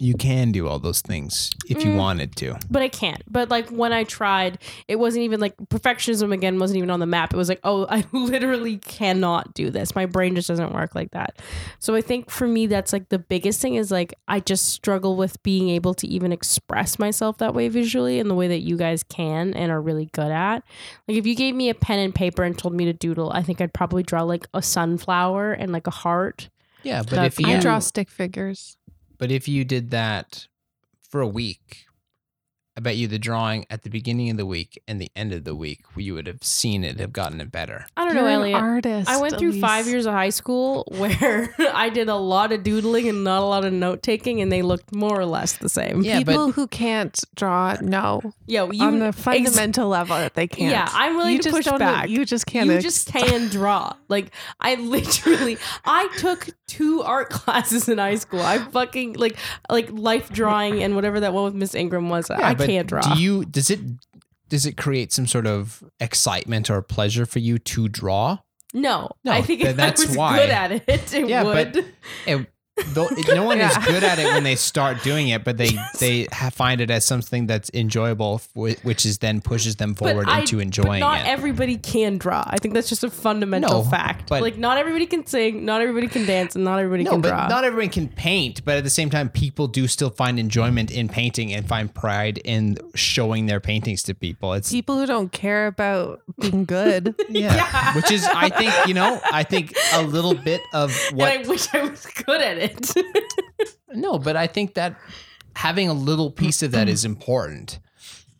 you 0.00 0.14
can 0.14 0.50
do 0.50 0.66
all 0.66 0.78
those 0.78 1.02
things 1.02 1.50
if 1.68 1.76
Mm. 1.78 1.84
you 1.84 1.94
wanted 1.94 2.34
to. 2.36 2.58
but 2.70 2.80
I 2.80 2.88
can't. 2.88 3.22
But 3.30 3.50
like 3.50 3.68
when 3.68 3.92
I 3.92 4.04
tried, 4.04 4.58
it 4.88 4.96
wasn't 4.98 5.24
even 5.24 5.40
like 5.40 5.54
perfectionism 5.66 6.32
again 6.32 6.58
wasn't 6.58 6.78
even 6.78 6.90
on 6.90 7.00
the 7.00 7.06
map. 7.06 7.34
It 7.34 7.36
was 7.36 7.50
like, 7.50 7.60
oh, 7.64 7.86
I 7.90 8.04
literally 8.12 8.78
cannot 8.78 9.52
do 9.52 9.68
this. 9.70 9.94
My 9.94 10.06
brain 10.06 10.34
just 10.34 10.48
doesn't 10.48 10.72
work 10.72 10.94
like 10.94 11.10
that. 11.10 11.38
So 11.80 11.94
I 11.94 12.00
think 12.00 12.30
for 12.30 12.46
me, 12.48 12.66
that's 12.66 12.92
like 12.94 13.10
the 13.10 13.18
biggest 13.18 13.60
thing 13.60 13.74
is 13.74 13.90
like 13.90 14.14
I 14.26 14.40
just 14.40 14.70
struggle 14.70 15.16
with 15.16 15.42
being 15.42 15.68
able 15.68 15.92
to 15.94 16.06
even 16.08 16.32
express 16.32 16.98
myself 16.98 17.36
that 17.38 17.54
way 17.54 17.68
visually 17.68 18.18
in 18.18 18.28
the 18.28 18.34
way 18.34 18.48
that 18.48 18.60
you 18.60 18.78
guys 18.78 19.02
can 19.02 19.52
and 19.52 19.70
are 19.70 19.82
really 19.82 20.06
good 20.12 20.32
at. 20.32 20.64
Like 21.08 21.18
if 21.18 21.26
you 21.26 21.34
gave 21.34 21.54
me 21.54 21.68
a 21.68 21.74
pen 21.74 21.98
and 21.98 22.14
paper 22.14 22.42
and 22.42 22.56
told 22.56 22.72
me 22.74 22.86
to 22.86 22.94
doodle, 22.94 23.30
I 23.32 23.42
think 23.42 23.60
I'd 23.60 23.74
probably 23.74 24.02
draw 24.02 24.22
like 24.22 24.48
a 24.54 24.62
sunflower 24.62 25.52
and 25.52 25.72
like 25.72 25.86
a 25.86 25.90
heart. 25.90 26.48
Yeah, 26.82 27.02
but 27.02 27.10
That's- 27.10 27.38
if 27.38 27.46
you 27.46 27.54
I 27.54 27.60
draw 27.60 27.78
stick 27.78 28.08
figures. 28.08 28.78
But 29.20 29.30
if 29.30 29.46
you 29.46 29.64
did 29.66 29.90
that 29.90 30.48
for 30.98 31.20
a 31.20 31.28
week, 31.28 31.84
I 32.80 32.82
bet 32.82 32.96
you 32.96 33.08
the 33.08 33.18
drawing 33.18 33.66
at 33.68 33.82
the 33.82 33.90
beginning 33.90 34.30
of 34.30 34.38
the 34.38 34.46
week 34.46 34.82
and 34.88 34.98
the 34.98 35.10
end 35.14 35.34
of 35.34 35.44
the 35.44 35.54
week, 35.54 35.80
you 35.96 36.14
would 36.14 36.26
have 36.26 36.42
seen 36.42 36.82
it, 36.82 36.98
have 36.98 37.12
gotten 37.12 37.38
it 37.38 37.52
better. 37.52 37.84
I 37.94 38.06
don't 38.06 38.14
You're 38.14 38.22
know, 38.24 38.28
an 38.28 38.34
Elliot. 38.36 38.56
artist. 38.62 39.10
I 39.10 39.20
went 39.20 39.38
through 39.38 39.60
five 39.60 39.86
years 39.86 40.06
of 40.06 40.14
high 40.14 40.30
school 40.30 40.86
where 40.96 41.54
I 41.74 41.90
did 41.90 42.08
a 42.08 42.14
lot 42.16 42.52
of 42.52 42.62
doodling 42.62 43.06
and 43.06 43.22
not 43.22 43.42
a 43.42 43.44
lot 43.44 43.66
of 43.66 43.74
note 43.74 44.02
taking, 44.02 44.40
and 44.40 44.50
they 44.50 44.62
looked 44.62 44.94
more 44.94 45.20
or 45.20 45.26
less 45.26 45.58
the 45.58 45.68
same. 45.68 46.00
Yeah, 46.00 46.20
People 46.20 46.46
but 46.46 46.52
who 46.54 46.66
can't 46.68 47.20
draw 47.34 47.76
know 47.82 48.22
Yeah, 48.46 48.66
you 48.72 48.82
on 48.82 48.98
the 48.98 49.08
ex- 49.08 49.20
fundamental 49.20 49.88
level 49.90 50.16
that 50.16 50.32
they 50.32 50.46
can't. 50.46 50.70
Yeah, 50.72 50.88
I'm 50.90 51.18
willing 51.18 51.32
you 51.32 51.38
to 51.40 51.44
just 51.44 51.56
push 51.56 51.64
don't 51.66 51.80
know- 51.80 51.84
back. 51.84 52.08
You 52.08 52.24
just 52.24 52.46
can't. 52.46 52.64
you 52.66 52.72
ex- 52.76 52.82
just 52.84 53.08
can 53.12 53.48
draw. 53.48 53.92
Like 54.08 54.32
I 54.58 54.74
literally, 54.94 55.58
I 55.84 56.08
took 56.16 56.48
two 56.66 57.02
art 57.02 57.28
classes 57.40 57.90
in 57.90 57.98
high 57.98 58.14
school. 58.14 58.40
I 58.40 58.56
fucking 58.56 59.14
like 59.14 59.36
like 59.68 59.90
life 59.92 60.30
drawing 60.30 60.82
and 60.82 60.94
whatever 60.94 61.20
that 61.20 61.34
one 61.34 61.44
with 61.44 61.54
Miss 61.54 61.74
Ingram 61.74 62.08
was. 62.08 62.30
I 62.30 62.54
but 62.54 62.66
can't 62.70 62.86
draw. 62.88 63.00
Do 63.02 63.20
you 63.20 63.44
does 63.44 63.70
it 63.70 63.80
does 64.48 64.66
it 64.66 64.76
create 64.76 65.12
some 65.12 65.26
sort 65.26 65.46
of 65.46 65.82
excitement 66.00 66.70
or 66.70 66.82
pleasure 66.82 67.26
for 67.26 67.38
you 67.38 67.58
to 67.58 67.88
draw? 67.88 68.38
no, 68.72 69.10
No, 69.24 69.32
I 69.32 69.42
think 69.42 69.60
th- 69.60 69.70
if 69.72 69.76
that's 69.76 70.04
I 70.04 70.06
was 70.08 70.16
why. 70.16 70.36
good 70.38 70.50
at 70.50 70.72
it, 70.72 71.12
it 71.14 71.28
Yeah, 71.28 71.42
would. 71.42 71.72
but- 71.72 71.84
It, 71.84 71.86
though, 72.26 72.46
it- 72.80 73.34
no 73.34 73.44
one 73.44 73.60
is 73.60 73.76
good 73.78 74.02
at 74.04 74.18
it 74.18 74.26
when 74.26 74.42
they 74.44 74.56
start 74.56 75.02
doing 75.02 75.28
it, 75.28 75.44
but 75.44 75.56
they 75.56 75.70
they 75.98 76.26
ha- 76.32 76.50
find 76.50 76.80
it 76.80 76.90
as 76.90 77.04
something 77.04 77.46
that's 77.46 77.70
enjoyable, 77.74 78.40
which 78.54 79.04
is 79.06 79.18
then 79.18 79.40
pushes 79.40 79.76
them 79.76 79.94
forward 79.94 80.28
I- 80.28 80.40
into 80.40 80.56
but 80.56 80.62
enjoying 80.62 81.00
not 81.00 81.20
it. 81.20 81.26
everybody 81.28 81.76
can 81.76 82.18
draw. 82.18 82.42
I 82.46 82.56
think 82.58 82.74
that's 82.74 82.88
just 82.88 83.04
a 83.04 83.10
fundamental 83.10 83.82
No, 83.84 83.90
fact. 83.90 84.28
but- 84.28 84.42
like 84.42 84.58
not 84.58 84.78
everybody 84.78 85.06
can 85.06 85.26
sing, 85.26 85.64
not 85.64 85.80
everybody 85.80 86.08
can 86.08 86.26
dance, 86.26 86.54
and 86.54 86.64
not 86.64 86.78
everybody 86.78 87.04
no, 87.04 87.12
can 87.12 87.20
but 87.20 87.28
draw. 87.28 87.48
not 87.48 87.64
everyone 87.64 87.90
can 87.90 88.08
paint. 88.08 88.64
But 88.64 88.76
at 88.78 88.84
the 88.84 88.90
same 88.90 89.10
time, 89.10 89.28
people 89.28 89.66
do 89.68 89.86
still 89.86 90.10
find 90.10 90.38
enjoyment 90.38 90.90
in 90.90 91.08
painting 91.08 91.52
and 91.52 91.66
find 91.66 91.92
pride 91.92 92.38
in 92.44 92.76
showing 92.94 93.46
their 93.46 93.60
paintings 93.60 94.02
to 94.04 94.14
people. 94.14 94.54
It's 94.54 94.70
people 94.70 94.98
who 94.98 95.06
don't 95.06 95.32
care 95.32 95.66
about 95.66 96.20
being 96.40 96.64
good. 96.64 97.14
yeah, 97.28 97.94
which 97.94 98.10
is 98.10 98.24
I 98.26 98.48
think 98.48 98.72
you 98.86 98.94
know 98.94 99.20
I 99.32 99.42
think 99.44 99.74
a 99.94 100.02
little 100.02 100.34
bit 100.34 100.60
of 100.72 100.94
what 101.12 101.32
and 101.32 101.44
I 101.46 101.48
wish 101.48 101.72
I 101.74 101.84
was 101.84 102.06
good 102.06 102.40
at 102.40 102.58
it. 102.58 102.69
No, 103.92 104.18
but 104.18 104.36
I 104.36 104.46
think 104.46 104.74
that 104.74 104.96
having 105.56 105.88
a 105.88 105.92
little 105.92 106.30
piece 106.30 106.62
of 106.62 106.70
that 106.72 106.88
is 106.88 107.04
important 107.04 107.80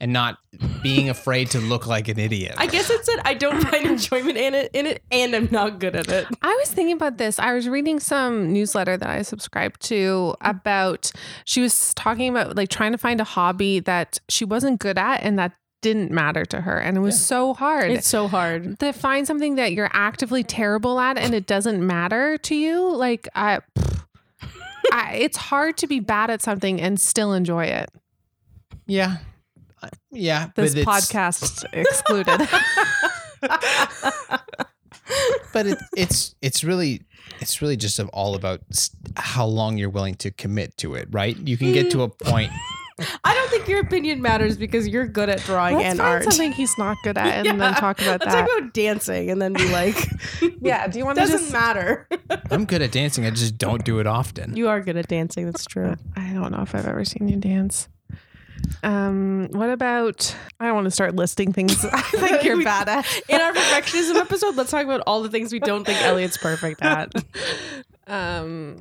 and 0.00 0.12
not 0.12 0.38
being 0.82 1.10
afraid 1.10 1.50
to 1.50 1.60
look 1.60 1.86
like 1.86 2.08
an 2.08 2.18
idiot. 2.18 2.54
I 2.56 2.66
guess 2.66 2.88
it 2.88 3.04
said 3.04 3.18
I 3.24 3.34
don't 3.34 3.60
find 3.68 3.86
enjoyment 3.86 4.38
in 4.38 4.54
it, 4.54 4.70
in 4.72 4.86
it, 4.86 5.02
and 5.10 5.34
I'm 5.34 5.48
not 5.50 5.78
good 5.78 5.94
at 5.94 6.08
it. 6.08 6.26
I 6.40 6.56
was 6.60 6.70
thinking 6.70 6.94
about 6.94 7.18
this. 7.18 7.38
I 7.38 7.52
was 7.52 7.68
reading 7.68 8.00
some 8.00 8.52
newsletter 8.52 8.96
that 8.96 9.08
I 9.08 9.22
subscribed 9.22 9.82
to 9.82 10.34
about 10.40 11.12
she 11.44 11.60
was 11.60 11.92
talking 11.94 12.30
about 12.30 12.56
like 12.56 12.70
trying 12.70 12.92
to 12.92 12.98
find 12.98 13.20
a 13.20 13.24
hobby 13.24 13.80
that 13.80 14.20
she 14.28 14.44
wasn't 14.44 14.80
good 14.80 14.96
at 14.96 15.22
and 15.22 15.38
that 15.38 15.52
didn't 15.82 16.10
matter 16.10 16.44
to 16.44 16.60
her 16.60 16.78
and 16.78 16.96
it 16.96 17.00
was 17.00 17.20
so 17.20 17.54
hard. 17.54 17.90
It's 17.90 18.06
so 18.06 18.28
hard. 18.28 18.78
to 18.80 18.92
find 18.92 19.26
something 19.26 19.56
that 19.56 19.72
you're 19.72 19.90
actively 19.92 20.44
terrible 20.44 21.00
at 21.00 21.18
and 21.18 21.34
it 21.34 21.46
doesn't 21.46 21.84
matter 21.84 22.36
to 22.38 22.54
you 22.54 22.94
like 22.94 23.28
I, 23.34 23.60
I 24.93 25.14
it's 25.14 25.36
hard 25.36 25.76
to 25.78 25.86
be 25.86 26.01
bad 26.01 26.30
at 26.30 26.43
something 26.43 26.80
and 26.80 27.01
still 27.01 27.32
enjoy 27.32 27.64
it 27.64 27.91
yeah. 28.91 29.18
Yeah. 30.11 30.51
this 30.57 30.74
podcast 30.74 31.64
excluded 31.72 32.49
But 35.53 35.66
it, 35.66 35.78
it's 35.97 36.34
it's 36.41 36.62
really 36.62 37.03
it's 37.41 37.61
really 37.61 37.76
just 37.76 37.99
all 38.12 38.34
about 38.34 38.61
how 39.16 39.47
long 39.47 39.76
you're 39.78 39.91
willing 39.91 40.14
to 40.16 40.30
commit 40.30 40.76
to 40.78 40.95
it, 40.95 41.09
right? 41.11 41.36
You 41.36 41.57
can 41.57 41.72
get 41.72 41.91
to 41.93 42.03
a 42.03 42.09
mm. 42.09 42.18
point. 42.20 42.53
I 43.24 43.34
don't 43.34 43.51
think 43.51 43.68
your 43.68 43.80
opinion 43.80 44.22
matters 44.22 44.57
because 44.57 44.86
you're 44.88 45.07
good 45.07 45.28
at 45.28 45.40
drawing 45.40 45.76
let's 45.76 45.86
and 45.86 45.98
find 45.98 46.14
art. 46.14 46.24
something 46.24 46.53
he's 46.53 46.76
not 46.78 46.96
good 47.03 47.16
at 47.18 47.46
and 47.46 47.61
then 47.61 47.74
talk 47.76 48.01
about 48.01 48.20
Let's 48.20 48.32
that 48.34 48.46
talk 48.46 48.59
about 48.59 48.74
dancing 48.74 49.30
and 49.30 49.40
then 49.40 49.53
be 49.53 49.68
like, 49.70 49.96
yeah 50.61 50.86
do 50.86 50.98
you 50.98 51.05
want 51.05 51.16
to 51.16 51.22
doesn't 51.22 51.38
just 51.38 51.53
matter. 51.53 52.09
I'm 52.51 52.64
good 52.64 52.82
at 52.82 52.92
dancing. 52.92 53.24
I 53.26 53.30
just 53.30 53.59
don't 53.59 53.84
do 53.84 53.98
it 54.01 54.07
often. 54.07 54.57
you 54.57 54.68
are 54.68 54.80
good 54.80 54.96
at 54.96 55.09
dancing. 55.09 55.46
That's 55.46 55.64
true. 55.64 55.96
I 56.16 56.32
don't 56.32 56.53
know 56.53 56.62
if 56.62 56.74
I've 56.74 56.86
ever 56.86 57.05
seen 57.05 57.28
you 57.28 57.36
dance. 57.36 57.88
Um, 58.82 59.48
what 59.53 59.70
about? 59.70 60.36
I 60.59 60.66
don't 60.66 60.74
want 60.74 60.84
to 60.84 60.90
start 60.90 61.14
listing 61.16 61.53
things 61.53 61.82
I 61.84 62.03
think 62.03 62.44
you're 62.44 62.62
bad 62.62 62.88
at. 62.88 63.07
In 63.28 63.40
our 63.40 63.53
perfectionism 63.53 64.16
episode, 64.16 64.55
let's 64.57 64.70
talk 64.70 64.84
about 64.84 65.03
all 65.07 65.22
the 65.22 65.30
things 65.30 65.53
we 65.53 65.61
don't 65.61 65.84
think 65.84 66.01
Elliot's 66.03 66.36
perfect 66.36 66.82
at. 66.82 67.11
Um, 68.07 68.76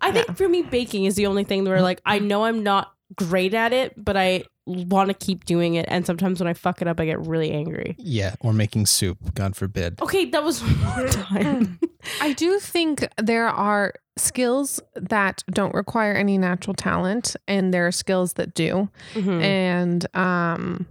I 0.00 0.12
think 0.12 0.36
for 0.36 0.48
me, 0.48 0.62
baking 0.62 1.04
is 1.04 1.14
the 1.14 1.26
only 1.26 1.44
thing 1.44 1.64
where 1.64 1.82
like 1.82 2.00
I 2.06 2.18
know 2.18 2.44
I'm 2.44 2.62
not 2.62 2.93
great 3.16 3.54
at 3.54 3.72
it, 3.72 3.92
but 4.02 4.16
I 4.16 4.44
want 4.66 5.08
to 5.08 5.14
keep 5.14 5.44
doing 5.44 5.74
it. 5.74 5.84
And 5.88 6.06
sometimes 6.06 6.40
when 6.40 6.46
I 6.48 6.54
fuck 6.54 6.80
it 6.80 6.88
up, 6.88 6.98
I 7.00 7.04
get 7.04 7.20
really 7.26 7.50
angry. 7.52 7.94
Yeah, 7.98 8.34
or 8.40 8.52
making 8.52 8.86
soup, 8.86 9.18
God 9.34 9.56
forbid. 9.56 10.00
Okay, 10.00 10.24
that 10.30 10.42
was 10.42 10.60
one 10.62 11.08
time. 11.10 11.78
I 12.20 12.32
do 12.32 12.58
think 12.58 13.06
there 13.22 13.48
are 13.48 13.94
skills 14.16 14.80
that 14.94 15.42
don't 15.50 15.74
require 15.74 16.14
any 16.14 16.38
natural 16.38 16.74
talent, 16.74 17.36
and 17.46 17.74
there 17.74 17.86
are 17.86 17.92
skills 17.92 18.34
that 18.34 18.54
do. 18.54 18.88
Mhm. 19.14 19.42
And 19.42 20.16
um, 20.16 20.86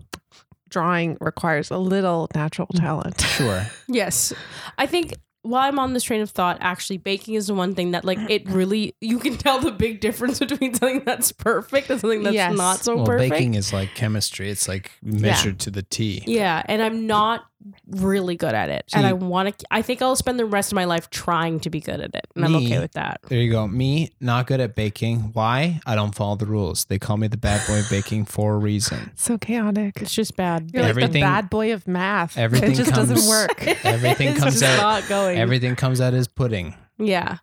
drawing 0.70 1.18
requires 1.22 1.72
a 1.72 1.78
little 1.78 2.30
natural 2.36 2.68
talent. 2.76 3.22
Sure. 3.22 3.66
Yes. 3.88 4.34
I 4.78 4.86
think 4.88 5.14
while 5.44 5.68
I'm 5.68 5.78
on 5.78 5.94
this 5.94 6.04
train 6.04 6.22
of 6.22 6.30
thought, 6.32 6.58
actually 6.62 6.98
baking 6.98 7.36
is 7.36 7.48
the 7.48 7.54
one 7.54 7.76
thing 7.76 7.92
that 7.92 8.04
like 8.04 8.18
it 8.30 8.50
really 8.50 8.96
you 9.02 9.20
can 9.20 9.38
tell 9.38 9.60
the 9.60 9.72
big 9.72 10.00
difference 10.00 10.40
between 10.46 10.74
something 10.74 11.04
that's 11.06 11.32
perfect 11.32 11.90
and 11.90 12.02
something 12.02 12.24
that's 12.24 12.34
Yes. 12.34 12.58
not 12.58 12.78
so 12.80 12.96
well, 12.98 13.06
perfect. 13.06 13.30
baking 13.32 13.54
is 13.56 13.72
like 13.72 13.94
chemistry. 13.94 14.50
It's 14.50 14.68
like 14.68 14.92
measured 15.04 15.60
to 15.62 15.70
the 15.72 15.84
T. 15.84 16.24
yeah, 16.26 16.64
and 16.66 16.82
I'm 16.82 17.06
not 17.08 17.46
really 17.88 18.36
good 18.36 18.54
at 18.54 18.70
it. 18.70 18.86
See- 18.92 18.98
and 18.98 19.06
I 19.08 19.14
want 19.14 19.58
to 19.60 19.66
I 19.72 19.82
think 19.82 20.02
I'll 20.02 20.16
spend 20.16 20.40
the 20.40 20.46
rest 20.46 20.72
of 20.72 20.76
my 20.76 20.86
life 20.86 21.10
trying 21.10 21.60
to 21.62 21.70
be 21.70 21.80
good 21.80 22.00
at 22.02 22.14
it. 22.16 22.28
And 22.36 22.44
I'm 22.46 22.56
okay 22.58 22.80
with 22.80 22.94
that. 22.94 23.20
There 23.28 23.40
you 23.40 23.52
go. 23.52 23.68
Me, 23.68 24.12
not 24.20 24.48
good 24.48 24.60
at 24.60 24.76
baking. 24.76 25.32
Why? 25.34 25.80
I 25.86 25.96
don't 25.96 26.14
follow 26.14 26.36
the 26.36 26.46
rules. 26.46 26.86
They 26.86 27.00
call 27.00 27.18
me 27.18 27.28
the 27.28 27.38
bad 27.38 27.66
boy 27.68 27.80
of 27.80 27.90
baking 27.90 28.26
for 28.26 28.56
a 28.56 28.58
reason. 28.58 29.12
So 29.24 29.38
chaotic. 29.38 30.02
It's 30.02 30.14
just 30.14 30.36
bad. 30.36 30.72
You're 30.74 30.84
like 30.84 30.90
Everything- 30.90 31.14
the 31.14 31.22
bad 31.22 31.50
boy 31.50 31.74
of 31.74 31.88
math. 31.88 32.38
everything 32.38 32.72
it 32.72 32.76
just 32.76 32.92
comes- 32.92 33.10
doesn't 33.10 33.30
work. 33.30 33.66
Everything 33.86 34.30
It's 34.30 34.40
comes 34.40 34.60
just 34.60 34.64
out. 34.64 34.82
not 35.02 35.08
going. 35.10 35.38
Everything 35.38 35.76
comes 35.76 36.02
out 36.02 36.14
as 36.14 36.28
pudding. 36.28 36.76
yeah. 36.98 37.38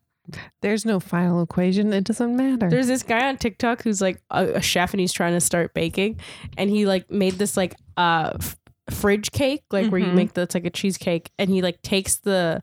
There's 0.63 0.85
no 0.85 1.01
final 1.01 1.43
equation. 1.43 1.93
It 1.93 2.05
doesn't 2.05 2.37
matter. 2.37 2.71
There's 2.71 2.87
this 2.87 3.03
guy 3.03 3.27
on 3.29 3.37
TikTok 3.37 3.83
who's 3.83 4.01
like 4.01 4.21
a, 4.31 4.45
a 4.55 4.63
chef 4.63 4.93
and 4.95 5.01
he's 5.01 5.13
trying 5.13 5.33
to 5.33 5.41
start 5.41 5.75
baking, 5.75 6.21
and 6.57 6.71
he 6.71 6.87
like 6.87 7.11
made 7.11 7.33
this 7.33 7.57
like 7.57 7.75
uh 7.97 8.31
f- 8.39 8.57
fridge 8.91 9.31
cake, 9.33 9.63
like 9.71 9.91
where 9.91 10.01
you 10.01 10.07
Mhm. 10.09 10.15
make 10.15 10.33
the 10.35 10.43
it's 10.43 10.55
like 10.55 10.65
a 10.67 10.71
cheesecake, 10.71 11.31
and 11.39 11.51
he 11.51 11.63
like 11.63 11.81
takes 11.83 12.17
the 12.17 12.63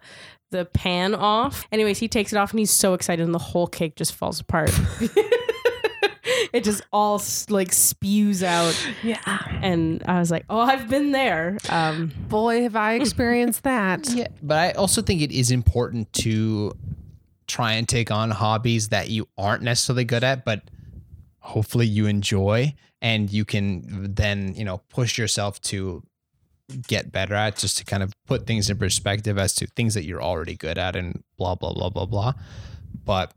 the 0.52 0.66
pan 0.66 1.14
off. 1.14 1.68
Anyways, 1.72 2.00
he 2.00 2.08
takes 2.08 2.32
it 2.32 2.38
off 2.38 2.52
and 2.52 2.60
he's 2.60 2.72
so 2.72 2.94
excited, 2.94 3.24
and 3.24 3.34
the 3.34 3.40
whole 3.40 3.68
cake 3.68 3.96
just 3.96 4.14
falls 4.14 4.40
apart. 4.40 4.72
it 6.54 6.64
just 6.64 6.82
all 6.94 7.22
like 7.50 7.74
spews 7.74 8.44
out, 8.44 8.76
yeah. 9.04 9.60
and 9.62 10.04
I 10.08 10.20
was 10.20 10.32
like, 10.32 10.46
oh, 10.50 10.60
I've 10.60 10.90
been 10.90 11.12
there. 11.12 11.58
Um, 11.70 12.12
Boy, 12.30 12.64
have 12.64 12.76
I 12.76 12.94
experienced 12.94 13.64
that. 13.64 14.08
Yeah, 14.18 14.28
but 14.42 14.58
I 14.58 14.72
also 14.72 15.02
think 15.02 15.22
it 15.22 15.32
is 15.32 15.52
important 15.52 16.12
to 16.14 16.74
try 17.46 17.74
and 17.74 17.88
take 17.88 18.10
on 18.10 18.32
hobbies 18.32 18.90
that 18.90 19.10
you 19.10 19.28
aren't 19.38 19.64
necessarily 19.64 20.06
good 20.06 20.24
at, 20.24 20.44
but 20.44 20.62
hopefully 21.40 21.86
you 21.88 22.08
enjoy 22.08 22.74
and 23.02 23.32
you 23.32 23.46
can 23.46 24.14
then, 24.16 24.54
you 24.56 24.66
know, 24.66 24.80
push 24.90 25.18
yourself 25.18 25.62
to 25.62 26.04
get 26.88 27.12
better 27.12 27.34
at 27.34 27.58
just 27.58 27.78
to 27.78 27.86
kind 27.86 28.04
of 28.04 28.14
put 28.26 28.46
things 28.46 28.70
in 28.70 28.78
perspective 28.78 29.38
as 29.38 29.54
to 29.56 29.68
things 29.68 29.94
that 29.94 30.04
you're 30.04 30.22
already 30.22 30.56
good 30.56 30.78
at 30.78 30.96
and 30.96 31.24
blah 31.38 31.56
blah 31.56 31.74
blah 31.74 31.90
blah 31.90 32.06
blah. 32.06 32.34
But 33.06 33.34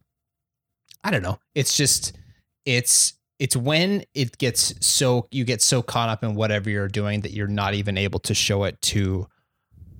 I 1.04 1.10
don't 1.10 1.22
know. 1.22 1.38
It's 1.54 1.76
just 1.76 2.16
it's 2.64 3.14
it's 3.38 3.56
when 3.56 4.04
it 4.14 4.36
gets 4.38 4.74
so 4.84 5.26
you 5.30 5.44
get 5.44 5.62
so 5.62 5.82
caught 5.82 6.08
up 6.08 6.22
in 6.22 6.34
whatever 6.34 6.68
you're 6.68 6.88
doing 6.88 7.20
that 7.22 7.32
you're 7.32 7.48
not 7.48 7.74
even 7.74 7.96
able 7.96 8.20
to 8.20 8.34
show 8.34 8.64
it 8.64 8.80
to 8.82 9.26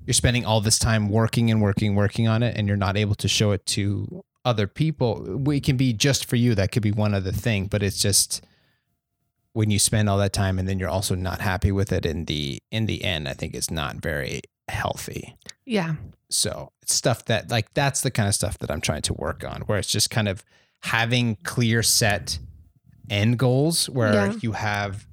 you're 0.05 0.13
spending 0.13 0.45
all 0.45 0.61
this 0.61 0.77
time 0.77 1.09
working 1.09 1.49
and 1.49 1.61
working 1.61 1.95
working 1.95 2.27
on 2.27 2.43
it 2.43 2.55
and 2.57 2.67
you're 2.67 2.77
not 2.77 2.97
able 2.97 3.15
to 3.15 3.27
show 3.27 3.51
it 3.51 3.65
to 3.65 4.23
other 4.43 4.67
people. 4.67 5.49
It 5.51 5.63
can 5.63 5.77
be 5.77 5.93
just 5.93 6.25
for 6.25 6.35
you. 6.35 6.55
That 6.55 6.71
could 6.71 6.83
be 6.83 6.91
one 6.91 7.13
other 7.13 7.31
thing, 7.31 7.67
but 7.67 7.83
it's 7.83 8.01
just 8.01 8.43
when 9.53 9.69
you 9.69 9.79
spend 9.79 10.09
all 10.09 10.17
that 10.17 10.33
time 10.33 10.57
and 10.59 10.67
then 10.67 10.79
you're 10.79 10.89
also 10.89 11.15
not 11.15 11.41
happy 11.41 11.71
with 11.71 11.91
it 11.91 12.05
in 12.05 12.25
the 12.25 12.59
in 12.71 12.85
the 12.85 13.03
end. 13.03 13.27
I 13.27 13.33
think 13.33 13.53
it's 13.53 13.71
not 13.71 13.97
very 13.97 14.41
healthy. 14.67 15.35
Yeah. 15.65 15.95
So 16.29 16.71
it's 16.81 16.93
stuff 16.95 17.25
that 17.25 17.51
like 17.51 17.73
that's 17.73 18.01
the 18.01 18.11
kind 18.11 18.27
of 18.29 18.35
stuff 18.35 18.57
that 18.59 18.71
I'm 18.71 18.81
trying 18.81 19.01
to 19.03 19.13
work 19.13 19.43
on, 19.43 19.61
where 19.63 19.77
it's 19.77 19.91
just 19.91 20.09
kind 20.09 20.27
of 20.29 20.43
having 20.83 21.35
clear 21.43 21.83
set 21.83 22.39
end 23.09 23.37
goals 23.37 23.89
where 23.89 24.13
Yeah. 24.13 24.33
you 24.41 24.53
have 24.53 25.05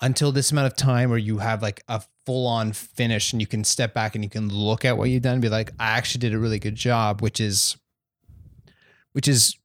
until 0.00 0.32
this 0.32 0.50
amount 0.52 0.66
of 0.66 0.76
time 0.76 1.10
where 1.10 1.18
you 1.18 1.38
have 1.38 1.62
like 1.62 1.82
a 1.88 2.02
full 2.24 2.46
on 2.46 2.72
finish 2.72 3.32
and 3.32 3.40
you 3.40 3.46
can 3.46 3.62
step 3.64 3.94
back 3.94 4.14
and 4.14 4.24
you 4.24 4.30
can 4.30 4.48
look 4.48 4.84
at 4.84 4.96
what 4.98 5.08
you've 5.10 5.22
done 5.22 5.34
and 5.34 5.42
be 5.42 5.48
like, 5.48 5.70
I 5.78 5.90
actually 5.98 6.20
did 6.20 6.34
a 6.34 6.38
really 6.38 6.58
good 6.58 6.74
job, 6.74 7.20
which 7.22 7.40
is 7.40 7.76
which 9.12 9.28
is 9.28 9.56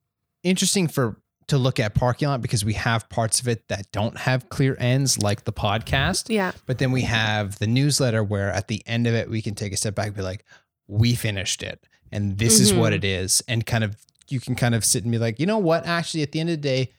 interesting 0.44 0.88
for 0.88 1.21
to 1.48 1.58
look 1.58 1.80
at 1.80 1.94
parking 1.96 2.28
lot 2.30 2.42
because 2.42 2.64
we 2.64 2.74
have 2.74 3.10
parts 3.10 3.40
of 3.42 3.48
it 3.48 3.68
that 3.68 3.92
don't 3.92 4.18
have 4.18 4.48
clear 4.50 4.76
ends 4.80 5.22
like 5.22 5.44
the 5.44 5.52
podcast. 5.54 6.30
Yeah. 6.30 6.52
But 6.66 6.78
then 6.78 6.92
we 6.92 7.02
have 7.02 7.60
the 7.60 7.68
newsletter 7.68 8.24
where 8.24 8.50
at 8.52 8.68
the 8.68 8.82
end 8.86 9.08
of 9.08 9.14
it, 9.14 9.30
we 9.30 9.42
can 9.42 9.56
take 9.56 9.74
a 9.74 9.78
step 9.78 9.96
back 9.96 10.08
and 10.08 10.16
be 10.16 10.22
like, 10.22 10.46
we 10.88 11.14
finished 11.16 11.62
it. 11.64 11.86
And 12.12 12.38
this 12.38 12.60
is 12.60 12.74
what 12.74 12.94
Mhm. 12.94 12.96
it 12.98 13.04
is. 13.06 13.42
And 13.48 13.66
kind 13.66 13.84
of, 13.84 13.96
you 14.30 14.40
can 14.40 14.56
kind 14.56 14.76
of 14.76 14.86
sit 14.86 15.04
and 15.04 15.12
be 15.12 15.18
like, 15.18 15.40
you 15.40 15.46
know 15.46 15.58
what? 15.58 15.86
Actually, 15.86 16.24
at 16.24 16.32
the 16.32 16.40
end 16.40 16.50
of 16.50 16.58
the 16.62 16.62
day, 16.62 16.90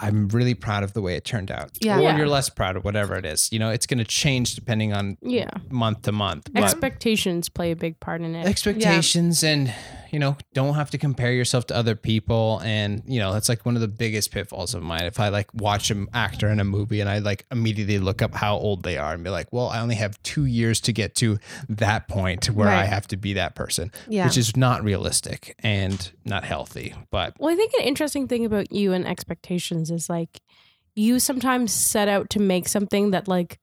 I'm 0.00 0.26
really 0.28 0.54
proud 0.54 0.82
of 0.82 0.92
the 0.94 1.00
way 1.00 1.14
it 1.14 1.24
turned 1.24 1.50
out. 1.52 1.70
Yeah. 1.80 1.98
Or 1.98 2.02
Yeah. 2.02 2.16
you're 2.16 2.28
less 2.28 2.48
proud 2.48 2.76
of 2.76 2.84
whatever 2.84 3.14
it 3.16 3.24
is. 3.24 3.52
You 3.52 3.60
know, 3.60 3.70
it's 3.70 3.86
going 3.86 3.98
to 3.98 4.04
change 4.04 4.56
depending 4.56 4.92
on 4.92 5.16
Yeah. 5.22 5.50
month 5.70 6.02
to 6.02 6.12
month. 6.12 6.48
But 6.52 6.64
Expectations 6.64 7.48
play 7.48 7.70
a 7.70 7.76
big 7.76 8.00
part 8.00 8.20
in 8.20 8.34
it. 8.34 8.46
expectations 8.46 9.44
and 9.44 9.72
you 10.12 10.18
know 10.18 10.36
don't 10.54 10.74
have 10.74 10.90
to 10.90 10.98
compare 10.98 11.32
yourself 11.32 11.66
to 11.66 11.76
other 11.76 11.94
people. 11.96 12.60
And 12.64 13.02
you 13.06 13.18
know 13.18 13.32
that's 13.32 13.48
like 13.48 13.64
one 13.66 13.74
of 13.74 13.80
the 13.80 13.88
biggest 13.88 14.30
pitfalls 14.30 14.74
of 14.74 14.82
mine. 14.82 15.04
If 15.04 15.18
i 15.20 15.28
like 15.28 15.52
watch 15.54 15.90
an 15.90 16.06
actor 16.14 16.48
in 16.48 16.60
a 16.60 16.64
movie 16.64 17.00
and 17.00 17.08
i 17.08 17.18
like 17.18 17.44
immediately 17.50 17.98
look 17.98 18.22
up 18.22 18.34
how 18.34 18.56
old 18.56 18.82
they 18.82 18.96
are 18.98 19.14
and 19.14 19.24
be 19.24 19.30
like 19.30 19.48
well 19.52 19.68
i 19.68 19.80
only 19.80 19.94
have 19.94 20.20
two 20.22 20.44
years 20.44 20.80
to 20.82 20.92
get 20.92 21.14
to 21.16 21.38
that 21.68 22.08
point 22.08 22.46
where 22.50 22.68
i 22.68 22.84
have 22.84 23.06
to 23.08 23.16
be 23.16 23.32
that 23.34 23.54
person 23.54 23.90
Yeah. 24.08 24.26
which 24.26 24.36
is 24.36 24.56
not 24.56 24.82
realistic 24.84 25.54
and 25.60 26.10
not 26.24 26.44
healthy 26.44 26.94
but 27.10 27.34
Well, 27.38 27.52
I 27.52 27.56
think 27.56 27.72
an 27.74 27.82
interesting 27.84 28.28
thing 28.28 28.44
about 28.44 28.72
you 28.72 28.92
and 28.92 29.06
expectations 29.06 29.90
is 29.90 30.08
like 30.08 30.40
you 30.94 31.18
sometimes 31.18 31.72
set 31.72 32.08
out 32.08 32.30
to 32.30 32.40
make 32.40 32.68
something 32.68 33.10
that 33.10 33.28
like 33.28 33.58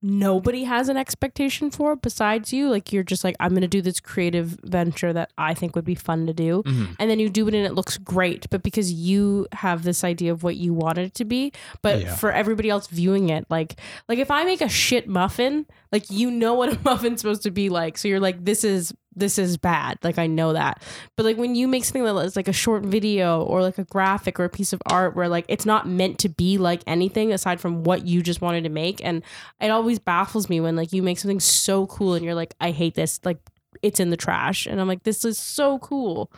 nobody 0.00 0.64
has 0.64 0.88
an 0.88 0.96
expectation 0.96 1.70
for 1.70 1.96
besides 1.96 2.52
you. 2.52 2.68
Like 2.68 2.92
you're 2.92 3.02
just 3.02 3.24
like, 3.24 3.34
I'm 3.40 3.50
going 3.50 3.62
to 3.62 3.68
do 3.68 3.82
this 3.82 3.98
creative 4.00 4.56
venture 4.62 5.12
that 5.12 5.32
I 5.36 5.54
think 5.54 5.74
would 5.74 5.84
be 5.84 5.94
fun 5.96 6.26
to 6.26 6.32
do. 6.32 6.62
Mhm. 6.64 6.94
And 6.98 7.10
then 7.10 7.18
you 7.18 7.28
do 7.28 7.48
it 7.48 7.54
and 7.54 7.66
it 7.66 7.74
looks 7.74 7.98
great. 7.98 8.48
But 8.50 8.62
because 8.62 8.92
you 8.92 9.46
have 9.52 9.82
this 9.82 10.04
idea 10.04 10.30
of 10.32 10.42
what 10.42 10.56
you 10.56 10.72
want 10.72 10.98
it 10.98 11.14
to 11.14 11.24
be, 11.24 11.52
but 11.82 12.00
Yeah. 12.02 12.14
for 12.14 12.30
everybody 12.30 12.70
else 12.70 12.86
viewing 12.86 13.28
it, 13.30 13.46
like, 13.50 13.80
like 14.08 14.18
if 14.18 14.30
I 14.30 14.44
make 14.44 14.60
a 14.60 14.68
shit 14.68 15.08
muffin, 15.08 15.66
like 15.90 16.04
you 16.10 16.30
know 16.30 16.54
what 16.54 16.72
a 16.72 16.78
muffin's 16.84 17.20
supposed 17.20 17.42
to 17.42 17.50
be 17.50 17.68
like. 17.68 17.98
So 17.98 18.06
you're 18.08 18.20
like, 18.20 18.44
this 18.44 18.62
is 18.64 18.94
this 19.18 19.38
is 19.38 19.56
bad. 19.56 19.98
Like 20.02 20.18
I 20.18 20.26
know 20.26 20.52
that. 20.52 20.82
But 21.16 21.26
like 21.26 21.36
when 21.36 21.54
you 21.54 21.68
make 21.68 21.84
something 21.84 22.04
that 22.04 22.16
is 22.18 22.36
like 22.36 22.48
a 22.48 22.52
short 22.52 22.84
video 22.84 23.42
or 23.42 23.62
like 23.62 23.78
a 23.78 23.84
graphic 23.84 24.38
or 24.38 24.44
a 24.44 24.48
piece 24.48 24.72
of 24.72 24.82
art 24.86 25.16
where 25.16 25.28
like 25.28 25.44
it's 25.48 25.66
not 25.66 25.88
meant 25.88 26.18
to 26.20 26.28
be 26.28 26.58
like 26.58 26.82
anything 26.86 27.32
aside 27.32 27.60
from 27.60 27.84
what 27.84 28.06
you 28.06 28.22
just 28.22 28.40
wanted 28.40 28.64
to 28.64 28.70
make. 28.70 29.04
And 29.04 29.22
it 29.60 29.70
always 29.70 29.98
baffles 29.98 30.48
me 30.48 30.60
when 30.60 30.76
like 30.76 30.92
you 30.92 31.02
make 31.02 31.18
something 31.18 31.40
so 31.40 31.86
cool 31.86 32.14
and 32.14 32.24
you're 32.24 32.34
like, 32.34 32.54
I 32.60 32.70
hate 32.70 32.94
this. 32.94 33.20
Like 33.24 33.38
it's 33.82 34.00
in 34.00 34.10
the 34.10 34.16
trash. 34.16 34.66
And 34.66 34.80
I'm 34.80 34.88
like, 34.88 35.02
this 35.02 35.24
is 35.24 35.38
so 35.38 35.78
cool. 35.78 36.32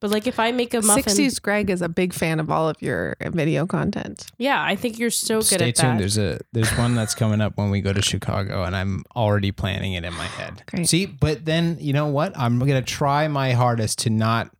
But 0.00 0.10
like 0.10 0.26
if 0.26 0.38
I 0.38 0.52
make 0.52 0.74
a 0.74 0.82
muffin, 0.82 1.04
60s 1.04 1.40
Greg 1.40 1.70
is 1.70 1.80
a 1.82 1.88
big 1.88 2.12
fan 2.12 2.40
of 2.40 2.50
all 2.50 2.68
of 2.68 2.80
your 2.82 3.16
video 3.20 3.66
content. 3.66 4.26
yeah, 4.38 4.62
I 4.62 4.76
think 4.76 4.98
you're 4.98 5.10
so 5.10 5.36
good 5.38 5.44
stay 5.46 5.68
at 5.70 5.76
tuned 5.76 5.94
that. 5.94 5.98
there's 5.98 6.18
a 6.18 6.38
there's 6.52 6.70
one 6.76 6.94
that's 6.94 7.14
coming 7.14 7.40
up 7.40 7.56
when 7.56 7.70
we 7.70 7.80
go 7.80 7.92
to 7.92 8.02
chicago 8.02 8.64
and 8.64 8.74
i'm 8.76 9.02
already 9.16 9.50
planning 9.52 9.94
it 9.94 10.04
in 10.04 10.12
my 10.14 10.26
head 10.26 10.62
Great. 10.66 10.88
see 10.88 11.06
but 11.06 11.44
then 11.44 11.76
you 11.80 11.92
know 11.92 12.06
what 12.08 12.36
i'm 12.36 12.58
gonna 12.58 12.82
try 12.82 13.26
my 13.28 13.52
hardest 13.52 13.98
to 14.00 14.10
not 14.10 14.50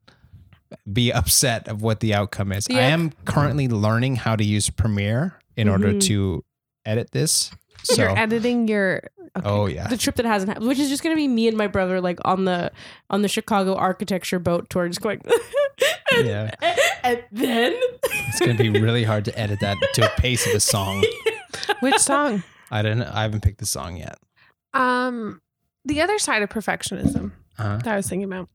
be 0.93 1.13
upset 1.13 1.69
of 1.69 1.83
what 1.83 2.01
the 2.01 2.15
outcome 2.15 2.53
is 2.53 2.67
i 2.71 2.75
Yeah. 2.75 2.81
am 2.89 3.13
currently 3.25 3.69
learning 3.69 4.17
how 4.17 4.35
to 4.37 4.45
use 4.45 4.71
premiere 4.71 5.35
in 5.57 5.69
order 5.69 5.93
Mhm. 5.93 6.01
to 6.09 6.45
edit 6.85 7.11
this 7.13 7.51
so 7.85 8.03
You're 8.03 8.19
editing 8.19 8.69
your. 8.69 9.03
Okay. 9.37 9.49
oh 9.49 9.67
yeah 9.67 9.89
the 9.89 9.97
trip 9.97 10.15
that 10.17 10.27
hasn't 10.27 10.49
happened, 10.51 10.69
which 10.69 10.79
is 10.79 10.89
just 10.89 11.03
gonna 11.03 11.17
be 11.17 11.27
me 11.27 11.49
and 11.49 11.57
my 11.57 11.67
brother 11.67 12.01
like 12.01 12.19
on 12.25 12.45
the 12.45 12.71
on 13.11 13.23
the 13.23 13.29
Chicago 13.29 13.75
architecture 13.75 14.39
boat 14.39 14.71
tour, 14.71 14.87
just 14.89 15.01
going. 15.01 15.21
and, 16.17 16.27
Yeah. 16.29 16.55
and 17.03 17.25
then 17.33 17.75
it's 18.29 18.39
gonna 18.41 18.55
be 18.55 18.71
really 18.71 19.03
hard 19.03 19.25
to 19.25 19.37
edit 19.39 19.59
that 19.61 19.77
to 19.95 20.07
a 20.07 20.21
pace 20.21 20.47
of 20.47 20.55
a 20.55 20.61
song 20.61 21.05
Which 21.81 21.99
song? 21.99 22.43
i 22.71 22.81
don't 22.83 23.03
i 23.03 23.23
haven't 23.23 23.43
picked 23.43 23.59
the 23.59 23.67
song 23.67 23.97
yet 23.97 24.17
Um, 24.73 25.41
the 25.85 26.01
other 26.01 26.19
side 26.21 26.43
of 26.43 26.49
perfectionism 26.49 27.33
uh-huh. 27.59 27.79
that 27.79 27.87
I 27.87 27.97
was 27.97 28.09
thinking 28.09 28.25
about 28.25 28.49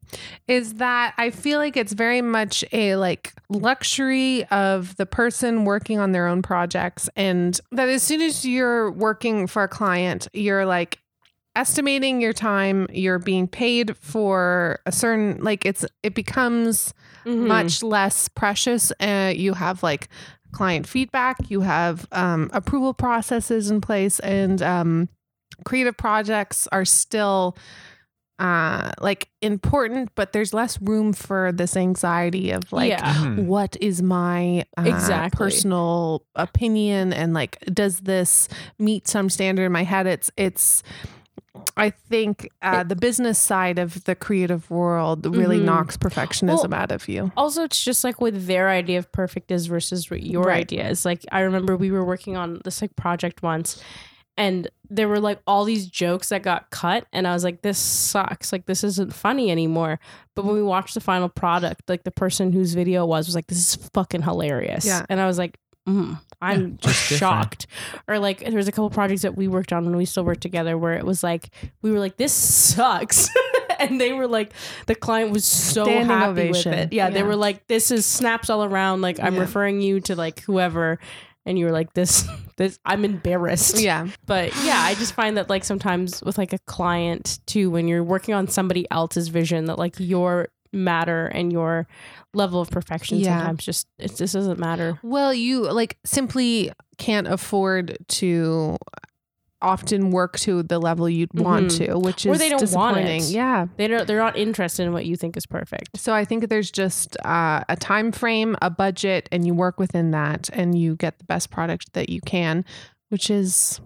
is 0.48 0.76
that 0.76 1.14
I 1.18 1.30
feel 1.30 1.60
like 1.60 1.78
it's 1.78 1.94
very 1.94 2.22
much 2.22 2.64
a 2.72 2.96
like 2.96 3.34
luxury 3.50 4.46
of 4.46 4.96
the 4.98 5.06
person 5.06 5.66
working 5.66 6.00
on 6.00 6.12
their 6.12 6.28
own 6.28 6.42
projects, 6.42 7.10
and 7.16 7.60
that 7.72 7.90
as 7.90 8.04
soon 8.04 8.22
as 8.22 8.46
you're 8.46 8.92
working 8.92 9.48
for 9.48 9.64
a 9.64 9.68
client, 9.68 10.28
you're 10.34 10.66
like 10.66 11.00
estimating 11.56 12.22
your 12.22 12.34
time, 12.34 12.88
you're 12.92 13.20
being 13.20 13.48
paid 13.48 13.98
for 13.98 14.80
a 14.86 14.92
certain 14.92 15.44
like 15.44 15.66
it's 15.66 15.86
it 16.04 16.14
becomes 16.16 16.94
Mhm. 17.26 17.48
much 17.48 17.84
less 17.84 18.30
precious. 18.30 18.92
Uh, 19.00 19.34
you 19.36 19.54
have 19.54 19.84
like 19.84 20.08
client 20.52 20.88
feedback, 20.88 21.36
you 21.50 21.62
have 21.62 22.08
um, 22.12 22.50
approval 22.54 22.94
processes 22.94 23.70
in 23.70 23.82
place, 23.82 24.20
and 24.22 24.62
um, 24.62 25.10
creative 25.66 25.98
projects 25.98 26.66
are 26.72 26.86
still 26.86 27.58
uh, 28.40 28.92
like 29.02 29.30
important, 29.42 30.10
but 30.16 30.32
there's 30.32 30.54
less 30.54 30.82
room 30.82 31.12
for 31.14 31.52
this 31.52 31.76
anxiety 31.76 32.52
of 32.52 32.72
like, 32.72 32.90
Yeah. 32.90 33.14
Mhm. 33.14 33.46
what 33.46 33.76
is 33.82 34.02
my 34.02 34.66
uh, 34.78 34.84
Exactly. 34.86 35.38
personal 35.38 36.24
opinion, 36.36 37.12
and 37.14 37.34
like, 37.34 37.60
does 37.74 38.00
this 38.02 38.48
meet 38.78 39.08
some 39.08 39.30
standard 39.30 39.66
in 39.66 39.72
my 39.72 39.84
head? 39.84 40.08
It's 40.08 40.32
it's. 40.38 40.84
I 41.76 41.90
think 41.90 42.50
uh, 42.62 42.84
the 42.84 42.96
business 42.96 43.38
side 43.40 43.80
of 43.80 44.04
the 44.06 44.16
creative 44.16 44.70
world 44.70 45.26
really 45.36 45.60
Mhm. 45.60 45.66
knocks 45.66 45.98
perfectionism 45.98 46.74
out 46.74 46.92
of 46.92 47.08
you. 47.10 47.32
Also, 47.38 47.64
it's 47.64 47.82
just 47.84 48.04
like 48.04 48.22
what 48.22 48.34
their 48.48 48.70
idea 48.70 48.98
of 49.00 49.12
perfect 49.12 49.52
is 49.52 49.66
versus 49.68 50.10
what 50.12 50.24
your 50.24 50.44
Right. 50.44 50.62
idea 50.62 50.88
is. 50.90 51.06
Like, 51.06 51.26
I 51.32 51.42
remember 51.42 51.76
we 51.78 51.92
were 51.92 52.04
working 52.06 52.38
on 52.38 52.62
this 52.66 52.82
like 52.82 52.96
project 52.96 53.42
once, 53.44 53.82
and 54.40 54.68
there 54.90 55.08
were 55.08 55.20
like 55.20 55.40
all 55.46 55.66
these 55.66 55.86
jokes 55.88 56.30
that 56.30 56.42
got 56.42 56.72
cut, 56.72 57.06
and 57.14 57.28
I 57.28 57.34
was 57.34 57.44
like, 57.44 57.62
"This 57.62 57.78
sucks. 57.78 58.52
Like, 58.52 58.66
this 58.66 58.84
isn't 58.84 59.14
funny 59.14 59.52
anymore." 59.52 60.00
But 60.36 60.46
when 60.46 60.56
we 60.56 60.64
watched 60.64 60.96
the 60.96 61.02
final 61.02 61.30
product, 61.30 61.84
like 61.88 62.06
the 62.06 62.12
person 62.12 62.52
whose 62.54 62.74
video 62.74 63.04
it 63.04 63.08
was 63.08 63.28
was 63.28 63.36
like, 63.36 63.46
"This 63.48 63.60
is 63.60 63.76
fucking 63.94 64.24
hilarious," 64.24 64.86
Yeah. 64.86 65.06
and 65.10 65.20
I 65.22 65.28
was 65.28 65.38
like. 65.38 65.60
Mm, 65.88 66.20
I'm 66.40 66.78
just 66.78 67.10
different. 67.10 67.20
shocked. 67.20 67.68
Or 68.08 68.20
like 68.20 68.42
there 68.42 68.54
was 68.58 68.68
a 68.68 68.72
couple 68.72 68.92
projects 68.92 69.24
that 69.24 69.36
we 69.36 69.48
worked 69.48 69.74
on 69.74 69.86
when 69.86 69.96
we 69.96 70.06
still 70.06 70.24
worked 70.24 70.42
together 70.42 70.78
where 70.78 70.94
it 70.94 71.04
was 71.04 71.24
like 71.24 71.50
we 71.82 71.90
were 71.90 71.98
like 71.98 72.16
this 72.18 72.32
sucks, 72.32 73.28
and 73.80 74.00
they 74.00 74.14
were 74.14 74.28
like 74.28 74.54
the 74.86 74.94
client 74.94 75.32
was 75.32 75.46
so 75.46 75.86
Standing 75.86 76.06
happy 76.08 76.30
ovation. 76.30 76.72
with 76.72 76.80
it. 76.80 76.94
Yeah, 76.94 77.10
they 77.10 77.24
were 77.24 77.36
like 77.36 77.66
this 77.68 77.90
is 77.90 78.06
snaps 78.06 78.52
all 78.52 78.64
around. 78.64 79.02
Like 79.02 79.20
I'm 79.20 79.34
Yeah. 79.36 79.40
referring 79.42 79.82
you 79.82 80.00
to 80.02 80.16
like 80.16 80.42
whoever, 80.42 81.00
and 81.48 81.58
you 81.58 81.66
were 81.66 81.72
like 81.72 81.94
this 81.96 82.24
this 82.60 82.78
I'm 82.86 83.04
embarrassed. 83.06 83.80
Yeah. 83.80 84.08
But 84.28 84.54
yeah, 84.64 84.82
I 84.84 84.94
just 84.96 85.14
find 85.14 85.38
that 85.38 85.50
like 85.50 85.64
sometimes 85.64 86.22
with 86.22 86.38
like 86.38 86.54
a 86.54 86.60
client 86.60 87.40
too, 87.48 87.72
when 87.72 87.88
you're 87.88 88.04
working 88.04 88.36
on 88.36 88.48
somebody 88.48 88.86
else's 88.92 89.30
vision, 89.30 89.66
that 89.66 89.80
like 89.80 89.96
your 89.98 90.50
matter 90.72 91.26
and 91.28 91.52
your 91.52 91.88
level 92.36 92.62
of 92.62 92.70
perfection 92.70 93.18
Yeah. 93.18 93.40
sometimes 93.40 93.66
just 93.66 93.88
it 93.98 94.16
just 94.16 94.34
doesn't 94.34 94.60
matter. 94.60 95.00
Well, 95.02 95.34
you 95.34 95.72
like 95.72 95.98
simply 96.06 96.72
can't 96.98 97.28
afford 97.28 97.98
to 98.10 98.78
often 99.62 100.12
work 100.12 100.38
to 100.40 100.64
the 100.64 100.80
level 100.80 101.10
you'd 101.10 101.34
want 101.34 101.68
Mhm. 101.72 101.78
to, 101.88 102.00
which 102.00 102.26
Or 102.26 102.34
is 102.34 102.40
they 102.40 102.48
don't 102.50 102.62
want 102.72 102.98
it. 102.98 103.02
disappointing. 103.04 103.24
Yeah. 103.36 103.68
They 103.78 103.88
don't 103.88 104.08
they're 104.08 104.18
not 104.18 104.38
interested 104.38 104.84
in 104.84 104.94
what 104.94 105.06
you 105.06 105.16
think 105.18 105.36
is 105.36 105.46
perfect. 105.46 105.98
So 105.98 106.14
I 106.14 106.24
think 106.26 106.48
there's 106.50 106.72
just 106.72 107.18
uh, 107.26 107.64
a 107.68 107.76
time 107.76 108.12
frame, 108.12 108.56
a 108.62 108.70
budget, 108.70 109.28
and 109.32 109.46
you 109.46 109.54
work 109.54 109.80
within 109.80 110.12
that, 110.12 110.50
and 110.54 110.78
you 110.80 110.96
get 110.96 111.18
the 111.20 111.26
best 111.26 111.50
product 111.52 111.92
that 111.94 112.10
you 112.10 112.22
can, 112.22 112.64
which 113.10 113.30
is, 113.30 113.82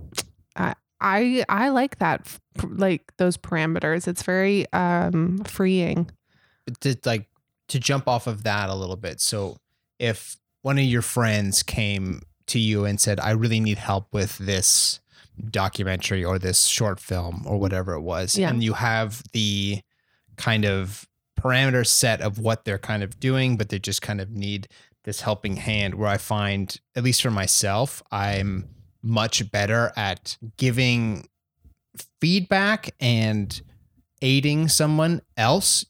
uh, 0.56 0.74
I 1.02 1.44
I 1.50 1.70
like 1.70 1.98
that, 2.00 2.28
like 2.64 3.12
those 3.18 3.36
parameters. 3.36 4.08
It's 4.08 4.24
very 4.24 4.72
um, 4.74 5.40
freeing. 5.46 6.10
to 6.82 6.96
like 7.04 7.28
to 7.70 7.80
jump 7.80 8.08
off 8.08 8.28
of 8.28 8.44
that 8.44 8.70
a 8.70 8.76
little 8.76 8.96
bit. 8.96 9.20
So 9.20 9.58
if 10.00 10.38
one 10.62 10.78
of 10.78 10.86
your 10.86 11.02
friends 11.02 11.64
came 11.64 12.22
to 12.48 12.60
you 12.60 12.86
and 12.86 13.02
said, 13.02 13.20
"I 13.20 13.32
really 13.32 13.60
need 13.60 13.80
help 13.80 14.14
with 14.14 14.38
this 14.38 15.00
documentary 15.52 16.24
or 16.24 16.38
this 16.40 16.66
short 16.66 17.00
film 17.00 17.44
or 17.48 17.58
whatever 17.60 17.94
it 17.94 18.02
was," 18.02 18.38
Yeah. 18.38 18.50
and 18.50 18.64
you 18.64 18.74
have 18.74 19.24
the 19.32 19.82
kind 20.38 20.66
of 20.66 21.08
parameter 21.40 21.86
set 21.86 22.22
of 22.22 22.40
what 22.40 22.66
they're 22.66 22.78
kind 22.80 23.04
of 23.04 23.20
doing, 23.20 23.58
but 23.58 23.70
they 23.70 23.80
just 23.80 24.02
kind 24.02 24.22
of 24.22 24.30
need 24.30 24.68
this 25.04 25.22
helping 25.22 25.58
hand. 25.58 25.96
Where 25.96 26.08
I 26.10 26.18
find, 26.18 26.80
at 26.96 27.04
least 27.04 27.22
for 27.22 27.32
myself, 27.32 28.02
I'm 28.12 28.70
much 29.02 29.52
better 29.52 29.92
at 29.98 30.38
giving 30.58 31.28
feedback 32.22 32.92
and 33.00 33.62
aiding 34.22 34.70
someone 34.70 35.22
else 35.38 35.86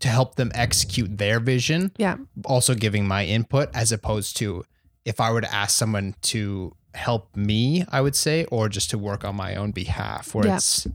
to 0.00 0.08
help 0.08 0.36
them 0.36 0.50
execute 0.54 1.18
their 1.18 1.40
vision. 1.40 1.92
Yeah. 1.98 2.16
Also 2.44 2.74
giving 2.74 3.06
my 3.06 3.24
input 3.26 3.68
as 3.74 3.92
opposed 3.92 4.36
to 4.38 4.64
if 5.04 5.20
I 5.20 5.30
were 5.30 5.42
to 5.42 5.54
ask 5.54 5.76
someone 5.76 6.14
to 6.22 6.74
help 6.94 7.34
me, 7.36 7.84
I 7.90 8.00
would 8.00 8.16
say, 8.16 8.44
or 8.46 8.68
just 8.68 8.90
to 8.90 8.98
work 8.98 9.24
on 9.24 9.36
my 9.36 9.54
own 9.56 9.72
behalf, 9.72 10.34
where 10.34 10.46
Yeah. 10.46 10.56
it's 10.56 10.86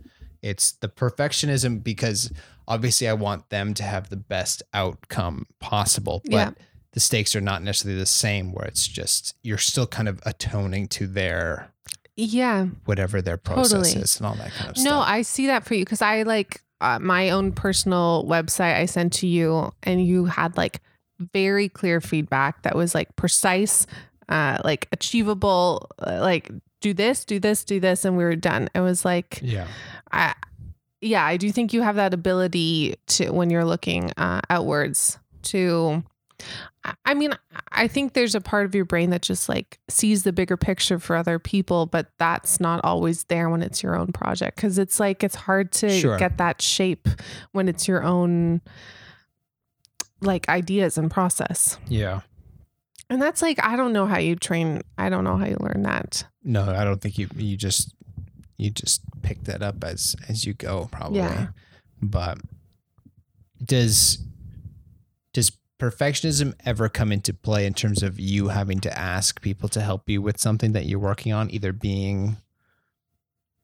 it's 0.42 0.72
the 0.72 0.88
perfectionism 0.88 1.84
because 1.84 2.32
obviously 2.66 3.10
I 3.10 3.14
want 3.14 3.50
them 3.50 3.74
to 3.74 3.84
have 3.84 4.10
the 4.10 4.16
best 4.16 4.64
outcome 4.74 5.48
possible. 5.60 6.22
But 6.24 6.32
Yeah. 6.32 6.52
the 6.94 7.02
stakes 7.02 7.36
are 7.36 7.42
not 7.42 7.62
necessarily 7.62 8.00
the 8.00 8.06
same 8.06 8.54
where 8.54 8.66
it's 8.66 8.88
just 8.88 9.36
you're 9.44 9.58
still 9.58 9.86
kind 9.88 10.08
of 10.08 10.22
atoning 10.26 10.88
to 10.90 11.08
their 11.08 11.72
Yeah. 12.16 12.68
whatever 12.86 13.22
their 13.22 13.36
process 13.38 13.72
Totally. 13.90 14.02
is 14.04 14.18
and 14.18 14.26
all 14.28 14.36
that 14.36 14.52
kind 14.54 14.70
of 14.70 14.78
No, 14.78 14.82
stuff. 14.82 14.92
No, 14.94 15.00
I 15.02 15.22
see 15.24 15.48
that 15.48 15.66
for 15.66 15.74
you 15.74 15.84
because 15.84 16.02
I 16.02 16.24
like 16.24 16.62
uh, 16.82 16.98
my 17.00 17.32
own 17.32 17.52
personal 17.52 18.26
website 18.26 18.76
I 18.78 18.86
sent 18.86 19.12
to 19.16 19.28
you, 19.28 19.74
and 19.84 20.06
you 20.06 20.24
had 20.26 20.56
like 20.56 20.80
very 21.34 21.68
clear 21.68 22.00
feedback 22.00 22.64
that 22.64 22.76
was 22.78 22.96
like 22.96 23.14
precise, 23.18 23.86
uh, 24.30 24.60
like 24.64 24.88
achievable, 24.94 25.90
uh, 26.00 26.20
like 26.22 26.50
do 26.80 26.94
this, 26.94 27.26
do 27.26 27.40
this, 27.40 27.64
do 27.66 27.80
this, 27.82 28.06
and 28.06 28.16
we 28.16 28.24
were 28.24 28.36
done. 28.38 28.70
It 28.74 28.80
was 28.80 29.04
like, 29.04 29.40
yeah. 29.42 29.68
I, 30.12 30.34
yeah, 31.02 31.26
I 31.26 31.36
do 31.38 31.52
think 31.52 31.74
you 31.74 31.82
have 31.82 31.96
that 31.98 32.14
ability 32.14 32.96
to 33.08 33.32
when 33.32 33.50
you're 33.50 33.66
looking 33.66 34.12
uh, 34.18 34.40
outwards 34.50 35.18
to. 35.44 36.04
I- 36.86 36.94
I 37.04 37.14
mean, 37.14 37.34
I 37.74 37.90
think 37.90 38.14
there's 38.14 38.34
a 38.36 38.40
part 38.40 38.66
of 38.66 38.74
your 38.74 38.86
brain 38.86 39.10
that 39.10 39.22
just 39.22 39.50
like 39.50 39.78
sees 39.90 40.24
the 40.24 40.32
bigger 40.32 40.56
picture 40.56 40.98
for 40.98 41.18
other 41.18 41.38
people, 41.38 41.86
but 41.86 42.08
that's 42.18 42.62
not 42.62 42.80
always 42.86 43.26
there 43.26 43.50
when 43.50 43.62
it's 43.62 43.84
your 43.84 43.98
own 43.98 44.14
project 44.14 44.56
because 44.56 44.78
it's 44.78 44.98
like 45.02 45.22
it's 45.22 45.36
hard 45.36 45.74
to 45.74 45.90
Sure. 45.90 46.18
get 46.18 46.38
that 46.38 46.62
shape 46.62 47.10
when 47.52 47.68
it's 47.68 47.86
your 47.90 48.04
own 48.04 48.62
like 50.22 50.48
ideas 50.50 50.98
and 50.98 51.12
process. 51.12 51.78
Yeah. 51.90 52.22
And 53.10 53.22
that's 53.22 53.42
like 53.42 53.64
I 53.64 53.76
don't 53.76 53.94
know 53.94 54.06
how 54.06 54.20
you 54.20 54.36
train. 54.36 54.82
I 54.98 55.10
don't 55.10 55.24
know 55.24 55.38
how 55.38 55.46
you 55.46 55.58
learn 55.60 55.84
that. 55.84 56.26
No, 56.44 56.64
I 56.64 56.84
don't 56.84 57.02
think 57.02 57.18
you 57.18 57.28
you 57.36 57.58
just 57.58 57.94
you 58.58 58.70
just 58.70 59.02
pick 59.22 59.44
that 59.46 59.62
up 59.62 59.84
as 59.84 60.16
as 60.28 60.46
you 60.46 60.54
go 60.54 60.88
probably. 60.92 61.20
Yeah. 61.20 61.48
But 62.02 62.40
does 63.64 64.20
does 65.34 65.52
perfectionism 65.80 66.54
ever 66.66 66.90
come 66.90 67.12
into 67.12 67.34
play 67.34 67.66
in 67.66 67.74
terms 67.74 68.04
of 68.04 68.20
you 68.20 68.50
having 68.50 68.80
to 68.82 68.98
ask 68.98 69.42
people 69.42 69.70
to 69.70 69.82
help 69.82 70.10
you 70.10 70.22
with 70.22 70.40
something 70.40 70.74
that 70.74 70.86
you're 70.86 71.00
working 71.00 71.34
on 71.34 71.50
either 71.52 71.72
being 71.74 72.38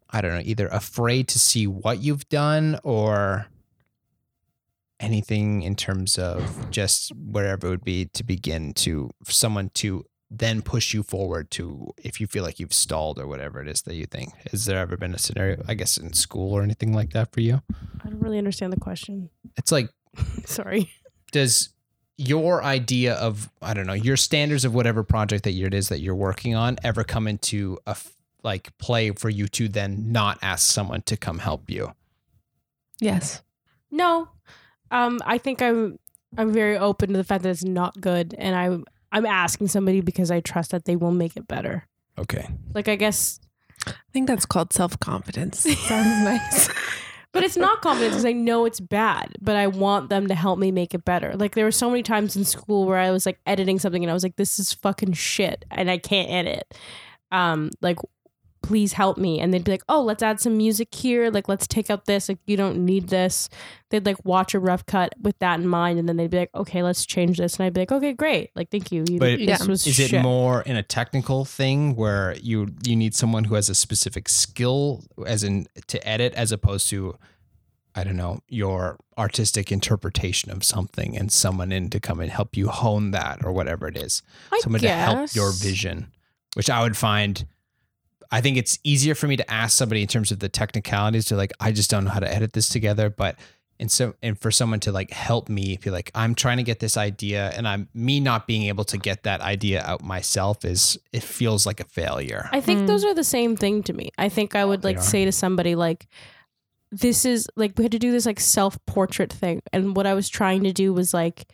I 0.09 0.21
don't 0.21 0.33
know, 0.33 0.41
either 0.43 0.67
afraid 0.67 1.27
to 1.29 1.39
see 1.39 1.67
what 1.67 2.01
you've 2.01 2.29
done 2.29 2.79
or 2.83 3.47
anything 5.05 5.61
in 5.61 5.75
terms 5.75 6.17
of 6.17 6.69
just 6.71 7.11
wherever 7.15 7.67
it 7.67 7.69
would 7.69 7.83
be 7.85 8.05
to 8.05 8.23
begin 8.23 8.73
to 8.73 9.11
for 9.23 9.31
someone 9.31 9.69
to 9.75 10.03
then 10.31 10.61
push 10.61 10.93
you 10.93 11.03
forward 11.03 11.51
to 11.51 11.93
if 11.97 12.19
you 12.19 12.27
feel 12.27 12.43
like 12.43 12.59
you've 12.59 12.73
stalled 12.73 13.19
or 13.19 13.27
whatever 13.27 13.61
it 13.61 13.67
is 13.67 13.83
that 13.83 13.95
you 13.95 14.05
think. 14.05 14.33
Has 14.51 14.65
there 14.65 14.79
ever 14.79 14.97
been 14.97 15.13
a 15.13 15.19
scenario, 15.19 15.63
I 15.67 15.75
guess, 15.75 15.97
in 15.97 16.13
school 16.13 16.51
or 16.53 16.63
anything 16.63 16.93
like 16.93 17.13
that 17.13 17.31
for 17.31 17.41
you? 17.41 17.61
I 18.03 18.09
don't 18.09 18.19
really 18.19 18.39
understand 18.39 18.73
the 18.73 18.79
question. 18.79 19.29
It's 19.57 19.71
like, 19.71 19.89
Sorry. 20.45 20.91
does 21.31 21.69
your 22.17 22.63
idea 22.63 23.13
of 23.15 23.49
I 23.61 23.73
don't 23.73 23.85
know 23.85 23.93
your 23.93 24.15
standards 24.15 24.63
of 24.63 24.73
whatever 24.73 25.03
project 25.03 25.43
that 25.43 25.53
it 25.53 25.73
is 25.73 25.89
that 25.89 25.99
you're 25.99 26.15
working 26.15 26.55
on 26.55 26.77
ever 26.81 27.03
come 27.03 27.27
into 27.27 27.77
a 27.85 27.95
like 28.41 28.75
play 28.77 29.11
for 29.11 29.29
you 29.29 29.47
to 29.49 29.67
then 29.67 30.11
not 30.11 30.39
ask 30.41 30.71
someone 30.71 31.01
to 31.03 31.17
come 31.17 31.39
help 31.39 31.69
you? 31.69 31.93
Yes. 33.01 33.41
No, 33.91 34.29
um, 34.91 35.19
I 35.25 35.37
think 35.37 35.61
I'm 35.61 35.99
I'm 36.37 36.51
very 36.51 36.77
open 36.77 37.09
to 37.09 37.17
the 37.17 37.23
fact 37.23 37.43
that 37.43 37.49
it's 37.49 37.63
not 37.63 37.99
good, 38.01 38.35
and 38.37 38.55
I'm 38.55 38.85
I'm 39.11 39.25
asking 39.25 39.67
somebody 39.69 40.01
because 40.01 40.31
I 40.31 40.39
trust 40.41 40.71
that 40.71 40.85
they 40.85 40.95
will 40.95 41.11
make 41.11 41.37
it 41.37 41.47
better. 41.47 41.87
Okay. 42.17 42.47
Like 42.73 42.87
I 42.87 42.95
guess, 42.95 43.39
I 43.87 43.93
think 44.13 44.27
that's 44.27 44.45
called 44.45 44.73
self 44.73 44.99
confidence. 44.99 45.59
Sounds 45.87 46.23
nice. 46.23 46.69
but 47.31 47.43
it's 47.43 47.57
not 47.57 47.81
confidence 47.81 48.13
because 48.13 48.25
I 48.25 48.33
know 48.33 48.65
it's 48.65 48.79
bad, 48.79 49.35
but 49.41 49.55
I 49.55 49.67
want 49.67 50.09
them 50.09 50.27
to 50.27 50.35
help 50.35 50.59
me 50.59 50.71
make 50.71 50.93
it 50.93 51.05
better. 51.05 51.35
Like 51.35 51.55
there 51.55 51.65
were 51.65 51.71
so 51.71 51.89
many 51.89 52.03
times 52.03 52.35
in 52.35 52.45
school 52.45 52.85
where 52.85 52.97
I 52.97 53.11
was 53.11 53.25
like 53.25 53.39
editing 53.45 53.79
something 53.79 54.03
and 54.03 54.11
I 54.11 54.13
was 54.13 54.23
like, 54.23 54.35
"This 54.35 54.59
is 54.59 54.73
fucking 54.73 55.13
shit," 55.13 55.65
and 55.71 55.89
I 55.89 55.97
can't 55.97 56.29
edit. 56.29 56.73
Um, 57.31 57.71
like 57.81 57.97
please 58.67 58.93
help 58.93 59.17
me. 59.17 59.39
And 59.39 59.53
they'd 59.53 59.63
be 59.63 59.71
like 59.71 59.83
oh 59.87 60.01
let's 60.01 60.23
add 60.23 60.39
some 60.39 60.57
music 60.57 60.93
here. 60.93 61.29
Like 61.29 61.47
let's 61.47 61.67
take 61.67 61.89
out 61.89 62.05
this. 62.05 62.29
Like 62.29 62.39
you 62.45 62.57
don't 62.57 62.85
need 62.85 63.09
this. 63.09 63.49
They'd 63.89 64.05
like 64.05 64.23
watch 64.25 64.53
a 64.53 64.59
rough 64.59 64.85
cut 64.85 65.13
with 65.21 65.37
that 65.39 65.59
in 65.59 65.67
mind. 65.67 65.99
And 65.99 66.09
then 66.09 66.17
they'd 66.17 66.29
be 66.29 66.37
like 66.39 66.49
okay 66.55 66.83
let's 66.83 67.05
change 67.05 67.37
this. 67.37 67.57
And 67.57 67.65
i'd 67.65 67.73
be 67.73 67.81
like 67.81 67.91
okay 67.91 68.13
great. 68.13 68.51
Like 68.55 68.69
thank 68.71 68.91
you, 68.91 69.05
you 69.07 69.19
But 69.19 69.39
Yeah. 69.39 69.63
was 69.65 69.85
Is 69.85 69.95
shit. 69.95 70.13
it 70.13 70.21
more 70.21 70.61
in 70.63 70.75
a 70.75 70.83
technical 70.83 71.45
thing 71.45 71.95
where 71.95 72.35
you 72.41 72.67
you 72.83 72.95
need 72.95 73.15
someone 73.15 73.45
who 73.45 73.55
has 73.55 73.69
a 73.69 73.75
specific 73.75 74.27
skill 74.29 75.03
as 75.25 75.43
in 75.43 75.67
to 75.87 76.07
edit 76.07 76.33
as 76.33 76.51
opposed 76.51 76.89
to 76.89 77.15
I 77.97 78.03
don't 78.03 78.17
know, 78.17 78.39
your 78.49 78.97
artistic 79.17 79.71
interpretation 79.71 80.51
of 80.51 80.65
something 80.65 81.15
and 81.17 81.31
someone 81.31 81.71
in 81.71 81.89
to 81.91 81.99
come 82.01 82.19
and 82.19 82.29
help 82.29 82.57
you 82.57 82.67
hone 82.67 83.11
that 83.11 83.45
or 83.45 83.53
whatever 83.53 83.87
it 83.87 83.95
is. 83.95 84.21
I 84.51 84.59
someone 84.59 84.81
to 84.81 84.89
help 84.89 85.33
your 85.33 85.53
vision, 85.53 86.07
which 86.55 86.69
I 86.69 86.81
would 86.83 86.97
find 86.97 87.45
I 88.35 88.41
think 88.41 88.57
it's 88.57 88.77
easier 88.83 89.15
for 89.15 89.27
me 89.27 89.37
to 89.37 89.49
ask 89.49 89.77
somebody 89.77 90.01
in 90.01 90.09
terms 90.09 90.29
of 90.31 90.39
the 90.39 90.49
technicalities 90.49 91.23
to 91.25 91.37
like 91.37 91.53
I 91.61 91.71
just 91.71 91.89
don't 91.89 92.03
know 92.03 92.11
how 92.11 92.19
to 92.19 92.29
edit 92.31 92.51
this 92.51 92.67
together, 92.67 93.09
but 93.09 93.37
and 93.79 93.89
so 93.89 94.13
and 94.21 94.37
for 94.37 94.51
someone 94.51 94.81
to 94.81 94.91
like 94.91 95.11
help 95.11 95.47
me 95.47 95.77
be 95.81 95.89
like 95.89 96.11
I'm 96.13 96.35
trying 96.35 96.57
to 96.57 96.63
get 96.63 96.79
this 96.79 96.97
idea 96.97 97.51
and 97.55 97.65
I'm 97.65 97.87
me 97.93 98.19
not 98.19 98.45
being 98.45 98.63
able 98.63 98.83
to 98.85 98.97
get 98.97 99.23
that 99.23 99.39
idea 99.39 99.81
out 99.83 100.03
myself 100.03 100.65
is 100.65 100.97
it 101.13 101.23
feels 101.23 101.65
like 101.65 101.79
a 101.79 101.85
failure. 101.85 102.49
I 102.51 102.59
think 102.59 102.81
Mm. 102.81 102.87
those 102.87 103.05
are 103.05 103.13
the 103.13 103.23
same 103.23 103.55
thing 103.55 103.83
to 103.83 103.93
me. 103.93 104.11
I 104.17 104.27
think 104.27 104.53
I 104.53 104.65
would 104.65 104.83
like 104.83 105.01
say 105.01 105.23
to 105.23 105.31
somebody 105.31 105.75
like 105.75 106.07
this 106.91 107.23
is 107.23 107.47
like 107.55 107.71
we 107.77 107.83
had 107.85 107.91
to 107.93 107.99
do 107.99 108.11
this 108.11 108.25
like 108.25 108.39
self-portrait 108.41 109.31
thing 109.31 109.61
and 109.73 109.95
what 109.95 110.05
I 110.05 110.13
was 110.13 110.27
trying 110.29 110.63
to 110.63 110.73
do 110.73 110.93
was 110.93 111.13
like 111.13 111.45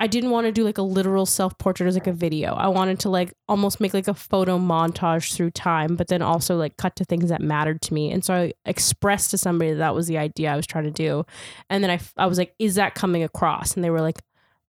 I 0.00 0.06
didn't 0.06 0.30
want 0.30 0.46
to 0.46 0.52
do 0.52 0.62
like 0.62 0.78
a 0.78 0.82
literal 0.82 1.26
self-portrait 1.26 1.88
as 1.88 1.94
like 1.94 2.06
a 2.06 2.12
video. 2.12 2.54
I 2.54 2.68
wanted 2.68 3.00
to 3.00 3.10
like 3.10 3.34
almost 3.48 3.80
make 3.80 3.94
like 3.94 4.06
a 4.06 4.14
photo 4.14 4.56
montage 4.58 5.34
through 5.34 5.50
time 5.50 5.96
but 5.96 6.06
then 6.06 6.22
also 6.22 6.56
like 6.56 6.76
cut 6.76 6.94
to 6.96 7.04
things 7.04 7.30
that 7.30 7.42
mattered 7.42 7.82
to 7.82 7.94
me. 7.94 8.12
And 8.12 8.24
so 8.24 8.34
I 8.34 8.52
expressed 8.64 9.30
to 9.32 9.38
somebody 9.38 9.72
that, 9.72 9.78
that 9.78 9.94
was 9.94 10.06
the 10.06 10.18
idea 10.18 10.52
I 10.52 10.56
was 10.56 10.66
trying 10.66 10.84
to 10.84 10.90
do. 10.90 11.24
And 11.68 11.82
then 11.82 11.90
I 11.90 11.98
I 12.16 12.26
was 12.26 12.38
like 12.38 12.54
is 12.58 12.76
that 12.76 12.94
coming 12.94 13.24
across? 13.24 13.74
And 13.74 13.82
they 13.82 13.90
were 13.90 14.00
like 14.00 14.20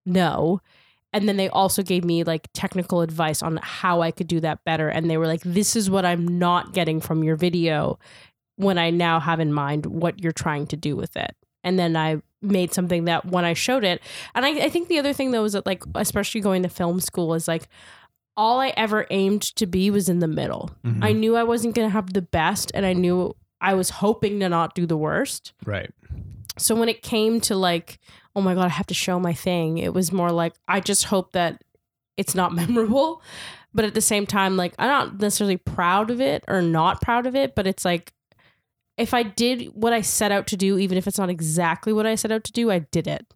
no. 0.04 0.60
And 1.12 1.28
then 1.28 1.36
they 1.36 1.48
also 1.48 1.82
gave 1.82 2.04
me 2.04 2.24
like 2.24 2.48
technical 2.54 3.00
advice 3.00 3.42
on 3.42 3.58
how 3.62 4.00
I 4.00 4.10
could 4.10 4.28
do 4.28 4.40
that 4.40 4.64
better. 4.64 4.88
And 4.88 5.10
they 5.10 5.16
were 5.16 5.26
like, 5.26 5.42
this 5.42 5.74
is 5.74 5.90
what 5.90 6.04
I'm 6.04 6.38
not 6.38 6.72
getting 6.72 7.00
from 7.00 7.24
your 7.24 7.34
video 7.34 7.98
when 8.56 8.78
I 8.78 8.90
now 8.90 9.18
have 9.18 9.40
in 9.40 9.52
mind 9.52 9.86
what 9.86 10.22
you're 10.22 10.32
trying 10.32 10.66
to 10.68 10.76
do 10.76 10.94
with 10.94 11.16
it. 11.16 11.34
And 11.64 11.78
then 11.78 11.96
I 11.96 12.22
made 12.42 12.72
something 12.72 13.04
that 13.04 13.26
when 13.26 13.44
I 13.44 13.52
showed 13.54 13.84
it, 13.84 14.00
and 14.34 14.44
I, 14.46 14.50
I 14.66 14.68
think 14.70 14.88
the 14.88 14.98
other 14.98 15.12
thing 15.12 15.30
though 15.30 15.44
is 15.44 15.52
that 15.52 15.66
like, 15.66 15.82
especially 15.94 16.40
going 16.40 16.62
to 16.62 16.68
film 16.68 17.00
school 17.00 17.34
is 17.34 17.46
like, 17.48 17.68
all 18.36 18.60
I 18.60 18.68
ever 18.76 19.06
aimed 19.10 19.42
to 19.56 19.66
be 19.66 19.90
was 19.90 20.08
in 20.08 20.20
the 20.20 20.28
middle. 20.28 20.70
Mhm. 20.84 21.04
I 21.04 21.12
knew 21.12 21.36
I 21.36 21.42
wasn't 21.42 21.74
going 21.74 21.86
to 21.88 21.92
have 21.92 22.12
the 22.12 22.22
best, 22.22 22.70
and 22.74 22.86
I 22.86 22.92
knew 22.94 23.34
I 23.60 23.74
was 23.74 23.90
hoping 23.90 24.40
to 24.40 24.48
not 24.48 24.74
do 24.74 24.86
the 24.86 24.96
worst. 24.96 25.52
right. 25.66 25.90
So 26.58 26.74
when 26.74 26.88
it 26.90 27.02
came 27.02 27.40
to 27.42 27.54
like, 27.56 27.98
oh 28.36 28.40
my 28.42 28.54
god, 28.54 28.66
I 28.66 28.68
have 28.68 28.86
to 28.88 28.94
show 28.94 29.18
my 29.20 29.32
thing, 29.32 29.78
it 29.78 29.94
was 29.94 30.12
more 30.12 30.30
like 30.32 30.54
I 30.68 30.80
just 30.80 31.04
hope 31.04 31.32
that 31.32 31.62
it's 32.16 32.34
not 32.34 32.54
memorable. 32.62 33.22
But 33.72 33.84
at 33.84 33.94
the 33.94 34.00
same 34.00 34.26
time, 34.26 34.56
like 34.56 34.74
I'm 34.78 34.88
not 34.88 35.20
necessarily 35.20 35.56
proud 35.56 36.10
of 36.10 36.20
it 36.20 36.44
or 36.48 36.60
not 36.60 37.00
proud 37.00 37.26
of 37.26 37.34
it, 37.36 37.54
but 37.54 37.66
it's 37.66 37.84
like 37.84 38.12
if 39.00 39.14
I 39.14 39.22
did 39.22 39.66
what 39.74 39.92
I 39.92 40.00
set 40.02 40.30
out 40.32 40.46
to 40.48 40.56
do, 40.56 40.78
even 40.78 40.96
if 40.98 41.06
it's 41.06 41.18
not 41.18 41.30
exactly 41.30 41.92
what 41.92 42.06
I 42.06 42.14
set 42.14 42.30
out 42.30 42.44
to 42.44 42.52
do, 42.52 42.70
I 42.70 42.80
did 42.80 43.06
it. 43.06 43.26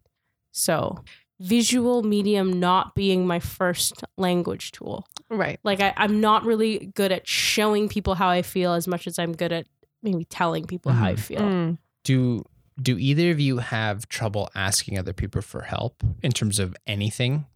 So 0.52 1.02
visual 1.40 2.02
medium 2.04 2.60
not 2.60 2.94
being 2.94 3.26
my 3.26 3.40
first 3.40 4.04
language 4.16 4.70
tool. 4.72 5.04
Right. 5.28 5.58
Like 5.64 5.80
I, 5.80 5.92
I'm 5.96 6.20
not 6.20 6.44
really 6.44 6.92
good 6.94 7.10
at 7.10 7.26
showing 7.26 7.88
people 7.88 8.14
how 8.14 8.28
I 8.28 8.42
feel 8.42 8.72
as 8.72 8.86
much 8.86 9.06
as 9.06 9.18
I'm 9.18 9.32
good 9.32 9.52
at 9.52 9.66
maybe 10.02 10.24
telling 10.26 10.64
people 10.64 10.92
how 10.92 11.06
I 11.06 11.14
Mhm. 11.14 11.18
feel. 11.18 11.40
Mm. 11.40 11.78
Do 12.04 12.44
do 12.80 12.98
either 12.98 13.30
of 13.30 13.38
you 13.40 13.58
have 13.58 14.08
trouble 14.08 14.50
asking 14.54 14.98
other 14.98 15.12
people 15.12 15.40
for 15.42 15.62
help 15.62 16.02
in 16.22 16.32
terms 16.32 16.58
of 16.58 16.76
anything? 16.86 17.46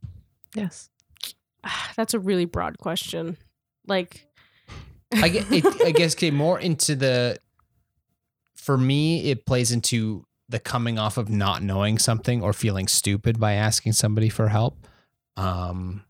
Yes. 0.55 0.91
That's 1.97 2.15
a 2.15 2.19
really 2.21 2.45
broad 2.47 2.79
question. 2.79 3.37
Like, 3.87 4.27
I 5.13 5.29
get 5.29 5.51
it, 5.51 5.65
I 5.85 5.91
guess 5.91 6.15
okay, 6.15 6.31
more 6.31 6.61
into 6.61 6.95
the 6.95 7.39
for 8.69 8.77
me 8.77 9.31
it 9.31 9.47
plays 9.47 9.73
into 9.73 10.27
the 10.47 10.59
coming 10.59 10.99
off 10.99 11.17
of 11.17 11.31
not 11.31 11.63
knowing 11.63 11.97
something 11.97 12.43
or 12.43 12.53
feeling 12.53 12.87
stupid 12.87 13.41
by 13.41 13.55
asking 13.55 13.95
somebody 13.95 14.29
for 14.29 14.49
help. 14.49 14.87
Um, 15.39 16.05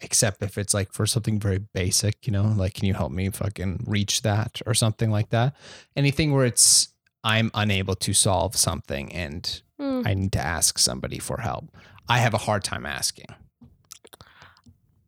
except 0.00 0.40
if 0.40 0.56
it's 0.56 0.72
like 0.72 0.92
for 0.92 1.04
something 1.04 1.40
very 1.40 1.58
basic, 1.58 2.28
you 2.28 2.32
know, 2.32 2.44
like 2.44 2.74
can 2.74 2.84
you 2.84 2.94
help 2.94 3.10
me 3.10 3.28
fucking 3.30 3.86
reach 3.88 4.22
that 4.22 4.62
or 4.66 4.72
something 4.72 5.10
like 5.10 5.30
that. 5.30 5.56
Anything 5.96 6.32
where 6.32 6.46
it's 6.46 6.94
I'm 7.24 7.50
unable 7.54 7.96
to 7.96 8.12
solve 8.12 8.54
something 8.54 9.12
and 9.12 9.60
Hmm. 9.80 10.02
I 10.04 10.14
need 10.14 10.30
to 10.34 10.40
ask 10.40 10.78
somebody 10.78 11.18
for 11.18 11.40
help. 11.40 11.76
I 12.08 12.18
have 12.18 12.34
a 12.34 12.38
hard 12.38 12.62
time 12.62 12.86
asking. 12.86 13.34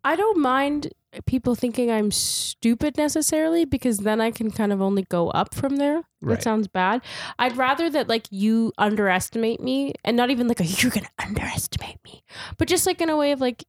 I 0.02 0.16
don't 0.16 0.40
mind 0.40 0.92
people 1.26 1.54
thinking 1.54 1.90
I'm 1.90 2.10
stupid 2.10 2.96
necessarily 2.96 3.64
because 3.64 3.98
then 3.98 4.20
I 4.20 4.30
can 4.30 4.50
kind 4.50 4.72
of 4.72 4.80
only 4.80 5.02
go 5.02 5.30
up 5.30 5.54
from 5.54 5.76
there. 5.76 6.02
Right. 6.22 6.36
That 6.36 6.42
sounds 6.42 6.68
bad. 6.68 7.02
I'd 7.38 7.56
rather 7.56 7.90
that 7.90 8.08
like 8.08 8.26
you 8.30 8.72
underestimate 8.78 9.60
me 9.60 9.94
and 10.04 10.16
not 10.16 10.30
even 10.30 10.48
like 10.48 10.60
a 10.60 10.64
you're 10.64 10.90
gonna 10.90 11.08
underestimate 11.18 11.98
me, 12.04 12.22
but 12.58 12.68
just 12.68 12.86
like 12.86 13.00
in 13.00 13.10
a 13.10 13.16
way 13.16 13.32
of 13.32 13.40
like 13.40 13.64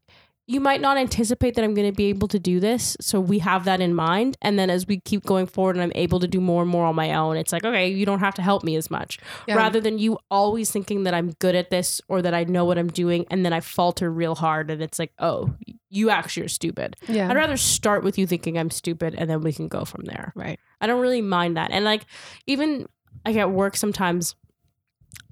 you 0.48 0.60
might 0.60 0.82
not 0.82 0.98
anticipate 0.98 1.56
that 1.56 1.64
I'm 1.64 1.74
going 1.74 1.90
to 1.90 1.96
be 1.96 2.08
able 2.08 2.28
to 2.28 2.40
do 2.40 2.60
this. 2.60 2.98
So 3.00 3.22
we 3.22 3.40
have 3.40 3.64
that 3.66 3.80
in 3.80 3.94
mind. 3.94 4.38
And 4.42 4.60
then 4.60 4.70
as 4.70 4.86
we 4.86 5.00
keep 5.00 5.24
going 5.24 5.46
forward 5.46 5.78
and 5.78 5.84
I'm 5.84 5.94
able 5.96 6.20
to 6.20 6.28
do 6.28 6.42
more 6.42 6.64
and 6.64 6.70
more 6.70 6.86
on 6.86 6.96
my 6.96 7.14
own, 7.14 7.38
it's 7.38 7.54
like, 7.54 7.64
okay, 7.64 7.88
you 7.88 8.06
don't 8.06 8.20
have 8.20 8.36
to 8.36 8.42
help 8.42 8.64
me 8.64 8.76
as 8.76 8.92
much. 8.92 9.18
Yeah. 9.48 9.56
Rather 9.56 9.80
than 9.80 9.98
you 9.98 10.18
always 10.30 10.70
thinking 10.70 11.04
that 11.04 11.14
I'm 11.14 11.32
good 11.40 11.56
at 11.56 11.70
this 11.70 12.02
or 12.10 12.22
that 12.22 12.34
I 12.34 12.44
know 12.44 12.66
what 12.66 12.78
I'm 12.78 12.90
doing. 12.90 13.26
And 13.32 13.46
then 13.46 13.54
I 13.54 13.62
falter 13.62 14.12
real 14.12 14.36
hard. 14.36 14.70
And 14.72 14.82
it's 14.82 15.00
like, 15.00 15.14
oh, 15.20 15.54
you 15.92 16.10
actually 16.10 16.46
are 16.46 16.50
stupid. 16.50 16.96
Yeah. 17.08 17.30
I'd 17.30 17.36
rather 17.36 17.58
start 17.58 18.04
with 18.04 18.18
you 18.18 18.26
thinking 18.26 18.58
I'm 18.58 18.72
stupid 18.72 19.14
and 19.14 19.30
then 19.30 19.42
we 19.42 19.52
can 19.52 19.68
go 19.68 19.84
from 19.84 20.06
there. 20.06 20.32
Right. 20.36 20.58
I 20.80 20.88
don't 20.88 21.02
really 21.02 21.22
mind 21.22 21.58
that. 21.58 21.70
And 21.72 21.84
like, 21.84 22.06
even 22.48 22.88
like 23.26 23.36
at 23.36 23.52
work 23.52 23.76
sometimes, 23.76 24.36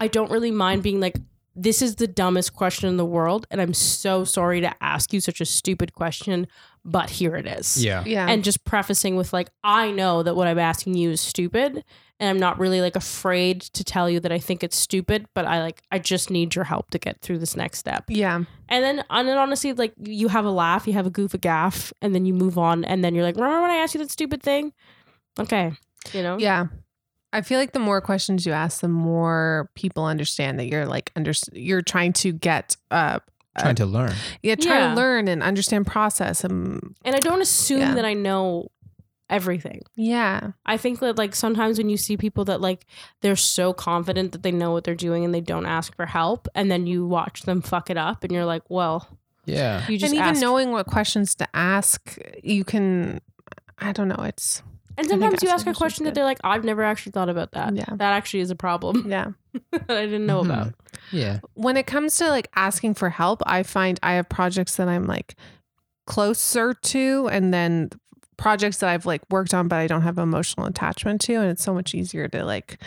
I 0.02 0.10
don't 0.10 0.30
really 0.30 0.52
mind 0.52 0.84
being 0.84 0.99
like, 0.99 1.18
this 1.61 1.81
is 1.81 1.95
the 1.95 2.07
dumbest 2.07 2.53
question 2.53 2.88
in 2.88 2.95
the 2.95 3.06
world. 3.06 3.45
And 3.52 3.60
I'm 3.60 3.73
so 3.73 4.23
sorry 4.23 4.61
to 4.61 4.73
ask 4.81 5.11
you 5.11 5.19
such 5.19 5.41
a 5.41 5.45
stupid 5.45 5.94
question, 5.94 6.48
but 6.86 7.10
here 7.10 7.36
it 7.36 7.45
is. 7.45 7.84
Yeah. 7.84 8.03
Yeah. 8.06 8.27
And 8.27 8.45
just 8.45 8.64
prefacing 8.64 9.18
with 9.18 9.34
like, 9.34 9.49
I 9.61 9.91
know 9.91 10.23
that 10.23 10.36
what 10.36 10.48
I'm 10.48 10.57
asking 10.60 10.94
you 10.94 11.11
is 11.11 11.19
stupid. 11.19 11.84
And 12.22 12.30
I'm 12.30 12.40
not 12.40 12.60
really 12.60 12.80
like 12.80 12.95
afraid 12.95 13.61
to 13.61 13.84
tell 13.84 14.10
you 14.10 14.22
that 14.22 14.31
I 14.31 14.40
think 14.40 14.64
it's 14.64 14.77
stupid, 14.77 15.26
but 15.34 15.45
I 15.45 15.61
like, 15.61 15.81
I 15.91 15.99
just 15.99 16.30
need 16.30 16.56
your 16.56 16.64
help 16.64 16.91
to 16.91 16.99
get 16.99 17.19
through 17.22 17.40
this 17.40 17.57
next 17.57 17.80
step. 17.80 18.06
yeah. 18.07 18.44
And 18.72 18.84
then, 18.84 19.03
and 19.10 19.27
then 19.27 19.38
honestly, 19.38 19.73
like 19.73 19.94
you 19.98 20.30
have 20.30 20.45
a 20.45 20.52
laugh, 20.52 20.88
you 20.88 20.94
have 20.94 21.07
a 21.07 21.10
goof, 21.10 21.34
a 21.34 21.38
gaff, 21.38 21.91
and 22.02 22.15
then 22.15 22.26
you 22.26 22.34
move 22.34 22.57
on. 22.57 22.86
And 22.86 23.03
then 23.03 23.15
you're 23.15 23.23
like, 23.23 23.36
remember 23.36 23.61
when 23.61 23.72
I 23.72 23.76
asked 23.77 23.95
you 23.95 23.99
that 23.99 24.11
stupid 24.11 24.41
thing? 24.44 24.72
Okay. 25.40 25.73
You 26.14 26.23
know? 26.23 26.38
Yeah. 26.38 26.68
I 27.32 27.42
feel 27.42 27.60
like 27.60 27.74
the 27.74 27.80
more 27.80 28.02
questions 28.02 28.46
you 28.46 28.52
ask, 28.54 28.82
the 28.82 28.88
more 28.88 29.70
people 29.76 30.06
understand 30.06 30.60
that 30.60 30.66
you're 30.68 30.86
like 30.86 31.12
under 31.16 31.32
you're 31.54 31.82
trying 31.82 32.14
to 32.14 32.32
get 32.32 32.76
uh 32.92 33.20
Trying 33.60 33.76
to 33.76 33.86
learn. 33.86 34.14
yeah, 34.42 34.56
trying 34.56 34.80
Yeah. 34.80 34.90
to 34.90 34.96
learn 34.96 35.28
and 35.28 35.44
understand 35.44 35.86
process 35.86 36.44
and 36.44 36.96
And 37.04 37.16
I 37.16 37.20
don't 37.20 37.42
assume 37.42 37.80
Yeah. 37.82 37.96
that 37.96 38.06
I 38.06 38.14
know 38.14 38.72
everything. 39.30 39.82
yeah. 39.96 40.52
I 40.66 40.78
think 40.78 41.00
that 41.00 41.18
like 41.18 41.36
sometimes 41.36 41.78
when 41.78 41.90
you 41.90 41.98
see 41.98 42.18
people 42.18 42.46
that 42.46 42.62
like 42.62 42.86
they're 43.22 43.36
so 43.36 43.74
confident 43.74 44.32
that 44.32 44.42
they 44.44 44.52
know 44.52 44.72
what 44.72 44.84
they're 44.86 44.96
doing 44.96 45.24
and 45.26 45.34
they 45.34 45.42
don't 45.42 45.66
ask 45.68 45.96
for 45.96 46.06
help, 46.08 46.48
and 46.56 46.72
then 46.72 46.88
you 46.88 47.06
watch 47.06 47.44
them 47.44 47.62
fuck 47.62 47.90
it 47.92 47.98
up, 47.98 48.24
and 48.24 48.32
you're 48.34 48.46
like, 48.46 48.64
well, 48.70 49.08
Yeah. 49.46 49.86
you 49.88 49.98
just 50.00 50.14
and 50.14 50.20
even 50.20 50.30
asked- 50.32 50.42
knowing 50.42 50.72
what 50.72 50.88
questions 50.88 51.36
to 51.36 51.48
ask, 51.54 52.18
you 52.44 52.64
can 52.64 53.20
I 53.78 53.92
don't 53.92 54.08
know, 54.08 54.24
it's 54.26 54.64
And 55.00 55.08
sometimes 55.10 55.42
you 55.42 55.50
ask 55.50 55.62
a 55.62 55.74
questions 55.74 55.78
question 55.78 56.04
that 56.06 56.14
they're 56.16 56.24
like, 56.26 56.40
I've 56.44 56.64
never 56.64 56.84
actually 56.84 57.12
thought 57.14 57.30
about 57.30 57.52
that. 57.54 57.76
Yeah. 57.76 57.86
That 57.90 58.14
actually 58.14 58.42
is 58.42 58.52
a 58.52 58.56
problem 58.56 59.06
yeah. 59.10 59.32
that 59.72 59.90
I 59.90 60.06
didn't 60.06 60.26
know 60.26 60.42
Mhm. 60.42 60.46
about. 60.46 60.74
Yeah. 61.12 61.40
when 61.56 61.76
it 61.78 61.88
comes 61.88 62.18
to 62.18 62.30
like 62.30 62.50
asking 62.56 62.94
for 62.96 63.10
help, 63.10 63.42
I 63.46 63.64
find 63.64 64.00
I 64.04 64.14
have 64.14 64.30
projects 64.30 64.76
that 64.76 64.88
I'm 64.88 65.08
like 65.08 65.36
closer 66.06 66.74
to 66.74 67.30
and 67.32 67.54
then 67.54 67.90
projects 68.38 68.78
that 68.78 68.90
I've 68.90 69.06
like 69.06 69.22
worked 69.30 69.54
on 69.54 69.68
but 69.68 69.78
I 69.78 69.88
don't 69.88 70.02
have 70.04 70.18
emotional 70.18 70.66
attachment 70.66 71.20
to 71.22 71.34
and 71.36 71.50
it's 71.52 71.64
so 71.64 71.74
much 71.74 71.94
easier 71.94 72.28
to 72.30 72.46
like 72.46 72.80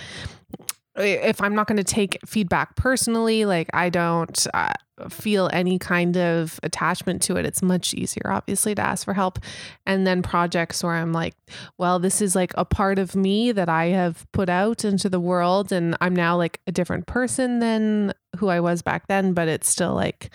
if 0.96 1.40
I'm 1.40 1.54
not 1.54 1.66
going 1.66 1.78
to 1.78 1.84
take 1.84 2.18
feedback 2.26 2.76
personally, 2.76 3.44
like 3.44 3.68
I 3.72 3.88
don't 3.88 4.46
uh, 4.52 4.74
feel 5.08 5.48
any 5.52 5.78
kind 5.78 6.16
of 6.16 6.60
attachment 6.62 7.22
to 7.22 7.36
it, 7.36 7.46
it's 7.46 7.62
much 7.62 7.94
easier, 7.94 8.30
obviously, 8.30 8.74
to 8.74 8.82
ask 8.82 9.04
for 9.04 9.14
help. 9.14 9.38
And 9.86 10.06
then 10.06 10.22
projects 10.22 10.84
where 10.84 10.92
I'm 10.92 11.12
like, 11.12 11.34
well, 11.78 11.98
this 11.98 12.20
is 12.20 12.36
like 12.36 12.52
a 12.56 12.64
part 12.64 12.98
of 12.98 13.16
me 13.16 13.52
that 13.52 13.68
I 13.68 13.86
have 13.86 14.26
put 14.32 14.48
out 14.48 14.84
into 14.84 15.08
the 15.08 15.20
world, 15.20 15.72
and 15.72 15.96
I'm 16.00 16.14
now 16.14 16.36
like 16.36 16.60
a 16.66 16.72
different 16.72 17.06
person 17.06 17.60
than 17.60 18.12
who 18.36 18.48
I 18.48 18.60
was 18.60 18.82
back 18.82 19.08
then, 19.08 19.32
but 19.32 19.48
it's 19.48 19.68
still 19.68 19.94
like, 19.94 20.30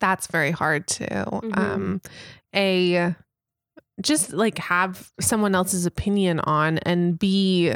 that's 0.00 0.26
very 0.26 0.50
hard 0.50 0.86
to, 0.88 1.06
Mhm. 1.06 1.58
um, 1.58 2.00
a, 2.54 3.14
just 4.00 4.32
like 4.32 4.56
have 4.58 5.12
someone 5.20 5.54
else's 5.54 5.84
opinion 5.84 6.40
on 6.40 6.78
and 6.78 7.18
be 7.18 7.74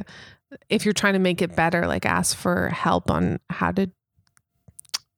if 0.68 0.84
you're 0.84 0.94
trying 0.94 1.14
to 1.14 1.18
make 1.18 1.40
it 1.42 1.54
better, 1.56 1.86
like 1.86 2.06
ask 2.06 2.36
for 2.36 2.68
help 2.68 3.10
on 3.10 3.40
how 3.50 3.72
to 3.72 3.90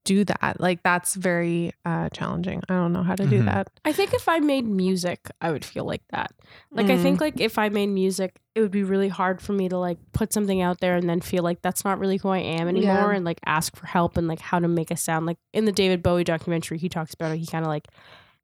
do 0.05 0.25
that. 0.25 0.61
Like 0.61 0.85
that's 0.85 1.17
very 1.17 1.73
uh, 1.85 2.09
challenging. 2.11 2.63
I 2.69 2.75
don't 2.75 2.93
know 2.93 3.03
how 3.03 3.17
to 3.17 3.27
do 3.27 3.41
Mhm. 3.43 3.47
that. 3.47 3.71
I 3.85 3.93
think 3.93 4.15
if 4.15 4.29
I 4.29 4.39
made 4.39 4.65
music, 4.65 5.29
I 5.41 5.51
would 5.51 5.65
feel 5.65 5.85
like 5.85 6.03
that. 6.11 6.31
Like 6.71 6.87
I 6.87 6.97
Mm. 6.97 7.03
think 7.03 7.21
like 7.21 7.41
if 7.41 7.59
I 7.59 7.71
made 7.71 7.89
music, 7.89 8.37
it 8.55 8.61
would 8.61 8.71
be 8.71 8.85
really 8.85 9.09
hard 9.09 9.41
for 9.43 9.53
me 9.53 9.69
to 9.69 9.77
like 9.77 9.99
put 10.13 10.33
something 10.33 10.63
out 10.63 10.79
there 10.81 10.95
and 10.95 11.11
then 11.11 11.21
feel 11.21 11.43
like 11.43 11.61
that's 11.61 11.85
not 11.85 11.99
really 11.99 12.19
who 12.19 12.29
I 12.29 12.39
am 12.39 12.69
anymore 12.69 13.11
Yeah. 13.11 13.17
and 13.17 13.25
like 13.25 13.41
ask 13.47 13.75
for 13.75 13.87
help 13.87 14.17
and 14.17 14.29
like 14.29 14.39
how 14.39 14.61
to 14.61 14.69
make 14.69 14.93
a 14.93 14.97
sound. 14.97 15.27
Like 15.27 15.39
in 15.53 15.65
the 15.65 15.73
David 15.73 16.05
Bowie 16.05 16.23
documentary, 16.23 16.79
he 16.79 16.89
talks 16.89 17.13
about 17.13 17.33
it. 17.33 17.39
He 17.39 17.47
kind 17.47 17.65
of 17.65 17.69
like 17.69 17.89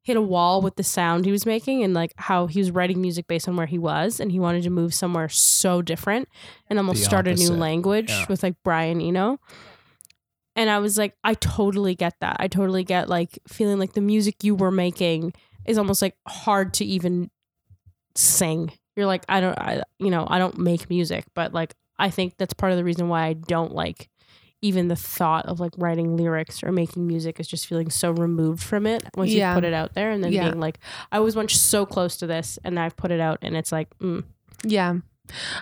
hit 0.03 0.17
a 0.17 0.21
wall 0.21 0.61
with 0.61 0.75
the 0.75 0.83
sound 0.83 1.25
he 1.25 1.31
was 1.31 1.45
making 1.45 1.81
and 1.83 1.93
like 1.93 2.11
how 2.17 2.45
he 2.45 2.59
was 2.59 2.69
writing 2.71 3.01
music 3.01 3.25
based 3.27 3.47
on 3.47 3.55
where 3.55 3.65
he 3.65 3.77
was 3.79 4.19
and 4.19 4.31
he 4.31 4.39
wanted 4.39 4.61
to 4.63 4.69
move 4.69 4.93
somewhere 4.93 5.29
so 5.29 5.81
different 5.81 6.27
and 6.69 6.77
almost 6.77 7.03
start 7.03 7.27
a 7.27 7.33
new 7.33 7.49
language 7.51 8.09
Yeah. 8.11 8.25
with 8.27 8.43
like 8.43 8.55
Brian 8.63 8.99
Eno. 9.01 9.39
And 10.55 10.69
I 10.69 10.79
was 10.79 10.97
like, 10.97 11.15
I 11.23 11.33
totally 11.35 11.95
get 11.95 12.13
that. 12.21 12.35
I 12.39 12.47
totally 12.47 12.83
get 12.83 13.09
like 13.09 13.39
feeling 13.47 13.79
like 13.79 13.93
the 13.93 14.01
music 14.01 14.43
you 14.43 14.53
were 14.55 14.71
making 14.71 15.33
is 15.65 15.77
almost 15.77 16.01
like 16.01 16.15
hard 16.27 16.73
to 16.75 16.85
even 16.85 17.31
sing. 18.15 18.71
You're 18.95 19.07
like, 19.07 19.23
I 19.27 19.41
don't, 19.41 19.57
I, 19.57 19.81
you 19.99 20.11
know, 20.11 20.27
I 20.29 20.37
don't 20.37 20.57
make 20.59 20.89
music, 20.89 21.25
but 21.33 21.53
like, 21.53 21.73
I 21.97 22.09
think 22.09 22.35
that's 22.37 22.53
part 22.53 22.71
of 22.71 22.77
the 22.77 22.83
reason 22.83 23.07
why 23.07 23.25
I 23.25 23.33
don't 23.33 23.71
like 23.73 24.09
even 24.63 24.87
the 24.87 24.95
thought 24.95 25.45
of 25.45 25.59
like 25.59 25.73
writing 25.77 26.15
lyrics 26.15 26.63
or 26.63 26.71
making 26.71 27.05
music 27.05 27.39
is 27.39 27.47
just 27.47 27.67
feeling 27.67 27.89
so 27.89 28.11
removed 28.11 28.63
from 28.63 28.87
it 28.87 29.03
once 29.15 29.31
Yeah. 29.31 29.51
you 29.51 29.55
put 29.55 29.65
it 29.65 29.73
out 29.73 29.93
there 29.93 30.09
and 30.09 30.23
then 30.23 30.31
Yeah. 30.31 30.45
being 30.49 30.59
like, 30.59 30.79
I 31.11 31.19
was 31.19 31.35
once 31.35 31.53
so 31.53 31.85
close 31.85 32.15
to 32.17 32.27
this 32.27 32.57
and 32.63 32.79
I've 32.79 32.95
put 32.95 33.11
it 33.11 33.19
out 33.19 33.39
and 33.41 33.55
it's 33.57 33.71
like, 33.73 33.89
mm, 33.99 34.23
Yeah. 34.65 34.95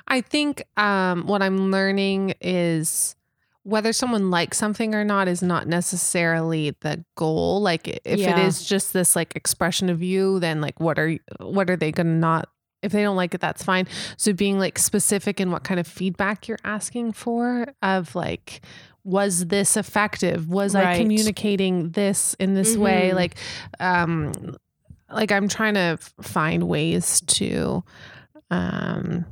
I 0.07 0.21
think 0.21 0.63
um, 0.77 1.25
what 1.25 1.41
I'm 1.41 1.71
learning 1.71 2.35
is 2.41 3.15
whether 3.63 3.91
someone 3.93 4.29
likes 4.31 4.57
something 4.57 4.93
or 4.95 5.03
not 5.03 5.27
is 5.27 5.41
not 5.43 5.67
necessarily 5.67 6.75
the 6.81 7.03
goal. 7.15 7.61
Like 7.61 7.87
if 7.87 8.01
it 8.05 8.19
Yeah. 8.19 8.45
is 8.45 8.63
just 8.65 8.93
this 8.93 9.15
like 9.15 9.35
expression 9.35 9.89
of 9.89 10.01
you, 10.03 10.39
then 10.39 10.61
like 10.61 10.79
what 10.79 10.97
are 10.99 11.17
what 11.39 11.69
are 11.69 11.75
they 11.75 11.91
gonna 11.91 12.09
not 12.15 12.49
if 12.81 12.91
they 12.91 13.03
don't 13.03 13.15
like 13.15 13.35
it, 13.35 13.41
that's 13.41 13.63
fine. 13.63 13.85
So 14.17 14.33
being 14.33 14.57
like 14.57 14.79
specific 14.79 15.39
in 15.39 15.51
what 15.51 15.63
kind 15.63 15.79
of 15.79 15.85
feedback 15.85 16.47
you're 16.47 16.57
asking 16.63 17.11
for 17.11 17.67
of 17.83 18.15
like 18.15 18.61
was 19.03 19.47
this 19.47 19.77
effective? 19.77 20.47
Was 20.47 20.75
I 20.75 20.97
communicating 20.97 21.89
this 21.91 22.35
in 22.35 22.53
this 22.53 22.77
way? 22.77 23.09
Mhm. 23.11 23.15
Like 23.15 23.35
um 23.79 24.55
like 25.09 25.31
I'm 25.31 25.47
trying 25.47 25.73
to 25.73 25.97
find 26.21 26.63
ways 26.67 27.21
to 27.21 27.83
um 28.49 29.25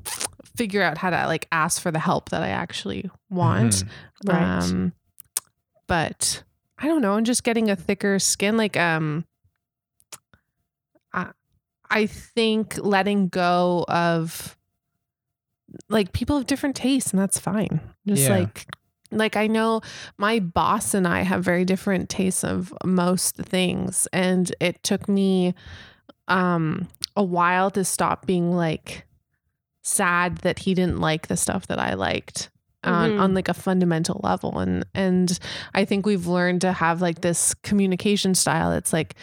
figure 0.57 0.81
out 0.81 0.97
how 0.97 1.09
to 1.09 1.25
like 1.27 1.47
ask 1.51 1.81
for 1.81 1.91
the 1.91 1.99
help 1.99 2.29
that 2.29 2.41
I 2.43 2.49
actually 2.49 3.09
want. 3.29 3.73
Mhm. 3.73 3.87
right. 4.27 4.63
Um 4.63 4.93
but 5.87 6.43
I 6.77 6.87
don't 6.87 7.01
know, 7.01 7.13
I'm 7.13 7.23
just 7.25 7.43
getting 7.43 7.69
a 7.69 7.75
thicker 7.75 8.19
skin 8.19 8.57
like 8.57 8.75
um 8.77 9.25
I 11.13 11.31
I 11.89 12.05
think 12.05 12.77
letting 12.77 13.27
go 13.29 13.85
of 13.87 14.55
like 15.87 16.13
people 16.13 16.37
have 16.37 16.47
different 16.47 16.75
tastes 16.75 17.11
and 17.11 17.19
that's 17.19 17.39
fine. 17.39 17.79
Just 18.07 18.23
Yeah. 18.23 18.37
like 18.39 18.65
like 19.11 19.35
I 19.35 19.47
know 19.47 19.81
my 20.17 20.39
boss 20.39 20.93
and 20.93 21.07
I 21.07 21.21
have 21.21 21.43
very 21.43 21.65
different 21.65 22.09
tastes 22.09 22.43
of 22.43 22.73
most 22.85 23.35
things 23.35 24.07
and 24.13 24.53
it 24.59 24.83
took 24.83 25.09
me 25.09 25.53
um 26.27 26.87
a 27.15 27.23
while 27.23 27.71
to 27.71 27.83
stop 27.83 28.25
being 28.25 28.51
like 28.55 29.05
sad 29.81 30.37
that 30.39 30.59
he 30.59 30.73
didn't 30.73 30.99
like 30.99 31.27
the 31.27 31.37
stuff 31.37 31.67
that 31.67 31.79
I 31.79 31.93
liked 31.95 32.49
on, 32.83 33.11
Mhm. 33.11 33.19
on 33.19 33.33
like 33.33 33.49
a 33.49 33.53
fundamental 33.53 34.21
level 34.23 34.59
and 34.59 34.85
and 34.93 35.37
I 35.73 35.85
think 35.85 36.05
we've 36.05 36.27
learned 36.27 36.61
to 36.61 36.71
have 36.71 37.01
like 37.01 37.21
this 37.21 37.53
communication 37.55 38.35
style. 38.35 38.71
It's 38.71 38.93
like 38.93 39.15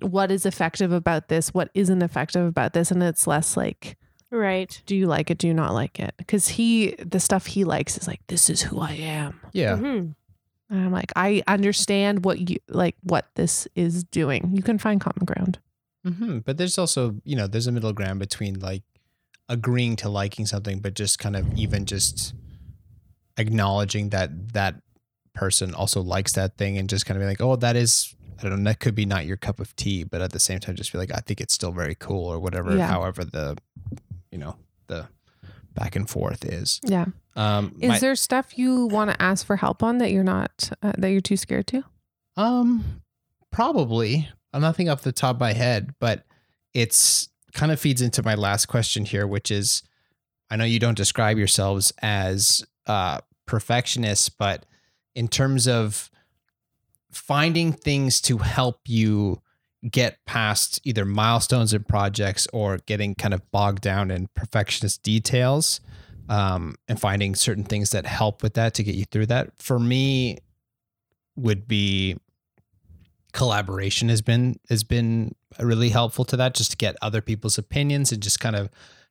what 0.00 0.30
is 0.32 0.44
effective 0.44 0.90
about 0.92 1.28
this? 1.28 1.54
What 1.54 1.70
isn't 1.74 2.02
effective 2.02 2.44
about 2.46 2.72
this? 2.72 2.90
And 2.90 3.02
it's 3.02 3.26
less 3.28 3.56
like 3.56 3.96
Right. 4.36 4.82
Do 4.86 4.96
you 4.96 5.06
like 5.06 5.30
it? 5.30 5.38
Do 5.38 5.46
you 5.46 5.54
not 5.54 5.74
like 5.74 6.00
it? 6.00 6.12
Because 6.16 6.48
he, 6.48 6.96
the 6.98 7.20
stuff 7.20 7.46
he 7.46 7.62
likes 7.64 7.96
is 7.96 8.08
like, 8.08 8.20
this 8.26 8.50
is 8.50 8.62
who 8.62 8.80
I 8.80 8.92
am. 8.92 9.40
Yeah. 9.52 9.76
Mhm. 9.76 10.14
And 10.70 10.80
I'm 10.86 10.90
like, 10.90 11.12
I 11.14 11.42
understand 11.46 12.24
what 12.24 12.50
you 12.50 12.56
like, 12.68 12.96
what 13.04 13.26
this 13.36 13.68
is 13.76 14.02
doing. 14.02 14.50
You 14.52 14.62
can 14.62 14.78
find 14.78 15.00
common 15.00 15.24
ground. 15.24 15.58
hmm 16.04 16.38
But 16.38 16.56
there's 16.58 16.78
also, 16.78 17.14
you 17.22 17.36
know, 17.36 17.46
there's 17.46 17.68
a 17.68 17.72
middle 17.72 17.92
ground 17.92 18.18
between 18.18 18.58
like 18.58 18.82
agreeing 19.48 19.94
to 19.96 20.08
liking 20.08 20.46
something, 20.46 20.80
but 20.80 20.94
just 20.94 21.18
kind 21.20 21.36
of 21.36 21.46
even 21.56 21.86
just 21.86 22.34
acknowledging 23.36 24.08
that 24.10 24.52
that 24.54 24.74
person 25.34 25.74
also 25.74 26.00
likes 26.00 26.32
that 26.32 26.56
thing 26.56 26.76
and 26.78 26.88
just 26.88 27.06
kind 27.06 27.16
of 27.16 27.22
be 27.22 27.26
like, 27.26 27.40
oh, 27.40 27.56
that 27.56 27.76
is, 27.76 28.14
I 28.40 28.42
don't 28.48 28.62
know, 28.62 28.70
that 28.70 28.80
could 28.80 28.94
be 28.94 29.06
not 29.06 29.26
your 29.26 29.36
cup 29.36 29.60
of 29.60 29.74
tea, 29.76 30.02
but 30.04 30.20
at 30.20 30.32
the 30.32 30.40
same 30.40 30.60
time, 30.60 30.76
just 30.76 30.92
be 30.92 30.98
like, 30.98 31.12
I 31.14 31.18
think 31.18 31.40
it's 31.40 31.54
still 31.54 31.72
very 31.72 31.94
cool 31.94 32.24
or 32.26 32.38
whatever, 32.40 32.76
Yeah. 32.76 32.86
however 32.86 33.24
the, 33.24 33.56
you 34.34 34.40
know, 34.40 34.56
the 34.88 35.06
back 35.74 35.94
and 35.94 36.10
forth 36.10 36.44
is. 36.44 36.80
Yeah. 36.82 37.06
Um, 37.36 37.76
Is 37.80 37.88
my- 37.88 37.98
there 38.00 38.16
stuff 38.16 38.58
you 38.58 38.86
want 38.86 39.12
to 39.12 39.22
ask 39.22 39.46
for 39.46 39.56
help 39.56 39.82
on 39.82 39.98
that 39.98 40.10
you're 40.10 40.24
not, 40.24 40.70
uh, 40.82 40.92
that 40.98 41.08
you're 41.10 41.20
too 41.20 41.36
scared 41.36 41.68
to? 41.68 41.84
Um, 42.36 43.02
probably. 43.52 44.28
I'm 44.52 44.60
nothing 44.60 44.88
off 44.88 45.02
the 45.02 45.12
top 45.12 45.36
of 45.36 45.40
my 45.40 45.52
head, 45.52 45.94
but 46.00 46.24
it's 46.74 47.28
kind 47.52 47.70
of 47.70 47.78
feeds 47.78 48.02
into 48.02 48.24
my 48.24 48.34
last 48.34 48.66
question 48.66 49.04
here, 49.04 49.26
which 49.26 49.52
is, 49.52 49.84
I 50.50 50.56
know 50.56 50.64
you 50.64 50.80
don't 50.80 50.96
describe 50.96 51.38
yourselves 51.38 51.92
as 52.02 52.64
uh, 52.88 53.18
perfectionists, 53.46 54.28
but 54.28 54.66
in 55.14 55.28
terms 55.28 55.68
of 55.68 56.10
finding 57.12 57.72
things 57.72 58.20
to 58.22 58.38
help 58.38 58.80
you 58.86 59.40
get 59.90 60.24
past 60.24 60.80
either 60.84 61.04
milestones 61.04 61.74
in 61.74 61.84
projects 61.84 62.46
or 62.52 62.78
getting 62.86 63.14
kind 63.14 63.34
of 63.34 63.50
bogged 63.50 63.82
down 63.82 64.10
in 64.10 64.28
perfectionist 64.34 65.02
details 65.02 65.80
um, 66.28 66.76
and 66.88 66.98
finding 66.98 67.34
certain 67.34 67.64
things 67.64 67.90
that 67.90 68.06
help 68.06 68.42
with 68.42 68.54
that 68.54 68.74
to 68.74 68.82
get 68.82 68.94
you 68.94 69.04
through 69.04 69.26
that. 69.26 69.50
For 69.58 69.78
me 69.78 70.38
would 71.36 71.66
be 71.68 72.16
collaboration 73.32 74.08
has 74.08 74.22
been 74.22 74.54
has 74.68 74.84
been 74.84 75.34
really 75.58 75.88
helpful 75.88 76.24
to 76.24 76.36
that 76.36 76.54
just 76.54 76.70
to 76.70 76.76
get 76.76 76.94
other 77.02 77.20
people's 77.20 77.58
opinions 77.58 78.12
and 78.12 78.22
just 78.22 78.38
kind 78.38 78.54
of 78.54 78.70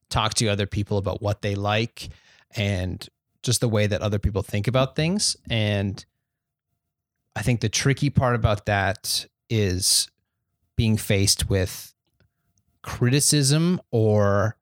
talk 0.09 0.33
to 0.33 0.47
other 0.47 0.65
people 0.65 0.97
about 0.97 1.21
what 1.21 1.41
they 1.41 1.55
like 1.55 2.09
and 2.55 3.09
just 3.43 3.59
the 3.59 3.67
way 3.67 3.85
that 3.85 4.01
other 4.01 4.19
people 4.19 4.41
think 4.41 4.67
about 4.67 4.95
things. 4.95 5.35
And 5.49 6.03
i 7.35 7.41
think 7.41 7.61
the 7.61 7.69
tricky 7.69 8.09
part 8.09 8.35
about 8.35 8.65
that 8.67 9.25
is 9.49 10.07
being 10.75 10.97
faced 10.97 11.49
with 11.49 11.93
criticism 12.81 13.79
or 13.91 14.57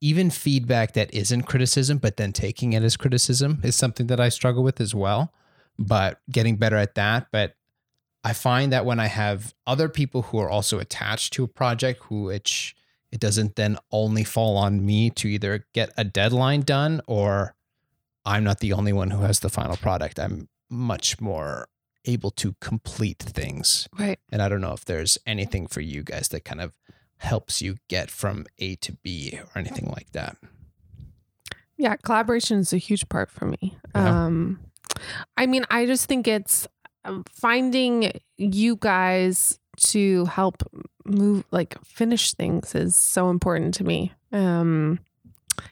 even 0.00 0.30
feedback 0.30 0.92
that 0.92 1.12
isn't 1.14 1.42
criticism 1.42 1.98
but 1.98 2.16
then 2.16 2.32
taking 2.32 2.72
it 2.72 2.82
as 2.82 2.96
criticism 2.96 3.60
is 3.62 3.76
something 3.76 4.06
that 4.06 4.20
i 4.20 4.28
struggle 4.28 4.62
with 4.62 4.80
as 4.80 4.94
well 4.94 5.32
but 5.78 6.20
getting 6.30 6.56
better 6.56 6.76
at 6.76 6.94
that 6.94 7.26
but 7.30 7.54
I 8.24 8.32
find 8.32 8.72
that 8.72 8.86
when 8.86 8.98
I 8.98 9.06
have 9.06 9.54
other 9.66 9.90
people 9.90 10.22
who 10.22 10.38
are 10.38 10.48
also 10.48 10.78
attached 10.78 11.34
to 11.34 11.44
a 11.44 11.48
project, 11.48 12.04
who 12.04 12.24
which 12.24 12.74
it 13.12 13.20
doesn't 13.20 13.54
then 13.54 13.76
only 13.92 14.24
fall 14.24 14.56
on 14.56 14.84
me 14.84 15.10
to 15.10 15.28
either 15.28 15.66
get 15.74 15.92
a 15.98 16.04
deadline 16.04 16.62
done 16.62 17.02
or 17.06 17.54
I'm 18.24 18.42
not 18.42 18.60
the 18.60 18.72
only 18.72 18.94
one 18.94 19.10
who 19.10 19.20
has 19.20 19.40
the 19.40 19.50
final 19.50 19.76
product. 19.76 20.18
I'm 20.18 20.48
much 20.70 21.20
more 21.20 21.68
able 22.04 22.30
to 22.32 22.54
complete 22.60 23.18
things. 23.18 23.88
Right. 23.98 24.18
And 24.30 24.42
I 24.42 24.48
don't 24.48 24.60
know 24.60 24.72
if 24.72 24.84
there's 24.84 25.18
anything 25.26 25.66
for 25.66 25.80
you 25.80 26.02
guys 26.02 26.28
that 26.28 26.44
kind 26.44 26.60
of 26.60 26.72
helps 27.18 27.62
you 27.62 27.76
get 27.88 28.10
from 28.10 28.46
A 28.58 28.76
to 28.76 28.92
B 29.02 29.38
or 29.40 29.58
anything 29.58 29.90
like 29.90 30.12
that. 30.12 30.36
Yeah, 31.76 31.96
collaboration 31.96 32.58
is 32.58 32.72
a 32.72 32.78
huge 32.78 33.08
part 33.08 33.30
for 33.30 33.46
me. 33.46 33.76
Yeah. 33.94 34.24
Um, 34.24 34.60
I 35.36 35.46
mean, 35.46 35.64
I 35.70 35.86
just 35.86 36.06
think 36.06 36.28
it's 36.28 36.68
um, 37.04 37.24
finding 37.28 38.12
you 38.36 38.76
guys 38.76 39.58
to 39.78 40.24
help 40.26 40.62
move, 41.04 41.44
like 41.50 41.76
finish 41.84 42.34
things, 42.34 42.74
is 42.74 42.94
so 42.96 43.30
important 43.30 43.74
to 43.74 43.84
me. 43.84 44.12
Um, 44.32 45.00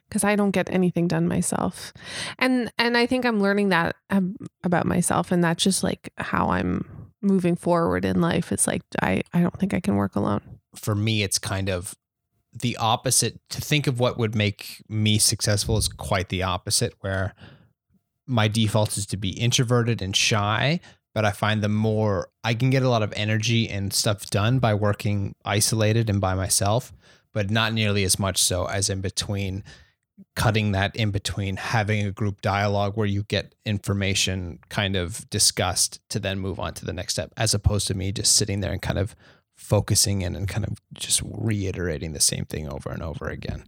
because 0.08 0.24
I 0.24 0.36
don't 0.36 0.50
get 0.50 0.68
anything 0.70 1.08
done 1.08 1.28
myself, 1.28 1.92
and 2.38 2.72
and 2.78 2.96
I 2.96 3.06
think 3.06 3.24
I'm 3.24 3.40
learning 3.40 3.70
that 3.70 3.96
um, 4.10 4.36
about 4.64 4.86
myself, 4.86 5.32
and 5.32 5.42
that's 5.42 5.62
just 5.62 5.82
like 5.82 6.12
how 6.18 6.50
I'm 6.50 7.12
moving 7.20 7.56
forward 7.56 8.04
in 8.04 8.20
life. 8.20 8.52
It's 8.52 8.66
like 8.66 8.82
I 9.00 9.22
I 9.32 9.40
don't 9.40 9.58
think 9.58 9.74
I 9.74 9.80
can 9.80 9.96
work 9.96 10.16
alone. 10.16 10.42
for 10.74 10.94
me, 10.94 11.22
it's 11.22 11.38
kind 11.38 11.68
of 11.68 11.94
the 12.52 12.76
opposite. 12.76 13.40
To 13.50 13.60
think 13.60 13.86
of 13.86 14.00
what 14.00 14.18
would 14.18 14.34
make 14.34 14.82
me 14.88 15.18
successful 15.18 15.76
is 15.76 15.88
quite 15.88 16.28
the 16.28 16.42
opposite, 16.42 16.94
where 17.00 17.34
my 18.26 18.48
default 18.48 18.96
is 18.96 19.06
to 19.06 19.16
be 19.16 19.30
introverted 19.30 20.02
and 20.02 20.14
shy. 20.16 20.80
But 21.14 21.26
I 21.26 21.30
find 21.30 21.62
the 21.62 21.68
more 21.68 22.28
I 22.42 22.54
can 22.54 22.70
get 22.70 22.82
a 22.82 22.88
lot 22.88 23.02
of 23.02 23.12
energy 23.14 23.68
and 23.68 23.92
stuff 23.92 24.30
done 24.30 24.58
by 24.58 24.72
working 24.72 25.34
isolated 25.44 26.08
and 26.08 26.22
by 26.22 26.34
myself, 26.34 26.90
but 27.32 27.50
not 27.50 27.72
nearly 27.72 28.04
as 28.04 28.18
much 28.18 28.38
so 28.38 28.66
as 28.66 28.88
in 28.90 29.00
between 29.00 29.64
cutting 30.36 30.72
that 30.72 30.94
in 30.94 31.10
between 31.10 31.56
having 31.56 32.06
a 32.06 32.12
group 32.12 32.40
dialogue 32.42 32.96
where 32.96 33.06
you 33.06 33.24
get 33.24 33.54
information 33.64 34.58
kind 34.68 34.94
of 34.94 35.28
discussed 35.30 36.00
to 36.10 36.20
then 36.20 36.38
move 36.38 36.60
on 36.60 36.74
to 36.74 36.84
the 36.84 36.92
next 36.92 37.14
step, 37.14 37.32
as 37.36 37.54
opposed 37.54 37.86
to 37.88 37.94
me 37.94 38.12
just 38.12 38.36
sitting 38.36 38.60
there 38.60 38.72
and 38.72 38.82
kind 38.82 38.98
of 38.98 39.16
focusing 39.56 40.22
in 40.22 40.36
and 40.36 40.48
kind 40.48 40.64
of 40.64 40.78
just 40.94 41.22
reiterating 41.24 42.12
the 42.12 42.20
same 42.20 42.44
thing 42.44 42.68
over 42.70 42.90
and 42.90 43.02
over 43.02 43.28
again. 43.28 43.64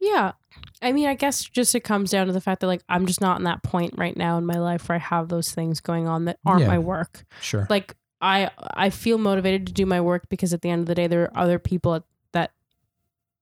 Yeah. 0.00 0.32
I 0.80 0.92
mean, 0.92 1.06
I 1.06 1.14
guess 1.14 1.44
just 1.44 1.74
it 1.74 1.80
comes 1.80 2.10
down 2.10 2.26
to 2.28 2.32
the 2.32 2.40
fact 2.40 2.60
that 2.60 2.66
like 2.66 2.82
I'm 2.88 3.06
just 3.06 3.20
not 3.20 3.38
in 3.38 3.44
that 3.44 3.62
point 3.62 3.94
right 3.96 4.16
now 4.16 4.38
in 4.38 4.46
my 4.46 4.58
life 4.58 4.88
where 4.88 4.96
I 4.96 5.00
have 5.00 5.28
those 5.28 5.50
things 5.50 5.80
going 5.80 6.08
on 6.08 6.24
that 6.26 6.38
aren't 6.46 6.62
Yeah. 6.62 6.68
my 6.68 6.78
work. 6.78 7.24
Sure. 7.40 7.66
Like 7.68 7.94
I 8.20 8.50
I 8.74 8.90
feel 8.90 9.18
motivated 9.18 9.66
to 9.68 9.72
do 9.72 9.86
my 9.86 10.00
work 10.00 10.28
because 10.28 10.52
at 10.52 10.62
the 10.62 10.70
end 10.70 10.80
of 10.80 10.86
the 10.86 10.94
day 10.94 11.06
there 11.06 11.24
are 11.24 11.36
other 11.36 11.58
people 11.58 11.92
that 11.92 12.04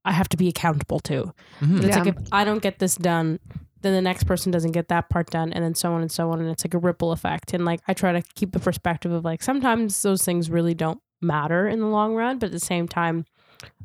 I 0.06 0.12
have 0.12 0.28
to 0.30 0.36
be 0.36 0.48
accountable 0.48 1.00
to. 1.00 1.34
Mhm. 1.60 1.78
It's 1.78 1.88
Yeah. 1.88 1.98
like 2.02 2.06
if 2.16 2.16
I 2.32 2.44
don't 2.44 2.62
get 2.62 2.78
this 2.78 2.94
done, 2.96 3.38
then 3.82 3.92
the 3.92 4.00
next 4.02 4.24
person 4.24 4.50
doesn't 4.50 4.72
get 4.72 4.88
that 4.88 5.10
part 5.10 5.30
done 5.30 5.52
and 5.52 5.62
then 5.64 5.74
so 5.74 5.92
on 5.92 6.00
and 6.00 6.10
so 6.10 6.30
on 6.30 6.40
and 6.40 6.48
it's 6.48 6.64
like 6.64 6.74
a 6.74 6.78
ripple 6.78 7.12
effect 7.12 7.52
and 7.52 7.64
like 7.64 7.80
I 7.86 7.92
try 7.92 8.12
to 8.12 8.22
keep 8.34 8.52
the 8.52 8.58
perspective 8.58 9.12
of 9.12 9.24
like 9.24 9.42
sometimes 9.42 10.00
those 10.02 10.24
things 10.24 10.48
really 10.50 10.74
don't 10.74 11.00
matter 11.20 11.68
in 11.68 11.80
the 11.80 11.86
long 11.86 12.14
run, 12.14 12.38
but 12.38 12.46
at 12.46 12.52
the 12.52 12.58
same 12.60 12.88
time 12.88 13.26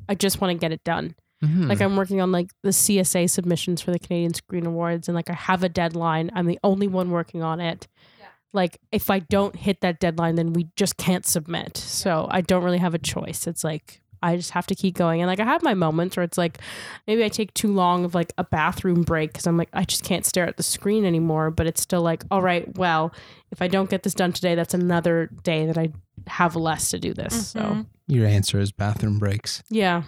I 0.08 0.16
just 0.16 0.40
want 0.42 0.52
to 0.52 0.58
get 0.58 0.72
it 0.72 0.84
done. 0.84 1.16
Mhm. 1.44 1.68
Like 1.70 1.82
I'm 1.82 1.96
working 1.96 2.22
on 2.22 2.32
like 2.32 2.52
the 2.62 2.72
CSA 2.72 3.28
submissions 3.30 3.82
for 3.82 3.92
the 3.92 4.00
Canadian 4.00 4.34
Screen 4.34 4.66
Awards 4.66 5.08
and 5.08 5.16
like 5.16 5.30
I 5.30 5.34
have 5.34 5.64
a 5.64 5.70
deadline. 5.70 6.30
I'm 6.34 6.46
the 6.46 6.60
only 6.64 6.88
one 6.88 7.10
working 7.12 7.42
on 7.44 7.60
it. 7.60 7.88
Like 8.54 8.80
if 8.92 9.10
I 9.10 9.20
don't 9.20 9.56
hit 9.56 9.82
that 9.82 10.00
deadline 10.00 10.36
then 10.36 10.54
we 10.54 10.68
just 10.76 10.98
can't 10.98 11.26
submit. 11.26 11.78
So 11.78 12.28
I 12.32 12.42
don't 12.42 12.64
really 12.64 12.78
have 12.80 12.94
a 12.94 13.00
choice. 13.00 13.48
It's 13.48 13.64
like 13.64 14.02
I 14.24 14.36
just 14.36 14.52
have 14.52 14.68
to 14.68 14.76
keep 14.76 14.96
going. 14.96 15.22
And 15.22 15.28
like 15.28 15.40
I 15.40 15.46
have 15.46 15.64
my 15.64 15.74
moments 15.74 16.16
where 16.18 16.24
it's 16.24 16.38
like 16.38 16.60
maybe 17.08 17.24
I 17.24 17.30
take 17.30 17.54
too 17.54 17.72
long 17.74 18.06
of 18.06 18.14
like 18.16 18.34
a 18.38 18.44
bathroom 18.44 19.02
break 19.04 19.34
cuz 19.34 19.48
I'm 19.48 19.58
like 19.58 19.70
I 19.74 19.84
just 19.84 20.04
can't 20.04 20.26
stare 20.26 20.46
at 20.48 20.58
the 20.58 20.64
screen 20.64 21.06
anymore, 21.06 21.52
but 21.52 21.68
it's 21.68 21.82
still 21.82 22.02
like 22.02 22.24
all 22.32 22.42
right, 22.42 22.78
well, 22.78 23.14
if 23.52 23.62
I 23.62 23.68
don't 23.68 23.90
get 23.90 24.04
this 24.04 24.14
done 24.14 24.32
today, 24.34 24.56
that's 24.56 24.74
another 24.74 25.30
day 25.44 25.66
that 25.66 25.78
I 25.78 25.90
have 26.28 26.56
less 26.56 26.90
to 26.92 27.00
do 27.00 27.14
this. 27.14 27.48
So 27.50 27.60
Mhm. 27.62 27.86
Your 28.08 28.28
answer 28.28 28.60
is 28.60 28.72
bathroom 28.72 29.20
breaks. 29.20 29.64
yeah. 29.70 30.04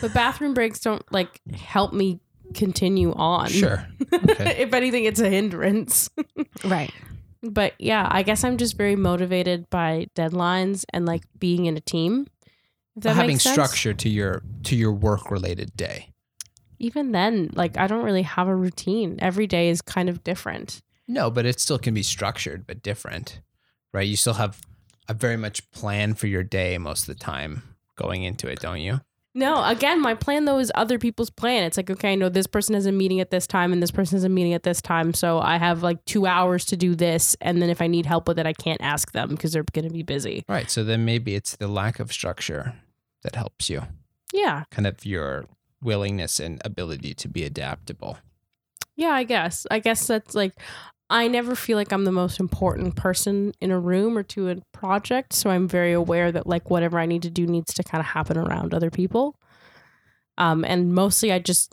but 0.00 0.12
bathroom 0.14 0.54
breaks 0.54 0.80
don't 0.80 1.02
like 1.12 1.40
help 1.54 1.92
me 1.92 2.20
continue 2.54 3.12
on. 3.14 3.48
Sure. 3.48 3.86
Okay. 4.12 4.56
if 4.62 4.72
anything, 4.72 5.04
it's 5.04 5.20
a 5.20 5.28
hindrance. 5.28 6.08
Right. 6.64 6.90
but 7.42 7.74
yeah, 7.78 8.08
I 8.10 8.22
guess 8.22 8.42
I'm 8.44 8.56
just 8.56 8.76
very 8.76 8.96
motivated 8.96 9.68
by 9.70 10.08
deadlines 10.16 10.84
and 10.92 11.06
like 11.06 11.22
being 11.38 11.66
in 11.66 11.76
a 11.76 11.80
team. 11.80 12.26
Having 13.04 13.38
structure 13.38 13.94
to 13.94 14.08
your 14.08 14.42
to 14.64 14.76
your 14.76 14.92
work 14.92 15.30
related 15.30 15.76
day. 15.76 16.12
Even 16.78 17.12
then, 17.12 17.50
like 17.54 17.76
I 17.76 17.86
don't 17.86 18.04
really 18.04 18.22
have 18.22 18.48
a 18.48 18.54
routine. 18.54 19.18
Every 19.20 19.46
day 19.46 19.68
is 19.68 19.82
kind 19.82 20.08
of 20.08 20.22
different. 20.22 20.80
No, 21.06 21.30
but 21.30 21.46
it 21.46 21.60
still 21.60 21.78
can 21.78 21.94
be 21.94 22.02
structured 22.02 22.66
but 22.66 22.82
different. 22.82 23.40
Right? 23.92 24.06
You 24.06 24.16
still 24.16 24.34
have 24.34 24.60
a 25.08 25.14
very 25.14 25.36
much 25.36 25.68
plan 25.70 26.14
for 26.14 26.26
your 26.26 26.42
day 26.42 26.76
most 26.78 27.08
of 27.08 27.16
the 27.16 27.24
time 27.24 27.62
going 27.96 28.22
into 28.22 28.46
it, 28.48 28.60
don't 28.60 28.80
you? 28.80 29.00
No, 29.34 29.62
again, 29.64 30.00
my 30.00 30.14
plan 30.14 30.46
though 30.46 30.58
is 30.58 30.72
other 30.74 30.98
people's 30.98 31.30
plan. 31.30 31.62
It's 31.62 31.76
like, 31.76 31.90
okay, 31.90 32.12
I 32.12 32.14
know 32.14 32.28
this 32.28 32.46
person 32.46 32.74
has 32.74 32.86
a 32.86 32.92
meeting 32.92 33.20
at 33.20 33.30
this 33.30 33.46
time 33.46 33.72
and 33.72 33.82
this 33.82 33.90
person 33.90 34.16
has 34.16 34.24
a 34.24 34.28
meeting 34.28 34.52
at 34.52 34.64
this 34.64 34.82
time. 34.82 35.14
So 35.14 35.38
I 35.38 35.58
have 35.58 35.82
like 35.82 36.04
two 36.06 36.26
hours 36.26 36.64
to 36.66 36.76
do 36.76 36.94
this. 36.94 37.36
And 37.40 37.62
then 37.62 37.70
if 37.70 37.80
I 37.80 37.86
need 37.86 38.04
help 38.04 38.26
with 38.26 38.38
it, 38.38 38.46
I 38.46 38.52
can't 38.52 38.80
ask 38.80 39.12
them 39.12 39.30
because 39.30 39.52
they're 39.52 39.64
going 39.72 39.86
to 39.86 39.92
be 39.92 40.02
busy. 40.02 40.44
Right. 40.48 40.70
So 40.70 40.82
then 40.82 41.04
maybe 41.04 41.34
it's 41.34 41.56
the 41.56 41.68
lack 41.68 42.00
of 42.00 42.12
structure 42.12 42.74
that 43.22 43.34
helps 43.34 43.68
you. 43.70 43.82
Yeah. 44.32 44.64
Kind 44.70 44.86
of 44.86 45.04
your 45.04 45.46
willingness 45.82 46.40
and 46.40 46.60
ability 46.64 47.14
to 47.14 47.28
be 47.28 47.44
adaptable. 47.44 48.18
Yeah, 48.96 49.10
I 49.10 49.24
guess. 49.24 49.66
I 49.70 49.78
guess 49.78 50.06
that's 50.06 50.34
like, 50.34 50.52
I 51.10 51.28
never 51.28 51.54
feel 51.54 51.76
like 51.76 51.92
I'm 51.92 52.04
the 52.04 52.12
most 52.12 52.40
important 52.40 52.96
person 52.96 53.52
in 53.60 53.70
a 53.70 53.78
room 53.78 54.18
or 54.18 54.22
to 54.24 54.50
a 54.50 54.56
project. 54.72 55.32
So 55.32 55.50
I'm 55.50 55.68
very 55.68 55.92
aware 55.92 56.30
that 56.32 56.46
like 56.46 56.68
whatever 56.68 56.98
I 56.98 57.06
need 57.06 57.22
to 57.22 57.30
do 57.30 57.46
needs 57.46 57.72
to 57.74 57.82
kind 57.82 58.00
of 58.00 58.06
happen 58.06 58.36
around 58.36 58.74
other 58.74 58.90
people. 58.90 59.36
Um, 60.36 60.64
and 60.64 60.94
mostly, 60.94 61.32
I 61.32 61.38
just 61.38 61.72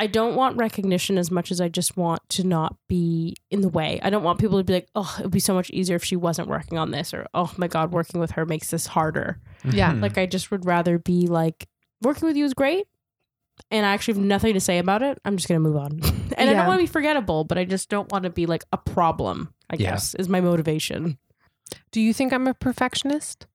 I 0.00 0.06
don't 0.06 0.34
want 0.34 0.56
recognition 0.56 1.18
as 1.18 1.30
much 1.30 1.52
as 1.52 1.60
I 1.60 1.68
just 1.68 1.96
want 1.96 2.26
to 2.30 2.42
not 2.44 2.74
be 2.88 3.36
in 3.50 3.60
the 3.60 3.68
way. 3.68 4.00
I 4.02 4.08
don't 4.08 4.22
want 4.24 4.38
people 4.40 4.56
to 4.58 4.64
be 4.64 4.72
like, 4.72 4.88
oh, 4.94 5.14
it 5.18 5.24
would 5.24 5.30
be 5.30 5.40
so 5.40 5.52
much 5.54 5.68
easier 5.70 5.94
if 5.96 6.02
she 6.04 6.16
wasn't 6.16 6.48
working 6.48 6.78
on 6.78 6.90
this, 6.90 7.12
or 7.12 7.26
oh 7.34 7.52
my 7.58 7.68
god, 7.68 7.92
working 7.92 8.18
with 8.18 8.30
her 8.32 8.46
makes 8.46 8.70
this 8.70 8.86
harder. 8.86 9.38
Yeah. 9.64 9.92
Mhm. 9.92 10.00
Like 10.02 10.16
I 10.16 10.24
just 10.26 10.50
would 10.50 10.64
rather 10.64 10.98
be 10.98 11.26
like 11.26 11.68
working 12.02 12.26
with 12.26 12.36
you 12.36 12.44
is 12.46 12.54
great. 12.54 12.86
And 13.70 13.84
I 13.84 13.90
actually 13.92 14.14
have 14.14 14.22
nothing 14.24 14.54
to 14.54 14.60
say 14.60 14.78
about 14.78 15.02
it. 15.02 15.18
I'm 15.26 15.36
just 15.36 15.46
gonna 15.48 15.60
move 15.60 15.76
on. 15.76 16.00
and 16.38 16.48
I 16.50 16.54
don't 16.54 16.66
want 16.66 16.80
to 16.80 16.82
be 16.84 16.90
forgettable, 16.90 17.44
but 17.44 17.58
I 17.58 17.66
just 17.66 17.90
don't 17.90 18.10
want 18.10 18.24
to 18.24 18.30
be 18.30 18.46
like 18.46 18.64
a 18.72 18.78
problem, 18.78 19.52
I 19.68 19.76
Yeah. 19.76 19.90
guess, 19.90 20.14
is 20.14 20.30
my 20.30 20.40
motivation. 20.40 21.18
Do 21.92 22.00
you 22.00 22.14
think 22.14 22.32
I'm 22.32 22.46
a 22.48 22.54
perfectionist? 22.54 23.46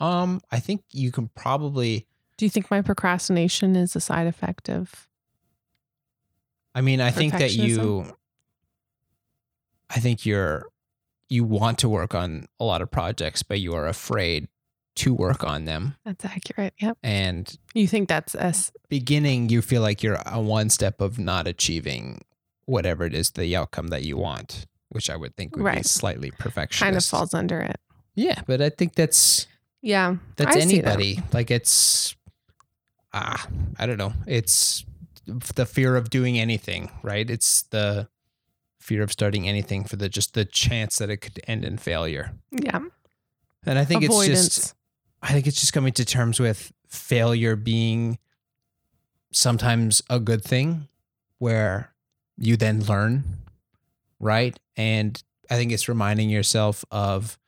um, 0.00 0.40
I 0.50 0.60
think 0.60 0.82
you 0.92 1.10
can 1.12 1.28
probably. 1.34 2.06
Do 2.36 2.44
you 2.44 2.50
think 2.50 2.70
my 2.70 2.82
procrastination 2.82 3.76
is 3.76 3.94
a 3.96 4.00
side 4.00 4.26
effect 4.26 4.68
of 4.68 5.08
I 6.74 6.80
mean, 6.80 7.00
I 7.00 7.10
think 7.10 7.32
that 7.34 7.52
you. 7.54 8.06
I 9.90 10.00
think 10.00 10.26
you're. 10.26 10.66
You 11.28 11.44
want 11.44 11.78
to 11.78 11.88
work 11.88 12.14
on 12.14 12.46
a 12.60 12.64
lot 12.64 12.82
of 12.82 12.90
projects, 12.90 13.42
but 13.42 13.58
you 13.58 13.74
are 13.74 13.86
afraid 13.86 14.48
to 14.96 15.14
work 15.14 15.42
on 15.42 15.64
them. 15.64 15.96
that's 16.04 16.24
accurate? 16.24 16.74
Yep. 16.80 16.98
And 17.02 17.58
You 17.72 17.88
think 17.88 18.08
that's 18.08 18.34
us? 18.34 18.70
beginning, 18.88 19.48
you 19.48 19.60
feel 19.62 19.82
like 19.82 20.02
you're 20.02 20.18
a 20.26 20.40
one 20.40 20.68
step 20.70 21.00
of 21.00 21.18
not 21.18 21.48
achieving 21.48 22.20
whatever 22.66 23.04
it 23.04 23.14
is 23.14 23.30
the 23.32 23.56
outcome 23.56 23.88
that 23.88 24.04
you 24.04 24.16
want, 24.16 24.66
which 24.90 25.10
I 25.10 25.16
would 25.16 25.34
think 25.34 25.56
would 25.56 25.74
be 25.74 25.82
slightly 25.82 26.30
perfectionist. 26.30 26.82
Kind 26.84 26.96
of 26.96 27.04
falls 27.04 27.34
under 27.34 27.58
it. 27.60 27.80
Yeah, 28.14 28.42
but 28.46 28.60
I 28.60 28.68
think 28.68 28.94
that's 28.94 29.48
Yeah. 29.82 30.16
that's 30.36 30.54
I 30.56 30.60
see 30.60 30.80
that. 30.80 30.98
anybody. 31.00 31.22
Like 31.32 31.50
it's 31.50 32.14
ah, 33.12 33.48
I 33.78 33.86
don't 33.86 33.98
know. 33.98 34.12
It's 34.28 34.84
the 35.26 35.66
fear 35.66 35.96
of 35.96 36.10
doing 36.10 36.38
anything, 36.38 36.90
right? 37.02 37.28
It's 37.28 37.62
the 37.62 38.08
fear 38.80 39.02
of 39.02 39.10
starting 39.10 39.48
anything 39.48 39.84
for 39.84 39.96
the 39.96 40.08
just 40.08 40.34
the 40.34 40.44
chance 40.44 40.98
that 40.98 41.10
it 41.10 41.18
could 41.18 41.40
end 41.46 41.64
in 41.64 41.78
failure. 41.78 42.32
Yeah. 42.50 42.80
And 43.66 43.78
I 43.78 43.84
think 43.84 44.02
it's 44.02 44.26
just 44.26 44.74
I 45.22 45.32
think 45.32 45.46
it's 45.46 45.60
just 45.60 45.72
coming 45.72 45.92
to 45.94 46.04
terms 46.04 46.38
with 46.38 46.72
failure 46.88 47.56
being 47.56 48.18
sometimes 49.32 50.02
a 50.10 50.20
good 50.20 50.44
thing 50.44 50.88
where 51.38 51.92
you 52.36 52.56
then 52.56 52.84
learn, 52.84 53.24
right? 54.20 54.58
And 54.76 55.20
I 55.50 55.56
think 55.56 55.72
it's 55.72 55.88
reminding 55.88 56.30
yourself 56.30 56.84
of 56.90 57.38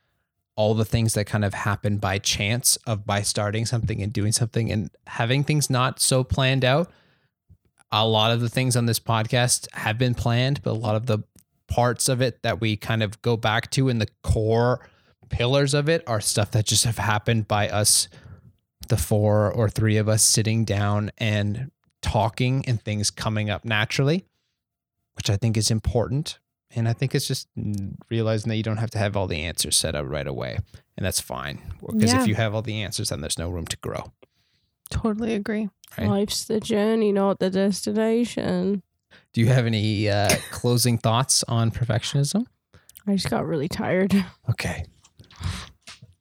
all 0.56 0.74
the 0.74 0.84
things 0.84 1.12
that 1.14 1.26
kind 1.26 1.44
of 1.44 1.52
happen 1.52 1.98
by 1.98 2.18
chance 2.18 2.76
of 2.86 3.04
by 3.04 3.20
starting 3.20 3.66
something 3.66 4.02
and 4.02 4.12
doing 4.12 4.32
something 4.32 4.72
and 4.72 4.90
having 5.06 5.44
things 5.44 5.68
not 5.68 6.00
so 6.00 6.24
planned 6.24 6.64
out. 6.64 6.90
A 7.92 8.06
lot 8.06 8.30
of 8.32 8.40
the 8.40 8.48
things 8.48 8.76
on 8.76 8.86
this 8.86 8.98
podcast 9.00 9.68
have 9.72 9.96
been 9.98 10.14
planned, 10.14 10.62
but 10.62 10.70
a 10.70 10.78
lot 10.78 10.96
of 10.96 11.06
the 11.06 11.20
parts 11.68 12.08
of 12.08 12.20
it 12.20 12.42
that 12.42 12.60
we 12.60 12.76
kind 12.76 13.02
of 13.02 13.20
go 13.22 13.36
back 13.36 13.70
to 13.72 13.88
in 13.88 13.98
the 13.98 14.08
core 14.22 14.80
pillars 15.28 15.74
of 15.74 15.88
it 15.88 16.02
are 16.06 16.20
stuff 16.20 16.50
that 16.52 16.66
just 16.66 16.84
have 16.84 16.98
happened 16.98 17.48
by 17.48 17.68
us, 17.68 18.08
the 18.88 18.96
four 18.96 19.50
or 19.52 19.68
three 19.68 19.96
of 19.96 20.08
us 20.08 20.22
sitting 20.22 20.64
down 20.64 21.10
and 21.18 21.70
talking 22.02 22.64
and 22.66 22.80
things 22.82 23.10
coming 23.10 23.50
up 23.50 23.64
naturally, 23.64 24.24
which 25.14 25.30
I 25.30 25.36
think 25.36 25.56
is 25.56 25.70
important. 25.70 26.38
And 26.74 26.88
I 26.88 26.92
think 26.92 27.14
it's 27.14 27.26
just 27.26 27.48
realizing 28.10 28.48
that 28.50 28.56
you 28.56 28.62
don't 28.62 28.76
have 28.76 28.90
to 28.90 28.98
have 28.98 29.16
all 29.16 29.26
the 29.26 29.40
answers 29.44 29.76
set 29.76 29.94
up 29.94 30.06
right 30.08 30.26
away. 30.26 30.58
And 30.96 31.06
that's 31.06 31.20
fine. 31.20 31.60
Because 31.80 32.12
Yeah. 32.12 32.20
if 32.20 32.26
you 32.28 32.34
have 32.34 32.54
all 32.54 32.62
the 32.62 32.82
answers, 32.82 33.08
then 33.08 33.20
there's 33.20 33.38
no 33.38 33.48
room 33.48 33.66
to 33.68 33.76
grow. 33.78 34.12
Totally 34.90 35.34
agree. 35.34 35.68
Right. 35.98 36.08
Life's 36.08 36.44
the 36.44 36.60
journey, 36.60 37.12
not 37.12 37.38
the 37.38 37.50
destination. 37.50 38.82
Do 39.32 39.40
you 39.40 39.46
have 39.48 39.66
any 39.66 40.08
uh, 40.08 40.30
closing 40.50 40.98
thoughts 40.98 41.42
on 41.48 41.70
perfectionism? 41.70 42.46
I 43.06 43.12
just 43.14 43.30
got 43.30 43.46
really 43.46 43.68
tired. 43.68 44.12
Okay. 44.50 44.84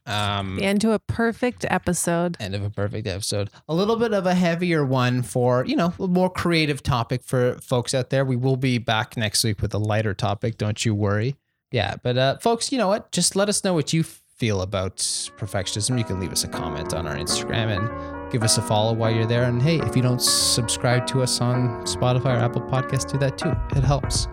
Um, 0.06 0.58
The 0.58 0.64
end 0.66 0.82
to 0.82 0.92
a 0.92 1.00
perfect 1.00 1.66
episode. 1.70 2.38
end 2.40 2.54
of 2.54 2.64
a 2.64 2.70
perfect 2.70 3.08
episode. 3.08 3.50
A 3.68 3.74
little 3.74 3.96
bit 3.96 4.14
of 4.14 4.26
a 4.28 4.36
heavier 4.36 4.86
one 4.86 5.24
for, 5.24 5.66
you 5.66 5.76
know, 5.76 5.94
a 6.00 6.08
more 6.08 6.30
creative 6.30 6.84
topic 6.84 7.24
for 7.24 7.58
folks 7.60 7.94
out 7.96 8.12
there. 8.12 8.24
We 8.24 8.36
will 8.36 8.58
be 8.58 8.78
back 8.78 9.18
next 9.18 9.44
week 9.44 9.62
with 9.62 9.74
a 9.74 9.80
lighter 9.80 10.14
topic. 10.14 10.58
Don't 10.58 10.86
you 10.86 10.94
worry. 10.94 11.36
Yeah. 11.72 11.96
But, 12.04 12.18
uh, 12.18 12.38
folks, 12.38 12.72
you 12.72 12.78
know 12.78 12.88
what? 12.88 13.12
Just 13.12 13.36
let 13.36 13.50
us 13.50 13.64
know 13.64 13.74
what 13.74 13.94
you 13.94 14.04
feel 14.04 14.62
about 14.62 14.98
perfectionism. 14.98 15.98
You 15.98 16.04
can 16.06 16.20
leave 16.20 16.32
us 16.32 16.44
a 16.44 16.50
comment 16.50 16.94
on 16.94 17.08
our 17.08 17.16
Instagram 17.16 17.76
and 17.76 18.15
give 18.36 18.44
us 18.44 18.58
a 18.58 18.62
follow 18.62 18.92
while 18.92 19.10
you're 19.10 19.26
there. 19.26 19.44
And 19.44 19.62
hey, 19.62 19.80
if 19.80 19.96
you 19.96 20.02
don't 20.02 20.22
subscribe 20.22 21.08
to 21.08 21.22
us 21.22 21.40
on 21.40 21.86
Spotify 21.86 22.36
or 22.36 22.44
Apple 22.44 22.64
Podcasts, 22.64 23.10
do 23.10 23.18
that 23.20 23.38
too. 23.38 23.54
It 23.78 23.82
helps. 23.86 24.28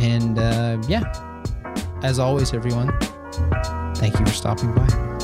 And 0.00 0.36
uh, 0.36 0.82
yeah, 0.88 1.04
as 2.02 2.18
always, 2.18 2.52
everyone, 2.52 2.90
thank 3.94 4.18
you 4.18 4.26
for 4.26 4.32
stopping 4.32 4.74
by. 4.74 5.15